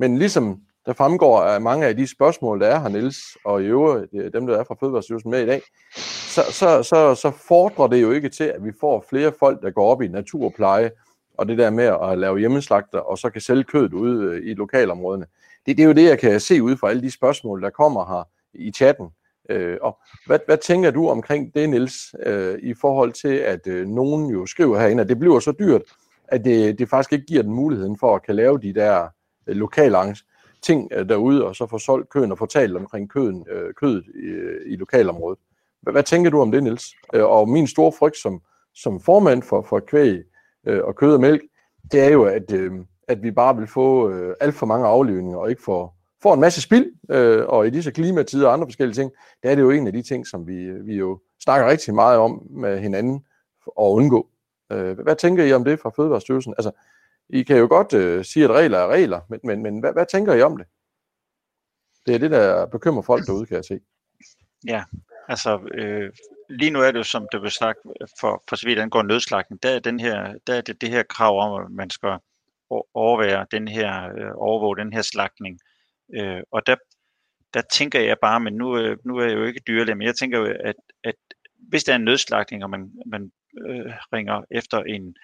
men 0.00 0.18
ligesom 0.18 0.60
der 0.86 0.92
fremgår 0.92 1.40
af 1.40 1.60
mange 1.60 1.86
af 1.86 1.96
de 1.96 2.06
spørgsmål, 2.06 2.60
der 2.60 2.66
er 2.66 2.80
her, 2.80 2.88
Niels, 2.88 3.18
og 3.44 3.62
i 3.62 3.64
øvrigt 3.64 4.10
øh, 4.14 4.32
dem, 4.32 4.46
der 4.46 4.58
er 4.58 4.64
fra 4.64 4.76
Fødevarestyrelsen 4.80 5.30
med 5.30 5.42
i 5.42 5.46
dag, 5.46 5.62
så, 6.34 6.42
så, 6.50 6.82
så, 6.82 7.14
så 7.14 7.32
fordrer 7.48 7.86
det 7.86 8.02
jo 8.02 8.10
ikke 8.10 8.28
til, 8.28 8.44
at 8.44 8.64
vi 8.64 8.72
får 8.80 9.04
flere 9.10 9.32
folk, 9.38 9.62
der 9.62 9.70
går 9.70 9.90
op 9.90 10.02
i 10.02 10.08
naturpleje, 10.08 10.90
og 11.40 11.48
det 11.48 11.58
der 11.58 11.70
med 11.70 11.84
at 12.02 12.18
lave 12.18 12.38
hjemmeslagter, 12.38 12.98
og 12.98 13.18
så 13.18 13.30
kan 13.30 13.40
sælge 13.40 13.64
kødet 13.64 13.92
ude 13.92 14.24
øh, 14.24 14.50
i 14.50 14.54
lokalområdene. 14.54 15.26
Det, 15.66 15.76
det 15.76 15.82
er 15.82 15.86
jo 15.86 15.92
det, 15.92 16.04
jeg 16.04 16.18
kan 16.18 16.40
se 16.40 16.62
ud 16.62 16.76
fra 16.76 16.90
alle 16.90 17.02
de 17.02 17.10
spørgsmål, 17.10 17.62
der 17.62 17.70
kommer 17.70 18.06
her 18.06 18.28
i 18.54 18.72
chatten. 18.72 19.06
Øh, 19.48 19.78
og 19.82 19.98
hvad, 20.26 20.38
hvad 20.46 20.58
tænker 20.58 20.90
du 20.90 21.08
omkring 21.08 21.54
det, 21.54 21.70
Niels, 21.70 22.14
øh, 22.26 22.58
i 22.62 22.74
forhold 22.74 23.12
til, 23.12 23.34
at 23.34 23.66
øh, 23.66 23.88
nogen 23.88 24.26
jo 24.26 24.46
skriver 24.46 24.78
herinde, 24.78 25.00
at 25.00 25.08
det 25.08 25.18
bliver 25.18 25.40
så 25.40 25.52
dyrt, 25.58 25.82
at 26.28 26.44
det, 26.44 26.78
det 26.78 26.88
faktisk 26.88 27.12
ikke 27.12 27.26
giver 27.26 27.42
den 27.42 27.52
muligheden 27.52 27.98
for 27.98 28.14
at 28.14 28.22
kan 28.22 28.36
lave 28.36 28.58
de 28.58 28.74
der 28.74 29.08
Øh, 29.46 29.56
lokale 29.56 30.16
ting 30.62 30.88
øh, 30.92 31.08
derude, 31.08 31.46
og 31.46 31.56
så 31.56 31.66
få 31.66 31.78
solgt 31.78 32.08
køen 32.08 32.32
og 32.32 32.38
få 32.38 32.46
talt 32.46 32.76
omkring 32.76 33.10
køden, 33.10 33.46
øh, 33.50 33.74
kødet 33.74 34.04
i, 34.14 34.72
i 34.72 34.76
lokalområdet. 34.76 35.38
Hvad, 35.82 35.92
hvad 35.92 36.02
tænker 36.02 36.30
du 36.30 36.40
om 36.40 36.52
det, 36.52 36.62
Niels? 36.62 36.94
Øh, 37.14 37.24
og 37.24 37.48
min 37.48 37.66
store 37.66 37.92
frygt 37.92 38.16
som, 38.16 38.42
som 38.74 39.00
formand 39.00 39.42
for, 39.42 39.62
for 39.62 39.80
kvæg 39.80 40.22
Øh, 40.66 40.84
og 40.84 40.96
kød 40.96 41.14
og 41.14 41.20
mælk, 41.20 41.42
det 41.92 42.00
er 42.00 42.08
jo, 42.08 42.24
at, 42.24 42.52
øh, 42.52 42.72
at 43.08 43.22
vi 43.22 43.30
bare 43.30 43.56
vil 43.56 43.66
få 43.66 44.10
øh, 44.10 44.34
alt 44.40 44.54
for 44.54 44.66
mange 44.66 44.86
aflivninger 44.86 45.38
og 45.38 45.50
ikke 45.50 45.62
få 45.62 45.92
får 46.22 46.34
en 46.34 46.40
masse 46.40 46.62
spild, 46.62 46.92
øh, 47.10 47.46
og 47.46 47.66
i 47.66 47.70
disse 47.70 47.90
klimatider 47.90 48.46
og 48.46 48.52
andre 48.52 48.66
forskellige 48.66 48.94
ting, 48.94 49.12
der 49.42 49.50
er 49.50 49.54
det 49.54 49.62
jo 49.62 49.70
en 49.70 49.86
af 49.86 49.92
de 49.92 50.02
ting, 50.02 50.26
som 50.26 50.46
vi, 50.46 50.70
vi 50.70 50.94
jo 50.94 51.20
snakker 51.42 51.68
rigtig 51.68 51.94
meget 51.94 52.18
om 52.18 52.46
med 52.50 52.78
hinanden 52.80 53.26
at 53.66 53.84
undgå. 53.84 54.28
Øh, 54.72 54.98
hvad 54.98 55.16
tænker 55.16 55.44
I 55.44 55.52
om 55.52 55.64
det 55.64 55.80
fra 55.80 55.90
Fødevarestyrelsen? 55.96 56.54
Altså, 56.58 56.70
i 57.28 57.42
kan 57.42 57.58
jo 57.58 57.66
godt 57.70 57.92
øh, 57.92 58.24
sige, 58.24 58.44
at 58.44 58.50
regler 58.50 58.78
er 58.78 58.88
regler, 58.88 59.20
men, 59.28 59.40
men, 59.44 59.62
men 59.62 59.80
hvad, 59.80 59.92
hvad 59.92 60.06
tænker 60.06 60.34
I 60.34 60.42
om 60.42 60.56
det? 60.56 60.66
Det 62.06 62.14
er 62.14 62.18
det, 62.18 62.30
der 62.30 62.66
bekymrer 62.66 63.02
folk 63.02 63.26
derude, 63.26 63.46
kan 63.46 63.56
jeg 63.56 63.64
se. 63.64 63.80
Ja, 64.66 64.84
altså 65.28 65.60
øh, 65.74 66.12
lige 66.50 66.70
nu 66.70 66.80
er 66.80 66.90
det 66.90 66.98
jo, 66.98 67.02
som 67.02 67.26
det 67.32 67.40
blev 67.40 67.50
sagt, 67.50 67.78
for, 68.20 68.42
for 68.48 68.56
så 68.56 68.66
vidt 68.66 68.78
angår 68.78 69.02
nødslagten, 69.02 69.58
der 69.62 69.70
er, 69.70 69.78
den 69.78 70.00
her, 70.00 70.34
der 70.46 70.54
er 70.54 70.60
det, 70.60 70.80
det 70.80 70.88
her 70.88 71.02
krav 71.02 71.40
om, 71.40 71.64
at 71.64 71.70
man 71.70 71.90
skal 71.90 72.18
overvære 72.94 73.46
den 73.50 73.68
her, 73.68 74.04
øh, 74.18 74.32
overvåge 74.34 74.76
den 74.76 74.92
her 74.92 75.02
slagtning. 75.02 75.58
Øh, 76.14 76.42
og 76.52 76.66
der, 76.66 76.76
der 77.54 77.62
tænker 77.72 78.00
jeg 78.00 78.16
bare, 78.22 78.40
men 78.40 78.54
nu, 78.54 78.78
øh, 78.78 78.96
nu 79.04 79.16
er 79.16 79.24
jeg 79.24 79.34
jo 79.34 79.44
ikke 79.44 79.60
dyrlæge, 79.66 79.94
men 79.94 80.06
jeg 80.06 80.16
tænker 80.16 80.38
jo, 80.38 80.54
at, 80.64 80.74
at 81.04 81.14
hvis 81.68 81.84
der 81.84 81.92
er 81.92 81.96
en 81.96 82.04
nødslagning, 82.04 82.64
og 82.64 82.70
man, 82.70 82.92
man 83.06 83.32
øh, 83.66 83.92
ringer 84.12 84.44
efter 84.50 84.78
en 84.78 85.16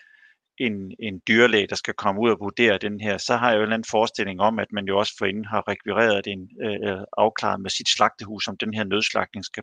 en, 0.59 0.93
en 0.99 1.23
dyrlæge, 1.29 1.67
der 1.67 1.75
skal 1.75 1.95
komme 1.95 2.21
ud 2.21 2.31
og 2.31 2.41
vurdere 2.41 2.79
den 2.79 3.01
her, 3.01 3.19
så 3.19 3.37
har 3.37 3.49
jeg 3.49 3.57
jo 3.57 3.61
en 3.61 3.63
eller 3.63 3.75
anden 3.75 3.89
forestilling 3.91 4.41
om, 4.41 4.59
at 4.59 4.73
man 4.73 4.85
jo 4.85 4.99
også 4.99 5.15
forinden 5.19 5.45
har 5.45 5.69
rekvireret 5.69 6.27
en 6.27 6.51
øh, 6.63 7.05
afklaret 7.19 7.61
med 7.61 7.71
sit 7.71 7.89
slagtehus, 7.89 8.49
om 8.49 8.57
den 8.57 8.75
her 8.75 8.85
nødslagning 8.85 9.45
skal, 9.45 9.63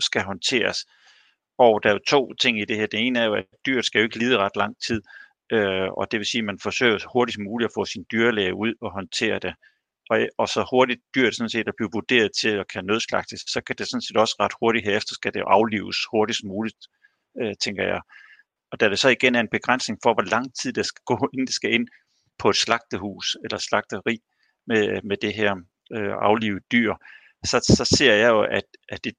skal 0.00 0.22
håndteres. 0.22 0.78
Og 1.58 1.82
der 1.82 1.88
er 1.88 1.92
jo 1.92 2.00
to 2.06 2.34
ting 2.34 2.60
i 2.60 2.64
det 2.64 2.76
her. 2.76 2.86
Det 2.86 3.00
ene 3.06 3.18
er 3.18 3.24
jo, 3.24 3.34
at 3.34 3.44
dyret 3.66 3.84
skal 3.84 3.98
jo 3.98 4.04
ikke 4.04 4.18
lide 4.18 4.38
ret 4.38 4.56
lang 4.56 4.76
tid, 4.86 5.02
øh, 5.52 5.88
og 5.88 6.10
det 6.10 6.18
vil 6.18 6.26
sige, 6.26 6.38
at 6.38 6.44
man 6.44 6.58
forsøger 6.58 6.98
hurtigst 7.12 7.38
muligt 7.38 7.68
at 7.68 7.74
få 7.74 7.84
sin 7.84 8.04
dyrlæge 8.12 8.54
ud 8.54 8.74
og 8.80 8.92
håndtere 8.92 9.38
det. 9.38 9.54
Og, 10.10 10.28
og 10.38 10.48
så 10.48 10.66
hurtigt 10.70 11.00
dyret 11.14 11.34
sådan 11.36 11.50
set 11.50 11.68
er 11.68 11.72
blevet 11.76 11.92
vurderet 11.92 12.30
til 12.40 12.48
at 12.48 12.68
kan 12.68 12.84
nødslagtes, 12.84 13.40
så 13.40 13.60
kan 13.60 13.76
det 13.78 13.88
sådan 13.88 14.02
set 14.02 14.16
også 14.16 14.36
ret 14.40 14.52
hurtigt 14.60 14.84
herefter 14.84 15.14
skal 15.14 15.34
det 15.34 15.40
jo 15.40 15.44
aflives 15.44 15.96
hurtigst 16.10 16.44
muligt, 16.44 16.76
øh, 17.40 17.54
tænker 17.64 17.84
jeg. 17.84 18.00
Og 18.72 18.80
da 18.80 18.88
det 18.88 18.98
så 18.98 19.08
igen 19.08 19.34
er 19.34 19.40
en 19.40 19.54
begrænsning 19.56 19.98
for, 20.02 20.14
hvor 20.14 20.22
lang 20.22 20.54
tid 20.62 20.72
det 20.72 20.86
skal 20.86 21.02
gå, 21.06 21.16
inden 21.32 21.46
det 21.46 21.54
skal 21.54 21.72
ind 21.72 21.88
på 22.38 22.50
et 22.50 22.56
slagtehus 22.56 23.36
eller 23.44 23.58
slagteri 23.58 24.18
med, 24.66 25.02
med 25.02 25.16
det 25.16 25.34
her 25.34 25.56
øh, 25.92 26.12
aflivet 26.20 26.62
dyr, 26.72 26.94
så, 27.44 27.74
så 27.76 27.96
ser 27.96 28.14
jeg 28.14 28.28
jo, 28.28 28.42
at, 28.42 28.64
at 28.88 29.04
det, 29.04 29.14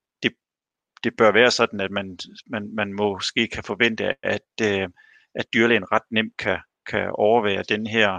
det, 1.03 1.17
bør 1.17 1.31
være 1.31 1.51
sådan, 1.51 1.79
at 1.79 1.91
man, 1.91 2.17
man, 2.47 2.69
man 2.75 2.93
måske 2.93 3.47
kan 3.47 3.63
forvente, 3.63 4.25
at, 4.25 4.51
øh, 4.61 4.89
at 5.35 5.45
dyrlægen 5.53 5.91
ret 5.91 6.11
nemt 6.11 6.37
kan, 6.37 6.59
kan 6.89 7.09
overvære 7.13 7.63
den 7.63 7.87
her 7.87 8.13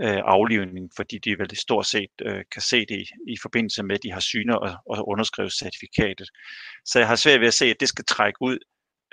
øh, 0.00 0.20
aflivning, 0.24 0.90
fordi 0.96 1.18
de 1.18 1.38
vel 1.38 1.56
stort 1.56 1.86
set 1.86 2.10
øh, 2.22 2.44
kan 2.52 2.62
se 2.62 2.86
det 2.86 2.98
i, 2.98 3.32
i 3.32 3.36
forbindelse 3.42 3.82
med, 3.82 3.94
at 3.94 4.02
de 4.02 4.12
har 4.12 4.20
syner 4.20 4.54
og, 4.54 4.70
og 4.86 5.08
underskrevet 5.08 5.52
certifikatet. 5.52 6.28
Så 6.84 6.98
jeg 6.98 7.08
har 7.08 7.16
svært 7.16 7.40
ved 7.40 7.48
at 7.48 7.54
se, 7.54 7.66
at 7.66 7.80
det 7.80 7.88
skal 7.88 8.04
trække 8.04 8.42
ud 8.42 8.58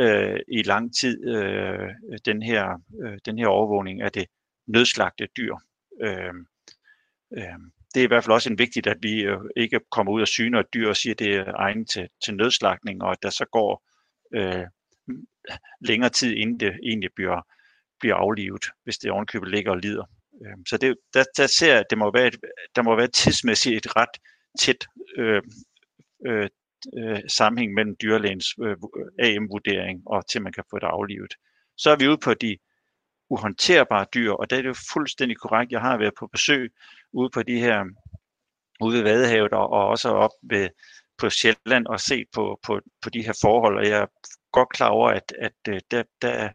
øh, 0.01 0.39
i 0.47 0.63
lang 0.63 0.95
tid 0.95 1.27
øh, 1.27 1.89
den, 2.25 2.41
her, 2.41 2.81
øh, 3.03 3.17
den 3.25 3.39
her 3.39 3.47
overvågning 3.47 4.01
af 4.01 4.11
det 4.11 4.25
nødslagte 4.67 5.27
dyr. 5.37 5.55
Øh, 6.01 6.33
øh, 7.37 7.59
det 7.93 7.99
er 7.99 8.03
i 8.03 8.07
hvert 8.07 8.23
fald 8.23 8.33
også 8.33 8.49
en 8.49 8.59
vigtigt, 8.59 8.87
at 8.87 8.97
vi 9.01 9.21
øh, 9.21 9.37
ikke 9.57 9.79
kommer 9.91 10.13
ud 10.13 10.21
og 10.21 10.27
syner 10.27 10.59
et 10.59 10.73
dyr 10.73 10.89
og 10.89 10.97
siger, 10.97 11.13
at 11.13 11.19
det 11.19 11.35
er 11.35 11.53
egnet 11.55 11.89
til, 11.89 12.07
til 12.25 12.35
nødslagning, 12.35 13.03
og 13.03 13.11
at 13.11 13.17
der 13.23 13.29
så 13.29 13.45
går 13.51 13.83
øh, 14.35 14.65
længere 15.81 16.09
tid, 16.09 16.33
inden 16.33 16.59
det 16.59 16.79
egentlig 16.83 17.09
bliver, 17.15 17.41
bliver 17.99 18.15
aflivet, 18.15 18.65
hvis 18.83 18.97
det 18.97 19.11
ovenkøbet 19.11 19.49
ligger 19.49 19.71
og 19.71 19.77
lider. 19.77 20.05
Øh, 20.45 20.57
så 20.69 20.77
det, 20.77 20.95
der, 21.13 21.23
der 21.37 21.47
ser 21.47 21.71
jeg, 21.71 21.79
at 21.79 21.85
det 21.89 21.97
må 21.97 22.11
være 22.11 22.27
et, 22.27 22.37
der 22.75 22.81
må 22.81 22.95
være 22.95 23.07
tidsmæssigt 23.07 23.85
et 23.85 23.95
ret 23.95 24.15
tæt 24.59 24.87
øh, 25.17 25.41
øh, 26.27 26.49
øh, 26.97 27.19
sammenhæng 27.27 27.73
mellem 27.73 27.95
dyrlægens 28.01 28.47
øh, 28.63 28.75
AM-vurdering 29.19 30.01
og 30.05 30.27
til 30.29 30.41
man 30.41 30.53
kan 30.53 30.63
få 30.69 30.79
det 30.79 30.87
aflivet. 30.87 31.33
Så 31.77 31.89
er 31.89 31.95
vi 31.95 32.07
ude 32.07 32.17
på 32.17 32.33
de 32.33 32.57
uhåndterbare 33.29 34.05
dyr, 34.13 34.31
og 34.31 34.49
det 34.49 34.59
er 34.59 34.63
jo 34.63 34.75
fuldstændig 34.93 35.37
korrekt. 35.37 35.71
Jeg 35.71 35.81
har 35.81 35.97
været 35.97 36.13
på 36.19 36.27
besøg 36.27 36.71
ude 37.13 37.29
på 37.33 37.43
de 37.43 37.59
her, 37.59 37.85
ude 38.81 38.97
ved 38.97 39.03
Vadehavet 39.03 39.53
og, 39.53 39.69
og 39.69 39.87
også 39.87 40.09
op 40.09 40.31
ved, 40.41 40.69
på 41.17 41.29
Sjælland 41.29 41.87
og 41.87 41.99
set 41.99 42.27
på, 42.33 42.59
på, 42.65 42.81
på 43.01 43.09
de 43.09 43.21
her 43.21 43.37
forhold, 43.41 43.77
og 43.77 43.85
jeg 43.85 43.99
er 43.99 44.05
godt 44.51 44.69
klar 44.69 44.89
over, 44.89 45.09
at, 45.09 45.33
at 45.39 45.53
øh, 45.69 45.79
der, 45.91 46.03
der, 46.21 46.49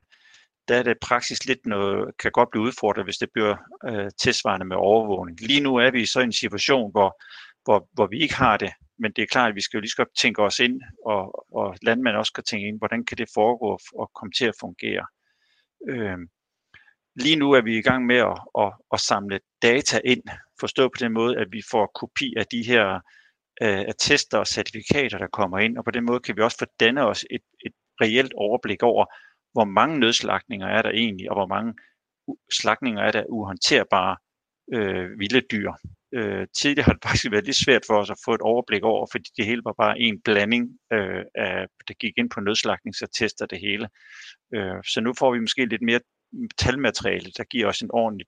der 0.68 0.76
er 0.76 0.82
det 0.82 0.96
praksis 1.00 1.46
lidt 1.46 1.66
noget, 1.66 2.16
kan 2.18 2.30
godt 2.32 2.50
blive 2.50 2.62
udfordret, 2.62 3.04
hvis 3.04 3.18
det 3.18 3.28
bliver 3.34 3.56
øh, 3.88 4.10
tilsvarende 4.20 4.66
med 4.66 4.76
overvågning. 4.76 5.40
Lige 5.40 5.60
nu 5.60 5.76
er 5.76 5.90
vi 5.90 6.06
så 6.06 6.20
i 6.20 6.24
en 6.24 6.32
situation, 6.32 6.90
hvor, 6.90 7.22
hvor, 7.64 7.88
hvor 7.92 8.06
vi 8.06 8.18
ikke 8.18 8.34
har 8.34 8.56
det, 8.56 8.72
men 8.98 9.12
det 9.12 9.22
er 9.22 9.26
klart, 9.26 9.48
at 9.48 9.54
vi 9.54 9.60
skal 9.60 9.78
jo 9.78 9.80
lige 9.80 9.90
skal 9.90 10.06
tænke 10.18 10.42
os 10.42 10.58
ind, 10.58 10.80
og, 11.06 11.46
og 11.54 11.76
landmænd 11.82 12.16
også 12.16 12.30
skal 12.30 12.44
tænke 12.44 12.68
ind, 12.68 12.78
hvordan 12.78 13.04
kan 13.04 13.18
det 13.18 13.28
foregå 13.34 13.78
og 13.94 14.10
komme 14.14 14.32
til 14.32 14.46
at 14.46 14.54
fungere. 14.60 15.06
Øh, 15.88 16.18
lige 17.14 17.36
nu 17.36 17.52
er 17.52 17.60
vi 17.60 17.78
i 17.78 17.82
gang 17.82 18.06
med 18.06 18.16
at, 18.16 18.38
at, 18.58 18.72
at 18.92 19.00
samle 19.00 19.40
data 19.62 20.00
ind, 20.04 20.22
forstå 20.60 20.88
på 20.88 20.98
den 21.00 21.12
måde, 21.12 21.38
at 21.38 21.46
vi 21.50 21.62
får 21.70 21.90
kopi 21.94 22.34
af 22.36 22.46
de 22.46 22.62
her 22.66 23.00
øh, 23.62 23.84
attester 23.88 24.38
og 24.38 24.46
certifikater, 24.46 25.18
der 25.18 25.26
kommer 25.26 25.58
ind, 25.58 25.78
og 25.78 25.84
på 25.84 25.90
den 25.90 26.04
måde 26.04 26.20
kan 26.20 26.36
vi 26.36 26.42
også 26.42 26.58
få 26.58 26.66
danne 26.80 27.06
os 27.06 27.24
et, 27.30 27.42
et 27.66 27.72
reelt 28.00 28.32
overblik 28.36 28.82
over, 28.82 29.04
hvor 29.52 29.64
mange 29.64 30.00
nødslagninger 30.00 30.66
er 30.66 30.82
der 30.82 30.90
egentlig, 30.90 31.30
og 31.30 31.36
hvor 31.36 31.46
mange 31.46 31.74
slagninger 32.52 33.02
er 33.02 33.12
der 33.12 33.24
uhåndterbare 33.28 34.16
øh, 34.74 35.18
vilde 35.18 35.42
dyr. 35.52 35.72
Øh, 36.14 36.46
tidligere 36.60 36.84
har 36.84 36.92
det 36.92 37.02
faktisk 37.04 37.30
været 37.30 37.44
lidt 37.44 37.64
svært 37.64 37.82
for 37.86 37.94
os 38.00 38.10
at 38.10 38.22
få 38.24 38.34
et 38.34 38.40
overblik 38.40 38.82
over, 38.82 39.06
fordi 39.12 39.30
det 39.36 39.46
hele 39.46 39.62
var 39.64 39.74
bare 39.78 39.98
en 39.98 40.20
blanding 40.24 40.78
øh, 40.92 41.24
af, 41.34 41.66
der 41.88 41.94
gik 41.94 42.12
ind 42.16 42.30
på 42.30 42.40
nødslagningsattester 42.40 43.46
det 43.46 43.60
hele. 43.60 43.88
Øh, 44.54 44.78
så 44.92 45.00
nu 45.00 45.12
får 45.18 45.32
vi 45.32 45.40
måske 45.40 45.66
lidt 45.66 45.82
mere 45.82 46.00
talmateriale, 46.58 47.30
der 47.36 47.44
giver 47.44 47.66
os 47.66 47.80
en 47.80 47.90
ordentlig 47.92 48.26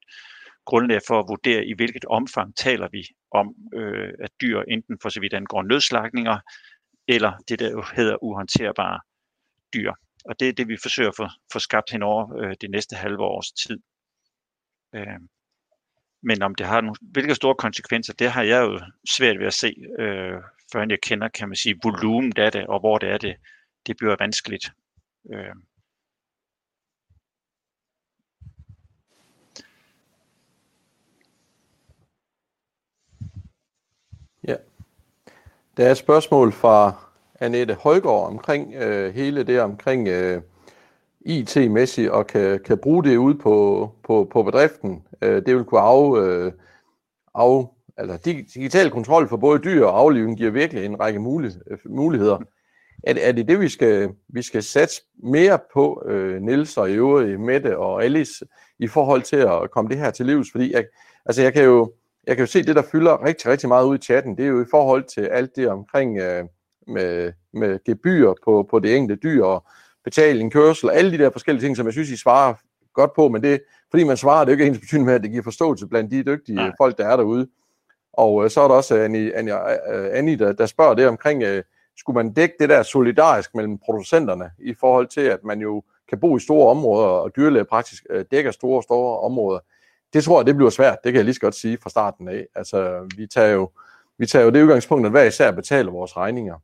grundlag 0.66 1.00
for 1.06 1.20
at 1.20 1.28
vurdere, 1.28 1.66
i 1.66 1.74
hvilket 1.74 2.04
omfang 2.04 2.56
taler 2.56 2.88
vi 2.92 3.06
om, 3.30 3.54
øh, 3.74 4.12
at 4.20 4.30
dyr 4.40 4.60
enten 4.68 4.98
for 5.02 5.08
så 5.08 5.20
vidt 5.20 5.34
angår 5.34 5.62
nødslagninger, 5.62 6.38
eller 7.08 7.32
det, 7.48 7.58
der 7.58 7.94
hedder 7.96 8.22
uhåndterbare 8.22 9.00
dyr. 9.74 9.92
Og 10.24 10.40
det 10.40 10.48
er 10.48 10.52
det, 10.52 10.68
vi 10.68 10.76
forsøger 10.82 11.08
at 11.08 11.16
få, 11.16 11.28
få 11.52 11.58
skabt 11.58 11.90
hen 11.90 12.02
over 12.02 12.36
øh, 12.36 12.54
det 12.60 12.70
næste 12.70 12.96
halve 12.96 13.22
års 13.22 13.52
tid. 13.52 13.78
Øh, 14.94 15.20
men 16.22 16.42
om 16.42 16.54
det 16.54 16.66
har 16.66 16.80
nogle, 16.80 16.96
hvilke 17.00 17.34
store 17.34 17.54
konsekvenser, 17.54 18.12
det 18.12 18.30
har 18.30 18.42
jeg 18.42 18.62
jo 18.62 18.80
svært 19.10 19.38
ved 19.38 19.46
at 19.46 19.54
se, 19.54 19.74
øh, 19.98 20.38
før 20.72 20.86
jeg 20.88 20.98
kender, 21.02 21.28
kan 21.28 21.48
man 21.48 21.56
sige, 21.56 21.80
volumen 21.84 22.32
af 22.36 22.52
det, 22.52 22.66
og 22.66 22.80
hvor 22.80 22.98
det 22.98 23.08
er 23.08 23.18
det, 23.18 23.36
det 23.86 23.96
bliver 23.96 24.16
vanskeligt. 24.18 24.72
Øh, 25.32 25.54
Ja. 34.48 34.56
Der 35.76 35.86
er 35.86 35.90
et 35.90 35.96
spørgsmål 35.96 36.52
fra 36.52 36.92
Annette 37.40 37.74
Højgaard 37.74 38.26
omkring 38.26 38.74
øh, 38.74 39.14
hele 39.14 39.42
det 39.42 39.60
omkring 39.60 40.08
øh, 40.08 40.42
IT-mæssigt 41.20 42.10
og 42.10 42.26
kan, 42.26 42.60
kan 42.64 42.78
bruge 42.78 43.04
det 43.04 43.16
ud 43.16 43.34
på, 43.34 43.90
på, 44.04 44.28
på 44.32 44.42
bedriften. 44.42 45.02
Øh, 45.22 45.46
det 45.46 45.56
vil 45.56 45.64
kunne 45.64 45.80
af, 45.80 46.18
øh, 46.18 46.52
af 47.34 47.66
altså 47.96 48.18
digital 48.54 48.90
kontrol 48.90 49.28
for 49.28 49.36
både 49.36 49.58
dyr 49.58 49.84
og 49.84 49.98
aflivning 49.98 50.38
giver 50.38 50.50
virkelig 50.50 50.84
en 50.84 51.00
række 51.00 51.18
øh, 51.70 51.78
muligheder. 51.84 52.38
Er, 53.02 53.14
er 53.20 53.32
det 53.32 53.48
det, 53.48 53.60
vi 53.60 53.68
skal, 53.68 54.10
vi 54.28 54.42
skal 54.42 54.62
satse 54.62 55.02
mere 55.22 55.58
på, 55.74 56.02
øh, 56.06 56.42
Niels 56.42 56.76
og 56.76 56.90
i 56.90 56.94
øvrigt 56.94 57.40
Mette 57.40 57.78
og 57.78 58.04
Alice, 58.04 58.44
i 58.78 58.86
forhold 58.86 59.22
til 59.22 59.36
at 59.36 59.70
komme 59.70 59.90
det 59.90 59.98
her 59.98 60.10
til 60.10 60.26
livs? 60.26 60.48
Fordi 60.52 60.72
jeg, 60.72 60.84
altså 61.26 61.42
jeg 61.42 61.52
kan 61.52 61.64
jo, 61.64 61.92
jeg 62.26 62.36
kan 62.36 62.42
jo 62.42 62.46
se, 62.46 62.62
det 62.62 62.76
der 62.76 62.82
fylder 62.92 63.24
rigtig, 63.24 63.50
rigtig 63.50 63.68
meget 63.68 63.86
ud 63.86 63.98
i 63.98 64.02
chatten, 64.02 64.36
det 64.36 64.44
er 64.44 64.48
jo 64.48 64.62
i 64.62 64.66
forhold 64.70 65.04
til 65.04 65.20
alt 65.20 65.56
det 65.56 65.68
omkring 65.68 66.18
øh, 66.18 66.44
med, 66.86 67.32
med 67.52 67.78
gebyr 67.84 68.32
på, 68.44 68.66
på 68.70 68.78
det 68.78 68.96
enkelte 68.96 69.28
dyr 69.28 69.44
og 69.44 69.66
betaling, 70.04 70.52
kørsel 70.52 70.88
og 70.88 70.96
alle 70.96 71.10
de 71.10 71.18
der 71.18 71.30
forskellige 71.30 71.64
ting, 71.64 71.76
som 71.76 71.86
jeg 71.86 71.92
synes, 71.92 72.10
I 72.10 72.16
svarer 72.16 72.54
godt 72.94 73.14
på, 73.16 73.28
men 73.28 73.42
det, 73.42 73.60
fordi 73.90 74.04
man 74.04 74.16
svarer, 74.16 74.44
det 74.44 74.52
er 74.52 74.56
jo 74.56 74.60
ikke 74.60 74.66
ens 74.70 74.78
betydning 74.78 75.06
med, 75.06 75.14
at 75.14 75.22
det 75.22 75.30
giver 75.30 75.42
forståelse 75.42 75.86
blandt 75.86 76.10
de 76.10 76.22
dygtige 76.22 76.56
Nej. 76.56 76.72
folk, 76.78 76.98
der 76.98 77.06
er 77.06 77.16
derude. 77.16 77.48
Og 78.12 78.44
øh, 78.44 78.50
så 78.50 78.60
er 78.60 78.68
der 78.68 78.74
også 78.74 78.96
Annie, 78.96 79.36
Annie, 79.36 79.54
øh, 79.94 80.10
Annie 80.12 80.38
der, 80.38 80.52
der 80.52 80.66
spørger 80.66 80.94
det 80.94 81.08
omkring, 81.08 81.42
øh, 81.42 81.62
skulle 81.96 82.14
man 82.14 82.32
dække 82.32 82.54
det 82.60 82.68
der 82.68 82.82
solidarisk 82.82 83.54
mellem 83.54 83.78
producenterne, 83.78 84.50
i 84.58 84.74
forhold 84.80 85.06
til, 85.06 85.20
at 85.20 85.44
man 85.44 85.60
jo 85.60 85.82
kan 86.08 86.20
bo 86.20 86.36
i 86.36 86.40
store 86.40 86.70
områder, 86.70 87.06
og 87.06 87.36
dyrlæge 87.36 87.64
praktisk 87.64 88.06
øh, 88.10 88.24
dækker 88.30 88.50
store, 88.50 88.82
store 88.82 89.20
områder. 89.20 89.58
Det 90.14 90.24
tror 90.24 90.40
jeg, 90.40 90.46
det 90.46 90.56
bliver 90.56 90.70
svært, 90.70 90.98
det 91.04 91.12
kan 91.12 91.16
jeg 91.16 91.24
lige 91.24 91.34
så 91.34 91.40
godt 91.40 91.54
sige 91.54 91.78
fra 91.82 91.90
starten 91.90 92.28
af. 92.28 92.46
Altså, 92.54 93.08
vi 93.16 93.26
tager 93.26 93.48
jo, 93.48 93.70
vi 94.18 94.26
tager 94.26 94.44
jo 94.44 94.50
det 94.50 94.62
udgangspunkt, 94.62 95.06
at 95.06 95.10
hver 95.10 95.22
især 95.22 95.50
betaler 95.50 95.92
vores 95.92 96.16
regninger. 96.16 96.54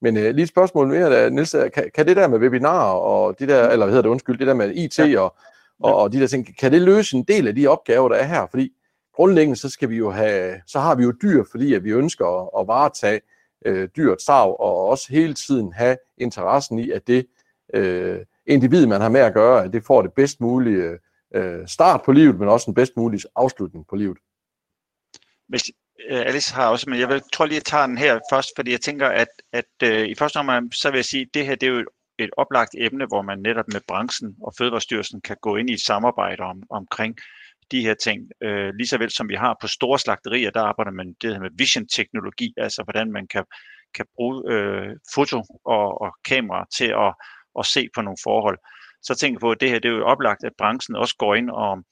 Men 0.00 0.16
øh, 0.16 0.34
lige 0.34 0.42
et 0.42 0.48
spørgsmål 0.48 0.88
mere, 0.88 1.10
der, 1.10 1.30
Niels, 1.30 1.56
kan, 1.74 1.90
kan 1.94 2.06
det 2.06 2.16
der 2.16 2.28
med 2.28 2.38
webinarer 2.38 2.92
og 2.92 3.38
de 3.38 3.46
der, 3.46 3.68
eller 3.68 3.86
hvad 3.86 3.92
hedder 3.92 4.02
det, 4.02 4.08
undskyld, 4.08 4.38
det 4.38 4.46
der 4.46 4.54
med 4.54 4.74
IT 4.74 4.98
ja. 4.98 5.20
og, 5.20 5.34
og, 5.80 5.96
og 5.96 6.12
de 6.12 6.20
der 6.20 6.26
ting, 6.26 6.56
kan 6.58 6.72
det 6.72 6.82
løse 6.82 7.16
en 7.16 7.22
del 7.22 7.48
af 7.48 7.54
de 7.54 7.66
opgaver, 7.66 8.08
der 8.08 8.16
er 8.16 8.24
her? 8.24 8.46
Fordi 8.50 8.72
grundlæggende 9.14 9.60
så 9.60 9.68
skal 9.68 9.88
vi 9.88 9.96
jo 9.96 10.10
have, 10.10 10.54
så 10.66 10.80
har 10.80 10.94
vi 10.94 11.02
jo 11.02 11.12
dyr, 11.22 11.44
fordi 11.50 11.74
at 11.74 11.84
vi 11.84 11.90
ønsker 11.90 12.26
at, 12.26 12.60
at 12.60 12.68
varetage 12.68 13.20
øh, 13.66 13.88
dyrt 13.96 14.22
sav, 14.22 14.56
og 14.60 14.88
også 14.88 15.06
hele 15.12 15.34
tiden 15.34 15.72
have 15.72 15.96
interessen 16.18 16.78
i, 16.78 16.90
at 16.90 17.06
det 17.06 17.26
øh, 17.74 18.18
individ, 18.46 18.86
man 18.86 19.00
har 19.00 19.08
med 19.08 19.20
at 19.20 19.34
gøre, 19.34 19.64
at 19.64 19.72
det 19.72 19.84
får 19.84 20.02
det 20.02 20.12
bedst 20.12 20.40
mulige 20.40 20.98
øh, 21.34 21.68
start 21.68 22.00
på 22.04 22.12
livet, 22.12 22.38
men 22.38 22.48
også 22.48 22.66
den 22.66 22.74
bedst 22.74 22.92
mulige 22.96 23.22
afslutning 23.36 23.86
på 23.86 23.96
livet. 23.96 24.18
Hvis, 25.48 25.62
øh, 26.10 26.20
Alice 26.20 26.54
har 26.54 26.68
også, 26.68 26.90
men 26.90 27.00
jeg 27.00 27.08
vil, 27.08 27.22
tror 27.32 27.46
lige, 27.46 27.56
at 27.56 27.60
jeg 27.60 27.64
tager 27.64 27.86
den 27.86 27.98
her 27.98 28.20
først, 28.32 28.50
fordi 28.56 28.70
jeg 28.70 28.80
tænker, 28.80 29.08
at, 29.08 29.28
at 29.52 29.72
øh, 29.82 30.08
i 30.08 30.14
første 30.14 30.36
omgang, 30.36 30.74
så 30.74 30.90
vil 30.90 30.98
jeg 30.98 31.04
sige, 31.04 31.22
at 31.22 31.34
det 31.34 31.46
her 31.46 31.54
det 31.54 31.66
er 31.66 31.70
jo 31.70 31.78
et, 31.78 31.86
et 32.18 32.30
oplagt 32.36 32.74
emne, 32.78 33.06
hvor 33.06 33.22
man 33.22 33.38
netop 33.38 33.68
med 33.72 33.80
branchen 33.88 34.36
og 34.42 34.52
Fødevarestyrelsen 34.58 35.20
kan 35.20 35.36
gå 35.42 35.56
ind 35.56 35.70
i 35.70 35.72
et 35.72 35.80
samarbejde 35.80 36.42
om, 36.42 36.62
omkring 36.70 37.16
de 37.70 37.80
her 37.80 37.94
ting. 37.94 38.20
Øh, 38.42 38.74
lige 38.74 38.88
så 38.88 38.98
vel 38.98 39.10
som 39.10 39.28
vi 39.28 39.34
har 39.34 39.56
på 39.60 39.66
store 39.66 39.98
slagterier, 39.98 40.50
der 40.50 40.62
arbejder 40.62 40.90
man 40.90 41.14
det 41.22 41.32
her 41.32 41.40
med 41.40 41.50
vision-teknologi, 41.54 42.54
altså 42.56 42.82
hvordan 42.82 43.12
man 43.12 43.26
kan, 43.26 43.44
kan 43.94 44.06
bruge 44.16 44.52
øh, 44.52 44.96
foto 45.14 45.42
og, 45.64 46.00
og 46.00 46.14
kamera 46.24 46.66
til 46.76 46.88
at, 47.04 47.14
at 47.58 47.66
se 47.66 47.88
på 47.94 48.02
nogle 48.02 48.18
forhold. 48.22 48.58
Så 49.04 49.14
tænker 49.14 49.36
jeg 49.36 49.40
på, 49.40 49.50
at 49.50 49.60
det 49.60 49.70
her 49.70 49.78
det 49.78 49.88
er 49.88 49.92
jo 49.92 50.06
oplagt, 50.06 50.44
at 50.44 50.52
branchen 50.58 50.96
også 50.96 51.16
går 51.18 51.34
ind 51.34 51.50
og, 51.50 51.84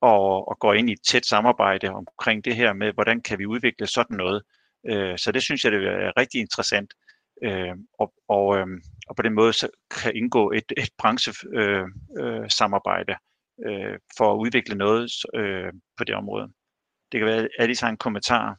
og, 0.00 0.48
og 0.48 0.58
går 0.58 0.74
ind 0.74 0.90
i 0.90 0.92
et 0.92 1.02
tæt 1.08 1.26
samarbejde 1.26 1.88
omkring 1.88 2.44
det 2.44 2.56
her 2.56 2.72
med, 2.72 2.92
hvordan 2.92 3.20
kan 3.20 3.38
vi 3.38 3.46
udvikle 3.46 3.86
sådan 3.86 4.16
noget. 4.16 4.42
Øh, 4.90 5.18
så 5.18 5.32
det 5.32 5.42
synes 5.42 5.64
jeg, 5.64 5.72
det 5.72 5.86
er 5.86 6.12
rigtig 6.16 6.40
interessant. 6.40 6.94
Øh, 7.44 7.74
og, 7.98 8.12
og, 8.28 8.56
øh, 8.56 8.66
og 9.08 9.16
på 9.16 9.22
den 9.22 9.34
måde 9.34 9.52
så 9.52 9.68
kan 9.90 10.16
indgå 10.16 10.50
et, 10.50 10.72
et 10.76 10.90
branchesamarbejde 10.98 13.16
øh, 13.66 13.74
øh, 13.74 13.92
øh, 13.92 13.98
for 14.16 14.32
at 14.32 14.38
udvikle 14.38 14.74
noget 14.74 15.10
øh, 15.34 15.72
på 15.96 16.04
det 16.04 16.14
område. 16.14 16.52
Det 17.12 17.20
kan 17.20 17.26
være, 17.26 17.42
at 17.42 17.48
Alice 17.58 17.84
har 17.84 17.90
en 17.90 17.96
kommentar. 17.96 18.56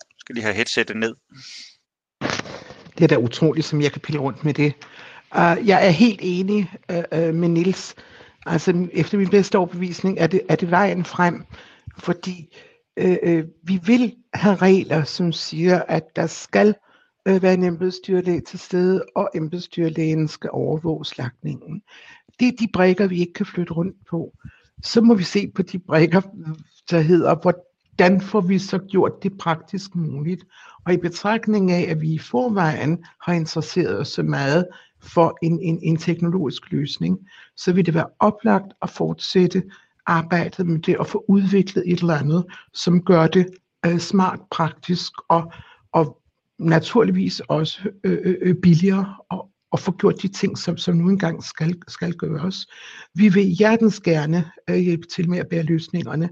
Jeg 0.00 0.18
skal 0.18 0.34
lige 0.34 0.44
have 0.44 0.54
headsettet 0.54 0.96
ned. 0.96 1.14
Det 2.98 3.04
er 3.04 3.08
da 3.08 3.16
utroligt, 3.16 3.66
som 3.66 3.82
jeg 3.82 3.92
kan 3.92 4.00
pille 4.00 4.20
rundt 4.20 4.44
med 4.44 4.54
det. 4.54 4.74
Uh, 5.34 5.68
jeg 5.68 5.86
er 5.86 5.90
helt 5.90 6.20
enig 6.22 6.72
uh, 6.92 6.96
uh, 7.18 7.34
med 7.34 7.48
Nils. 7.48 7.94
Altså, 8.46 8.88
efter 8.92 9.18
min 9.18 9.30
bedste 9.30 9.58
overbevisning 9.58 10.18
er 10.18 10.26
det, 10.26 10.40
er 10.48 10.56
det 10.56 10.70
vejen 10.70 11.04
frem, 11.04 11.44
fordi 11.98 12.56
uh, 13.04 13.16
uh, 13.26 13.42
vi 13.62 13.80
vil 13.86 14.14
have 14.34 14.56
regler, 14.56 15.04
som 15.04 15.32
siger, 15.32 15.82
at 15.88 16.16
der 16.16 16.26
skal 16.26 16.74
uh, 17.30 17.42
være 17.42 17.54
en 17.54 17.64
embedsdyrlæge 17.64 18.40
til 18.40 18.58
stede, 18.58 19.04
og 19.14 19.30
embedsdyrlægen 19.34 20.28
skal 20.28 20.50
overvåge 20.52 21.04
slagtningen. 21.04 21.82
Det 22.40 22.48
er 22.48 22.52
de 22.58 22.68
brækker, 22.72 23.06
vi 23.06 23.20
ikke 23.20 23.32
kan 23.32 23.46
flytte 23.46 23.72
rundt 23.72 23.96
på. 24.10 24.32
Så 24.82 25.00
må 25.00 25.14
vi 25.14 25.24
se 25.24 25.50
på 25.54 25.62
de 25.62 25.78
brækker, 25.78 26.20
der 26.90 27.00
hedder, 27.00 27.34
hvordan 27.34 28.20
får 28.20 28.40
vi 28.40 28.58
så 28.58 28.78
gjort 28.78 29.22
det 29.22 29.38
praktisk 29.38 29.94
muligt. 29.94 30.44
Og 30.84 30.92
i 30.92 30.96
betragtning 30.96 31.72
af, 31.72 31.90
at 31.90 32.00
vi 32.00 32.12
i 32.12 32.18
forvejen 32.18 33.04
har 33.22 33.32
interesseret 33.32 33.98
os 34.00 34.08
så 34.08 34.22
meget 34.22 34.66
for 35.02 35.38
en, 35.42 35.60
en, 35.60 35.78
en 35.82 35.96
teknologisk 35.96 36.72
løsning, 36.72 37.18
så 37.56 37.72
vil 37.72 37.86
det 37.86 37.94
være 37.94 38.08
oplagt 38.20 38.72
at 38.82 38.90
fortsætte 38.90 39.62
arbejdet 40.06 40.66
med 40.66 40.78
det 40.78 40.98
og 40.98 41.06
få 41.06 41.24
udviklet 41.28 41.92
et 41.92 42.00
eller 42.00 42.14
andet, 42.14 42.44
som 42.74 43.02
gør 43.02 43.26
det 43.26 43.46
øh, 43.86 43.98
smart, 43.98 44.40
praktisk 44.50 45.12
og, 45.28 45.52
og 45.92 46.20
naturligvis 46.58 47.40
også 47.40 47.88
øh, 48.04 48.18
øh, 48.24 48.34
øh 48.40 48.54
billigere 48.62 49.16
og, 49.30 49.50
og 49.70 49.80
få 49.80 49.92
gjort 49.92 50.22
de 50.22 50.28
ting, 50.28 50.58
som, 50.58 50.76
som 50.76 50.96
nu 50.96 51.08
engang 51.08 51.44
skal, 51.44 51.76
skal 51.88 52.12
gøres. 52.12 52.66
Vi 53.14 53.28
vil 53.28 53.44
hjertens 53.44 54.00
gerne 54.00 54.50
øh, 54.70 54.76
hjælpe 54.76 55.06
til 55.06 55.30
med 55.30 55.38
at 55.38 55.48
bære 55.48 55.62
løsningerne 55.62 56.30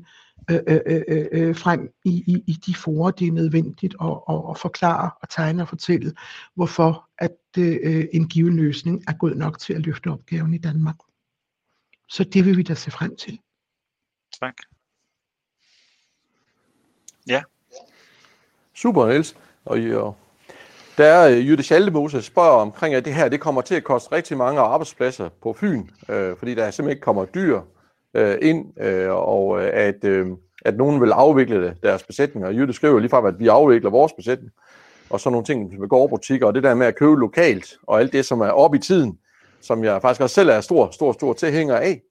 øh, 0.51 0.61
øh, 0.67 1.03
øh, 1.09 1.27
øh, 1.33 1.57
frem 1.57 1.95
i, 2.05 2.11
i, 2.11 2.45
i 2.47 2.53
de 2.53 2.75
forer, 2.75 3.11
det 3.11 3.29
er 3.29 3.33
nødvendigt 3.33 3.95
at, 4.01 4.19
at, 4.29 4.43
at 4.51 4.59
forklare 4.59 5.11
og 5.23 5.29
tegne 5.29 5.63
og 5.63 5.69
fortælle, 5.69 6.13
hvorfor 6.55 7.09
at 7.19 7.37
øh, 7.59 8.07
en 8.13 8.29
given 8.29 8.57
løsning 8.57 9.05
er 9.09 9.13
god 9.13 9.35
nok 9.35 9.59
til 9.59 9.75
at 9.75 9.81
løfte 9.81 10.09
opgaven 10.09 10.55
i 10.55 10.59
Danmark. 10.59 10.97
Så 12.09 12.25
det 12.25 12.45
vil 12.45 12.57
vi 12.57 12.63
da 12.63 12.75
se 12.75 12.91
frem 12.91 13.17
til. 13.17 13.39
Tak. 14.41 14.55
Ja. 17.27 17.43
Super, 18.75 19.07
Niels. 19.07 19.37
Og, 19.65 19.79
og 19.79 20.17
der 20.97 21.07
er 21.07 21.29
Jytte 21.29 21.63
Schaldemose 21.63 22.23
spørger 22.23 22.61
omkring, 22.61 22.95
at 22.95 23.05
det 23.05 23.15
her 23.15 23.29
det 23.29 23.41
kommer 23.41 23.61
til 23.61 23.75
at 23.75 23.85
koste 23.85 24.13
rigtig 24.13 24.37
mange 24.37 24.61
arbejdspladser 24.61 25.29
på 25.29 25.53
Fyn, 25.53 25.89
øh, 26.09 26.37
fordi 26.37 26.55
der 26.55 26.71
simpelthen 26.71 26.91
ikke 26.91 27.05
kommer 27.05 27.25
dyr 27.25 27.61
øh, 28.15 28.39
ind, 28.43 28.81
øh, 28.81 29.11
og 29.11 29.63
øh, 29.63 29.71
at, 29.73 30.05
øh, 30.05 30.27
at 30.65 30.77
nogen 30.77 31.01
vil 31.01 31.13
afvikle 31.13 31.77
deres 31.83 32.03
besætninger. 32.03 32.51
Jytte 32.51 32.73
skriver 32.73 32.99
lige 32.99 33.11
fra, 33.11 33.29
at 33.29 33.39
vi 33.39 33.49
afvikler 33.49 33.91
vores 33.91 34.13
besætning, 34.13 34.53
og 35.11 35.21
så 35.21 35.31
nogle 35.31 35.45
ting 35.45 35.79
med 35.81 35.89
gårdbutikker, 35.89 36.47
og 36.47 36.55
det 36.55 36.63
der 36.63 36.75
med 36.75 36.87
at 36.87 36.97
købe 36.97 37.21
lokalt, 37.21 37.77
og 37.83 38.01
alt 38.01 38.13
det, 38.13 38.25
som 38.25 38.41
er 38.41 38.51
op 38.51 38.75
i 38.75 38.79
tiden, 38.79 39.19
som 39.61 39.85
jeg 39.85 40.03
faktisk 40.03 40.21
også 40.21 40.35
selv 40.35 40.49
er 40.49 40.61
stor, 40.61 40.91
stor, 40.91 41.13
stor 41.13 41.33
tilhænger 41.33 41.77
af, 41.77 42.03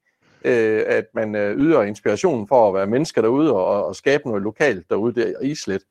øh, 0.46 0.84
at 0.88 1.06
man 1.14 1.36
øh, 1.36 1.58
yder 1.58 1.82
inspiration 1.82 2.48
for 2.48 2.68
at 2.68 2.74
være 2.74 2.88
mennesker 2.88 3.22
derude 3.22 3.54
og, 3.54 3.86
og 3.86 3.96
skabe 3.96 4.28
noget 4.28 4.44
lokalt 4.44 4.90
derude 4.90 5.16
der 5.16 5.34
i 5.42 5.52
Islet. 5.52 5.82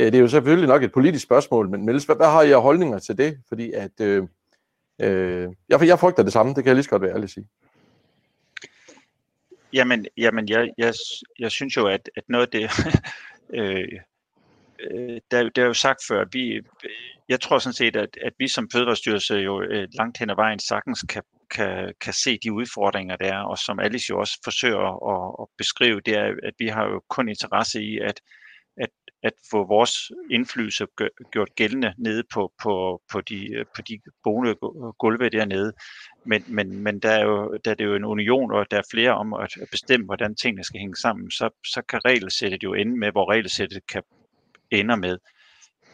Øh, 0.00 0.06
det 0.06 0.14
er 0.14 0.20
jo 0.20 0.28
selvfølgelig 0.28 0.68
nok 0.68 0.82
et 0.82 0.92
politisk 0.92 1.24
spørgsmål, 1.24 1.68
men 1.68 1.86
Mels, 1.86 2.04
hvad, 2.04 2.16
hvad 2.16 2.26
har 2.26 2.42
I 2.42 2.52
holdninger 2.52 2.98
til 2.98 3.18
det? 3.18 3.38
Fordi 3.48 3.72
at, 3.72 4.00
øh, 4.00 4.22
øh, 5.00 5.48
jeg, 5.68 5.86
jeg 5.86 5.98
frygter 5.98 6.22
det 6.22 6.32
samme, 6.32 6.54
det 6.54 6.64
kan 6.64 6.66
jeg 6.66 6.74
lige 6.74 6.84
så 6.84 6.90
godt 6.90 7.02
være 7.02 7.14
ærlig 7.14 7.30
sige. 7.30 7.46
Jamen, 9.72 10.06
jamen 10.16 10.48
jeg, 10.48 10.70
jeg, 10.78 10.94
jeg 11.38 11.50
synes 11.50 11.76
jo, 11.76 11.86
at, 11.86 12.10
at 12.16 12.24
noget 12.28 12.46
af 12.46 12.50
det, 12.52 12.70
øh, 13.60 13.88
øh, 14.80 15.20
der, 15.30 15.48
der 15.48 15.62
er 15.62 15.66
jo 15.66 15.74
sagt 15.74 16.00
før, 16.08 16.20
at 16.20 16.28
vi, 16.32 16.60
jeg 17.28 17.40
tror 17.40 17.58
sådan 17.58 17.74
set, 17.74 17.96
at, 17.96 18.18
at 18.24 18.32
vi 18.38 18.48
som 18.48 18.70
Fødevarestyrelse 18.72 19.34
jo 19.34 19.62
øh, 19.62 19.88
langt 19.92 20.18
hen 20.18 20.30
ad 20.30 20.36
vejen 20.36 20.58
sagtens 20.58 21.04
kan, 21.08 21.22
kan, 21.50 21.94
kan 22.00 22.12
se 22.12 22.38
de 22.38 22.52
udfordringer, 22.52 23.16
der 23.16 23.32
er, 23.32 23.42
og 23.42 23.58
som 23.58 23.80
Alice 23.80 24.06
jo 24.10 24.20
også 24.20 24.40
forsøger 24.44 25.12
at, 25.12 25.36
at 25.42 25.46
beskrive, 25.58 26.00
det 26.00 26.14
er, 26.14 26.34
at 26.42 26.54
vi 26.58 26.68
har 26.68 26.84
jo 26.84 27.02
kun 27.08 27.28
interesse 27.28 27.82
i, 27.82 27.98
at, 27.98 28.20
at, 28.80 28.90
at 29.22 29.32
få 29.50 29.66
vores 29.66 29.92
indflydelse 30.30 30.86
gjort 31.32 31.54
gældende 31.54 31.94
nede 31.98 32.22
på, 32.34 32.52
på, 32.62 33.02
på 33.12 33.20
de, 33.20 33.64
på 33.76 33.82
de 33.82 34.00
boende 34.24 34.54
gulve 34.98 35.28
dernede. 35.28 35.72
Men, 36.24 36.44
men, 36.48 36.82
men 36.82 37.00
der, 37.00 37.10
er 37.10 37.24
jo, 37.24 37.58
der 37.64 37.70
er 37.70 37.74
det 37.74 37.84
jo 37.84 37.94
en 37.94 38.04
union, 38.04 38.52
og 38.52 38.70
der 38.70 38.78
er 38.78 38.90
flere 38.90 39.10
om 39.10 39.34
at 39.34 39.56
bestemme, 39.70 40.06
hvordan 40.06 40.34
tingene 40.34 40.64
skal 40.64 40.80
hænge 40.80 40.96
sammen, 40.96 41.30
så, 41.30 41.50
så 41.66 41.82
kan 41.88 42.00
regelsættet 42.04 42.62
jo 42.62 42.74
ende 42.74 42.98
med, 42.98 43.12
hvor 43.12 43.30
regelsættet 43.30 43.86
kan 43.86 44.02
ender 44.70 44.96
med. 44.96 45.18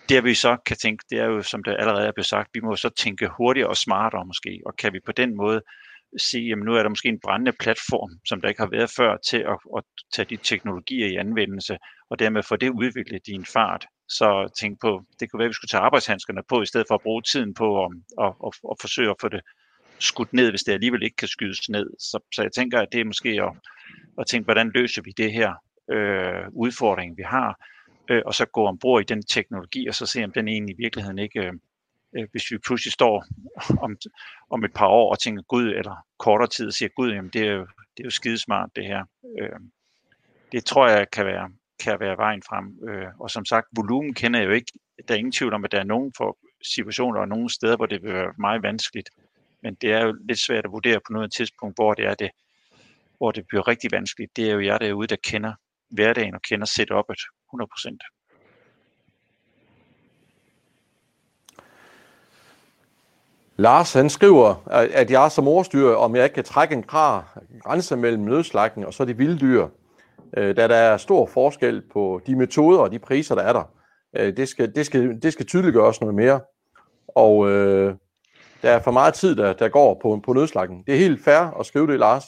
Det 0.09 0.25
vi 0.25 0.35
så 0.35 0.57
kan 0.67 0.77
tænke, 0.77 1.05
det 1.11 1.19
er 1.19 1.25
jo, 1.25 1.43
som 1.43 1.65
det 1.65 1.77
allerede 1.79 2.07
er 2.07 2.13
blevet 2.13 2.27
sagt, 2.27 2.51
vi 2.55 2.61
må 2.61 2.77
så 2.77 2.89
tænke 2.89 3.29
hurtigere 3.29 3.69
og 3.69 3.77
smartere 3.77 4.27
måske, 4.27 4.61
og 4.67 4.77
kan 4.77 4.93
vi 4.93 5.01
på 5.07 5.13
den 5.13 5.37
måde 5.37 5.63
sige, 6.19 6.53
at 6.53 6.59
nu 6.59 6.75
er 6.75 6.83
der 6.83 6.89
måske 6.89 7.09
en 7.09 7.21
brændende 7.21 7.53
platform, 7.53 8.11
som 8.25 8.41
der 8.41 8.49
ikke 8.49 8.61
har 8.61 8.71
været 8.71 8.91
før, 8.97 9.17
til 9.17 9.37
at, 9.37 9.59
at 9.77 9.83
tage 10.13 10.27
de 10.31 10.37
teknologier 10.37 11.07
i 11.07 11.17
anvendelse, 11.17 11.79
og 12.11 12.19
dermed 12.19 12.43
få 12.43 12.57
det 12.57 12.71
udviklet 12.71 13.29
i 13.29 13.33
en 13.33 13.45
fart. 13.45 13.87
Så 14.09 14.53
tænk 14.61 14.81
på, 14.81 15.03
det 15.21 15.31
kunne 15.31 15.39
være, 15.39 15.47
at 15.47 15.49
vi 15.49 15.55
skulle 15.55 15.69
tage 15.69 15.83
arbejdshandskerne 15.83 16.43
på, 16.49 16.63
i 16.63 16.67
stedet 16.67 16.87
for 16.89 16.95
at 16.95 17.03
bruge 17.03 17.23
tiden 17.23 17.55
på 17.55 17.85
at, 17.85 17.91
at, 18.25 18.33
at, 18.47 18.53
at 18.71 18.77
forsøge 18.81 19.11
at 19.11 19.17
få 19.21 19.29
det 19.29 19.41
skudt 19.99 20.33
ned, 20.33 20.51
hvis 20.51 20.63
det 20.63 20.73
alligevel 20.73 21.03
ikke 21.03 21.17
kan 21.17 21.29
skydes 21.29 21.69
ned. 21.69 21.87
Så, 21.99 22.19
så 22.35 22.43
jeg 22.43 22.53
tænker, 22.53 22.81
at 22.81 22.89
det 22.93 23.01
er 23.01 23.05
måske 23.05 23.29
at, 23.29 23.53
at 24.19 24.27
tænke, 24.27 24.45
hvordan 24.45 24.71
løser 24.75 25.03
vi 25.03 25.11
det 25.17 25.33
her 25.33 25.53
øh, 25.91 26.45
udfordring, 26.53 27.17
vi 27.17 27.23
har, 27.23 27.67
øh, 28.11 28.23
og 28.27 28.35
så 28.35 28.47
gå 28.47 28.67
ombord 28.67 29.01
i 29.03 29.05
den 29.05 29.23
teknologi, 29.23 29.87
og 29.89 29.95
så 29.95 30.07
se, 30.07 30.25
om 30.25 30.33
den 30.33 30.49
egentlig 30.49 30.75
i 30.75 30.83
virkeligheden 30.83 31.19
ikke, 31.19 31.41
øh, 31.41 31.53
øh, 32.17 32.29
hvis 32.33 32.51
vi 32.51 32.59
pludselig 32.59 32.93
står 32.93 33.25
om, 33.85 33.97
om 34.51 34.65
et 34.65 34.73
par 34.75 34.87
år 34.87 35.11
og 35.11 35.19
tænker, 35.19 35.43
gud, 35.43 35.67
eller 35.67 35.97
kortere 36.19 36.49
tid 36.49 36.67
og 36.67 36.73
siger, 36.73 36.89
gud, 36.97 37.13
jamen 37.13 37.31
det 37.31 37.43
er 37.43 37.53
jo, 37.53 37.61
det 37.97 38.01
er 38.03 38.05
jo 38.05 38.11
skidesmart 38.11 38.71
det 38.77 38.87
her. 38.87 39.05
Øh, 39.41 39.61
det 40.53 40.65
tror 40.65 40.89
jeg 40.89 41.11
kan 41.11 41.27
være, 41.27 41.51
kan 41.85 42.01
være 42.01 42.17
vejen 42.17 42.43
frem. 42.43 42.89
Øh, 42.89 43.09
og 43.21 43.31
som 43.31 43.45
sagt, 43.45 43.67
volumen 43.77 44.15
kender 44.15 44.41
jeg 44.41 44.47
jo 44.47 44.53
ikke. 44.53 44.73
Der 45.09 45.15
er 45.15 45.19
ingen 45.19 45.33
tvivl 45.33 45.55
om, 45.55 45.65
at 45.65 45.73
der 45.73 45.81
er 45.81 45.85
nogen 45.85 46.13
for 46.17 46.39
situationer 46.75 47.21
og 47.21 47.29
nogle 47.29 47.51
steder, 47.51 47.77
hvor 47.77 47.87
det 47.87 48.03
vil 48.03 48.15
være 48.15 48.33
meget 48.39 48.63
vanskeligt. 48.63 49.11
Men 49.63 49.75
det 49.75 49.93
er 49.93 50.07
jo 50.07 50.17
lidt 50.29 50.39
svært 50.39 50.65
at 50.65 50.73
vurdere 50.73 51.01
på 51.07 51.13
noget 51.13 51.33
tidspunkt, 51.33 51.77
hvor 51.77 51.95
det 51.95 52.05
er 52.05 52.15
det, 52.15 52.31
hvor 53.17 53.33
det 53.33 53.45
bliver 53.49 53.69
rigtig 53.69 53.91
vanskeligt. 53.93 54.37
Det 54.37 54.51
er 54.51 54.53
jo 54.53 54.61
jeg 54.61 54.81
derude, 54.81 55.07
der 55.07 55.17
kender 55.25 55.53
hverdagen 55.91 56.35
og 56.35 56.43
kender 56.43 56.67
setup'et 56.67 57.23
100%. 57.55 58.16
Lars 63.59 63.93
han 63.93 64.11
skriver, 64.11 64.69
at 64.71 65.11
jeg 65.11 65.33
som 65.33 65.49
ordstyrer, 65.49 65.95
om 65.95 66.17
jeg 66.17 66.25
ikke 66.25 66.35
kan 66.35 66.45
trække 66.45 66.75
en 66.75 66.83
krar 66.83 67.39
grænse 67.63 67.97
mellem 67.97 68.23
nødslagten 68.23 68.85
og 68.85 68.95
så 68.95 69.05
de 69.05 69.17
vilde 69.17 69.39
dyr, 69.39 69.69
øh, 70.37 70.57
da 70.57 70.69
der 70.69 70.75
er 70.75 70.97
stor 70.97 71.27
forskel 71.27 71.83
på 71.93 72.21
de 72.27 72.37
metoder 72.37 72.79
og 72.79 72.93
de 72.93 72.99
priser, 72.99 73.35
der 73.35 73.43
er 73.43 73.53
der. 73.53 73.63
Øh, 74.17 74.37
det 74.37 74.49
skal, 74.49 74.75
det 74.75 74.87
skal, 74.87 75.23
det 75.23 75.33
skal 75.33 75.47
tydeliggøres 75.47 76.01
noget 76.01 76.15
mere. 76.15 76.41
Og 77.09 77.51
øh, 77.51 77.95
der 78.63 78.71
er 78.71 78.81
for 78.81 78.91
meget 78.91 79.15
tid, 79.15 79.37
der, 79.37 79.53
der 79.53 79.69
går 79.69 79.99
på, 80.03 80.21
på 80.25 80.33
nødslagten. 80.33 80.83
Det 80.87 80.95
er 80.95 80.99
helt 80.99 81.25
fair 81.25 81.59
at 81.61 81.67
skrive 81.67 81.87
det, 81.87 81.99
Lars. 81.99 82.25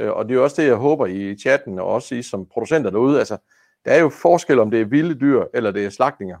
Øh, 0.00 0.10
og 0.10 0.28
det 0.28 0.36
er 0.36 0.40
også 0.40 0.62
det, 0.62 0.68
jeg 0.68 0.76
håber 0.76 1.06
i 1.06 1.36
chatten, 1.36 1.78
og 1.78 1.86
også 1.86 2.14
I 2.14 2.22
som 2.22 2.46
producenter 2.46 2.90
derude. 2.90 3.18
Altså, 3.18 3.36
der 3.84 3.92
er 3.92 4.00
jo 4.00 4.08
forskel, 4.08 4.58
om 4.58 4.70
det 4.70 4.80
er 4.80 4.84
vilde 4.84 5.14
dyr, 5.14 5.44
eller 5.54 5.70
det 5.70 5.84
er 5.84 5.90
slagtninger. 5.90 6.38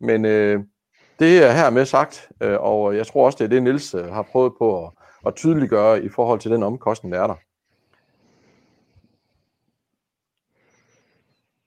Men 0.00 0.24
øh, 0.24 0.60
det 1.18 1.44
er 1.44 1.52
hermed 1.52 1.84
sagt, 1.84 2.28
øh, 2.40 2.60
og 2.60 2.96
jeg 2.96 3.06
tror 3.06 3.26
også, 3.26 3.36
det 3.38 3.44
er 3.44 3.48
det, 3.48 3.62
Nils 3.62 3.94
øh, 3.94 4.04
har 4.04 4.22
prøvet 4.22 4.52
på 4.58 4.84
at, 4.84 4.90
at 5.26 5.34
tydeliggøre 5.34 6.04
i 6.04 6.08
forhold 6.08 6.40
til 6.40 6.50
den 6.50 6.62
omkostning, 6.62 7.14
der 7.14 7.22
er 7.22 7.26
der. 7.26 7.34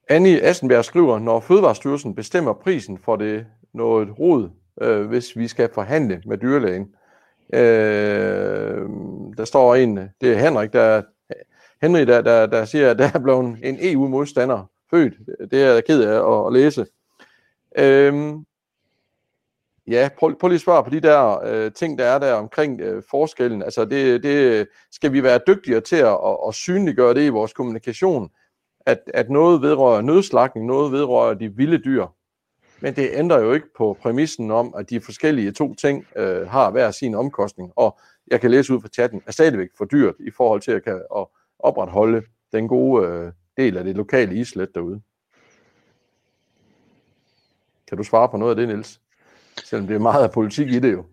Annie 0.08 0.42
Assenberg 0.42 0.84
skriver, 0.84 1.18
når 1.18 1.40
Fødevarestyrelsen 1.40 2.14
bestemmer 2.14 2.52
prisen 2.52 2.98
for 2.98 3.16
det 3.16 3.46
noget 3.74 4.18
rod, 4.18 4.50
øh, 4.80 5.06
hvis 5.06 5.36
vi 5.36 5.48
skal 5.48 5.68
forhandle 5.74 6.22
med 6.26 6.38
dyrlægen. 6.38 6.94
Øh, 7.54 8.88
der 9.36 9.44
står 9.44 9.74
en, 9.74 9.96
det 9.96 10.32
er 10.32 10.38
Henrik, 10.38 10.72
der, 10.72 11.02
Henrik, 11.82 12.06
der, 12.06 12.20
der, 12.20 12.46
der 12.46 12.64
siger, 12.64 12.90
at 12.90 12.98
der 12.98 13.10
er 13.14 13.18
blevet 13.18 13.58
en 13.62 13.78
EU-modstander 13.80 14.70
født. 14.90 15.14
Det 15.50 15.62
er 15.62 15.72
jeg 15.72 15.84
ked 15.84 16.02
af 16.02 16.32
at, 16.32 16.46
at 16.46 16.52
læse. 16.52 16.86
Øh, 17.78 18.34
ja, 19.86 20.08
prøv, 20.18 20.38
prøv 20.38 20.48
lige 20.48 20.56
at 20.56 20.60
svare 20.60 20.84
på 20.84 20.90
de 20.90 21.00
der 21.00 21.40
øh, 21.44 21.72
ting, 21.72 21.98
der 21.98 22.04
er 22.04 22.18
der 22.18 22.32
omkring 22.32 22.80
øh, 22.80 23.02
forskellen. 23.10 23.62
Altså, 23.62 23.84
det, 23.84 24.22
det, 24.22 24.68
skal 24.90 25.12
vi 25.12 25.22
være 25.22 25.40
dygtigere 25.46 25.80
til 25.80 25.96
at, 25.96 26.18
at, 26.26 26.36
at 26.48 26.54
synliggøre 26.54 27.14
det 27.14 27.26
i 27.26 27.28
vores 27.28 27.52
kommunikation, 27.52 28.30
at, 28.86 29.00
at 29.14 29.30
noget 29.30 29.62
vedrører 29.62 30.00
nødslagning, 30.00 30.66
noget 30.66 30.92
vedrører 30.92 31.34
de 31.34 31.56
vilde 31.56 31.78
dyr. 31.78 32.06
Men 32.80 32.96
det 32.96 33.10
ændrer 33.12 33.40
jo 33.40 33.52
ikke 33.52 33.74
på 33.76 33.96
præmissen 34.02 34.50
om, 34.50 34.74
at 34.78 34.90
de 34.90 35.00
forskellige 35.00 35.52
to 35.52 35.74
ting 35.74 36.06
øh, 36.16 36.48
har 36.48 36.70
hver 36.70 36.90
sin 36.90 37.14
omkostning, 37.14 37.72
og 37.76 37.98
jeg 38.30 38.40
kan 38.40 38.50
læse 38.50 38.74
ud 38.74 38.80
fra 38.80 38.88
chatten, 38.88 39.22
er 39.26 39.32
stadigvæk 39.32 39.68
for 39.78 39.84
dyrt 39.84 40.14
i 40.20 40.30
forhold 40.30 40.60
til 40.60 40.72
at, 40.72 40.84
kan, 40.84 41.02
at 41.16 41.26
opretholde 41.58 42.22
den 42.52 42.68
gode 42.68 43.06
øh, 43.06 43.32
del 43.56 43.76
af 43.76 43.84
det 43.84 43.96
lokale 43.96 44.34
islet 44.34 44.74
derude. 44.74 45.00
Kan 47.88 47.98
du 47.98 48.04
svare 48.04 48.28
på 48.28 48.36
noget 48.36 48.50
af 48.50 48.56
det, 48.56 48.68
Niels? 48.68 49.00
Selvom 49.64 49.86
det 49.86 49.94
er 49.94 49.98
meget 49.98 50.24
af 50.24 50.32
politik 50.32 50.68
i 50.68 50.78
det 50.78 50.92
jo. 50.92 51.06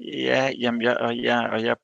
Ja, 0.00 0.52
jamen, 0.60 0.82
jeg, 0.82 0.96
og, 0.96 1.22
jeg, 1.22 1.48
og 1.52 1.64
jeg, 1.64 1.76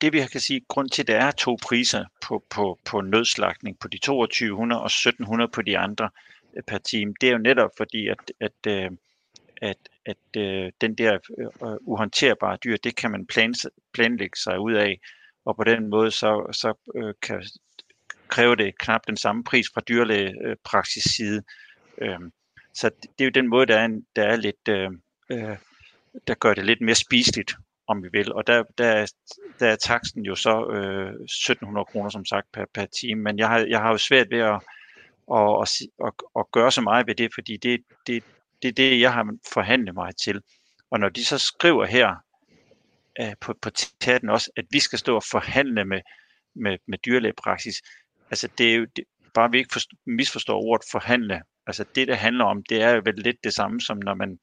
det 0.00 0.12
vi 0.12 0.20
kan 0.32 0.40
sige, 0.40 0.60
grund 0.68 0.88
til, 0.88 1.02
at 1.02 1.08
der 1.08 1.16
er 1.16 1.30
to 1.30 1.56
priser 1.62 2.04
på, 2.28 2.44
på, 2.50 2.78
på 2.84 3.00
nødslagning 3.00 3.78
på 3.78 3.88
de 3.88 3.98
2200 3.98 4.80
og 4.80 4.86
1700 4.86 5.50
på 5.50 5.62
de 5.62 5.78
andre 5.78 6.10
øh, 6.56 6.62
per 6.62 6.78
time, 6.78 7.14
det 7.20 7.28
er 7.28 7.32
jo 7.32 7.38
netop 7.38 7.70
fordi, 7.76 8.08
at, 8.08 8.32
at, 8.40 8.66
øh, 8.66 8.90
at, 9.62 9.76
at, 10.06 10.16
at 10.36 10.72
den 10.80 10.94
der 10.94 11.18
uhåndterbare 11.80 12.58
dyr, 12.64 12.76
det 12.76 12.96
kan 12.96 13.10
man 13.10 13.26
plan, 13.26 13.54
planlægge 13.92 14.38
sig 14.38 14.60
ud 14.60 14.72
af, 14.72 15.00
og 15.44 15.56
på 15.56 15.64
den 15.64 15.90
måde 15.90 16.10
så, 16.10 16.48
så 16.52 16.74
kan 17.22 17.42
kræver 18.32 18.54
det 18.54 18.78
knap 18.78 19.00
den 19.06 19.16
samme 19.16 19.44
pris 19.44 19.66
fra 19.74 19.80
dyrlægepraksis 19.88 21.04
side. 21.04 21.42
Øhm, 22.02 22.32
så 22.74 22.90
det 23.02 23.20
er 23.20 23.24
jo 23.24 23.30
den 23.30 23.48
måde, 23.48 23.66
der 23.66 23.78
er, 23.78 23.84
en, 23.84 24.06
der 24.16 24.22
er 24.22 24.36
lidt, 24.36 24.68
øh, 25.32 25.56
der 26.28 26.34
gør 26.34 26.54
det 26.54 26.64
lidt 26.64 26.80
mere 26.80 26.94
spiseligt, 26.94 27.54
om 27.86 28.02
vi 28.02 28.08
vil. 28.12 28.32
Og 28.32 28.46
der, 28.46 28.62
der, 28.78 29.12
der 29.60 29.68
er 29.68 29.76
taksten 29.76 30.24
jo 30.24 30.34
så 30.34 30.66
øh, 30.66 31.14
1700 31.24 31.84
kroner, 31.84 32.10
som 32.10 32.24
sagt, 32.24 32.46
per, 32.52 32.64
per 32.74 32.86
time. 32.86 33.22
Men 33.22 33.38
jeg 33.38 33.48
har, 33.48 33.58
jeg 33.58 33.80
har 33.80 33.90
jo 33.90 33.98
svært 33.98 34.30
ved 34.30 34.38
at, 34.38 34.60
at, 35.34 35.62
at, 35.62 35.80
at, 36.06 36.12
at 36.38 36.44
gøre 36.52 36.72
så 36.72 36.80
meget 36.80 37.06
ved 37.06 37.14
det, 37.14 37.34
fordi 37.34 37.56
det, 37.56 37.80
det, 38.06 38.24
det 38.62 38.68
er 38.68 38.72
det, 38.72 39.00
jeg 39.00 39.12
har 39.12 39.36
forhandlet 39.52 39.94
mig 39.94 40.16
til. 40.16 40.42
Og 40.90 41.00
når 41.00 41.08
de 41.08 41.24
så 41.24 41.38
skriver 41.38 41.84
her, 41.86 42.16
øh, 43.20 43.34
på, 43.40 43.54
på 43.62 43.70
taten 44.00 44.28
også, 44.30 44.50
at 44.56 44.64
vi 44.70 44.80
skal 44.80 44.98
stå 44.98 45.16
og 45.16 45.22
forhandle 45.30 45.84
med, 45.84 46.00
med, 46.54 46.78
med 46.88 46.98
dyrlægepraksis. 46.98 47.82
Altså 48.30 48.48
det 48.58 48.70
er 48.70 48.74
jo, 48.74 48.86
det, 48.96 49.04
bare 49.34 49.50
vi 49.50 49.58
ikke 49.58 49.72
forstår, 49.72 49.96
misforstår 50.06 50.62
ordet 50.62 50.86
forhandle. 50.90 51.42
Altså 51.66 51.84
det, 51.94 52.08
det 52.08 52.16
handler 52.16 52.44
om, 52.44 52.62
det 52.68 52.82
er 52.82 52.90
jo 52.90 53.02
vel 53.04 53.14
lidt 53.14 53.36
det 53.44 53.54
samme, 53.54 53.80
som 53.80 53.98
når 54.04 54.14
man 54.14 54.38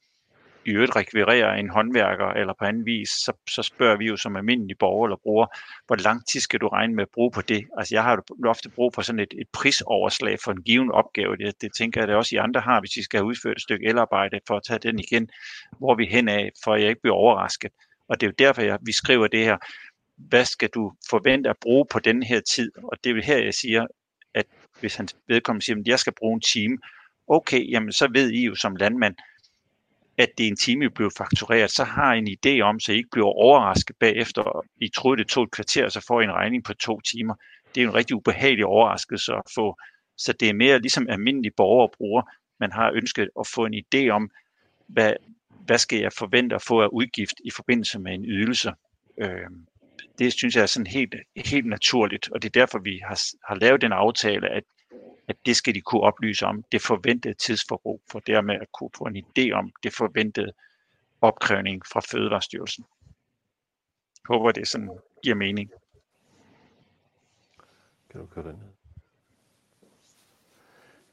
i 0.69 0.73
øvrigt 0.73 0.95
rekvirerer 0.95 1.53
en 1.53 1.69
håndværker 1.69 2.27
eller 2.27 2.53
på 2.59 2.65
anden 2.65 2.85
vis, 2.85 3.09
så, 3.09 3.33
så 3.49 3.63
spørger 3.63 3.97
vi 3.97 4.05
jo 4.05 4.17
som 4.17 4.35
almindelig 4.35 4.77
borger 4.77 5.07
eller 5.07 5.17
bruger, 5.23 5.47
hvor 5.87 5.95
lang 5.95 6.27
tid 6.27 6.39
skal 6.39 6.59
du 6.59 6.67
regne 6.67 6.95
med 6.95 7.03
at 7.03 7.09
bruge 7.13 7.31
på 7.31 7.41
det? 7.41 7.65
Altså 7.77 7.95
jeg 7.95 8.03
har 8.03 8.11
jo 8.15 8.49
ofte 8.49 8.69
brug 8.69 8.93
for 8.93 9.01
sådan 9.01 9.19
et, 9.19 9.33
et 9.37 9.47
prisoverslag 9.53 10.37
for 10.43 10.51
en 10.51 10.63
given 10.63 10.91
opgave. 10.91 11.37
Det, 11.37 11.61
det 11.61 11.71
tænker 11.77 12.01
jeg, 12.01 12.07
det 12.07 12.15
også 12.15 12.35
I 12.35 12.37
andre 12.37 12.61
har, 12.61 12.79
hvis 12.79 12.97
I 12.97 13.03
skal 13.03 13.17
have 13.17 13.25
udført 13.25 13.57
et 13.57 13.61
stykke 13.61 13.85
elarbejde 13.85 14.39
for 14.47 14.55
at 14.55 14.63
tage 14.67 14.79
den 14.79 14.99
igen, 14.99 15.29
hvor 15.79 15.95
vi 15.95 16.05
hen 16.05 16.29
af, 16.29 16.51
for 16.63 16.73
at 16.73 16.81
jeg 16.81 16.89
ikke 16.89 17.01
bliver 17.01 17.15
overrasket. 17.15 17.71
Og 18.07 18.21
det 18.21 18.27
er 18.27 18.31
jo 18.31 18.45
derfor, 18.45 18.61
jeg, 18.61 18.77
vi 18.81 18.91
skriver 18.91 19.27
det 19.27 19.45
her. 19.45 19.57
Hvad 20.17 20.45
skal 20.45 20.69
du 20.69 20.93
forvente 21.09 21.49
at 21.49 21.55
bruge 21.61 21.85
på 21.91 21.99
den 21.99 22.23
her 22.23 22.39
tid? 22.39 22.71
Og 22.83 22.97
det 23.03 23.09
er 23.09 23.15
jo 23.15 23.21
her, 23.21 23.37
jeg 23.37 23.53
siger, 23.53 23.87
at 24.33 24.45
hvis 24.79 24.95
han 24.95 25.07
vedkommende 25.27 25.65
siger, 25.65 25.79
at 25.79 25.87
jeg 25.87 25.99
skal 25.99 26.13
bruge 26.19 26.33
en 26.33 26.41
time, 26.41 26.77
okay, 27.27 27.71
jamen 27.71 27.91
så 27.91 28.07
ved 28.13 28.31
I 28.31 28.45
jo 28.45 28.55
som 28.55 28.75
landmand, 28.75 29.15
at 30.19 30.29
det 30.37 30.43
er 30.43 30.47
en 30.47 30.57
time, 30.57 30.89
bliver 30.89 31.09
faktureret, 31.17 31.71
så 31.71 31.83
har 31.83 32.13
I 32.13 32.17
en 32.17 32.27
idé 32.27 32.61
om, 32.61 32.79
så 32.79 32.91
I 32.91 32.95
ikke 32.95 33.09
bliver 33.11 33.27
overrasket 33.27 33.95
bagefter. 33.99 34.65
I 34.81 34.89
troede, 34.89 35.17
det 35.23 35.27
tog 35.27 35.43
et 35.43 35.51
kvarter, 35.51 35.89
så 35.89 36.05
får 36.07 36.21
I 36.21 36.23
en 36.23 36.31
regning 36.31 36.63
på 36.63 36.73
to 36.73 37.01
timer. 37.01 37.35
Det 37.75 37.83
er 37.83 37.87
en 37.87 37.93
rigtig 37.93 38.15
ubehagelig 38.15 38.65
overraskelse 38.65 39.33
at 39.33 39.41
få. 39.55 39.77
Så 40.17 40.33
det 40.33 40.49
er 40.49 40.53
mere 40.53 40.79
ligesom 40.79 41.09
almindelige 41.09 41.53
borgere 41.57 41.87
og 41.87 41.93
brugere, 41.97 42.23
man 42.59 42.71
har 42.71 42.91
ønsket 42.91 43.29
at 43.39 43.47
få 43.47 43.65
en 43.65 43.83
idé 43.83 44.09
om, 44.09 44.31
hvad, 44.87 45.13
hvad 45.65 45.77
skal 45.77 45.99
jeg 45.99 46.13
forvente 46.13 46.55
at 46.55 46.61
få 46.61 46.81
af 46.81 46.87
udgift 46.87 47.35
i 47.45 47.51
forbindelse 47.51 47.99
med 47.99 48.13
en 48.13 48.25
ydelse. 48.25 48.71
Øh, 49.21 49.49
det 50.19 50.33
synes 50.33 50.55
jeg 50.55 50.61
er 50.61 50.65
sådan 50.65 50.87
helt, 50.87 51.15
helt 51.35 51.65
naturligt, 51.65 52.29
og 52.31 52.41
det 52.41 52.47
er 52.47 52.59
derfor, 52.59 52.79
vi 52.79 53.01
har, 53.07 53.21
har 53.47 53.55
lavet 53.55 53.81
den 53.81 53.91
aftale, 53.91 54.49
at 54.49 54.63
at 55.29 55.35
det 55.45 55.55
skal 55.55 55.75
de 55.75 55.81
kunne 55.81 56.01
oplyse 56.01 56.45
om 56.45 56.63
det 56.71 56.81
forventede 56.81 57.33
tidsforbrug, 57.33 58.01
for 58.11 58.19
dermed 58.19 58.55
at 58.55 58.71
kunne 58.71 58.89
få 58.97 59.03
en 59.03 59.17
idé 59.17 59.51
om 59.51 59.71
det 59.83 59.93
forventede 59.93 60.51
opkrævning 61.21 61.81
fra 61.85 61.99
Fødevarestyrelsen. 62.11 62.85
Jeg 64.29 64.35
håber, 64.35 64.51
det 64.51 64.67
sådan 64.67 64.89
giver 65.23 65.35
mening. 65.35 65.71
Kan 68.11 68.21
du 68.21 68.25
køre 68.25 68.45
den 68.45 68.55
ned? 68.55 68.69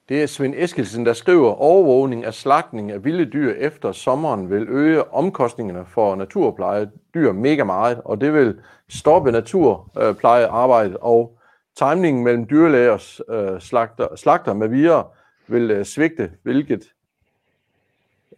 Det 0.09 0.23
er 0.23 0.27
Svend 0.27 0.55
Eskilsen, 0.57 1.07
der 1.07 1.13
skriver, 1.13 1.53
overvågning 1.53 2.25
af 2.25 2.35
slagtning 2.35 2.91
af 2.91 3.05
vilde 3.05 3.33
dyr 3.33 3.55
efter 3.55 3.93
sommeren 3.93 4.51
vil 4.51 4.69
øge 4.69 5.11
omkostningerne 5.11 5.87
for 5.87 6.15
naturpleje 6.15 6.91
dyr 7.15 7.33
mega 7.33 7.65
meget, 7.65 8.03
og 8.05 8.21
det 8.21 8.33
vil 8.33 8.63
stoppe 8.89 9.33
naturplejearbejdet 9.33 10.97
og 10.97 11.36
Timingen 11.77 12.25
mellem 12.25 12.49
dyrlægers 12.49 13.21
øh, 13.29 13.61
slagter, 13.61 14.17
slagter 14.17 14.55
med 14.55 14.69
videre 14.69 15.09
vil 15.47 15.71
øh, 15.71 15.85
svigte, 15.85 16.33
hvilket, 16.43 16.93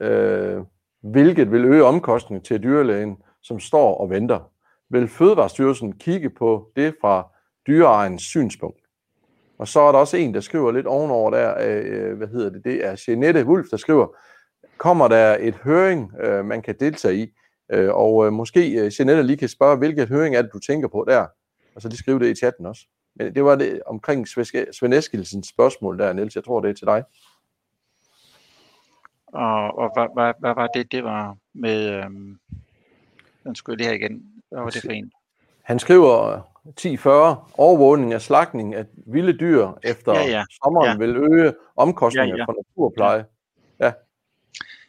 øh, 0.00 0.62
hvilket 1.00 1.52
vil 1.52 1.64
øge 1.64 1.84
omkostningen 1.84 2.44
til 2.44 2.62
dyrlægen, 2.62 3.18
som 3.42 3.60
står 3.60 3.94
og 3.94 4.10
venter. 4.10 4.50
Vil 4.88 5.08
Fødevarestyrelsen 5.08 5.92
kigge 5.92 6.30
på 6.30 6.70
det 6.76 6.94
fra 7.00 7.28
dyreejernes 7.66 8.22
synspunkt? 8.22 8.80
Og 9.58 9.68
så 9.68 9.80
er 9.80 9.92
der 9.92 9.98
også 9.98 10.16
en, 10.16 10.34
der 10.34 10.40
skriver 10.40 10.72
lidt 10.72 10.86
ovenover 10.86 11.30
der, 11.30 11.54
øh, 11.60 12.16
hvad 12.16 12.28
hedder 12.28 12.50
det, 12.50 12.64
det 12.64 12.86
er 12.86 13.04
Jeanette 13.08 13.44
Wulf, 13.44 13.66
der 13.70 13.76
skriver, 13.76 14.06
kommer 14.78 15.08
der 15.08 15.36
et 15.40 15.54
høring, 15.54 16.12
øh, 16.20 16.44
man 16.44 16.62
kan 16.62 16.76
deltage 16.80 17.16
i? 17.16 17.34
Øh, 17.72 17.94
og 17.94 18.26
øh, 18.26 18.32
måske 18.32 18.70
øh, 18.70 18.92
Jeanette 18.98 19.22
lige 19.22 19.36
kan 19.36 19.48
spørge, 19.48 19.76
hvilket 19.76 20.08
høring 20.08 20.36
er 20.36 20.42
det, 20.42 20.52
du 20.52 20.58
tænker 20.58 20.88
på 20.88 21.04
der? 21.08 21.20
Altså, 21.20 21.32
og 21.74 21.82
så 21.82 21.88
lige 21.88 21.98
skrive 21.98 22.18
det 22.18 22.30
i 22.30 22.34
chatten 22.34 22.66
også. 22.66 22.86
Men 23.18 23.34
det 23.34 23.44
var 23.44 23.56
det 23.56 23.82
omkring 23.86 24.28
Svend 24.28 24.94
Eskilsens 24.94 25.48
spørgsmål 25.48 25.98
der, 25.98 26.12
Niels. 26.12 26.34
Jeg 26.34 26.44
tror, 26.44 26.60
det 26.60 26.70
er 26.70 26.74
til 26.74 26.86
dig. 26.86 27.04
Og, 29.26 29.78
og 29.78 29.90
hvad, 29.94 30.06
hvad, 30.14 30.32
hvad 30.38 30.54
var 30.54 30.66
det, 30.66 30.92
det 30.92 31.04
var 31.04 31.36
med... 31.54 31.90
Øhm, 31.90 32.38
den 33.44 33.54
skulle 33.54 33.78
det 33.78 33.86
her 33.86 33.92
igen. 33.92 34.22
Hvad 34.48 34.60
var 34.60 34.70
det 34.70 34.82
for 34.82 34.90
en? 34.90 35.12
Han 35.62 35.78
skriver 35.78 36.40
1040 36.68 37.44
overvågning 37.54 38.12
af 38.12 38.22
slagtning 38.22 38.74
af 38.74 38.86
vilde 39.06 39.38
dyr 39.38 39.68
efter 39.82 40.12
ja, 40.12 40.26
ja. 40.26 40.44
sommeren 40.64 41.00
ja. 41.00 41.06
vil 41.06 41.16
øge 41.16 41.54
omkostninger 41.76 42.36
ja, 42.36 42.40
ja. 42.40 42.44
for 42.44 42.54
naturpleje. 42.58 43.24
Ja. 43.80 43.92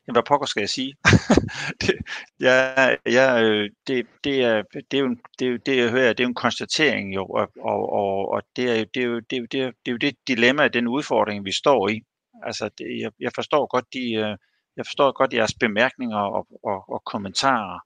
Jamen, 0.10 0.15
hvad 0.15 0.27
pokker 0.27 0.48
skal 0.48 0.61
jeg 0.61 0.69
sige? 0.69 0.95
det, 1.81 1.95
ja, 2.40 2.95
ja, 3.06 3.41
øh, 3.44 3.69
det, 3.88 4.07
det, 4.23 4.44
er, 4.44 4.64
det, 4.91 4.98
er 4.98 4.99
jo, 4.99 5.15
det, 5.40 5.45
er 5.48 5.52
jo, 5.52 5.57
det, 5.65 5.77
jeg 5.77 5.90
hører, 5.90 6.14
det 6.14 6.19
er 6.19 6.23
jo 6.23 6.27
en 6.27 6.34
konstatering 6.34 7.15
jo, 7.15 7.26
og, 7.26 7.52
og, 7.60 7.94
og, 7.94 8.30
og 8.31 8.41
det, 8.56 8.80
er, 8.80 8.86
det, 8.94 9.03
er 9.03 9.06
jo, 9.06 9.19
det, 9.19 9.36
er 9.36 9.40
jo, 9.40 9.45
det, 9.52 9.61
er, 9.61 9.65
det 9.65 9.88
er 9.88 9.91
jo 9.91 9.98
det 9.98 10.15
dilemma, 10.27 10.68
den 10.68 10.88
udfordring, 10.88 11.45
vi 11.45 11.52
står 11.52 11.90
i. 11.90 12.02
Altså, 12.44 12.69
det, 12.77 12.99
jeg, 13.02 13.11
jeg 13.19 13.31
forstår 13.36 13.68
godt 13.68 13.86
de, 13.94 14.14
øh, 14.14 14.38
jeg 14.77 14.86
forstår 14.86 15.11
godt 15.11 15.34
jeres 15.34 15.53
bemærkninger 15.60 16.18
og, 16.18 16.48
og, 16.64 16.90
og 16.90 17.02
kommentarer 17.06 17.80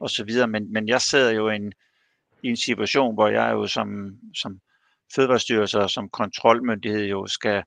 og 0.00 0.10
så 0.10 0.24
videre, 0.24 0.48
men, 0.48 0.72
men 0.72 0.88
jeg 0.88 1.00
sidder 1.00 1.30
jo 1.30 1.50
i 1.50 1.56
en, 1.56 1.72
i 2.42 2.48
en 2.48 2.56
situation, 2.56 3.14
hvor 3.14 3.28
jeg 3.28 3.52
jo 3.52 3.66
som, 3.66 3.88
som 4.34 4.60
Fødevarestyrelse 5.14 5.78
og 5.78 5.90
som 5.90 6.08
kontrolmyndighed 6.08 7.04
jo 7.04 7.26
skal, 7.26 7.62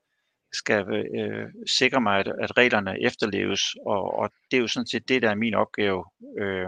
skal 0.52 0.84
øh, 1.14 1.48
sikre 1.66 2.00
mig, 2.00 2.18
at, 2.18 2.28
at 2.40 2.56
reglerne 2.56 3.02
efterleves, 3.02 3.60
og, 3.86 4.18
og 4.18 4.30
det 4.50 4.56
er 4.56 4.60
jo 4.60 4.66
sådan 4.66 4.86
set 4.86 5.08
det, 5.08 5.22
der 5.22 5.30
er 5.30 5.34
min 5.34 5.54
opgave. 5.54 6.04
Øh, 6.38 6.66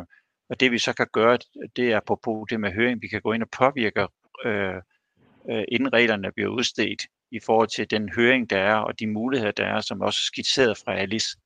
og 0.50 0.60
det 0.60 0.72
vi 0.72 0.78
så 0.78 0.92
kan 0.92 1.06
gøre, 1.12 1.38
det 1.76 1.92
er 1.92 2.00
på 2.06 2.46
det 2.50 2.60
med 2.60 2.72
høring, 2.72 3.02
vi 3.02 3.08
kan 3.08 3.22
gå 3.22 3.32
ind 3.32 3.42
og 3.42 3.50
påvirke, 3.50 4.06
øh, 4.44 4.74
øh, 5.50 5.64
inden 5.68 5.92
reglerne 5.92 6.32
bliver 6.32 6.50
udstedt, 6.50 7.02
i 7.30 7.40
forhold 7.46 7.68
til 7.68 7.90
den 7.90 8.08
høring, 8.08 8.50
der 8.50 8.58
er, 8.58 8.74
og 8.74 8.98
de 9.00 9.06
muligheder, 9.06 9.52
der 9.52 9.64
er, 9.64 9.80
som 9.80 10.00
også 10.00 10.18
er 10.18 10.26
skitseret 10.26 10.78
fra 10.84 10.94
Alice. 10.94 11.38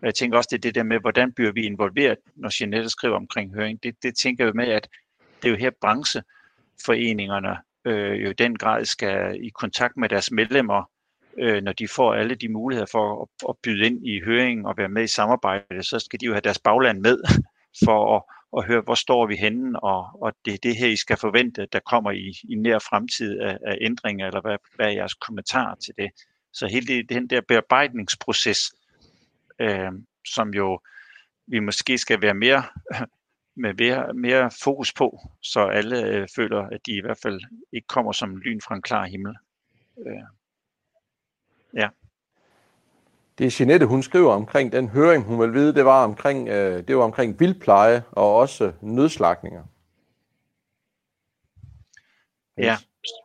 Og 0.00 0.06
jeg 0.06 0.14
tænker 0.14 0.36
også, 0.36 0.48
det 0.50 0.56
er 0.56 0.60
det 0.60 0.74
der 0.74 0.82
med, 0.82 1.00
hvordan 1.00 1.32
bliver 1.32 1.52
vi 1.52 1.62
involveret, 1.62 2.18
når 2.36 2.50
Jeanette 2.60 2.88
skriver 2.88 3.16
omkring 3.16 3.54
høring. 3.54 3.82
Det, 3.82 4.02
det 4.02 4.16
tænker 4.16 4.44
jeg 4.44 4.54
med, 4.54 4.68
at 4.68 4.88
det 5.42 5.48
er 5.48 5.50
jo 5.50 5.56
her 5.56 5.70
brancheforeningerne 5.80 7.56
øh, 7.84 8.24
jo 8.24 8.30
i 8.30 8.32
den 8.32 8.58
grad 8.58 8.84
skal 8.84 9.44
i 9.44 9.48
kontakt 9.48 9.96
med 9.96 10.08
deres 10.08 10.30
medlemmer 10.30 10.90
øh, 11.38 11.62
når 11.62 11.72
de 11.72 11.88
får 11.88 12.14
alle 12.14 12.34
de 12.34 12.48
muligheder 12.48 12.86
for 12.92 13.22
at, 13.22 13.48
at 13.48 13.56
byde 13.62 13.86
ind 13.86 14.06
i 14.06 14.20
høringen 14.20 14.66
og 14.66 14.74
være 14.76 14.88
med 14.88 15.04
i 15.04 15.06
samarbejde, 15.06 15.82
så 15.82 15.98
skal 15.98 16.20
de 16.20 16.26
jo 16.26 16.32
have 16.32 16.40
deres 16.40 16.58
bagland 16.58 17.00
med 17.00 17.18
for 17.84 18.16
at, 18.16 18.22
at 18.58 18.66
høre, 18.66 18.80
hvor 18.80 18.94
står 18.94 19.26
vi 19.26 19.36
henne, 19.36 19.80
og, 19.80 20.22
og 20.22 20.32
det 20.44 20.54
er 20.54 20.58
det 20.62 20.76
her, 20.76 20.88
I 20.88 20.96
skal 20.96 21.16
forvente, 21.16 21.66
der 21.72 21.80
kommer 21.80 22.10
i, 22.10 22.34
i 22.48 22.54
nær 22.54 22.78
fremtid 22.78 23.38
af, 23.38 23.58
af 23.66 23.78
ændringer, 23.80 24.26
eller 24.26 24.40
hvad, 24.40 24.56
hvad 24.76 24.86
er 24.86 24.90
jeres 24.90 25.14
kommentar 25.14 25.74
til 25.74 25.94
det? 25.98 26.10
Så 26.52 26.66
hele 26.66 26.86
det, 26.86 27.08
den 27.08 27.26
der 27.26 27.40
bearbejdningsproces, 27.48 28.72
øh, 29.58 29.92
som 30.26 30.54
jo 30.54 30.80
vi 31.46 31.58
måske 31.58 31.98
skal 31.98 32.22
være 32.22 32.34
mere 32.34 32.62
med 33.56 33.74
mere, 33.74 34.14
mere 34.14 34.50
fokus 34.62 34.92
på, 34.92 35.20
så 35.42 35.60
alle 35.60 36.06
øh, 36.06 36.28
føler, 36.36 36.62
at 36.62 36.80
de 36.86 36.92
i 36.92 37.00
hvert 37.00 37.18
fald 37.22 37.40
ikke 37.72 37.86
kommer 37.86 38.12
som 38.12 38.36
lyn 38.36 38.60
fra 38.60 38.74
en 38.74 38.82
klar 38.82 39.06
himmel. 39.06 39.36
Øh. 40.06 40.22
Ja. 41.76 41.88
Det 43.38 43.46
er 43.46 43.56
Jeanette, 43.60 43.86
hun 43.86 44.02
skriver 44.02 44.32
omkring 44.32 44.72
den 44.72 44.88
høring, 44.88 45.24
hun 45.24 45.40
vil 45.40 45.52
vide, 45.52 45.74
det 45.74 45.84
var 45.84 46.04
omkring, 46.04 46.48
øh, 46.48 46.88
det 46.88 46.96
var 46.96 47.02
omkring 47.02 47.40
vildpleje 47.40 48.02
og 48.12 48.34
også 48.34 48.72
nødslagninger. 48.80 49.62
Ja, 52.58 52.76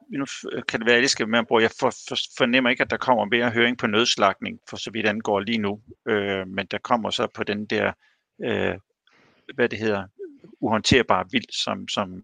nu 0.10 0.26
kan 0.68 0.80
det 0.80 0.86
være, 0.86 0.96
at 0.96 1.02
jeg 1.02 1.10
skal 1.10 1.28
med 1.28 1.46
bruge. 1.46 1.62
Jeg 1.62 1.72
for, 1.80 1.90
for, 2.10 2.16
fornemmer 2.38 2.70
ikke, 2.70 2.84
at 2.84 2.90
der 2.90 2.98
kommer 2.98 3.26
mere 3.26 3.50
høring 3.50 3.78
på 3.78 3.88
nødslagning, 3.88 4.60
for 4.70 4.78
så 4.78 4.92
vidt 4.92 5.06
angår 5.06 5.40
lige 5.40 5.58
nu. 5.58 5.82
Øh, 6.08 6.48
men 6.48 6.66
der 6.66 6.78
kommer 6.78 7.10
så 7.10 7.28
på 7.28 7.44
den 7.44 7.66
der, 7.66 7.94
øh, 8.44 8.76
hvad 9.56 9.70
det 9.70 9.80
hedder, 9.80 10.08
uhåndterbare 10.60 11.26
vild, 11.32 11.64
som, 11.64 11.88
som, 11.88 12.24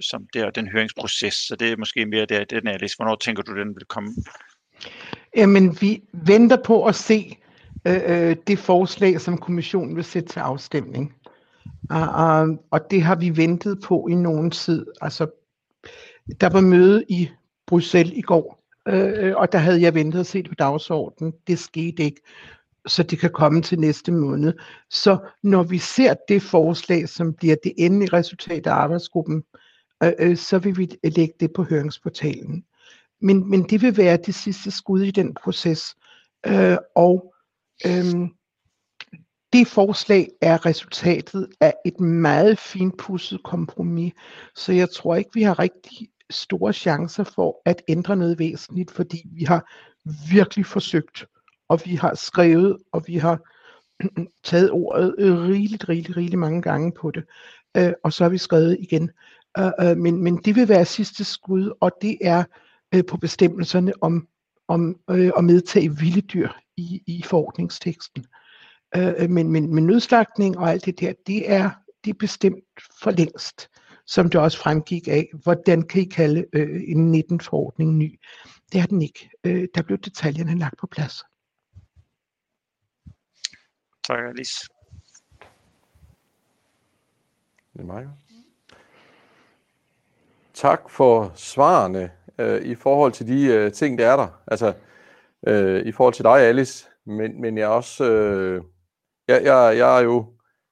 som 0.00 0.28
der, 0.34 0.50
den 0.50 0.68
høringsproces. 0.68 1.34
Så 1.34 1.56
det 1.56 1.72
er 1.72 1.76
måske 1.76 2.06
mere 2.06 2.26
der, 2.26 2.44
den 2.44 2.66
er 2.66 2.78
lidt. 2.78 2.96
Hvornår 2.96 3.16
tænker 3.16 3.42
du, 3.42 3.58
den 3.58 3.74
vil 3.74 3.84
komme? 3.84 4.14
Jamen, 5.36 5.80
vi 5.80 6.02
venter 6.12 6.56
på 6.64 6.84
at 6.84 6.94
se 6.94 7.38
øh, 7.84 8.00
øh, 8.06 8.36
det 8.46 8.58
forslag, 8.58 9.20
som 9.20 9.38
kommissionen 9.38 9.96
vil 9.96 10.04
sætte 10.04 10.28
til 10.28 10.40
afstemning. 10.40 11.14
Uh, 11.92 11.98
uh, 11.98 12.56
og 12.70 12.90
det 12.90 13.02
har 13.02 13.14
vi 13.14 13.36
ventet 13.36 13.80
på 13.84 14.08
i 14.10 14.14
nogen 14.14 14.50
tid. 14.50 14.86
Altså, 15.00 15.26
der 16.40 16.48
var 16.48 16.60
møde 16.60 17.04
i 17.08 17.30
Bruxelles 17.66 18.14
i 18.16 18.20
går, 18.20 18.64
øh, 18.88 19.12
øh 19.16 19.36
og 19.36 19.52
der 19.52 19.58
havde 19.58 19.82
jeg 19.82 19.94
ventet 19.94 20.20
at 20.20 20.26
se 20.26 20.42
det 20.42 20.48
på 20.48 20.54
dagsordenen. 20.54 21.32
Det 21.46 21.58
skete 21.58 22.02
ikke, 22.02 22.20
så 22.86 23.02
det 23.02 23.18
kan 23.18 23.30
komme 23.30 23.62
til 23.62 23.80
næste 23.80 24.12
måned. 24.12 24.52
Så 24.90 25.18
når 25.42 25.62
vi 25.62 25.78
ser 25.78 26.14
det 26.28 26.42
forslag, 26.42 27.08
som 27.08 27.34
bliver 27.34 27.56
det 27.64 27.72
endelige 27.78 28.12
resultat 28.12 28.66
af 28.66 28.72
arbejdsgruppen, 28.72 29.42
øh, 30.02 30.12
øh 30.18 30.36
så 30.36 30.58
vil 30.58 30.78
vi 30.78 30.90
lægge 31.04 31.34
det 31.40 31.52
på 31.52 31.62
høringsportalen. 31.62 32.64
Men, 33.20 33.50
men 33.50 33.62
det 33.62 33.82
vil 33.82 33.96
være 33.96 34.18
det 34.26 34.34
sidste 34.34 34.70
skud 34.70 35.02
i 35.02 35.10
den 35.10 35.34
proces. 35.34 35.94
Øh, 36.46 36.76
og 36.96 37.34
øh, 37.86 38.28
det 39.52 39.66
forslag 39.66 40.28
er 40.40 40.66
resultatet 40.66 41.48
af 41.60 41.74
et 41.84 42.00
meget 42.00 42.58
finpudset 42.58 43.42
kompromis, 43.42 44.12
så 44.56 44.72
jeg 44.72 44.90
tror 44.90 45.14
ikke, 45.14 45.30
vi 45.34 45.42
har 45.42 45.58
rigtig 45.58 46.08
store 46.30 46.72
chancer 46.72 47.24
for 47.24 47.62
at 47.64 47.82
ændre 47.88 48.16
noget 48.16 48.38
væsentligt, 48.38 48.90
fordi 48.90 49.22
vi 49.32 49.44
har 49.44 49.72
virkelig 50.30 50.66
forsøgt, 50.66 51.26
og 51.68 51.80
vi 51.84 51.94
har 51.94 52.14
skrevet, 52.14 52.76
og 52.92 53.04
vi 53.06 53.16
har 53.16 53.40
taget 54.50 54.70
ordet 54.70 55.14
rigeligt, 55.18 55.88
rigeligt, 55.88 56.16
rigeligt 56.16 56.38
mange 56.38 56.62
gange 56.62 56.92
på 56.92 57.10
det, 57.10 57.24
øh, 57.76 57.92
og 58.04 58.12
så 58.12 58.24
har 58.24 58.28
vi 58.28 58.38
skrevet 58.38 58.76
igen. 58.80 59.10
Øh, 59.58 59.70
øh, 59.80 59.96
men, 59.96 60.22
men 60.22 60.36
det 60.36 60.56
vil 60.56 60.68
være 60.68 60.84
sidste 60.84 61.24
skud, 61.24 61.72
og 61.80 61.92
det 62.02 62.18
er 62.20 62.44
øh, 62.94 63.04
på 63.08 63.16
bestemmelserne 63.16 63.92
om, 64.00 64.28
om 64.68 65.00
øh, 65.10 65.32
at 65.36 65.44
medtage 65.44 65.96
vilde 65.96 66.20
dyr 66.20 66.48
i, 66.76 67.02
i 67.06 67.22
forordningsteksten. 67.26 68.26
Øh, 68.96 69.30
men, 69.30 69.52
men, 69.52 69.74
men 69.74 69.86
nødslagning 69.86 70.58
og 70.58 70.70
alt 70.70 70.84
det 70.84 71.00
der, 71.00 71.12
det 71.26 71.52
er, 71.52 71.70
det 72.04 72.10
er 72.10 72.18
bestemt 72.18 72.64
for 73.02 73.10
længst, 73.10 73.68
som 74.06 74.30
det 74.30 74.40
også 74.40 74.58
fremgik 74.58 75.08
af, 75.08 75.30
hvordan 75.42 75.82
kan 75.82 76.02
I 76.02 76.04
kalde 76.04 76.46
øh, 76.52 76.82
en 76.86 77.14
19-forordning 77.14 77.96
ny. 77.96 78.20
Det 78.72 78.80
er 78.80 78.86
den 78.86 79.02
ikke. 79.02 79.30
Øh, 79.44 79.68
der 79.74 79.82
blev 79.82 79.98
detaljerne 79.98 80.58
lagt 80.58 80.78
på 80.78 80.86
plads. 80.86 81.22
Tak, 84.04 84.18
Alice. 84.28 84.68
Det 87.72 87.80
er 87.80 87.84
mig. 87.84 88.08
Tak 90.54 90.90
for 90.90 91.32
svarene 91.34 92.10
øh, 92.38 92.62
i 92.62 92.74
forhold 92.74 93.12
til 93.12 93.28
de 93.28 93.46
øh, 93.46 93.72
ting, 93.72 93.98
der 93.98 94.10
er 94.10 94.16
der. 94.16 94.28
Altså, 94.46 94.72
øh, 95.46 95.86
i 95.86 95.92
forhold 95.92 96.14
til 96.14 96.24
dig, 96.24 96.40
Alice. 96.40 96.88
Men, 97.06 97.40
men 97.40 97.58
jeg 97.58 97.64
er 97.64 97.68
også... 97.68 98.04
Øh, 98.04 98.62
jeg, 99.28 99.44
jeg, 99.44 99.78
jeg 99.78 99.98
er 99.98 100.02
jo 100.02 100.26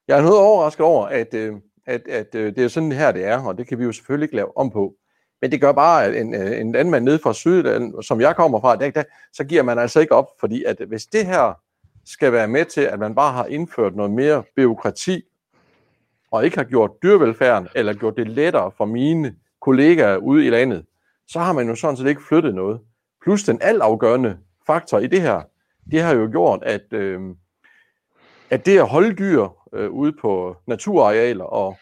jeg 0.07 0.17
er 0.17 0.21
noget 0.21 0.39
overrasket 0.39 0.85
over, 0.85 1.05
at, 1.05 1.33
øh, 1.33 1.53
at, 1.85 2.07
at 2.07 2.35
øh, 2.35 2.55
det 2.55 2.63
er 2.63 2.67
sådan 2.67 2.91
her, 2.91 3.11
det 3.11 3.25
er, 3.25 3.43
og 3.43 3.57
det 3.57 3.67
kan 3.67 3.79
vi 3.79 3.83
jo 3.83 3.91
selvfølgelig 3.91 4.25
ikke 4.25 4.35
lave 4.35 4.57
om 4.57 4.69
på. 4.69 4.95
Men 5.41 5.51
det 5.51 5.61
gør 5.61 5.71
bare, 5.71 6.05
at 6.05 6.15
en, 6.21 6.35
øh, 6.35 6.59
en 6.59 6.75
anden 6.75 6.91
mand 6.91 7.05
nede 7.05 7.19
fra 7.19 7.33
Sydland, 7.33 8.03
som 8.03 8.21
jeg 8.21 8.35
kommer 8.35 8.59
fra, 8.59 8.75
der, 8.75 8.91
der, 8.91 9.03
så 9.33 9.43
giver 9.43 9.63
man 9.63 9.79
altså 9.79 9.99
ikke 9.99 10.15
op, 10.15 10.27
fordi 10.39 10.63
at 10.63 10.77
hvis 10.87 11.05
det 11.05 11.25
her 11.25 11.53
skal 12.05 12.31
være 12.31 12.47
med 12.47 12.65
til, 12.65 12.81
at 12.81 12.99
man 12.99 13.15
bare 13.15 13.33
har 13.33 13.45
indført 13.45 13.95
noget 13.95 14.11
mere 14.11 14.43
byråkrati, 14.55 15.21
og 16.31 16.45
ikke 16.45 16.57
har 16.57 16.63
gjort 16.63 16.91
dyrevelfærden, 17.03 17.67
eller 17.75 17.93
gjort 17.93 18.17
det 18.17 18.27
lettere 18.27 18.71
for 18.77 18.85
mine 18.85 19.35
kollegaer 19.61 20.17
ude 20.17 20.45
i 20.45 20.49
landet, 20.49 20.85
så 21.27 21.39
har 21.39 21.53
man 21.53 21.67
jo 21.67 21.75
sådan 21.75 21.97
set 21.97 22.07
ikke 22.07 22.23
flyttet 22.27 22.55
noget. 22.55 22.79
Plus 23.23 23.43
den 23.43 23.59
altafgørende 23.61 24.37
faktor 24.67 24.99
i 24.99 25.07
det 25.07 25.21
her, 25.21 25.41
det 25.91 26.01
har 26.01 26.15
jo 26.15 26.27
gjort, 26.31 26.63
at, 26.63 26.93
øh, 26.93 27.21
at 28.49 28.65
det 28.65 28.79
at 28.79 28.87
holde 28.87 29.13
dyr 29.13 29.47
øh, 29.73 29.89
ude 29.89 30.13
på 30.21 30.55
naturarealer 30.67 31.45
og 31.45 31.77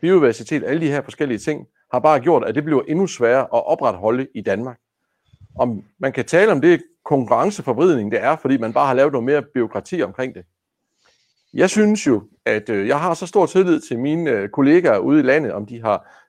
biodiversitet, 0.00 0.64
alle 0.64 0.80
de 0.80 0.90
her 0.90 1.02
forskellige 1.02 1.38
ting, 1.38 1.66
har 1.92 1.98
bare 1.98 2.20
gjort, 2.20 2.44
at 2.44 2.54
det 2.54 2.64
bliver 2.64 2.82
endnu 2.88 3.06
sværere 3.06 3.42
at 3.42 3.66
opretholde 3.66 4.26
i 4.34 4.40
Danmark. 4.40 4.78
Om 5.58 5.84
man 5.98 6.12
kan 6.12 6.24
tale 6.24 6.52
om 6.52 6.60
det 6.60 6.82
konkurrenceforbridning, 7.04 8.12
det 8.12 8.22
er, 8.22 8.36
fordi 8.36 8.56
man 8.56 8.72
bare 8.72 8.86
har 8.86 8.94
lavet 8.94 9.12
noget 9.12 9.24
mere 9.24 9.42
byråkrati 9.54 10.02
omkring 10.02 10.34
det. 10.34 10.44
Jeg 11.54 11.70
synes 11.70 12.06
jo, 12.06 12.22
at 12.46 12.68
øh, 12.68 12.88
jeg 12.88 13.00
har 13.00 13.14
så 13.14 13.26
stor 13.26 13.46
tillid 13.46 13.80
til 13.80 13.98
mine 13.98 14.30
øh, 14.30 14.48
kollegaer 14.48 14.98
ude 14.98 15.20
i 15.20 15.22
landet, 15.22 15.52
om 15.52 15.66
de 15.66 15.82
har 15.82 16.23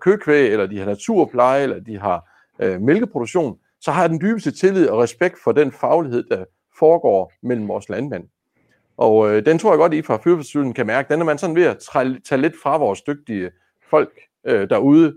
køkvæg, 0.00 0.52
eller 0.52 0.66
de 0.66 0.78
har 0.78 0.86
naturpleje, 0.86 1.62
eller 1.62 1.80
de 1.80 1.98
har 1.98 2.28
øh, 2.58 2.80
mælkeproduktion, 2.80 3.58
så 3.80 3.90
har 3.90 4.00
jeg 4.00 4.10
den 4.10 4.20
dybeste 4.20 4.50
tillid 4.50 4.88
og 4.88 5.02
respekt 5.02 5.36
for 5.44 5.52
den 5.52 5.72
faglighed, 5.72 6.24
der 6.30 6.44
foregår 6.78 7.32
mellem 7.42 7.68
vores 7.68 7.88
landmænd. 7.88 8.24
Og 8.96 9.30
øh, 9.30 9.46
den 9.46 9.58
tror 9.58 9.70
jeg 9.70 9.78
godt, 9.78 9.94
I 9.94 10.02
fra 10.02 10.18
Fyrfærdsstyrelsen 10.24 10.74
kan 10.74 10.86
mærke. 10.86 11.12
Den 11.12 11.20
er 11.20 11.24
man 11.24 11.38
sådan 11.38 11.56
ved 11.56 11.64
at 11.64 11.78
tage 12.24 12.40
lidt 12.40 12.54
fra 12.62 12.76
vores 12.76 13.02
dygtige 13.02 13.50
folk 13.90 14.12
øh, 14.46 14.70
derude, 14.70 15.14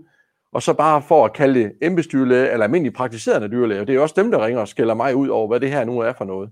og 0.52 0.62
så 0.62 0.74
bare 0.74 1.02
for 1.02 1.24
at 1.24 1.32
kalde 1.32 1.60
det 1.60 1.72
eller 2.12 2.64
almindelig 2.64 2.92
praktiserende 2.92 3.48
dyrlæge. 3.48 3.86
Det 3.86 3.94
er 3.94 4.00
også 4.00 4.14
dem, 4.18 4.30
der 4.30 4.46
ringer 4.46 4.60
og 4.60 4.68
skælder 4.68 4.94
mig 4.94 5.16
ud 5.16 5.28
over, 5.28 5.48
hvad 5.48 5.60
det 5.60 5.70
her 5.70 5.84
nu 5.84 5.98
er 5.98 6.12
for 6.12 6.24
noget. 6.24 6.50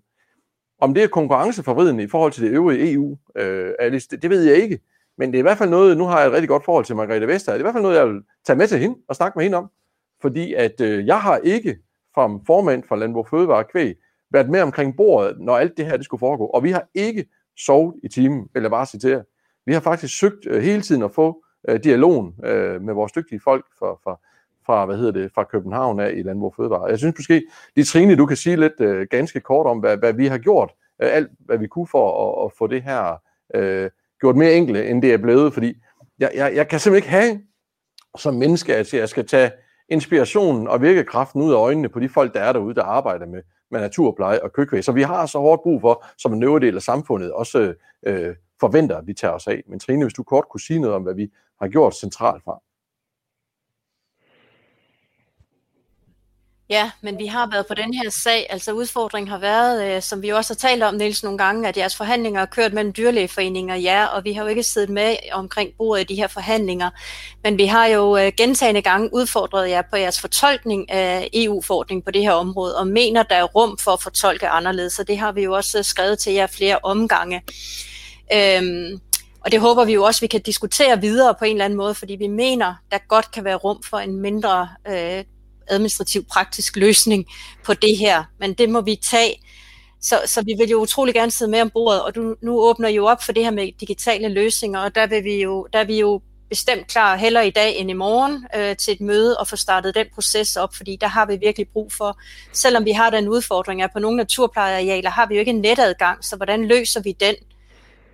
Om 0.81 0.94
det 0.94 1.02
er 1.02 1.09
konkurrenceforvridende 1.09 2.02
i 2.02 2.09
forhold 2.09 2.32
til 2.32 2.44
det 2.44 2.51
øvrige 2.51 2.93
EU, 2.93 3.18
øh, 3.36 3.72
Alice, 3.78 4.09
det, 4.10 4.22
det 4.22 4.31
ved 4.31 4.43
jeg 4.43 4.56
ikke. 4.56 4.78
Men 5.18 5.32
det 5.32 5.38
er 5.38 5.42
i 5.42 5.42
hvert 5.42 5.58
fald 5.58 5.70
noget, 5.70 5.98
nu 5.98 6.04
har 6.04 6.18
jeg 6.18 6.26
et 6.26 6.32
rigtig 6.32 6.48
godt 6.48 6.64
forhold 6.64 6.84
til 6.84 6.96
Margrethe 6.96 7.28
Vester, 7.28 7.52
det 7.52 7.56
er 7.56 7.60
i 7.60 7.62
hvert 7.62 7.74
fald 7.74 7.82
noget, 7.82 7.96
jeg 7.96 8.08
vil 8.08 8.22
tage 8.46 8.56
med 8.56 8.66
til 8.66 8.78
hende 8.78 8.96
og 9.08 9.16
snakke 9.16 9.38
med 9.38 9.44
hende 9.44 9.58
om. 9.58 9.70
Fordi 10.22 10.54
at 10.54 10.80
øh, 10.80 11.06
jeg 11.06 11.20
har 11.20 11.36
ikke 11.36 11.76
som 12.14 12.44
formand 12.46 12.82
for 12.88 12.96
Landbrug 12.96 13.28
Fødevare 13.28 13.64
Kvæg 13.64 13.94
været 14.30 14.50
med 14.50 14.60
omkring 14.60 14.96
bordet, 14.96 15.40
når 15.40 15.56
alt 15.56 15.76
det 15.76 15.86
her 15.86 15.96
det 15.96 16.04
skulle 16.04 16.18
foregå. 16.18 16.46
Og 16.46 16.64
vi 16.64 16.70
har 16.70 16.88
ikke 16.94 17.26
sovet 17.58 17.94
i 18.02 18.08
timen, 18.08 18.48
eller 18.54 18.68
bare 18.68 18.86
citere. 18.86 19.22
Vi 19.66 19.72
har 19.72 19.80
faktisk 19.80 20.18
søgt 20.18 20.46
øh, 20.46 20.62
hele 20.62 20.82
tiden 20.82 21.02
at 21.02 21.10
få 21.10 21.44
øh, 21.68 21.84
dialogen 21.84 22.34
øh, 22.44 22.82
med 22.82 22.94
vores 22.94 23.12
dygtige 23.12 23.40
folk 23.40 23.64
fra, 23.78 23.94
fra, 24.04 24.20
fra, 24.66 24.86
hvad 24.86 24.96
hedder 24.96 25.12
det, 25.12 25.32
fra 25.34 25.44
København 25.44 26.00
af 26.00 26.12
i 26.16 26.22
Landbrug 26.22 26.54
Fødevare. 26.56 26.84
Jeg 26.84 26.98
synes 26.98 27.14
måske, 27.18 27.42
Trine, 27.86 28.16
du 28.16 28.26
kan 28.26 28.36
sige 28.36 28.56
lidt 28.56 28.80
øh, 28.80 29.06
ganske 29.10 29.40
kort 29.40 29.66
om, 29.66 29.78
hvad, 29.78 29.96
hvad 29.96 30.12
vi 30.12 30.26
har 30.26 30.38
gjort, 30.38 30.72
øh, 31.02 31.08
alt 31.12 31.30
hvad 31.38 31.58
vi 31.58 31.66
kunne 31.66 31.86
for 31.86 32.06
at, 32.26 32.46
at 32.46 32.52
få 32.58 32.66
det 32.66 32.82
her 32.82 33.22
øh, 33.54 33.90
gjort 34.24 34.36
mere 34.36 34.55
enkle, 34.55 34.88
end 34.88 35.02
det 35.02 35.12
er 35.12 35.18
blevet, 35.18 35.55
fordi 35.55 35.74
jeg, 36.18 36.30
jeg, 36.34 36.55
jeg 36.55 36.68
kan 36.68 36.80
simpelthen 36.80 36.96
ikke 36.96 37.09
have 37.09 37.40
som 38.18 38.34
menneske, 38.34 38.76
at 38.76 38.94
jeg 38.94 39.09
skal 39.09 39.26
tage 39.26 39.51
inspirationen 39.88 40.68
og 40.68 40.82
virkekraften 40.82 41.42
ud 41.42 41.52
af 41.52 41.56
øjnene 41.56 41.88
på 41.88 42.01
de 42.01 42.09
folk, 42.09 42.34
der 42.34 42.40
er 42.40 42.52
derude, 42.52 42.74
der 42.74 42.82
arbejder 42.82 43.26
med, 43.26 43.42
med 43.70 43.80
naturpleje 43.80 44.42
og 44.42 44.52
køkvæg. 44.52 44.84
Så 44.84 44.92
vi 44.92 45.02
har 45.02 45.26
så 45.26 45.38
hårdt 45.38 45.62
brug 45.62 45.80
for, 45.80 46.05
som 46.18 46.32
en 46.32 46.42
øvre 46.42 46.60
del 46.60 46.76
af 46.76 46.82
samfundet, 46.82 47.32
også 47.32 47.74
øh, 48.06 48.34
forventer, 48.60 48.96
at 48.96 49.06
vi 49.06 49.14
tager 49.14 49.34
os 49.34 49.46
af. 49.46 49.62
Men 49.68 49.80
Trine, 49.80 50.05
hvis 50.05 50.14
du 50.14 50.22
kort 50.22 50.44
kunne 50.51 50.60
sige 50.60 50.78
noget 50.78 50.96
om, 50.96 51.02
hvad 51.02 51.14
vi 51.14 51.28
har 51.60 51.68
gjort 51.68 51.94
centralt 51.96 52.44
fra. 52.44 52.60
Ja, 56.70 56.90
men 57.00 57.18
vi 57.18 57.26
har 57.26 57.48
været 57.52 57.66
på 57.66 57.74
den 57.74 57.94
her 57.94 58.10
sag. 58.10 58.46
Altså 58.50 58.72
udfordringen 58.72 59.28
har 59.28 59.38
været, 59.38 59.96
øh, 59.96 60.02
som 60.02 60.22
vi 60.22 60.28
også 60.28 60.54
har 60.54 60.68
talt 60.68 60.82
om, 60.82 60.94
Niels, 60.94 61.22
nogle 61.22 61.38
gange, 61.38 61.68
at 61.68 61.76
jeres 61.76 61.96
forhandlinger 61.96 62.40
har 62.40 62.46
kørt 62.46 62.72
mellem 62.72 62.92
dyrlægeforeninger, 62.92 63.74
ja, 63.74 64.06
og 64.06 64.24
vi 64.24 64.32
har 64.32 64.42
jo 64.42 64.48
ikke 64.48 64.62
siddet 64.62 64.90
med 64.90 65.16
omkring 65.32 65.70
bordet 65.78 66.02
i 66.02 66.14
de 66.14 66.20
her 66.20 66.26
forhandlinger. 66.26 66.90
Men 67.42 67.58
vi 67.58 67.66
har 67.66 67.86
jo 67.86 68.16
øh, 68.16 68.32
gentagende 68.36 68.82
gange 68.82 69.14
udfordret 69.14 69.70
jer 69.70 69.82
på 69.90 69.96
jeres 69.96 70.20
fortolkning 70.20 70.90
af 70.90 71.28
EU-forordningen 71.34 72.02
på 72.02 72.10
det 72.10 72.22
her 72.22 72.32
område, 72.32 72.78
og 72.78 72.86
mener, 72.86 73.22
der 73.22 73.36
er 73.36 73.44
rum 73.44 73.78
for 73.78 73.90
at 73.90 74.02
fortolke 74.02 74.48
anderledes. 74.48 74.92
Så 74.92 75.04
det 75.04 75.18
har 75.18 75.32
vi 75.32 75.42
jo 75.42 75.52
også 75.52 75.78
øh, 75.78 75.84
skrevet 75.84 76.18
til 76.18 76.32
jer 76.32 76.46
flere 76.46 76.78
omgange. 76.82 77.42
Øhm, 78.32 79.00
og 79.40 79.52
det 79.52 79.60
håber 79.60 79.84
vi 79.84 79.92
jo 79.92 80.04
også, 80.04 80.20
vi 80.20 80.26
kan 80.26 80.42
diskutere 80.42 81.00
videre 81.00 81.34
på 81.38 81.44
en 81.44 81.52
eller 81.52 81.64
anden 81.64 81.76
måde, 81.76 81.94
fordi 81.94 82.16
vi 82.16 82.26
mener, 82.26 82.74
der 82.90 82.98
godt 83.08 83.30
kan 83.30 83.44
være 83.44 83.56
rum 83.56 83.82
for 83.82 83.98
en 83.98 84.16
mindre 84.16 84.68
øh, 84.88 85.24
administrativ 85.66 86.24
praktisk 86.24 86.76
løsning 86.76 87.26
på 87.64 87.74
det 87.74 87.96
her. 87.96 88.24
Men 88.38 88.54
det 88.54 88.70
må 88.70 88.80
vi 88.80 88.96
tage. 88.96 89.40
Så, 90.00 90.20
så 90.26 90.42
vi 90.42 90.54
vil 90.58 90.68
jo 90.68 90.80
utrolig 90.80 91.14
gerne 91.14 91.30
sidde 91.30 91.50
med 91.50 91.60
om 91.60 91.70
bordet, 91.70 92.02
og 92.02 92.14
du, 92.14 92.36
nu 92.42 92.60
åbner 92.60 92.88
jo 92.88 93.06
op 93.06 93.22
for 93.22 93.32
det 93.32 93.44
her 93.44 93.50
med 93.50 93.72
digitale 93.80 94.28
løsninger, 94.28 94.80
og 94.80 94.94
der, 94.94 95.06
vil 95.06 95.24
vi 95.24 95.42
jo, 95.42 95.66
der 95.72 95.78
er 95.78 95.84
vi 95.84 96.00
jo 96.00 96.20
bestemt 96.48 96.86
klar 96.86 97.16
heller 97.16 97.40
i 97.40 97.50
dag 97.50 97.76
end 97.76 97.90
i 97.90 97.92
morgen 97.92 98.46
øh, 98.56 98.76
til 98.76 98.92
et 98.92 99.00
møde 99.00 99.38
og 99.38 99.48
få 99.48 99.56
startet 99.56 99.94
den 99.94 100.06
proces 100.14 100.56
op, 100.56 100.74
fordi 100.74 100.96
der 101.00 101.06
har 101.06 101.26
vi 101.26 101.36
virkelig 101.36 101.68
brug 101.68 101.92
for, 101.92 102.18
selvom 102.52 102.84
vi 102.84 102.92
har 102.92 103.10
den 103.10 103.28
udfordring, 103.28 103.82
at 103.82 103.90
på 103.92 103.98
nogle 103.98 104.16
naturplejearealer 104.16 105.10
har 105.10 105.26
vi 105.26 105.34
jo 105.34 105.40
ikke 105.40 105.50
en 105.50 105.60
netadgang, 105.60 106.24
så 106.24 106.36
hvordan 106.36 106.66
løser 106.66 107.00
vi 107.00 107.12
den? 107.20 107.34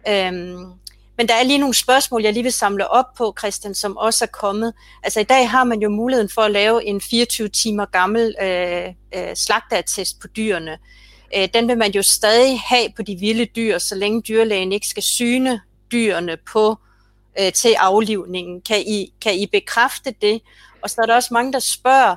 Øhm, 0.08 0.72
men 1.20 1.28
der 1.28 1.34
er 1.34 1.42
lige 1.42 1.58
nogle 1.58 1.74
spørgsmål, 1.74 2.22
jeg 2.22 2.32
lige 2.32 2.42
vil 2.42 2.52
samle 2.52 2.88
op 2.88 3.04
på, 3.18 3.34
Christian, 3.38 3.74
som 3.74 3.96
også 3.96 4.24
er 4.24 4.28
kommet. 4.28 4.72
Altså 5.02 5.20
i 5.20 5.24
dag 5.24 5.50
har 5.50 5.64
man 5.64 5.80
jo 5.80 5.88
muligheden 5.88 6.30
for 6.34 6.42
at 6.42 6.50
lave 6.50 6.84
en 6.84 7.00
24 7.00 7.48
timer 7.48 7.84
gammel 7.84 8.34
øh, 8.42 8.86
øh, 9.14 9.36
slagteattest 9.36 10.20
på 10.20 10.28
dyrene. 10.28 10.78
Øh, 11.36 11.48
den 11.54 11.68
vil 11.68 11.78
man 11.78 11.90
jo 11.92 12.02
stadig 12.02 12.60
have 12.60 12.88
på 12.96 13.02
de 13.02 13.16
vilde 13.16 13.44
dyr, 13.44 13.78
så 13.78 13.94
længe 13.94 14.22
dyrlægen 14.22 14.72
ikke 14.72 14.86
skal 14.86 15.02
syne 15.02 15.60
dyrene 15.92 16.36
på 16.52 16.76
øh, 17.40 17.52
til 17.52 17.74
aflivningen. 17.78 18.60
Kan 18.60 18.80
I, 18.86 19.12
kan 19.20 19.34
I 19.34 19.46
bekræfte 19.46 20.14
det? 20.22 20.40
Og 20.82 20.90
så 20.90 21.00
er 21.02 21.06
der 21.06 21.14
også 21.14 21.34
mange, 21.34 21.52
der 21.52 21.58
spørger, 21.58 22.16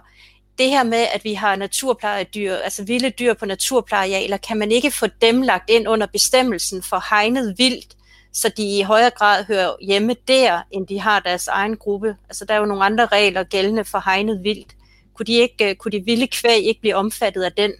det 0.57 0.69
her 0.69 0.83
med, 0.83 1.07
at 1.13 1.23
vi 1.23 1.33
har 1.33 1.55
naturplejedyr, 1.55 2.55
altså 2.55 2.83
vilde 2.83 3.09
dyr 3.09 3.33
på 3.33 3.45
naturplejearealer, 3.45 4.37
kan 4.37 4.57
man 4.57 4.71
ikke 4.71 4.91
få 4.91 5.07
dem 5.21 5.41
lagt 5.41 5.69
ind 5.69 5.87
under 5.87 6.07
bestemmelsen 6.07 6.83
for 6.83 7.03
hegnet 7.09 7.55
vildt, 7.57 7.95
så 8.33 8.53
de 8.57 8.79
i 8.79 8.81
højere 8.81 9.09
grad 9.09 9.45
hører 9.45 9.75
hjemme 9.81 10.15
der, 10.27 10.61
end 10.71 10.87
de 10.87 10.99
har 10.99 11.19
deres 11.19 11.47
egen 11.47 11.77
gruppe. 11.77 12.15
Altså 12.29 12.45
der 12.45 12.53
er 12.53 12.59
jo 12.59 12.65
nogle 12.65 12.85
andre 12.85 13.05
regler 13.05 13.43
gældende 13.43 13.85
for 13.85 14.01
hegnet 14.05 14.43
vildt. 14.43 14.75
Kunne 15.13 15.25
de, 15.25 15.33
ikke, 15.33 15.69
øh, 15.69 15.75
kunne 15.75 15.91
de 15.91 16.05
vilde 16.05 16.27
kvæg 16.27 16.63
ikke 16.63 16.81
blive 16.81 16.95
omfattet 16.95 17.43
af 17.43 17.51
den? 17.51 17.71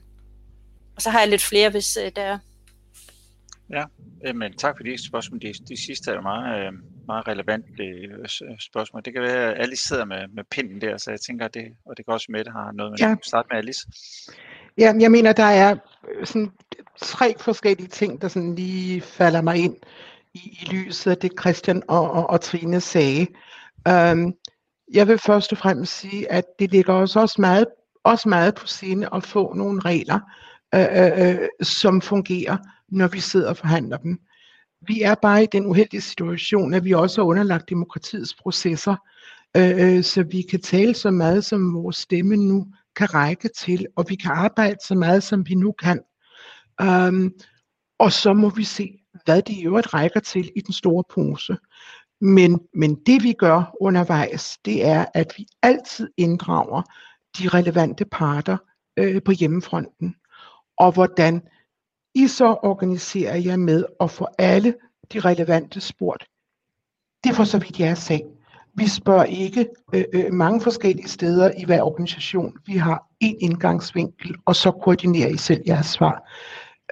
Og 0.96 1.02
så 1.02 1.10
har 1.10 1.20
jeg 1.20 1.30
lidt 1.30 1.42
flere, 1.42 1.70
hvis 1.70 1.98
uh, 1.98 2.10
der 2.16 2.22
er. 2.22 2.38
Ja, 3.74 3.84
men 4.34 4.54
tak 4.58 4.78
for 4.78 4.84
de 4.84 5.06
spørgsmål. 5.08 5.42
De, 5.42 5.54
de 5.54 5.86
sidste 5.86 6.12
er 6.12 6.16
jo 6.16 6.22
meget, 6.22 6.68
øh, 6.68 6.74
meget 7.08 7.28
relevante 7.28 7.84
spørgsmål. 8.60 9.02
Det 9.06 9.14
kan 9.14 9.22
være, 9.22 9.54
at 9.54 9.62
Alice 9.62 9.88
sidder 9.88 10.06
med, 10.06 10.28
med 10.34 10.44
pinden 10.52 10.82
der, 10.82 10.98
så 10.98 11.12
jeg 11.12 11.22
tænker, 11.22 11.46
at 11.46 11.54
det, 11.54 11.66
og 11.86 11.98
det 11.98 12.06
kan 12.06 12.14
også 12.14 12.28
med, 12.30 12.40
at 12.40 12.48
har 12.52 12.72
noget 12.72 12.92
med 12.92 13.00
ja. 13.00 13.12
at 13.12 13.26
starte 13.26 13.48
med 13.52 13.58
Alice. 13.58 13.88
Ja, 14.78 14.94
jeg 15.00 15.12
mener, 15.12 15.34
der 15.34 15.44
er 15.44 15.76
sådan 16.24 16.52
tre 17.02 17.34
forskellige 17.40 17.88
ting, 17.88 18.22
der 18.22 18.28
sådan 18.28 18.56
lige 18.56 19.02
falder 19.02 19.42
mig 19.42 19.58
ind 19.58 19.76
i, 20.34 20.60
i 20.62 20.66
lyset 20.72 21.12
af 21.12 21.18
det, 21.18 21.32
Christian 21.40 21.84
og, 21.88 22.12
og, 22.12 22.30
og 22.30 22.42
Trine 22.42 22.82
sagde. 22.82 23.28
Øhm, 23.88 24.34
jeg 24.94 25.08
vil 25.08 25.18
først 25.18 25.52
og 25.52 25.58
fremmest 25.58 26.00
sige, 26.00 26.32
at 26.32 26.44
det 26.60 26.72
ligger 26.72 26.94
os 26.94 27.16
også 27.16 27.42
meget, 27.42 27.66
også 28.04 28.30
meget 28.30 28.56
på 28.56 28.68
sinde 28.68 29.10
at 29.14 29.24
få 29.24 29.54
nogle 29.54 29.82
regler, 29.82 30.20
øh, 30.76 30.88
øh, 30.92 31.30
øh, 31.30 31.48
som 31.62 32.02
fungerer, 32.02 32.58
når 32.90 33.08
vi 33.08 33.20
sidder 33.20 33.50
og 33.50 33.58
forhandler 33.58 33.98
dem. 33.98 34.20
Vi 34.88 35.02
er 35.02 35.16
bare 35.16 35.44
i 35.44 35.48
den 35.52 35.66
uheldige 35.66 36.02
situation, 36.02 36.74
at 36.74 36.86
vi 36.86 36.92
også 36.92 37.22
har 37.22 37.28
underlagt 37.28 37.70
demokratiets 37.70 38.36
processer, 38.36 38.96
øh, 39.58 39.98
øh, 39.98 40.04
så 40.04 40.24
vi 40.24 40.42
kan 40.42 40.62
tale 40.62 40.94
så 40.94 41.12
meget, 41.12 41.46
som 41.46 41.74
vores 41.74 41.98
stemme 41.98 42.36
nu 42.36 42.68
kan 42.96 43.14
række 43.14 43.50
til, 43.58 43.88
og 43.96 44.06
vi 44.10 44.16
kan 44.16 44.32
arbejde 44.32 44.78
så 44.88 44.96
meget, 44.96 45.24
som 45.24 45.48
vi 45.48 45.56
nu 45.56 45.72
kan. 45.72 46.00
Øhm, 46.82 47.32
og 48.00 48.12
så 48.12 48.34
må 48.34 48.50
vi 48.50 48.64
se, 48.64 49.03
hvad 49.26 49.42
de 49.42 49.54
i 49.54 49.66
øvrigt 49.66 49.94
rækker 49.94 50.20
til 50.20 50.52
i 50.56 50.62
den 50.62 50.74
store 50.74 51.04
pose. 51.10 51.58
Men, 52.22 52.60
men 52.74 52.96
det 52.96 53.24
vi 53.24 53.34
gør 53.34 53.76
undervejs, 53.82 54.58
det 54.66 54.86
er, 54.86 55.06
at 55.14 55.34
vi 55.38 55.48
altid 55.62 56.10
inddrager 56.18 56.82
de 57.38 57.48
relevante 57.48 58.06
parter 58.06 58.58
øh, 58.98 59.24
på 59.24 59.32
hjemmefronten. 59.32 60.16
Og 60.78 60.92
hvordan 60.92 61.42
I 62.16 62.28
så 62.28 62.46
organiserer 62.64 63.36
jer 63.36 63.58
med 63.58 63.86
at 64.00 64.12
få 64.12 64.28
alle 64.38 64.76
de 65.14 65.20
relevante 65.20 65.82
spurgt. 65.82 66.26
Det 67.24 67.36
får 67.36 67.44
så 67.44 67.60
vidt 67.60 67.80
jeres 67.80 68.00
sag. 68.00 68.26
Vi 68.76 68.88
spørger 68.88 69.24
ikke 69.24 69.68
øh, 69.94 70.04
øh, 70.14 70.34
mange 70.34 70.62
forskellige 70.62 71.08
steder 71.08 71.52
i 71.58 71.66
hver 71.66 71.82
organisation. 71.82 72.58
Vi 72.66 72.78
har 72.78 73.08
én 73.24 73.38
indgangsvinkel, 73.40 74.36
og 74.46 74.56
så 74.56 74.72
koordinerer 74.72 75.30
I 75.30 75.38
selv 75.38 75.62
jeres 75.68 75.86
svar. 75.86 76.30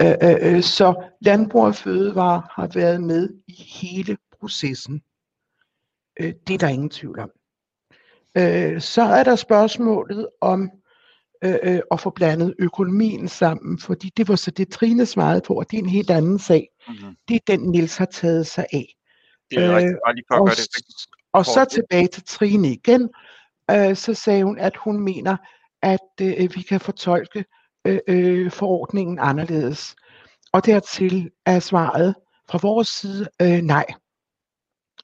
Øh, 0.02 0.16
øh, 0.24 0.56
øh 0.56 0.64
så 0.64 1.04
Landbrug 1.22 1.66
og 1.66 1.76
Fødevare 1.76 2.42
har 2.52 2.68
været 2.74 3.04
med 3.04 3.30
i 3.48 3.68
hele 3.82 4.18
processen. 4.40 5.02
Øh, 6.20 6.34
det 6.48 6.54
er 6.54 6.58
der 6.58 6.68
ingen 6.68 6.90
tvivl 6.90 7.20
om. 7.20 7.32
Øh, 8.38 8.82
så 8.82 9.02
er 9.02 9.24
der 9.24 9.36
spørgsmålet 9.36 10.28
om 10.42 10.72
øh, 11.44 11.80
at 11.92 12.00
få 12.00 12.10
blandet 12.10 12.56
økonomien 12.60 13.28
sammen, 13.28 13.80
fordi 13.80 14.12
det 14.18 14.28
var 14.28 14.36
så 14.36 14.52
det 14.52 14.70
Trine 14.70 15.06
svarede 15.06 15.42
på, 15.48 15.54
og 15.54 15.72
det 15.72 15.78
er 15.78 15.84
en 15.84 15.90
helt 15.90 16.10
anden 16.10 16.40
sag. 16.40 16.68
Mm-hmm. 16.88 17.16
Det 17.28 17.36
er 17.36 17.40
den, 17.48 17.60
Nils 17.72 17.98
har 17.98 18.06
taget 18.06 18.48
sig 18.48 18.66
af. 18.74 18.96
Det 19.52 19.60
er 19.60 19.76
rigtigt, 19.76 20.00
bare 20.06 20.16
lige 20.16 20.26
for 20.28 20.36
at 20.36 20.42
og, 20.42 20.48
gøre 20.48 20.56
det 20.56 20.68
rigtigt. 20.76 21.08
Og 21.34 21.46
så 21.46 21.66
tilbage 21.66 22.08
til 22.08 22.24
Trine 22.24 22.72
igen, 22.72 23.10
øh, 23.72 23.96
så 23.96 24.14
sagde 24.14 24.44
hun, 24.44 24.58
at 24.58 24.78
hun 24.78 25.00
mener, 25.00 25.38
at 25.82 26.10
øh, 26.22 26.56
vi 26.56 26.62
kan 26.62 26.80
fortolke 26.80 27.46
øh, 27.88 28.00
øh, 28.08 28.52
forordningen 28.52 29.20
anderledes. 29.22 29.96
Og 30.54 30.66
dertil 30.66 31.32
er 31.46 31.60
svaret 31.60 32.16
fra 32.50 32.60
vores 32.62 32.88
side 32.88 33.28
øh, 33.42 33.62
nej. 33.62 33.86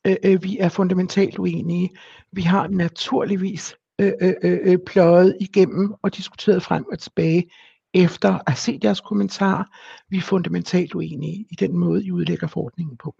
Øh, 0.08 0.16
øh, 0.24 0.44
vi 0.44 0.58
er 0.58 0.70
fundamentalt 0.70 1.40
uenige. 1.40 1.90
Vi 2.32 2.41
har 2.41 2.68
naturligvis 2.68 3.76
øh, 4.02 4.14
øh, 4.22 4.34
øh, 4.44 4.60
øh, 4.64 4.78
pløjet 4.86 5.38
igennem 5.41 5.94
og 6.02 6.18
diskuteret 6.18 6.64
frem 6.64 6.86
og 6.91 6.99
tilbage 6.99 7.49
efter 7.94 8.34
at 8.34 8.41
have 8.48 8.56
set 8.56 8.84
jeres 8.84 9.02
kommentarer. 9.02 9.64
Vi 10.10 10.18
er 10.18 10.22
fundamentalt 10.22 10.95
uenige 10.95 11.45
i 11.52 11.56
den 11.56 11.78
måde, 11.78 12.06
I 12.06 12.12
udlægger 12.12 12.48
forordningen 12.48 12.98
på. 12.98 13.16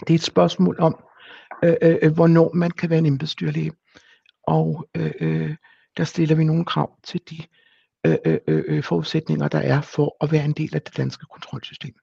Det 0.00 0.10
er 0.10 0.14
et 0.14 0.22
spørgsmål 0.22 0.76
om, 0.80 1.04
øh, 1.64 1.74
øh, 1.82 1.96
øh 2.02 2.14
hvornår 2.14 2.50
man 2.54 2.70
kan 2.70 2.90
være 2.90 2.98
en 2.98 3.06
embedsdyrlæge. 3.06 3.72
Og 4.46 4.88
øh, 4.96 5.12
øh, 5.20 5.56
der 5.96 6.04
stiller 6.04 6.36
vi 6.36 6.44
nogle 6.44 6.64
krav 6.64 6.98
til 7.04 7.20
de 7.30 7.38
Øh 8.08 8.16
øh, 8.24 8.38
øh, 8.48 8.64
øh, 8.66 8.82
forudsætninger, 8.82 9.48
der 9.48 9.58
er 9.58 9.80
for 9.80 10.16
at 10.20 10.32
være 10.32 10.44
en 10.44 10.52
del 10.52 10.74
af 10.74 10.82
det 10.82 10.96
danske 10.96 11.26
kontrolsystem. 11.26 11.94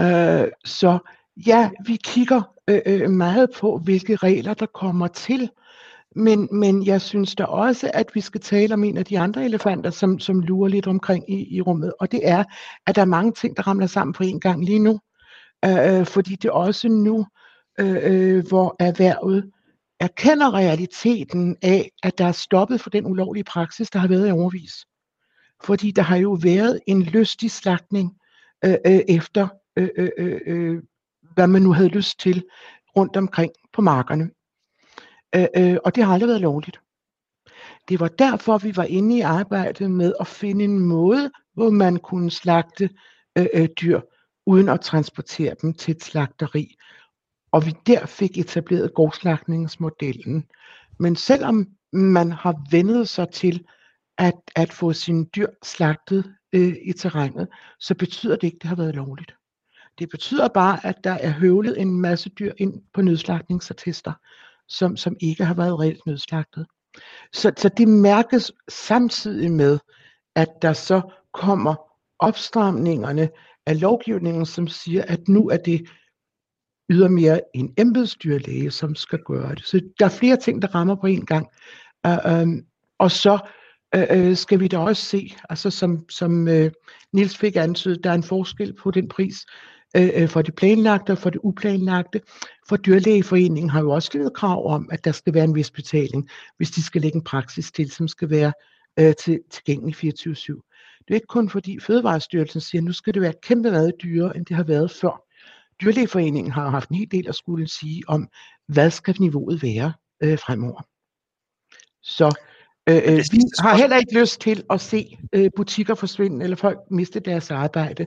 Øh, 0.00 0.48
så 0.64 0.98
ja, 1.46 1.70
vi 1.86 1.96
kigger 2.04 2.42
øh, 2.68 2.80
øh, 2.86 3.10
meget 3.10 3.50
på, 3.56 3.78
hvilke 3.84 4.16
regler 4.16 4.54
der 4.54 4.66
kommer 4.66 5.06
til, 5.06 5.50
men, 6.16 6.48
men 6.52 6.86
jeg 6.86 7.00
synes 7.00 7.34
da 7.34 7.44
også, 7.44 7.90
at 7.94 8.06
vi 8.14 8.20
skal 8.20 8.40
tale 8.40 8.74
om 8.74 8.84
en 8.84 8.96
af 8.96 9.04
de 9.04 9.18
andre 9.18 9.44
elefanter, 9.44 9.90
som, 9.90 10.18
som 10.18 10.40
lurer 10.40 10.68
lidt 10.68 10.86
omkring 10.86 11.30
i, 11.30 11.56
i 11.56 11.60
rummet, 11.60 11.92
og 12.00 12.12
det 12.12 12.20
er, 12.28 12.44
at 12.86 12.96
der 12.96 13.02
er 13.02 13.06
mange 13.06 13.32
ting, 13.32 13.56
der 13.56 13.62
ramler 13.62 13.86
sammen 13.86 14.12
på 14.12 14.22
en 14.22 14.40
gang 14.40 14.64
lige 14.64 14.78
nu. 14.78 15.00
Øh, 15.64 16.06
fordi 16.06 16.36
det 16.36 16.48
er 16.48 16.52
også 16.52 16.88
nu, 16.88 17.26
øh, 17.80 18.46
hvor 18.48 18.76
erhvervet 18.78 19.50
erkender 20.02 20.54
realiteten 20.54 21.56
af, 21.62 21.90
at 22.02 22.18
der 22.18 22.24
er 22.24 22.32
stoppet 22.32 22.80
for 22.80 22.90
den 22.90 23.06
ulovlige 23.06 23.44
praksis, 23.44 23.90
der 23.90 23.98
har 23.98 24.08
været 24.08 24.28
i 24.28 24.30
overvis. 24.30 24.72
Fordi 25.64 25.90
der 25.90 26.02
har 26.02 26.16
jo 26.16 26.38
været 26.42 26.80
en 26.86 27.02
lystig 27.02 27.50
slagtning 27.50 28.16
øh, 28.64 28.76
øh, 28.86 29.00
efter, 29.08 29.48
øh, 29.76 29.88
øh, 29.96 30.10
øh, 30.18 30.40
øh, 30.46 30.82
hvad 31.34 31.46
man 31.46 31.62
nu 31.62 31.72
havde 31.72 31.88
lyst 31.88 32.20
til 32.20 32.44
rundt 32.96 33.16
omkring 33.16 33.52
på 33.72 33.82
markerne. 33.82 34.30
Øh, 35.34 35.46
øh, 35.56 35.76
og 35.84 35.94
det 35.94 36.04
har 36.04 36.12
aldrig 36.12 36.28
været 36.28 36.40
lovligt. 36.40 36.80
Det 37.88 38.00
var 38.00 38.08
derfor, 38.08 38.58
vi 38.58 38.76
var 38.76 38.84
inde 38.84 39.16
i 39.16 39.20
arbejdet 39.20 39.90
med 39.90 40.14
at 40.20 40.26
finde 40.26 40.64
en 40.64 40.78
måde, 40.78 41.30
hvor 41.54 41.70
man 41.70 41.96
kunne 41.96 42.30
slagte 42.30 42.90
øh, 43.38 43.46
øh, 43.54 43.68
dyr, 43.80 44.00
uden 44.46 44.68
at 44.68 44.80
transportere 44.80 45.54
dem 45.62 45.74
til 45.74 45.94
et 45.94 46.04
slagteri. 46.04 46.76
Og 47.52 47.66
vi 47.66 47.74
der 47.86 48.06
fik 48.06 48.38
etableret 48.38 48.94
gårdslagningsmodellen. 48.94 50.44
Men 50.98 51.16
selvom 51.16 51.66
man 51.92 52.32
har 52.32 52.54
vendet 52.70 53.08
sig 53.08 53.28
til 53.28 53.64
at, 54.18 54.34
at 54.56 54.72
få 54.72 54.92
sine 54.92 55.24
dyr 55.24 55.46
slagtet 55.62 56.34
øh, 56.52 56.76
i 56.84 56.92
terrænet, 56.92 57.48
så 57.80 57.94
betyder 57.94 58.36
det 58.36 58.44
ikke, 58.44 58.56
at 58.56 58.62
det 58.62 58.68
har 58.68 58.76
været 58.76 58.94
lovligt. 58.94 59.34
Det 59.98 60.08
betyder 60.08 60.48
bare, 60.48 60.86
at 60.86 61.04
der 61.04 61.10
er 61.10 61.30
høvlet 61.30 61.80
en 61.80 62.00
masse 62.00 62.28
dyr 62.28 62.52
ind 62.58 62.82
på 62.94 63.02
nødslagtningsattester, 63.02 64.12
som, 64.68 64.96
som 64.96 65.16
ikke 65.20 65.44
har 65.44 65.54
været 65.54 65.80
reelt 65.80 66.06
nødslagtet. 66.06 66.66
Så, 67.32 67.52
så 67.56 67.68
det 67.68 67.88
mærkes 67.88 68.52
samtidig 68.68 69.52
med, 69.52 69.78
at 70.34 70.48
der 70.62 70.72
så 70.72 71.00
kommer 71.32 71.74
opstramningerne 72.18 73.30
af 73.66 73.80
lovgivningen, 73.80 74.46
som 74.46 74.68
siger, 74.68 75.04
at 75.08 75.28
nu 75.28 75.48
er 75.48 75.56
det 75.56 75.88
ydermere 76.92 77.40
en 77.54 77.74
embedsdyrlæge, 77.78 78.70
som 78.70 78.94
skal 78.94 79.18
gøre 79.26 79.54
det. 79.54 79.64
Så 79.64 79.80
der 79.98 80.04
er 80.04 80.10
flere 80.10 80.36
ting, 80.36 80.62
der 80.62 80.74
rammer 80.74 80.94
på 80.94 81.06
en 81.06 81.26
gang. 81.26 81.46
Uh, 82.08 82.42
um, 82.42 82.62
og 82.98 83.10
så 83.10 83.38
uh, 83.96 84.36
skal 84.36 84.60
vi 84.60 84.68
da 84.68 84.78
også 84.78 85.02
se, 85.02 85.34
altså 85.50 85.70
som, 85.70 86.04
som 86.08 86.46
uh, 86.46 86.66
Nils 87.12 87.36
fik 87.36 87.56
antydet, 87.56 88.04
der 88.04 88.10
er 88.10 88.14
en 88.14 88.22
forskel 88.22 88.72
på 88.72 88.90
den 88.90 89.08
pris, 89.08 89.46
øh, 89.96 90.28
for 90.28 90.42
det 90.42 90.54
planlagte 90.54 91.10
og 91.10 91.18
for 91.18 91.30
det 91.30 91.40
uplanlagte. 91.42 92.20
For 92.68 92.76
dyrlægeforeningen 92.76 93.70
har 93.70 93.80
jo 93.80 93.90
også 93.90 94.06
stillet 94.06 94.34
krav 94.34 94.66
om, 94.66 94.88
at 94.92 95.04
der 95.04 95.12
skal 95.12 95.34
være 95.34 95.44
en 95.44 95.54
vis 95.54 95.70
betaling, 95.70 96.28
hvis 96.56 96.70
de 96.70 96.82
skal 96.82 97.02
lægge 97.02 97.16
en 97.16 97.24
praksis 97.24 97.72
til, 97.72 97.90
som 97.90 98.08
skal 98.08 98.30
være 98.30 98.52
øh, 98.98 99.14
til, 99.14 99.40
tilgængelig 99.50 99.94
24-7. 99.94 100.68
Det 100.98 101.10
er 101.10 101.14
ikke 101.14 101.26
kun 101.26 101.48
fordi 101.48 101.80
Fødevarestyrelsen 101.80 102.60
siger, 102.60 102.80
at 102.80 102.84
nu 102.84 102.92
skal 102.92 103.14
det 103.14 103.22
være 103.22 103.34
kæmpe 103.42 103.70
meget 103.70 103.92
dyrere, 104.02 104.36
end 104.36 104.46
det 104.46 104.56
har 104.56 104.62
været 104.62 104.90
før. 104.90 105.31
Dyrlægeforeningen 105.82 106.52
har 106.52 106.68
haft 106.68 106.88
en 106.88 106.96
hel 106.96 107.10
del 107.10 107.28
at 107.28 107.34
skulle 107.34 107.68
sige 107.68 108.02
om, 108.08 108.28
hvad 108.68 108.90
skal 108.90 109.16
niveauet 109.20 109.62
være 109.62 109.92
øh, 110.22 110.38
fremover. 110.38 110.82
Så 112.02 112.34
Øh, 112.88 112.96
øh 112.96 113.18
vi 113.32 113.40
har 113.58 113.76
heller 113.76 113.96
ikke 113.96 114.20
lyst 114.20 114.40
til 114.40 114.64
at 114.70 114.80
se 114.80 115.18
øh, 115.32 115.50
butikker 115.56 115.94
forsvinde, 115.94 116.44
eller 116.44 116.56
folk 116.56 116.78
miste 116.90 117.20
deres 117.20 117.50
arbejde. 117.50 118.06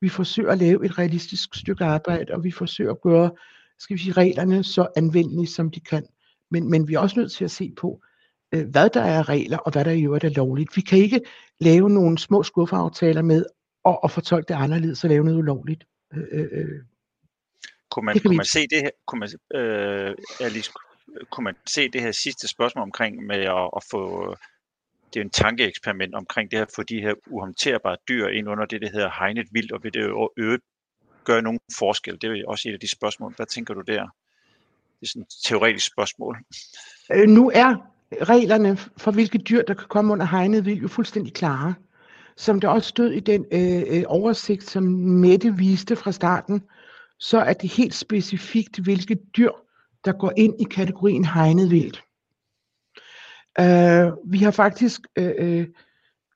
Vi 0.00 0.08
forsøger 0.08 0.52
at 0.52 0.58
lave 0.58 0.84
et 0.84 0.98
realistisk 0.98 1.54
stykke 1.54 1.84
arbejde, 1.84 2.34
og 2.34 2.44
vi 2.44 2.50
forsøger 2.50 2.90
at 2.90 3.00
gøre 3.00 3.30
skal 3.78 3.96
vi 3.96 4.02
sige, 4.02 4.12
reglerne 4.12 4.64
så 4.64 4.86
anvendelige, 4.96 5.46
som 5.46 5.70
de 5.70 5.80
kan. 5.80 6.06
Men, 6.50 6.70
men 6.70 6.88
vi 6.88 6.94
er 6.94 6.98
også 6.98 7.20
nødt 7.20 7.32
til 7.32 7.44
at 7.44 7.50
se 7.50 7.72
på, 7.76 8.02
øh, 8.54 8.68
hvad 8.68 8.90
der 8.90 9.02
er 9.02 9.28
regler, 9.28 9.58
og 9.58 9.72
hvad 9.72 9.84
der 9.84 9.90
i 9.90 10.02
øvrigt 10.02 10.24
er 10.24 10.28
lovligt. 10.28 10.76
Vi 10.76 10.80
kan 10.80 10.98
ikke 10.98 11.20
lave 11.60 11.90
nogle 11.90 12.18
små 12.18 12.42
skuffeaftaler 12.42 13.22
med 13.22 13.44
og, 13.84 14.04
og 14.04 14.10
fortolke 14.10 14.48
det 14.48 14.54
anderledes 14.54 15.04
og 15.04 15.10
lave 15.10 15.24
noget 15.24 15.38
ulovligt. 15.38 15.84
Øh, 16.14 16.24
øh, 16.32 16.48
øh. 16.52 16.80
Kunne 17.92 18.04
man, 18.04 18.20
kunne 18.20 18.36
man 18.36 18.46
se 18.46 18.66
det 18.66 18.78
her, 18.82 18.90
kunne 19.06 19.18
man, 19.18 19.28
øh, 19.60 20.14
Alice, 20.40 20.72
kunne 21.30 21.44
man 21.44 21.56
se 21.66 21.88
det 21.88 22.00
her 22.00 22.12
sidste 22.12 22.48
spørgsmål 22.48 22.82
omkring 22.82 23.26
med 23.26 23.36
at, 23.36 23.70
at 23.76 23.82
få 23.90 24.34
det 25.14 25.20
er 25.20 25.24
en 25.24 25.30
tankeeksperiment 25.30 26.14
omkring 26.14 26.50
det 26.50 26.58
her, 26.58 26.66
få 26.76 26.82
de 26.82 27.00
her 27.00 27.14
uhåndterbare 27.26 27.96
dyr 28.08 28.26
ind 28.28 28.48
under 28.48 28.64
det, 28.64 28.80
der 28.80 28.88
hedder 28.92 29.10
hegnet 29.18 29.46
vildt, 29.52 29.72
og 29.72 29.84
vil 29.84 29.94
det 29.94 30.00
øvrigt 30.36 30.62
gøre 31.24 31.42
nogen 31.42 31.60
forskel? 31.78 32.18
Det 32.20 32.30
er 32.30 32.44
også 32.48 32.68
et 32.68 32.72
af 32.72 32.80
de 32.80 32.90
spørgsmål. 32.90 33.34
Hvad 33.36 33.46
tænker 33.46 33.74
du 33.74 33.80
der? 33.80 34.02
Det 35.00 35.02
er 35.02 35.06
sådan 35.06 35.22
et 35.22 35.28
teoretisk 35.44 35.86
spørgsmål. 35.86 36.38
Øh, 37.14 37.28
nu 37.28 37.50
er 37.54 37.76
reglerne 38.22 38.76
for, 38.76 39.10
hvilke 39.10 39.38
dyr, 39.38 39.62
der 39.62 39.74
kan 39.74 39.88
komme 39.88 40.12
under 40.12 40.26
hegnet 40.26 40.64
vildt, 40.64 40.82
jo 40.82 40.88
fuldstændig 40.88 41.34
klare. 41.34 41.74
Som 42.36 42.60
der 42.60 42.68
også 42.68 42.88
stod 42.88 43.10
i 43.10 43.20
den 43.20 43.46
øh, 43.52 43.82
øh 43.98 44.04
oversigt, 44.06 44.62
som 44.62 44.82
Mette 44.82 45.56
viste 45.56 45.96
fra 45.96 46.12
starten, 46.12 46.62
så 47.22 47.38
er 47.38 47.52
det 47.52 47.70
helt 47.70 47.94
specifikt, 47.94 48.78
hvilke 48.78 49.14
dyr, 49.36 49.50
der 50.04 50.12
går 50.12 50.32
ind 50.36 50.60
i 50.60 50.64
kategorien 50.64 51.24
hegnet 51.24 51.70
vildt. 51.70 52.02
Uh, 53.60 53.66
øh, 53.66 54.12
vi 54.32 54.38
har 54.38 54.50
faktisk 54.50 55.00
uh, 55.20 55.64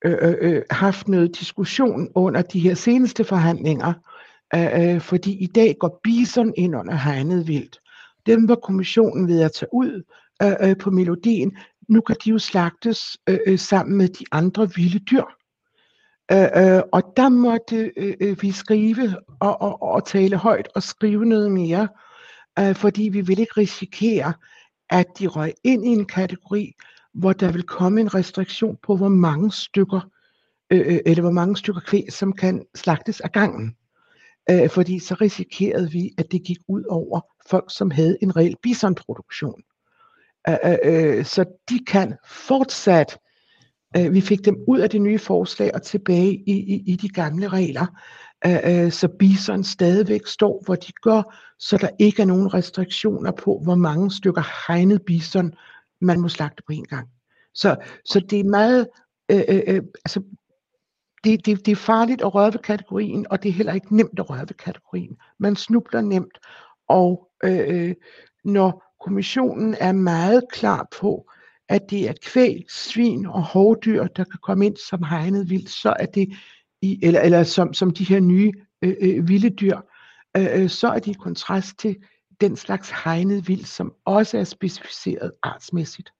uh, 0.06 0.12
uh, 0.42 0.62
haft 0.70 1.08
noget 1.08 1.38
diskussion 1.38 2.08
under 2.14 2.42
de 2.42 2.60
her 2.60 2.74
seneste 2.74 3.24
forhandlinger, 3.24 3.92
uh, 4.56 5.00
fordi 5.00 5.32
i 5.38 5.46
dag 5.46 5.76
går 5.80 6.00
bison 6.02 6.54
ind 6.56 6.76
under 6.76 6.94
hegnet 6.94 7.48
vildt. 7.48 7.80
Dem 8.26 8.48
var 8.48 8.54
kommissionen 8.54 9.28
ved 9.28 9.40
at 9.42 9.52
tage 9.52 9.68
ud 9.72 10.02
uh, 10.44 10.68
uh, 10.68 10.76
på 10.76 10.90
melodien. 10.90 11.56
Nu 11.88 12.00
kan 12.00 12.16
de 12.24 12.30
jo 12.30 12.38
slagtes 12.38 13.18
uh, 13.30 13.36
uh, 13.48 13.58
sammen 13.58 13.96
med 13.96 14.08
de 14.08 14.24
andre 14.32 14.70
vilde 14.74 14.98
dyr. 14.98 15.24
Øh, 16.32 16.48
øh, 16.56 16.82
og 16.92 17.02
der 17.16 17.28
måtte 17.28 17.92
øh, 17.96 18.14
øh, 18.20 18.42
vi 18.42 18.52
skrive 18.52 19.16
og, 19.40 19.60
og, 19.62 19.82
og 19.82 20.06
tale 20.06 20.36
højt 20.36 20.68
og 20.74 20.82
skrive 20.82 21.26
noget 21.26 21.52
mere, 21.52 21.88
øh, 22.58 22.74
fordi 22.74 23.02
vi 23.02 23.20
vil 23.20 23.38
ikke 23.38 23.52
risikere, 23.56 24.32
at 24.90 25.06
de 25.18 25.26
røg 25.26 25.52
ind 25.64 25.86
i 25.86 25.88
en 25.88 26.06
kategori, 26.06 26.72
hvor 27.14 27.32
der 27.32 27.52
vil 27.52 27.62
komme 27.62 28.00
en 28.00 28.14
restriktion 28.14 28.76
på, 28.82 28.96
hvor 28.96 29.08
mange 29.08 29.52
stykker 29.52 30.00
øh, 30.70 30.80
øh 30.86 30.98
eller 31.06 31.22
hvor 31.22 31.30
mange 31.30 31.56
stykker 31.56 31.80
kvæg, 31.80 32.12
som 32.12 32.32
kan 32.32 32.66
slagtes 32.74 33.20
af 33.20 33.32
gangen. 33.32 33.76
Øh, 34.50 34.70
fordi 34.70 34.98
så 34.98 35.14
risikerede 35.14 35.90
vi, 35.90 36.10
at 36.18 36.32
det 36.32 36.42
gik 36.44 36.58
ud 36.68 36.84
over 36.88 37.20
folk, 37.50 37.64
som 37.68 37.90
havde 37.90 38.18
en 38.22 38.36
reel 38.36 38.56
bisonproduktion. 38.62 39.62
Øh, 40.48 40.56
øh, 40.64 40.78
øh 40.84 41.24
så 41.24 41.44
de 41.70 41.84
kan 41.86 42.14
fortsat, 42.26 43.18
øh, 43.96 44.14
vi 44.14 44.20
fik 44.20 44.44
dem 44.44 44.56
ud 44.68 44.78
af 44.78 44.90
det 44.90 45.02
nye 45.02 45.18
forslag 45.18 45.70
og 45.74 45.82
tilbage 45.82 46.32
i, 46.32 46.52
i, 46.52 46.82
i 46.86 46.96
de 46.96 47.08
gamle 47.08 47.48
regler, 47.48 47.86
øh, 48.46 48.84
øh, 48.84 48.92
så 48.92 49.08
bison 49.18 49.64
stadigvæk 49.64 50.26
står, 50.26 50.62
hvor 50.64 50.74
de 50.74 50.92
gør, 51.02 51.22
så 51.58 51.76
der 51.76 51.88
ikke 51.98 52.22
er 52.22 52.26
nogen 52.26 52.54
restriktioner 52.54 53.32
på, 53.32 53.60
hvor 53.64 53.74
mange 53.74 54.10
stykker 54.10 54.42
hegnet 54.68 55.02
bison 55.02 55.54
man 56.00 56.20
må 56.20 56.28
slagte 56.28 56.62
på 56.66 56.72
en 56.72 56.84
gang. 56.84 57.08
Så, 57.54 57.76
så 58.04 58.20
det 58.20 58.40
er 58.40 58.44
meget, 58.44 58.88
øh, 59.30 59.42
øh, 59.48 59.62
øh 59.66 59.82
altså 60.04 60.22
det, 61.24 61.46
det, 61.46 61.66
det 61.66 61.72
er 61.72 61.76
farligt 61.76 62.22
at 62.22 62.34
røre 62.34 62.52
ved 62.52 62.60
kategorien, 62.60 63.26
og 63.30 63.42
det 63.42 63.48
er 63.48 63.52
heller 63.52 63.72
ikke 63.72 63.96
nemt 63.96 64.18
at 64.18 64.30
røre 64.30 64.40
ved 64.40 64.54
kategorien. 64.64 65.16
Man 65.38 65.56
snubler 65.56 66.00
nemt, 66.00 66.38
og 66.88 67.28
øh, 67.44 67.60
øh 67.68 67.94
når 68.44 68.96
kommissionen 69.04 69.74
er 69.80 69.92
meget 69.92 70.44
klar 70.52 70.88
på, 71.00 71.30
at 71.68 71.90
det 71.90 72.08
er 72.08 72.12
kvæg, 72.22 72.64
svin 72.68 73.26
og 73.26 73.42
hovdyr, 73.42 74.06
der 74.06 74.24
kan 74.24 74.40
komme 74.42 74.66
ind 74.66 74.76
som 74.76 75.02
hegnet 75.02 75.50
vildt, 75.50 75.70
så 75.70 75.94
er 75.98 76.06
det 76.06 76.32
i, 76.82 76.98
eller, 77.02 77.20
eller 77.20 77.44
som, 77.44 77.74
som 77.74 77.90
de 77.90 78.04
her 78.04 78.20
nye 78.20 78.52
øh, 78.82 78.94
øh, 79.00 79.28
vilde 79.28 79.50
dyr, 79.50 79.78
øh, 80.36 80.46
øh 80.52 80.68
så 80.68 80.88
er 80.88 80.98
det 80.98 81.10
i 81.10 81.18
kontrast 81.20 81.78
til 81.78 81.96
den 82.40 82.56
slags 82.56 82.90
hegnet 83.04 83.48
vildt, 83.48 83.68
som 83.68 83.94
også 84.04 84.38
er 84.38 84.44
specificeret 84.44 85.32
artsmæssigt. 85.42 86.10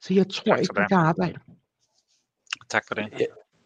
Så 0.00 0.14
jeg 0.14 0.30
tror 0.30 0.56
ikke, 0.56 0.74
vi 0.78 0.84
kan 0.88 0.98
arbejde. 0.98 1.38
Tak 2.70 2.84
for 2.88 2.94
det. 2.94 3.06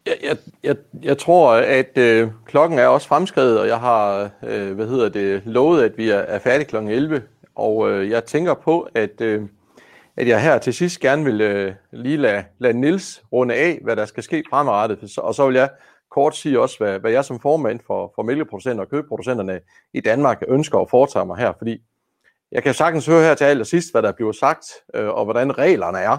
Jeg, 0.07 0.17
jeg, 0.23 0.37
jeg, 0.63 0.77
jeg 1.03 1.19
tror, 1.19 1.53
at 1.53 1.99
øh, 1.99 2.29
klokken 2.47 2.79
er 2.79 2.87
også 2.87 3.09
fremskrevet, 3.09 3.61
og 3.61 3.67
jeg 3.67 3.81
har 3.81 4.31
øh, 4.43 4.75
hvad 4.75 4.89
hedder 4.89 5.09
det, 5.09 5.43
lovet, 5.47 5.83
at 5.83 5.99
vi 5.99 6.11
er, 6.11 6.19
er 6.19 6.39
færdige 6.39 6.69
kl. 6.69 6.77
11. 6.77 7.23
Og 7.55 7.91
øh, 7.91 8.11
jeg 8.11 8.25
tænker 8.25 8.55
på, 8.55 8.89
at, 8.95 9.21
øh, 9.21 9.43
at 10.21 10.29
jeg 10.29 10.43
her 10.43 10.59
til 10.59 10.75
sidst 10.75 11.01
gerne 11.01 11.25
vil 11.25 11.41
øh, 11.41 11.75
lige 11.93 12.17
lade, 12.17 12.45
lade 12.59 12.81
Nils 12.81 13.23
runde 13.33 13.55
af, 13.55 13.79
hvad 13.85 13.97
der 13.97 14.05
skal 14.05 14.23
ske 14.23 14.45
fremadrettet. 14.51 15.19
Og 15.19 15.35
så 15.35 15.47
vil 15.47 15.57
jeg 15.57 15.69
kort 16.11 16.37
sige 16.37 16.61
også, 16.61 16.79
hvad, 16.79 16.99
hvad 16.99 17.11
jeg 17.11 17.25
som 17.25 17.41
formand 17.41 17.81
for, 17.87 18.13
for 18.15 18.23
mælkeproducenter 18.23 18.85
og 18.85 18.91
kødproducenterne 18.91 19.61
i 19.95 20.01
Danmark 20.01 20.43
ønsker 20.49 20.79
at 20.79 20.91
foretage 20.91 21.27
mig 21.27 21.37
her. 21.37 21.53
Fordi 21.59 21.79
jeg 22.53 22.63
kan 22.63 22.75
sagtens 22.75 23.07
høre 23.07 23.23
her 23.23 23.35
til 23.35 23.45
allersidst, 23.45 23.93
hvad 23.93 24.03
der 24.03 24.13
bliver 24.13 24.33
sagt, 24.33 24.67
øh, 24.95 25.09
og 25.09 25.25
hvordan 25.25 25.59
reglerne 25.59 25.99
er. 25.99 26.19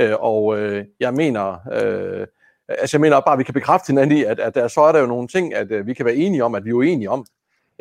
Øh, 0.00 0.14
og 0.20 0.58
øh, 0.58 0.84
jeg 1.00 1.14
mener... 1.14 1.56
Øh, 1.72 2.26
Altså 2.68 2.96
jeg 2.96 3.00
mener 3.00 3.20
bare, 3.20 3.32
at 3.32 3.38
vi 3.38 3.44
kan 3.44 3.54
bekræfte 3.54 3.86
hinanden 3.86 4.18
i, 4.18 4.24
at, 4.24 4.40
at 4.40 4.54
der, 4.54 4.68
så 4.68 4.80
er 4.80 4.92
der 4.92 5.00
jo 5.00 5.06
nogle 5.06 5.28
ting, 5.28 5.54
at 5.54 5.70
øh, 5.70 5.86
vi 5.86 5.94
kan 5.94 6.06
være 6.06 6.14
enige 6.14 6.44
om, 6.44 6.54
at 6.54 6.64
vi 6.64 6.70
er 6.70 6.74
uenige 6.74 7.10
om. 7.10 7.26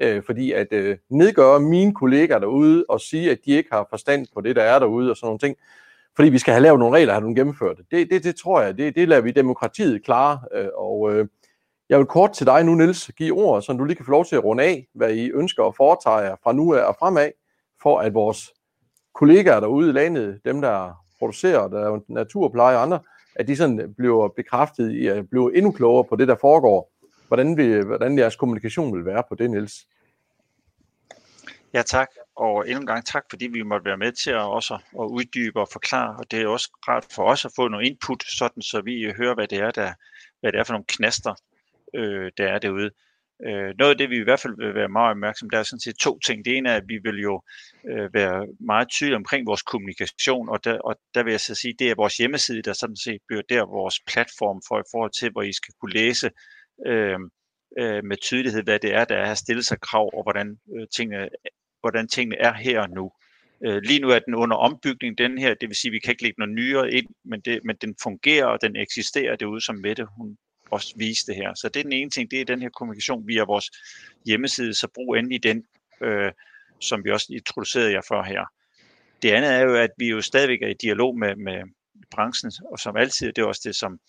Uh, 0.04 0.24
fordi 0.26 0.52
at 0.52 0.68
øh, 0.72 0.98
nedgøre 1.10 1.60
mine 1.60 1.94
kollegaer 1.94 2.40
derude 2.40 2.86
og 2.90 3.02
sige, 3.02 3.32
at 3.32 3.38
de 3.46 3.52
ikke 3.52 3.70
har 3.72 3.88
forstand 3.90 4.28
på 4.34 4.42
det, 4.42 4.56
der 4.56 4.64
er 4.64 4.80
derude 4.80 5.12
og 5.12 5.18
sådan 5.18 5.28
nogle 5.28 5.40
ting, 5.40 5.58
fordi 6.16 6.30
vi 6.30 6.38
skal 6.38 6.54
have 6.54 6.64
lavet 6.64 6.80
nogle 6.80 6.98
regler, 6.98 7.14
have 7.14 7.22
nogle 7.22 7.36
gennemført. 7.36 7.78
Det, 7.92 8.10
det, 8.10 8.24
det 8.24 8.36
tror 8.36 8.62
jeg, 8.62 8.78
det, 8.78 8.96
det 8.96 9.08
lader 9.08 9.22
vi 9.22 9.32
demokratiet 9.32 10.06
klare. 10.06 10.40
øh, 10.54 10.68
og 10.76 11.14
øh, 11.14 11.28
jeg 11.90 11.98
vil 11.98 12.06
kort 12.06 12.32
til 12.32 12.46
dig 12.46 12.64
nu, 12.64 12.76
Niels, 12.76 13.12
give 13.18 13.34
ord, 13.34 13.62
så 13.62 13.74
du 13.74 13.84
lige 13.84 13.96
kan 13.96 14.06
få 14.06 14.12
lov 14.12 14.26
til 14.26 14.36
at 14.36 14.44
runde 14.44 14.64
af, 14.64 14.88
hvad 14.94 15.14
I 15.14 15.32
ønsker 15.32 15.64
at 15.64 15.76
foretage 15.76 16.16
jer 16.16 16.36
fra 16.44 16.54
nu 16.54 16.74
af 16.74 16.84
og 16.84 16.96
fremad, 17.00 17.32
for 17.82 18.00
at 18.00 18.14
vores 18.14 18.54
kollegaer 19.14 19.60
derude 19.60 19.90
i 19.90 19.92
landet, 19.92 20.40
dem 20.46 20.62
der 20.62 21.06
producerer, 21.20 21.68
der 21.68 21.80
er 21.80 22.00
naturpleje 22.08 22.76
og 22.76 22.82
andre, 22.82 23.00
at 23.36 23.48
de 23.48 23.56
sådan 23.56 23.94
bliver 23.98 24.28
bekræftet 24.28 24.92
i 24.92 25.08
at 25.08 25.30
blive 25.30 25.58
endnu 25.58 25.72
klogere 25.72 26.04
på 26.04 26.16
det, 26.16 26.28
der 26.28 26.36
foregår. 26.42 26.92
Hvordan, 27.28 27.58
vi, 27.58 27.86
hvordan 27.86 28.18
jeres 28.18 28.36
kommunikation 28.36 28.98
vil 28.98 29.06
være 29.06 29.24
på 29.30 29.36
det, 29.36 29.52
Niels? 29.52 29.88
Ja, 31.74 31.82
tak. 31.82 32.08
Og 32.36 32.68
endnu 32.68 32.80
en 32.82 32.88
gang 32.88 33.06
tak, 33.06 33.24
fordi 33.30 33.48
vi 33.48 33.64
måtte 33.64 33.86
være 33.86 33.98
med 33.98 34.12
til 34.12 34.32
at 34.32 34.42
også 34.42 34.74
at 34.74 35.06
uddybe 35.10 35.60
og 35.60 35.68
forklare. 35.72 36.16
Og 36.20 36.32
det 36.32 36.42
er 36.42 36.48
også 36.48 36.70
rart 36.88 37.06
for 37.12 37.24
os 37.24 37.46
at 37.46 37.52
få 37.56 37.68
noget 37.68 37.86
input, 37.86 38.24
sådan 38.28 38.62
så 38.62 38.82
vi 38.82 39.14
hører, 39.18 39.36
hvad 39.36 39.48
det 39.48 39.60
er, 39.60 39.72
der, 39.72 39.94
hvad 40.40 40.52
det 40.52 40.60
er 40.60 40.64
for 40.64 40.74
nogle 40.74 40.86
knaster, 40.88 41.34
øh, 41.96 42.32
der 42.38 42.48
er 42.48 42.60
derude. 42.60 42.92
Øh, 43.46 43.74
noget 43.80 43.92
af 43.92 43.98
det, 43.98 44.10
vi 44.10 44.18
i 44.18 44.24
hvert 44.24 44.40
fald 44.40 44.56
vil 44.58 44.76
være 44.76 44.88
meget 44.90 45.12
opmærksom, 45.12 45.50
der 45.50 45.60
er 45.60 45.64
sådan 45.64 45.80
set 45.80 45.96
to 45.96 46.20
ting. 46.20 46.46
Det 46.46 46.58
ene 46.58 46.70
er, 46.70 46.76
at 46.76 46.88
vi 46.88 46.98
vil 47.04 47.22
jo 47.22 47.42
øh, 47.90 48.14
være 48.14 48.48
meget 48.60 48.88
tydelige 48.90 49.16
omkring 49.16 49.48
vores 49.48 49.62
kommunikation, 49.62 50.50
og 50.50 50.64
der, 50.64 50.80
og 50.80 50.96
der 51.16 51.24
vil 51.24 51.32
jeg 51.32 51.42
så 51.42 51.56
sige, 51.56 51.76
det 51.80 51.90
er 51.90 51.96
vores 51.96 52.18
hjemmeside, 52.18 52.62
der 52.62 52.74
sådan 52.74 52.98
set 53.06 53.22
bliver 53.28 53.44
der 53.50 53.66
vores 53.66 54.00
platform 54.08 54.62
for 54.68 54.80
i 54.80 54.90
forhold 54.92 55.12
til, 55.20 55.32
hvor 55.32 55.42
I 55.42 55.54
skal 55.54 55.74
kunne 55.80 55.94
læse 55.94 56.30
øh, 56.86 57.20
øh, 57.80 58.04
med 58.04 58.18
tydelighed, 58.18 58.64
hvad 58.64 58.80
det 58.80 58.94
er, 58.94 59.06
der 59.06 59.16
er 59.16 59.32
at 59.32 59.38
stille 59.38 59.64
sig 59.64 59.82
krav, 59.82 60.10
og 60.14 60.24
hvordan, 60.24 60.60
øh, 60.76 60.88
tingene, 60.96 61.30
hvordan 61.82 62.08
tingene 62.08 62.38
er 62.38 62.54
her 62.54 62.82
og 62.82 62.90
nu. 62.90 63.12
Øh, 63.66 63.82
lige 63.82 64.00
nu 64.00 64.10
er 64.10 64.20
den 64.20 64.36
under 64.36 64.58
ombygning, 64.58 65.18
den 65.18 65.38
her, 65.38 65.54
det 65.54 65.70
vil 65.70 65.76
sige, 65.76 65.90
at 65.90 65.94
vi 65.94 66.00
kan 66.00 66.12
ikke 66.12 66.24
lægge 66.24 66.40
noget 66.40 66.56
nyere 66.56 66.92
ind, 66.92 67.08
men, 67.26 67.42
det, 67.42 67.60
men 67.64 67.76
den 67.76 67.96
fungerer, 68.04 68.46
og 68.46 68.62
den 68.62 68.76
eksisterer 68.76 69.36
derude, 69.36 69.62
som 69.62 69.76
Mette 69.76 70.06
hun 70.18 70.38
også 70.72 70.94
viste 70.98 71.34
her. 71.34 71.54
Så 71.54 71.70
det 71.70 71.80
er 71.80 71.84
den 71.84 71.94
ene 71.94 72.10
ting, 72.10 72.32
det 72.32 72.42
er 72.42 72.46
den 72.46 72.62
her 72.62 72.70
kommunikation 72.70 73.28
via 73.28 73.44
vores 73.44 73.72
hjemmeside, 74.26 74.74
så 74.74 74.88
brug 74.94 75.16
endelig 75.16 75.44
den, 75.44 75.64
øh, 76.02 76.32
som 76.80 77.04
vi 77.06 77.12
også 77.12 77.28
introducerede 77.30 77.92
jer 77.92 78.02
for 78.08 78.24
her. 78.24 78.46
Det 79.22 79.32
andet 79.32 79.52
er 79.52 79.60
jo, 79.60 79.76
at 79.76 79.90
vi 79.98 80.10
jo 80.10 80.22
stadigvæk 80.22 80.62
er 80.62 80.68
i 80.68 80.74
dialog 80.74 81.18
med, 81.18 81.36
med 81.36 81.64
branchen, 82.12 82.52
og 82.72 82.80
som 82.80 82.98
altid, 82.98 83.34
det 83.34 83.42
er 83.42 83.46
også 83.46 83.62
det, 83.64 83.76
som, 83.76 84.00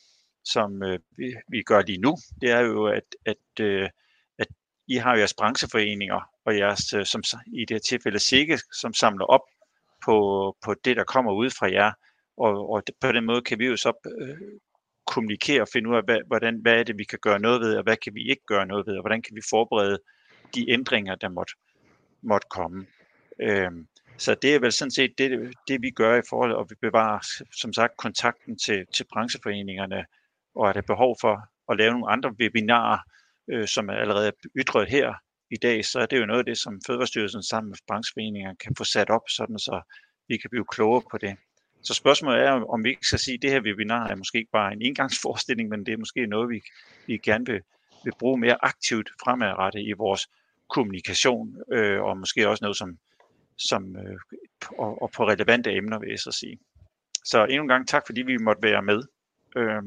som 0.46 0.82
øh, 0.82 0.98
vi, 1.16 1.34
vi 1.48 1.62
gør 1.62 1.82
lige 1.82 1.98
nu, 1.98 2.16
det 2.40 2.50
er 2.50 2.60
jo, 2.60 2.86
at, 2.86 3.16
at, 3.26 3.60
øh, 3.60 3.88
at 4.38 4.46
I 4.88 4.96
har 4.96 5.16
jeres 5.16 5.34
brancheforeninger, 5.34 6.20
og 6.44 6.58
jeres, 6.58 6.92
øh, 6.92 7.06
som 7.06 7.22
i 7.46 7.64
det 7.64 7.74
her 7.74 7.78
tilfælde 7.78 8.18
SIGGE, 8.18 8.58
som 8.72 8.94
samler 8.94 9.24
op 9.24 9.40
på, 10.04 10.16
på 10.64 10.74
det, 10.84 10.96
der 10.96 11.04
kommer 11.04 11.32
ud 11.32 11.50
fra 11.50 11.72
jer, 11.72 11.92
og, 12.36 12.70
og 12.70 12.82
på 13.00 13.12
den 13.12 13.24
måde 13.24 13.42
kan 13.42 13.58
vi 13.58 13.66
jo 13.66 13.76
så 13.76 13.92
øh, 14.20 14.38
kommunikere 15.06 15.62
og 15.62 15.68
finde 15.72 15.90
ud 15.90 15.96
af, 15.96 16.04
hvad, 16.04 16.18
hvordan, 16.26 16.58
hvad 16.62 16.78
er 16.78 16.82
det, 16.82 16.98
vi 16.98 17.04
kan 17.04 17.18
gøre 17.22 17.38
noget 17.38 17.60
ved, 17.60 17.76
og 17.76 17.82
hvad 17.82 17.96
kan 17.96 18.14
vi 18.14 18.30
ikke 18.30 18.42
gøre 18.46 18.66
noget 18.66 18.86
ved, 18.86 18.94
og 18.94 19.02
hvordan 19.02 19.22
kan 19.22 19.36
vi 19.36 19.42
forberede 19.50 19.98
de 20.54 20.70
ændringer, 20.70 21.14
der 21.14 21.28
måtte, 21.28 21.52
måtte 22.22 22.46
komme. 22.50 22.86
Øhm, 23.40 23.86
så 24.18 24.34
det 24.34 24.54
er 24.54 24.60
vel 24.60 24.72
sådan 24.72 24.90
set 24.90 25.18
det, 25.18 25.54
det, 25.68 25.82
vi 25.82 25.90
gør 25.90 26.18
i 26.18 26.22
forhold, 26.28 26.52
og 26.52 26.66
vi 26.70 26.74
bevarer 26.80 27.46
som 27.60 27.72
sagt 27.72 27.96
kontakten 27.96 28.58
til, 28.58 28.86
til 28.94 29.04
brancheforeningerne, 29.12 30.04
og 30.56 30.68
er 30.68 30.72
der 30.72 30.82
behov 30.82 31.16
for 31.20 31.34
at 31.72 31.78
lave 31.78 31.92
nogle 31.92 32.10
andre 32.10 32.34
webinarer, 32.40 32.98
øh, 33.50 33.68
som 33.68 33.88
er 33.88 33.92
allerede 33.92 34.32
ytret 34.56 34.88
her 34.88 35.14
i 35.50 35.56
dag, 35.56 35.84
så 35.84 35.98
er 36.00 36.06
det 36.06 36.20
jo 36.20 36.26
noget 36.26 36.38
af 36.38 36.44
det, 36.44 36.58
som 36.58 36.80
Fødevarestyrelsen 36.86 37.42
sammen 37.42 37.68
med 37.68 37.78
brancheforeningerne 37.88 38.56
kan 38.56 38.76
få 38.78 38.84
sat 38.84 39.10
op, 39.10 39.20
sådan 39.28 39.58
så 39.58 39.80
vi 40.28 40.36
kan 40.36 40.50
blive 40.50 40.64
klogere 40.64 41.02
på 41.10 41.18
det. 41.18 41.36
Så 41.82 41.94
spørgsmålet 41.94 42.40
er, 42.42 42.52
om 42.52 42.84
vi 42.84 42.88
ikke 42.88 43.06
skal 43.06 43.18
sige, 43.18 43.34
at 43.34 43.42
det 43.42 43.50
her 43.50 43.60
webinar 43.60 44.08
er 44.08 44.14
måske 44.14 44.38
ikke 44.38 44.50
bare 44.50 44.72
en 44.72 44.82
engangsforestilling, 44.82 45.68
men 45.68 45.86
det 45.86 45.92
er 45.92 45.98
måske 45.98 46.26
noget, 46.26 46.48
vi, 46.48 46.60
vi 47.06 47.18
gerne 47.18 47.46
vil, 47.46 47.60
vil 48.04 48.12
bruge 48.18 48.38
mere 48.38 48.64
aktivt 48.64 49.10
fremadrettet 49.24 49.80
i 49.80 49.92
vores 49.92 50.28
kommunikation, 50.68 51.56
øh, 51.72 52.02
og 52.02 52.18
måske 52.18 52.48
også 52.48 52.64
noget 52.64 52.76
som, 52.76 52.98
som 53.58 53.96
øh, 53.96 54.18
og, 54.78 55.02
og 55.02 55.10
på 55.16 55.28
relevante 55.28 55.72
emner, 55.72 55.98
vil 55.98 56.08
jeg 56.08 56.18
så 56.18 56.32
sige. 56.40 56.58
Så 57.24 57.44
endnu 57.44 57.62
en 57.62 57.68
gang 57.68 57.88
tak, 57.88 58.02
fordi 58.06 58.22
vi 58.22 58.36
måtte 58.36 58.62
være 58.62 58.82
med, 58.82 59.02
øh, 59.56 59.82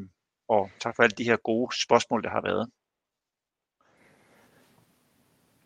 og 0.49 0.69
tak 0.79 0.95
for 0.95 1.03
alle 1.03 1.15
de 1.17 1.23
her 1.23 1.37
gode 1.37 1.83
spørgsmål, 1.83 2.23
der 2.23 2.29
har 2.29 2.41
været. 2.41 2.69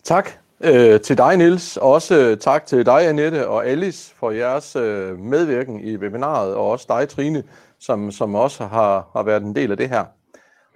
Tak 0.04 0.30
øh, 0.64 1.02
til 1.02 1.18
dig, 1.18 1.38
Nils. 1.38 1.78
Også 1.78 2.16
øh, 2.16 2.38
tak 2.38 2.66
til 2.66 2.86
dig, 2.86 3.08
Annette 3.08 3.48
og 3.48 3.66
Alice, 3.68 4.16
for 4.16 4.32
jeres 4.32 4.76
øh, 4.76 5.20
medvirken 5.20 5.80
i 5.80 5.98
webinaret, 5.98 6.56
og 6.56 6.70
også 6.70 6.86
dig, 6.90 7.10
Trine, 7.10 7.44
som, 7.80 8.12
som 8.12 8.36
også 8.36 8.66
har, 8.66 9.10
har 9.14 9.24
været 9.24 9.44
en 9.44 9.56
del 9.56 9.72
af 9.72 9.78
det 9.78 9.90
her. 9.90 10.06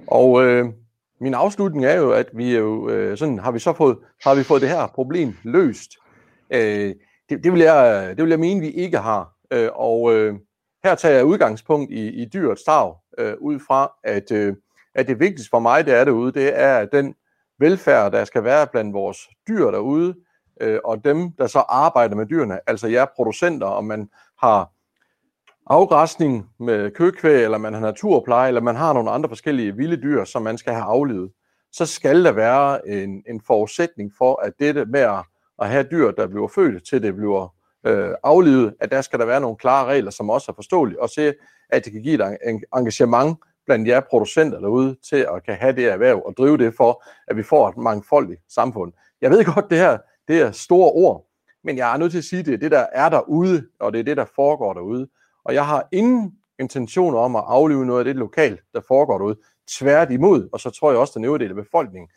Og 0.08 0.44
øh, 0.44 0.66
min 1.22 1.34
afslutning 1.34 1.86
er 1.86 1.94
jo, 1.94 2.12
at 2.12 2.30
vi 2.34 2.58
jo, 2.58 2.90
øh, 2.90 3.18
sådan 3.18 3.40
har 3.40 3.52
vi 3.52 3.60
så 3.60 3.74
fået, 3.74 3.98
har 4.24 4.36
vi 4.36 4.44
fået 4.44 4.62
det 4.62 4.70
her 4.70 4.88
problem 4.88 5.36
løst. 5.44 5.92
Øh, 6.50 6.96
det, 7.30 7.44
det, 7.44 7.54
vil 7.54 7.62
jeg, 7.62 8.14
det 8.18 8.24
vil 8.24 8.30
jeg 8.30 8.40
mene, 8.40 8.62
vi 8.62 8.70
ikke 8.70 8.98
har. 8.98 9.34
Øh, 9.52 9.70
og 9.74 10.14
øh, 10.14 10.36
her 10.84 10.96
tager 10.96 11.16
jeg 11.16 11.26
udgangspunkt 11.26 11.92
i, 11.92 12.08
i 12.08 12.26
dyrets 12.26 12.62
stav, 12.62 12.98
øh, 13.18 13.34
ud 13.40 13.60
fra, 13.60 13.92
at, 14.04 14.32
øh, 14.32 14.56
at 14.96 15.08
det 15.08 15.20
vigtigste 15.20 15.50
for 15.50 15.60
mig, 15.60 15.86
det 15.86 15.94
er 15.94 16.06
derude, 16.06 16.32
det 16.32 16.60
er, 16.60 16.78
at 16.78 16.90
den 16.92 17.16
velfærd, 17.60 18.12
der 18.12 18.26
skal 18.26 18.44
være 18.44 18.68
blandt 18.68 18.94
vores 18.94 19.18
dyr 19.48 19.72
derude, 19.72 20.16
øh, 20.62 20.80
og 20.86 21.04
dem, 21.04 21.32
der 21.32 21.48
så 21.48 21.60
arbejder 21.60 22.16
med 22.16 22.26
dyrene, 22.26 22.60
altså 22.68 22.88
jer 22.88 23.06
producenter, 23.16 23.68
om 23.68 23.84
man 23.86 24.10
har 24.40 24.72
afgræsning 25.70 26.50
med 26.60 26.92
køkvæg, 26.92 27.44
eller 27.44 27.58
man 27.58 27.74
har 27.74 27.82
naturpleje, 27.82 28.48
eller 28.48 28.62
man 28.62 28.76
har 28.76 28.94
nogle 28.94 29.12
andre 29.12 29.30
forskellige 29.30 29.76
vilde 29.76 30.02
dyr, 30.02 30.24
som 30.24 30.42
man 30.42 30.58
skal 30.58 30.74
have 30.74 30.86
aflevet, 30.86 31.32
så 31.72 31.86
skal 31.86 32.24
der 32.24 32.32
være 32.32 32.88
en, 32.88 33.24
en 33.30 33.42
forudsætning 33.42 34.12
for, 34.18 34.42
at 34.42 34.54
dette 34.60 34.86
med 34.86 35.00
at, 35.00 35.24
at 35.60 35.70
have 35.70 35.88
dyr, 35.92 36.12
der 36.12 36.28
bliver 36.28 36.48
født 36.48 36.88
til 36.88 37.04
det 37.04 37.16
bliver 37.16 37.56
øh, 37.86 38.12
aflevet, 38.24 38.74
at 38.80 38.92
der 38.92 39.02
skal 39.02 39.20
der 39.20 39.26
være 39.26 39.42
nogle 39.42 39.58
klare 39.58 39.86
regler, 39.86 40.12
som 40.12 40.30
også 40.30 40.52
er 40.52 40.56
forståelige, 40.56 41.02
og 41.02 41.10
se, 41.10 41.34
at 41.70 41.86
det 41.86 41.94
kan 41.94 42.02
give 42.02 42.14
et 42.14 42.62
engagement 42.78 43.38
blandt 43.66 43.88
jer 43.88 44.00
producenter 44.00 44.60
derude 44.60 44.98
til 45.10 45.28
at 45.36 45.44
kan 45.46 45.56
have 45.56 45.76
det 45.76 45.86
erhverv 45.86 46.22
og 46.26 46.34
drive 46.38 46.58
det 46.58 46.74
for, 46.76 47.04
at 47.28 47.38
vi 47.38 47.44
får 47.44 47.70
et 47.70 47.78
mangfoldigt 47.78 48.42
samfund. 48.50 48.94
Jeg 49.22 49.32
ved 49.32 49.46
godt, 49.46 49.70
det 49.70 49.78
her 49.78 49.98
det 50.28 50.42
er 50.42 50.52
store 50.52 50.92
ord, 50.92 51.28
men 51.64 51.78
jeg 51.78 51.94
er 51.94 51.98
nødt 51.98 52.12
til 52.12 52.18
at 52.18 52.24
sige, 52.24 52.44
det 52.44 52.54
er 52.54 52.58
det, 52.58 52.72
der 52.72 52.86
er 52.94 53.10
derude, 53.10 53.68
og 53.80 53.94
det 53.94 54.00
er 54.00 54.04
det, 54.04 54.18
der 54.18 54.26
foregår 54.36 54.74
derude. 54.74 55.08
Og 55.46 55.54
jeg 55.54 55.66
har 55.66 55.88
ingen 55.92 56.34
intentioner 56.60 57.20
om 57.20 57.36
at 57.36 57.44
aflive 57.48 57.86
noget 57.86 58.00
af 58.00 58.06
det 58.06 58.16
lokalt, 58.16 58.62
der 58.74 58.82
foregår 58.88 59.18
derude. 59.18 59.36
Tværtimod, 59.70 60.50
og 60.52 60.60
så 60.60 60.70
tror 60.70 60.92
jeg 60.92 61.00
også, 61.00 61.12
at 61.12 61.16
den 61.16 61.26
øvrige 61.26 61.44
del 61.44 61.58
af 61.58 61.64
befolkningen 61.64 62.10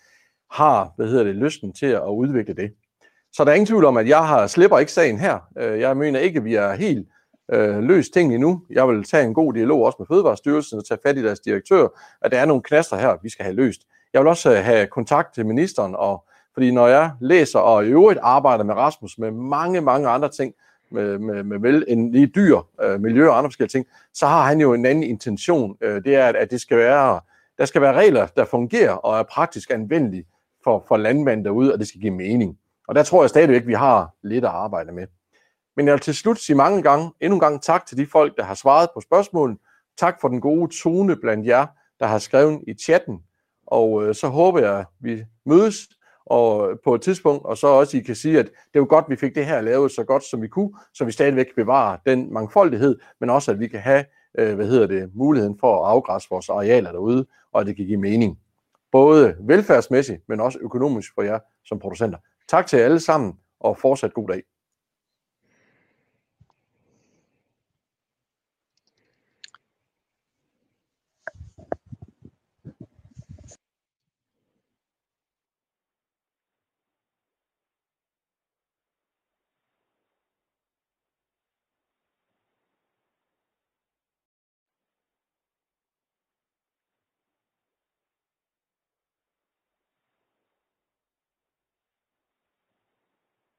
har, 0.51 0.93
hvad 0.97 1.07
hedder 1.07 1.25
det, 1.25 1.35
lysten 1.35 1.73
til 1.73 1.87
at 1.87 2.09
udvikle 2.09 2.55
det. 2.55 2.73
Så 3.33 3.45
der 3.45 3.51
er 3.51 3.55
ingen 3.55 3.67
tvivl 3.67 3.85
om, 3.85 3.97
at 3.97 4.09
jeg 4.09 4.27
har 4.27 4.47
slipper 4.47 4.79
ikke 4.79 4.93
sagen 4.93 5.19
her. 5.19 5.39
Øh, 5.59 5.81
jeg 5.81 5.97
mener 5.97 6.21
ikke, 6.21 6.39
at 6.39 6.45
vi 6.45 6.55
er 6.55 6.73
helt 6.73 7.09
øh, 7.53 7.83
løst 7.83 8.13
tingene 8.13 8.35
endnu. 8.35 8.63
Jeg 8.71 8.89
vil 8.89 9.05
tage 9.05 9.25
en 9.25 9.35
god 9.35 9.53
dialog 9.53 9.83
også 9.85 9.97
med 9.99 10.07
Fødevarestyrelsen 10.07 10.79
og 10.79 10.87
tage 10.87 10.99
fat 11.07 11.19
i 11.19 11.23
deres 11.23 11.41
direktør, 11.41 11.89
at 12.23 12.33
der 12.33 12.39
er 12.41 12.45
nogle 12.45 12.63
knaster 12.63 12.97
her, 12.97 13.17
vi 13.23 13.29
skal 13.29 13.45
have 13.45 13.57
løst. 13.57 13.81
Jeg 14.13 14.21
vil 14.21 14.29
også 14.29 14.51
øh, 14.51 14.65
have 14.65 14.87
kontakt 14.87 15.35
til 15.35 15.47
ministeren, 15.47 15.95
og, 15.95 16.25
fordi 16.55 16.71
når 16.71 16.87
jeg 16.87 17.11
læser 17.21 17.59
og 17.59 17.87
i 17.87 17.89
øvrigt 17.89 18.21
arbejder 18.23 18.65
med 18.65 18.75
Rasmus 18.75 19.19
med 19.19 19.31
mange, 19.31 19.81
mange 19.81 20.09
andre 20.09 20.29
ting, 20.29 20.55
med, 20.91 21.19
med, 21.19 21.43
med 21.43 21.59
vel 21.59 21.85
en 21.89 22.13
lige 22.13 22.27
dyr 22.27 22.59
øh, 22.83 23.01
miljø 23.01 23.29
og 23.29 23.39
andre 23.39 23.51
forskellige 23.51 23.79
ting, 23.79 23.87
så 24.15 24.27
har 24.27 24.43
han 24.43 24.61
jo 24.61 24.75
en 24.75 24.87
anden 24.87 25.05
intention. 25.05 25.77
Øh, 25.81 26.05
det 26.05 26.17
er, 26.17 26.27
at, 26.27 26.37
at 26.37 26.51
det 26.51 26.61
skal 26.61 26.77
være, 26.77 27.21
der 27.59 27.65
skal 27.65 27.83
være 27.83 27.93
regler, 27.93 28.27
der 28.27 28.45
fungerer 28.45 28.93
og 28.93 29.19
er 29.19 29.23
praktisk 29.23 29.71
anvendelige 29.71 30.25
for, 30.65 30.85
for 30.89 30.97
landmænd 30.97 31.45
derude, 31.45 31.73
og 31.73 31.79
det 31.79 31.89
skal 31.89 32.01
give 32.01 32.15
mening. 32.15 32.59
Og 32.89 32.95
der 32.95 33.03
tror 33.03 33.23
jeg 33.23 33.31
stadigvæk, 33.31 33.61
at 33.61 33.67
vi 33.67 33.75
har 33.75 34.15
lidt 34.23 34.45
at 34.45 34.51
arbejde 34.51 34.93
med. 34.93 35.07
Men 35.77 35.87
jeg 35.87 35.93
vil 35.93 36.01
til 36.01 36.15
slut 36.15 36.39
sige 36.39 36.57
mange 36.57 36.83
gange, 36.83 37.13
endnu 37.21 37.37
en 37.37 37.41
gang 37.41 37.63
tak 37.63 37.87
til 37.87 37.97
de 37.97 38.07
folk, 38.07 38.37
der 38.37 38.45
har 38.45 38.55
svaret 38.55 38.89
på 38.95 39.01
spørgsmålene. 39.01 39.59
Tak 39.99 40.21
for 40.21 40.29
den 40.29 40.41
gode 40.41 40.71
tone 40.83 41.17
blandt 41.17 41.47
jer, 41.47 41.67
der 42.01 42.07
har 42.07 42.19
skrevet 42.19 42.61
i 42.69 42.75
chatten. 42.75 43.23
Og 43.67 44.05
øh, 44.05 44.15
så 44.15 44.29
håber 44.29 44.61
jeg, 44.61 44.79
at 44.79 44.87
vi 45.01 45.25
mødes 45.47 45.89
og 46.27 46.71
øh, 46.71 46.77
på 46.85 46.95
et 46.95 47.03
tidspunkt, 47.03 47.45
og 47.47 47.59
så 47.59 47.67
også 47.67 47.97
I 47.97 48.01
kan 48.01 48.15
sige, 48.15 48.39
at 48.39 48.51
det 48.75 48.81
er 48.81 48.85
godt, 48.85 49.05
at 49.05 49.11
vi 49.11 49.17
fik 49.17 49.35
det 49.35 49.47
her 49.47 49.61
lavet 49.61 49.93
så 49.93 50.05
godt, 50.05 50.25
som 50.25 50.43
vi 50.43 50.49
kunne, 50.49 50.71
så 50.95 51.05
vi 51.05 51.13
stadigvæk 51.13 51.47
bevarer 51.57 51.97
den 52.07 52.33
mangfoldighed, 52.33 52.99
men 53.21 53.31
også, 53.31 53.51
at 53.51 53.61
vi 53.61 53.69
kan 53.69 53.81
have, 53.81 54.05
øh, 54.39 54.55
hvad 54.55 54.67
hedder 54.67 54.87
det, 54.87 55.11
muligheden 55.15 55.59
for 55.61 55.85
at 55.85 55.91
afgræsse 55.91 56.29
vores 56.31 56.49
arealer 56.49 56.93
derude, 56.93 57.27
og 57.53 57.61
at 57.61 57.67
det 57.67 57.77
kan 57.77 57.87
give 57.87 58.01
mening. 58.01 58.39
Både 58.93 59.37
velfærdsmæssigt, 59.41 60.23
men 60.29 60.41
også 60.41 60.59
økonomisk 60.63 61.15
for 61.15 61.23
jer 61.23 61.39
som 61.65 61.79
producenter. 61.79 62.19
Tak 62.49 62.67
til 62.67 62.77
alle 62.77 63.01
sammen, 63.01 63.33
og 63.61 63.79
fortsat 63.79 64.15
god 64.15 64.29
dag. 64.29 64.43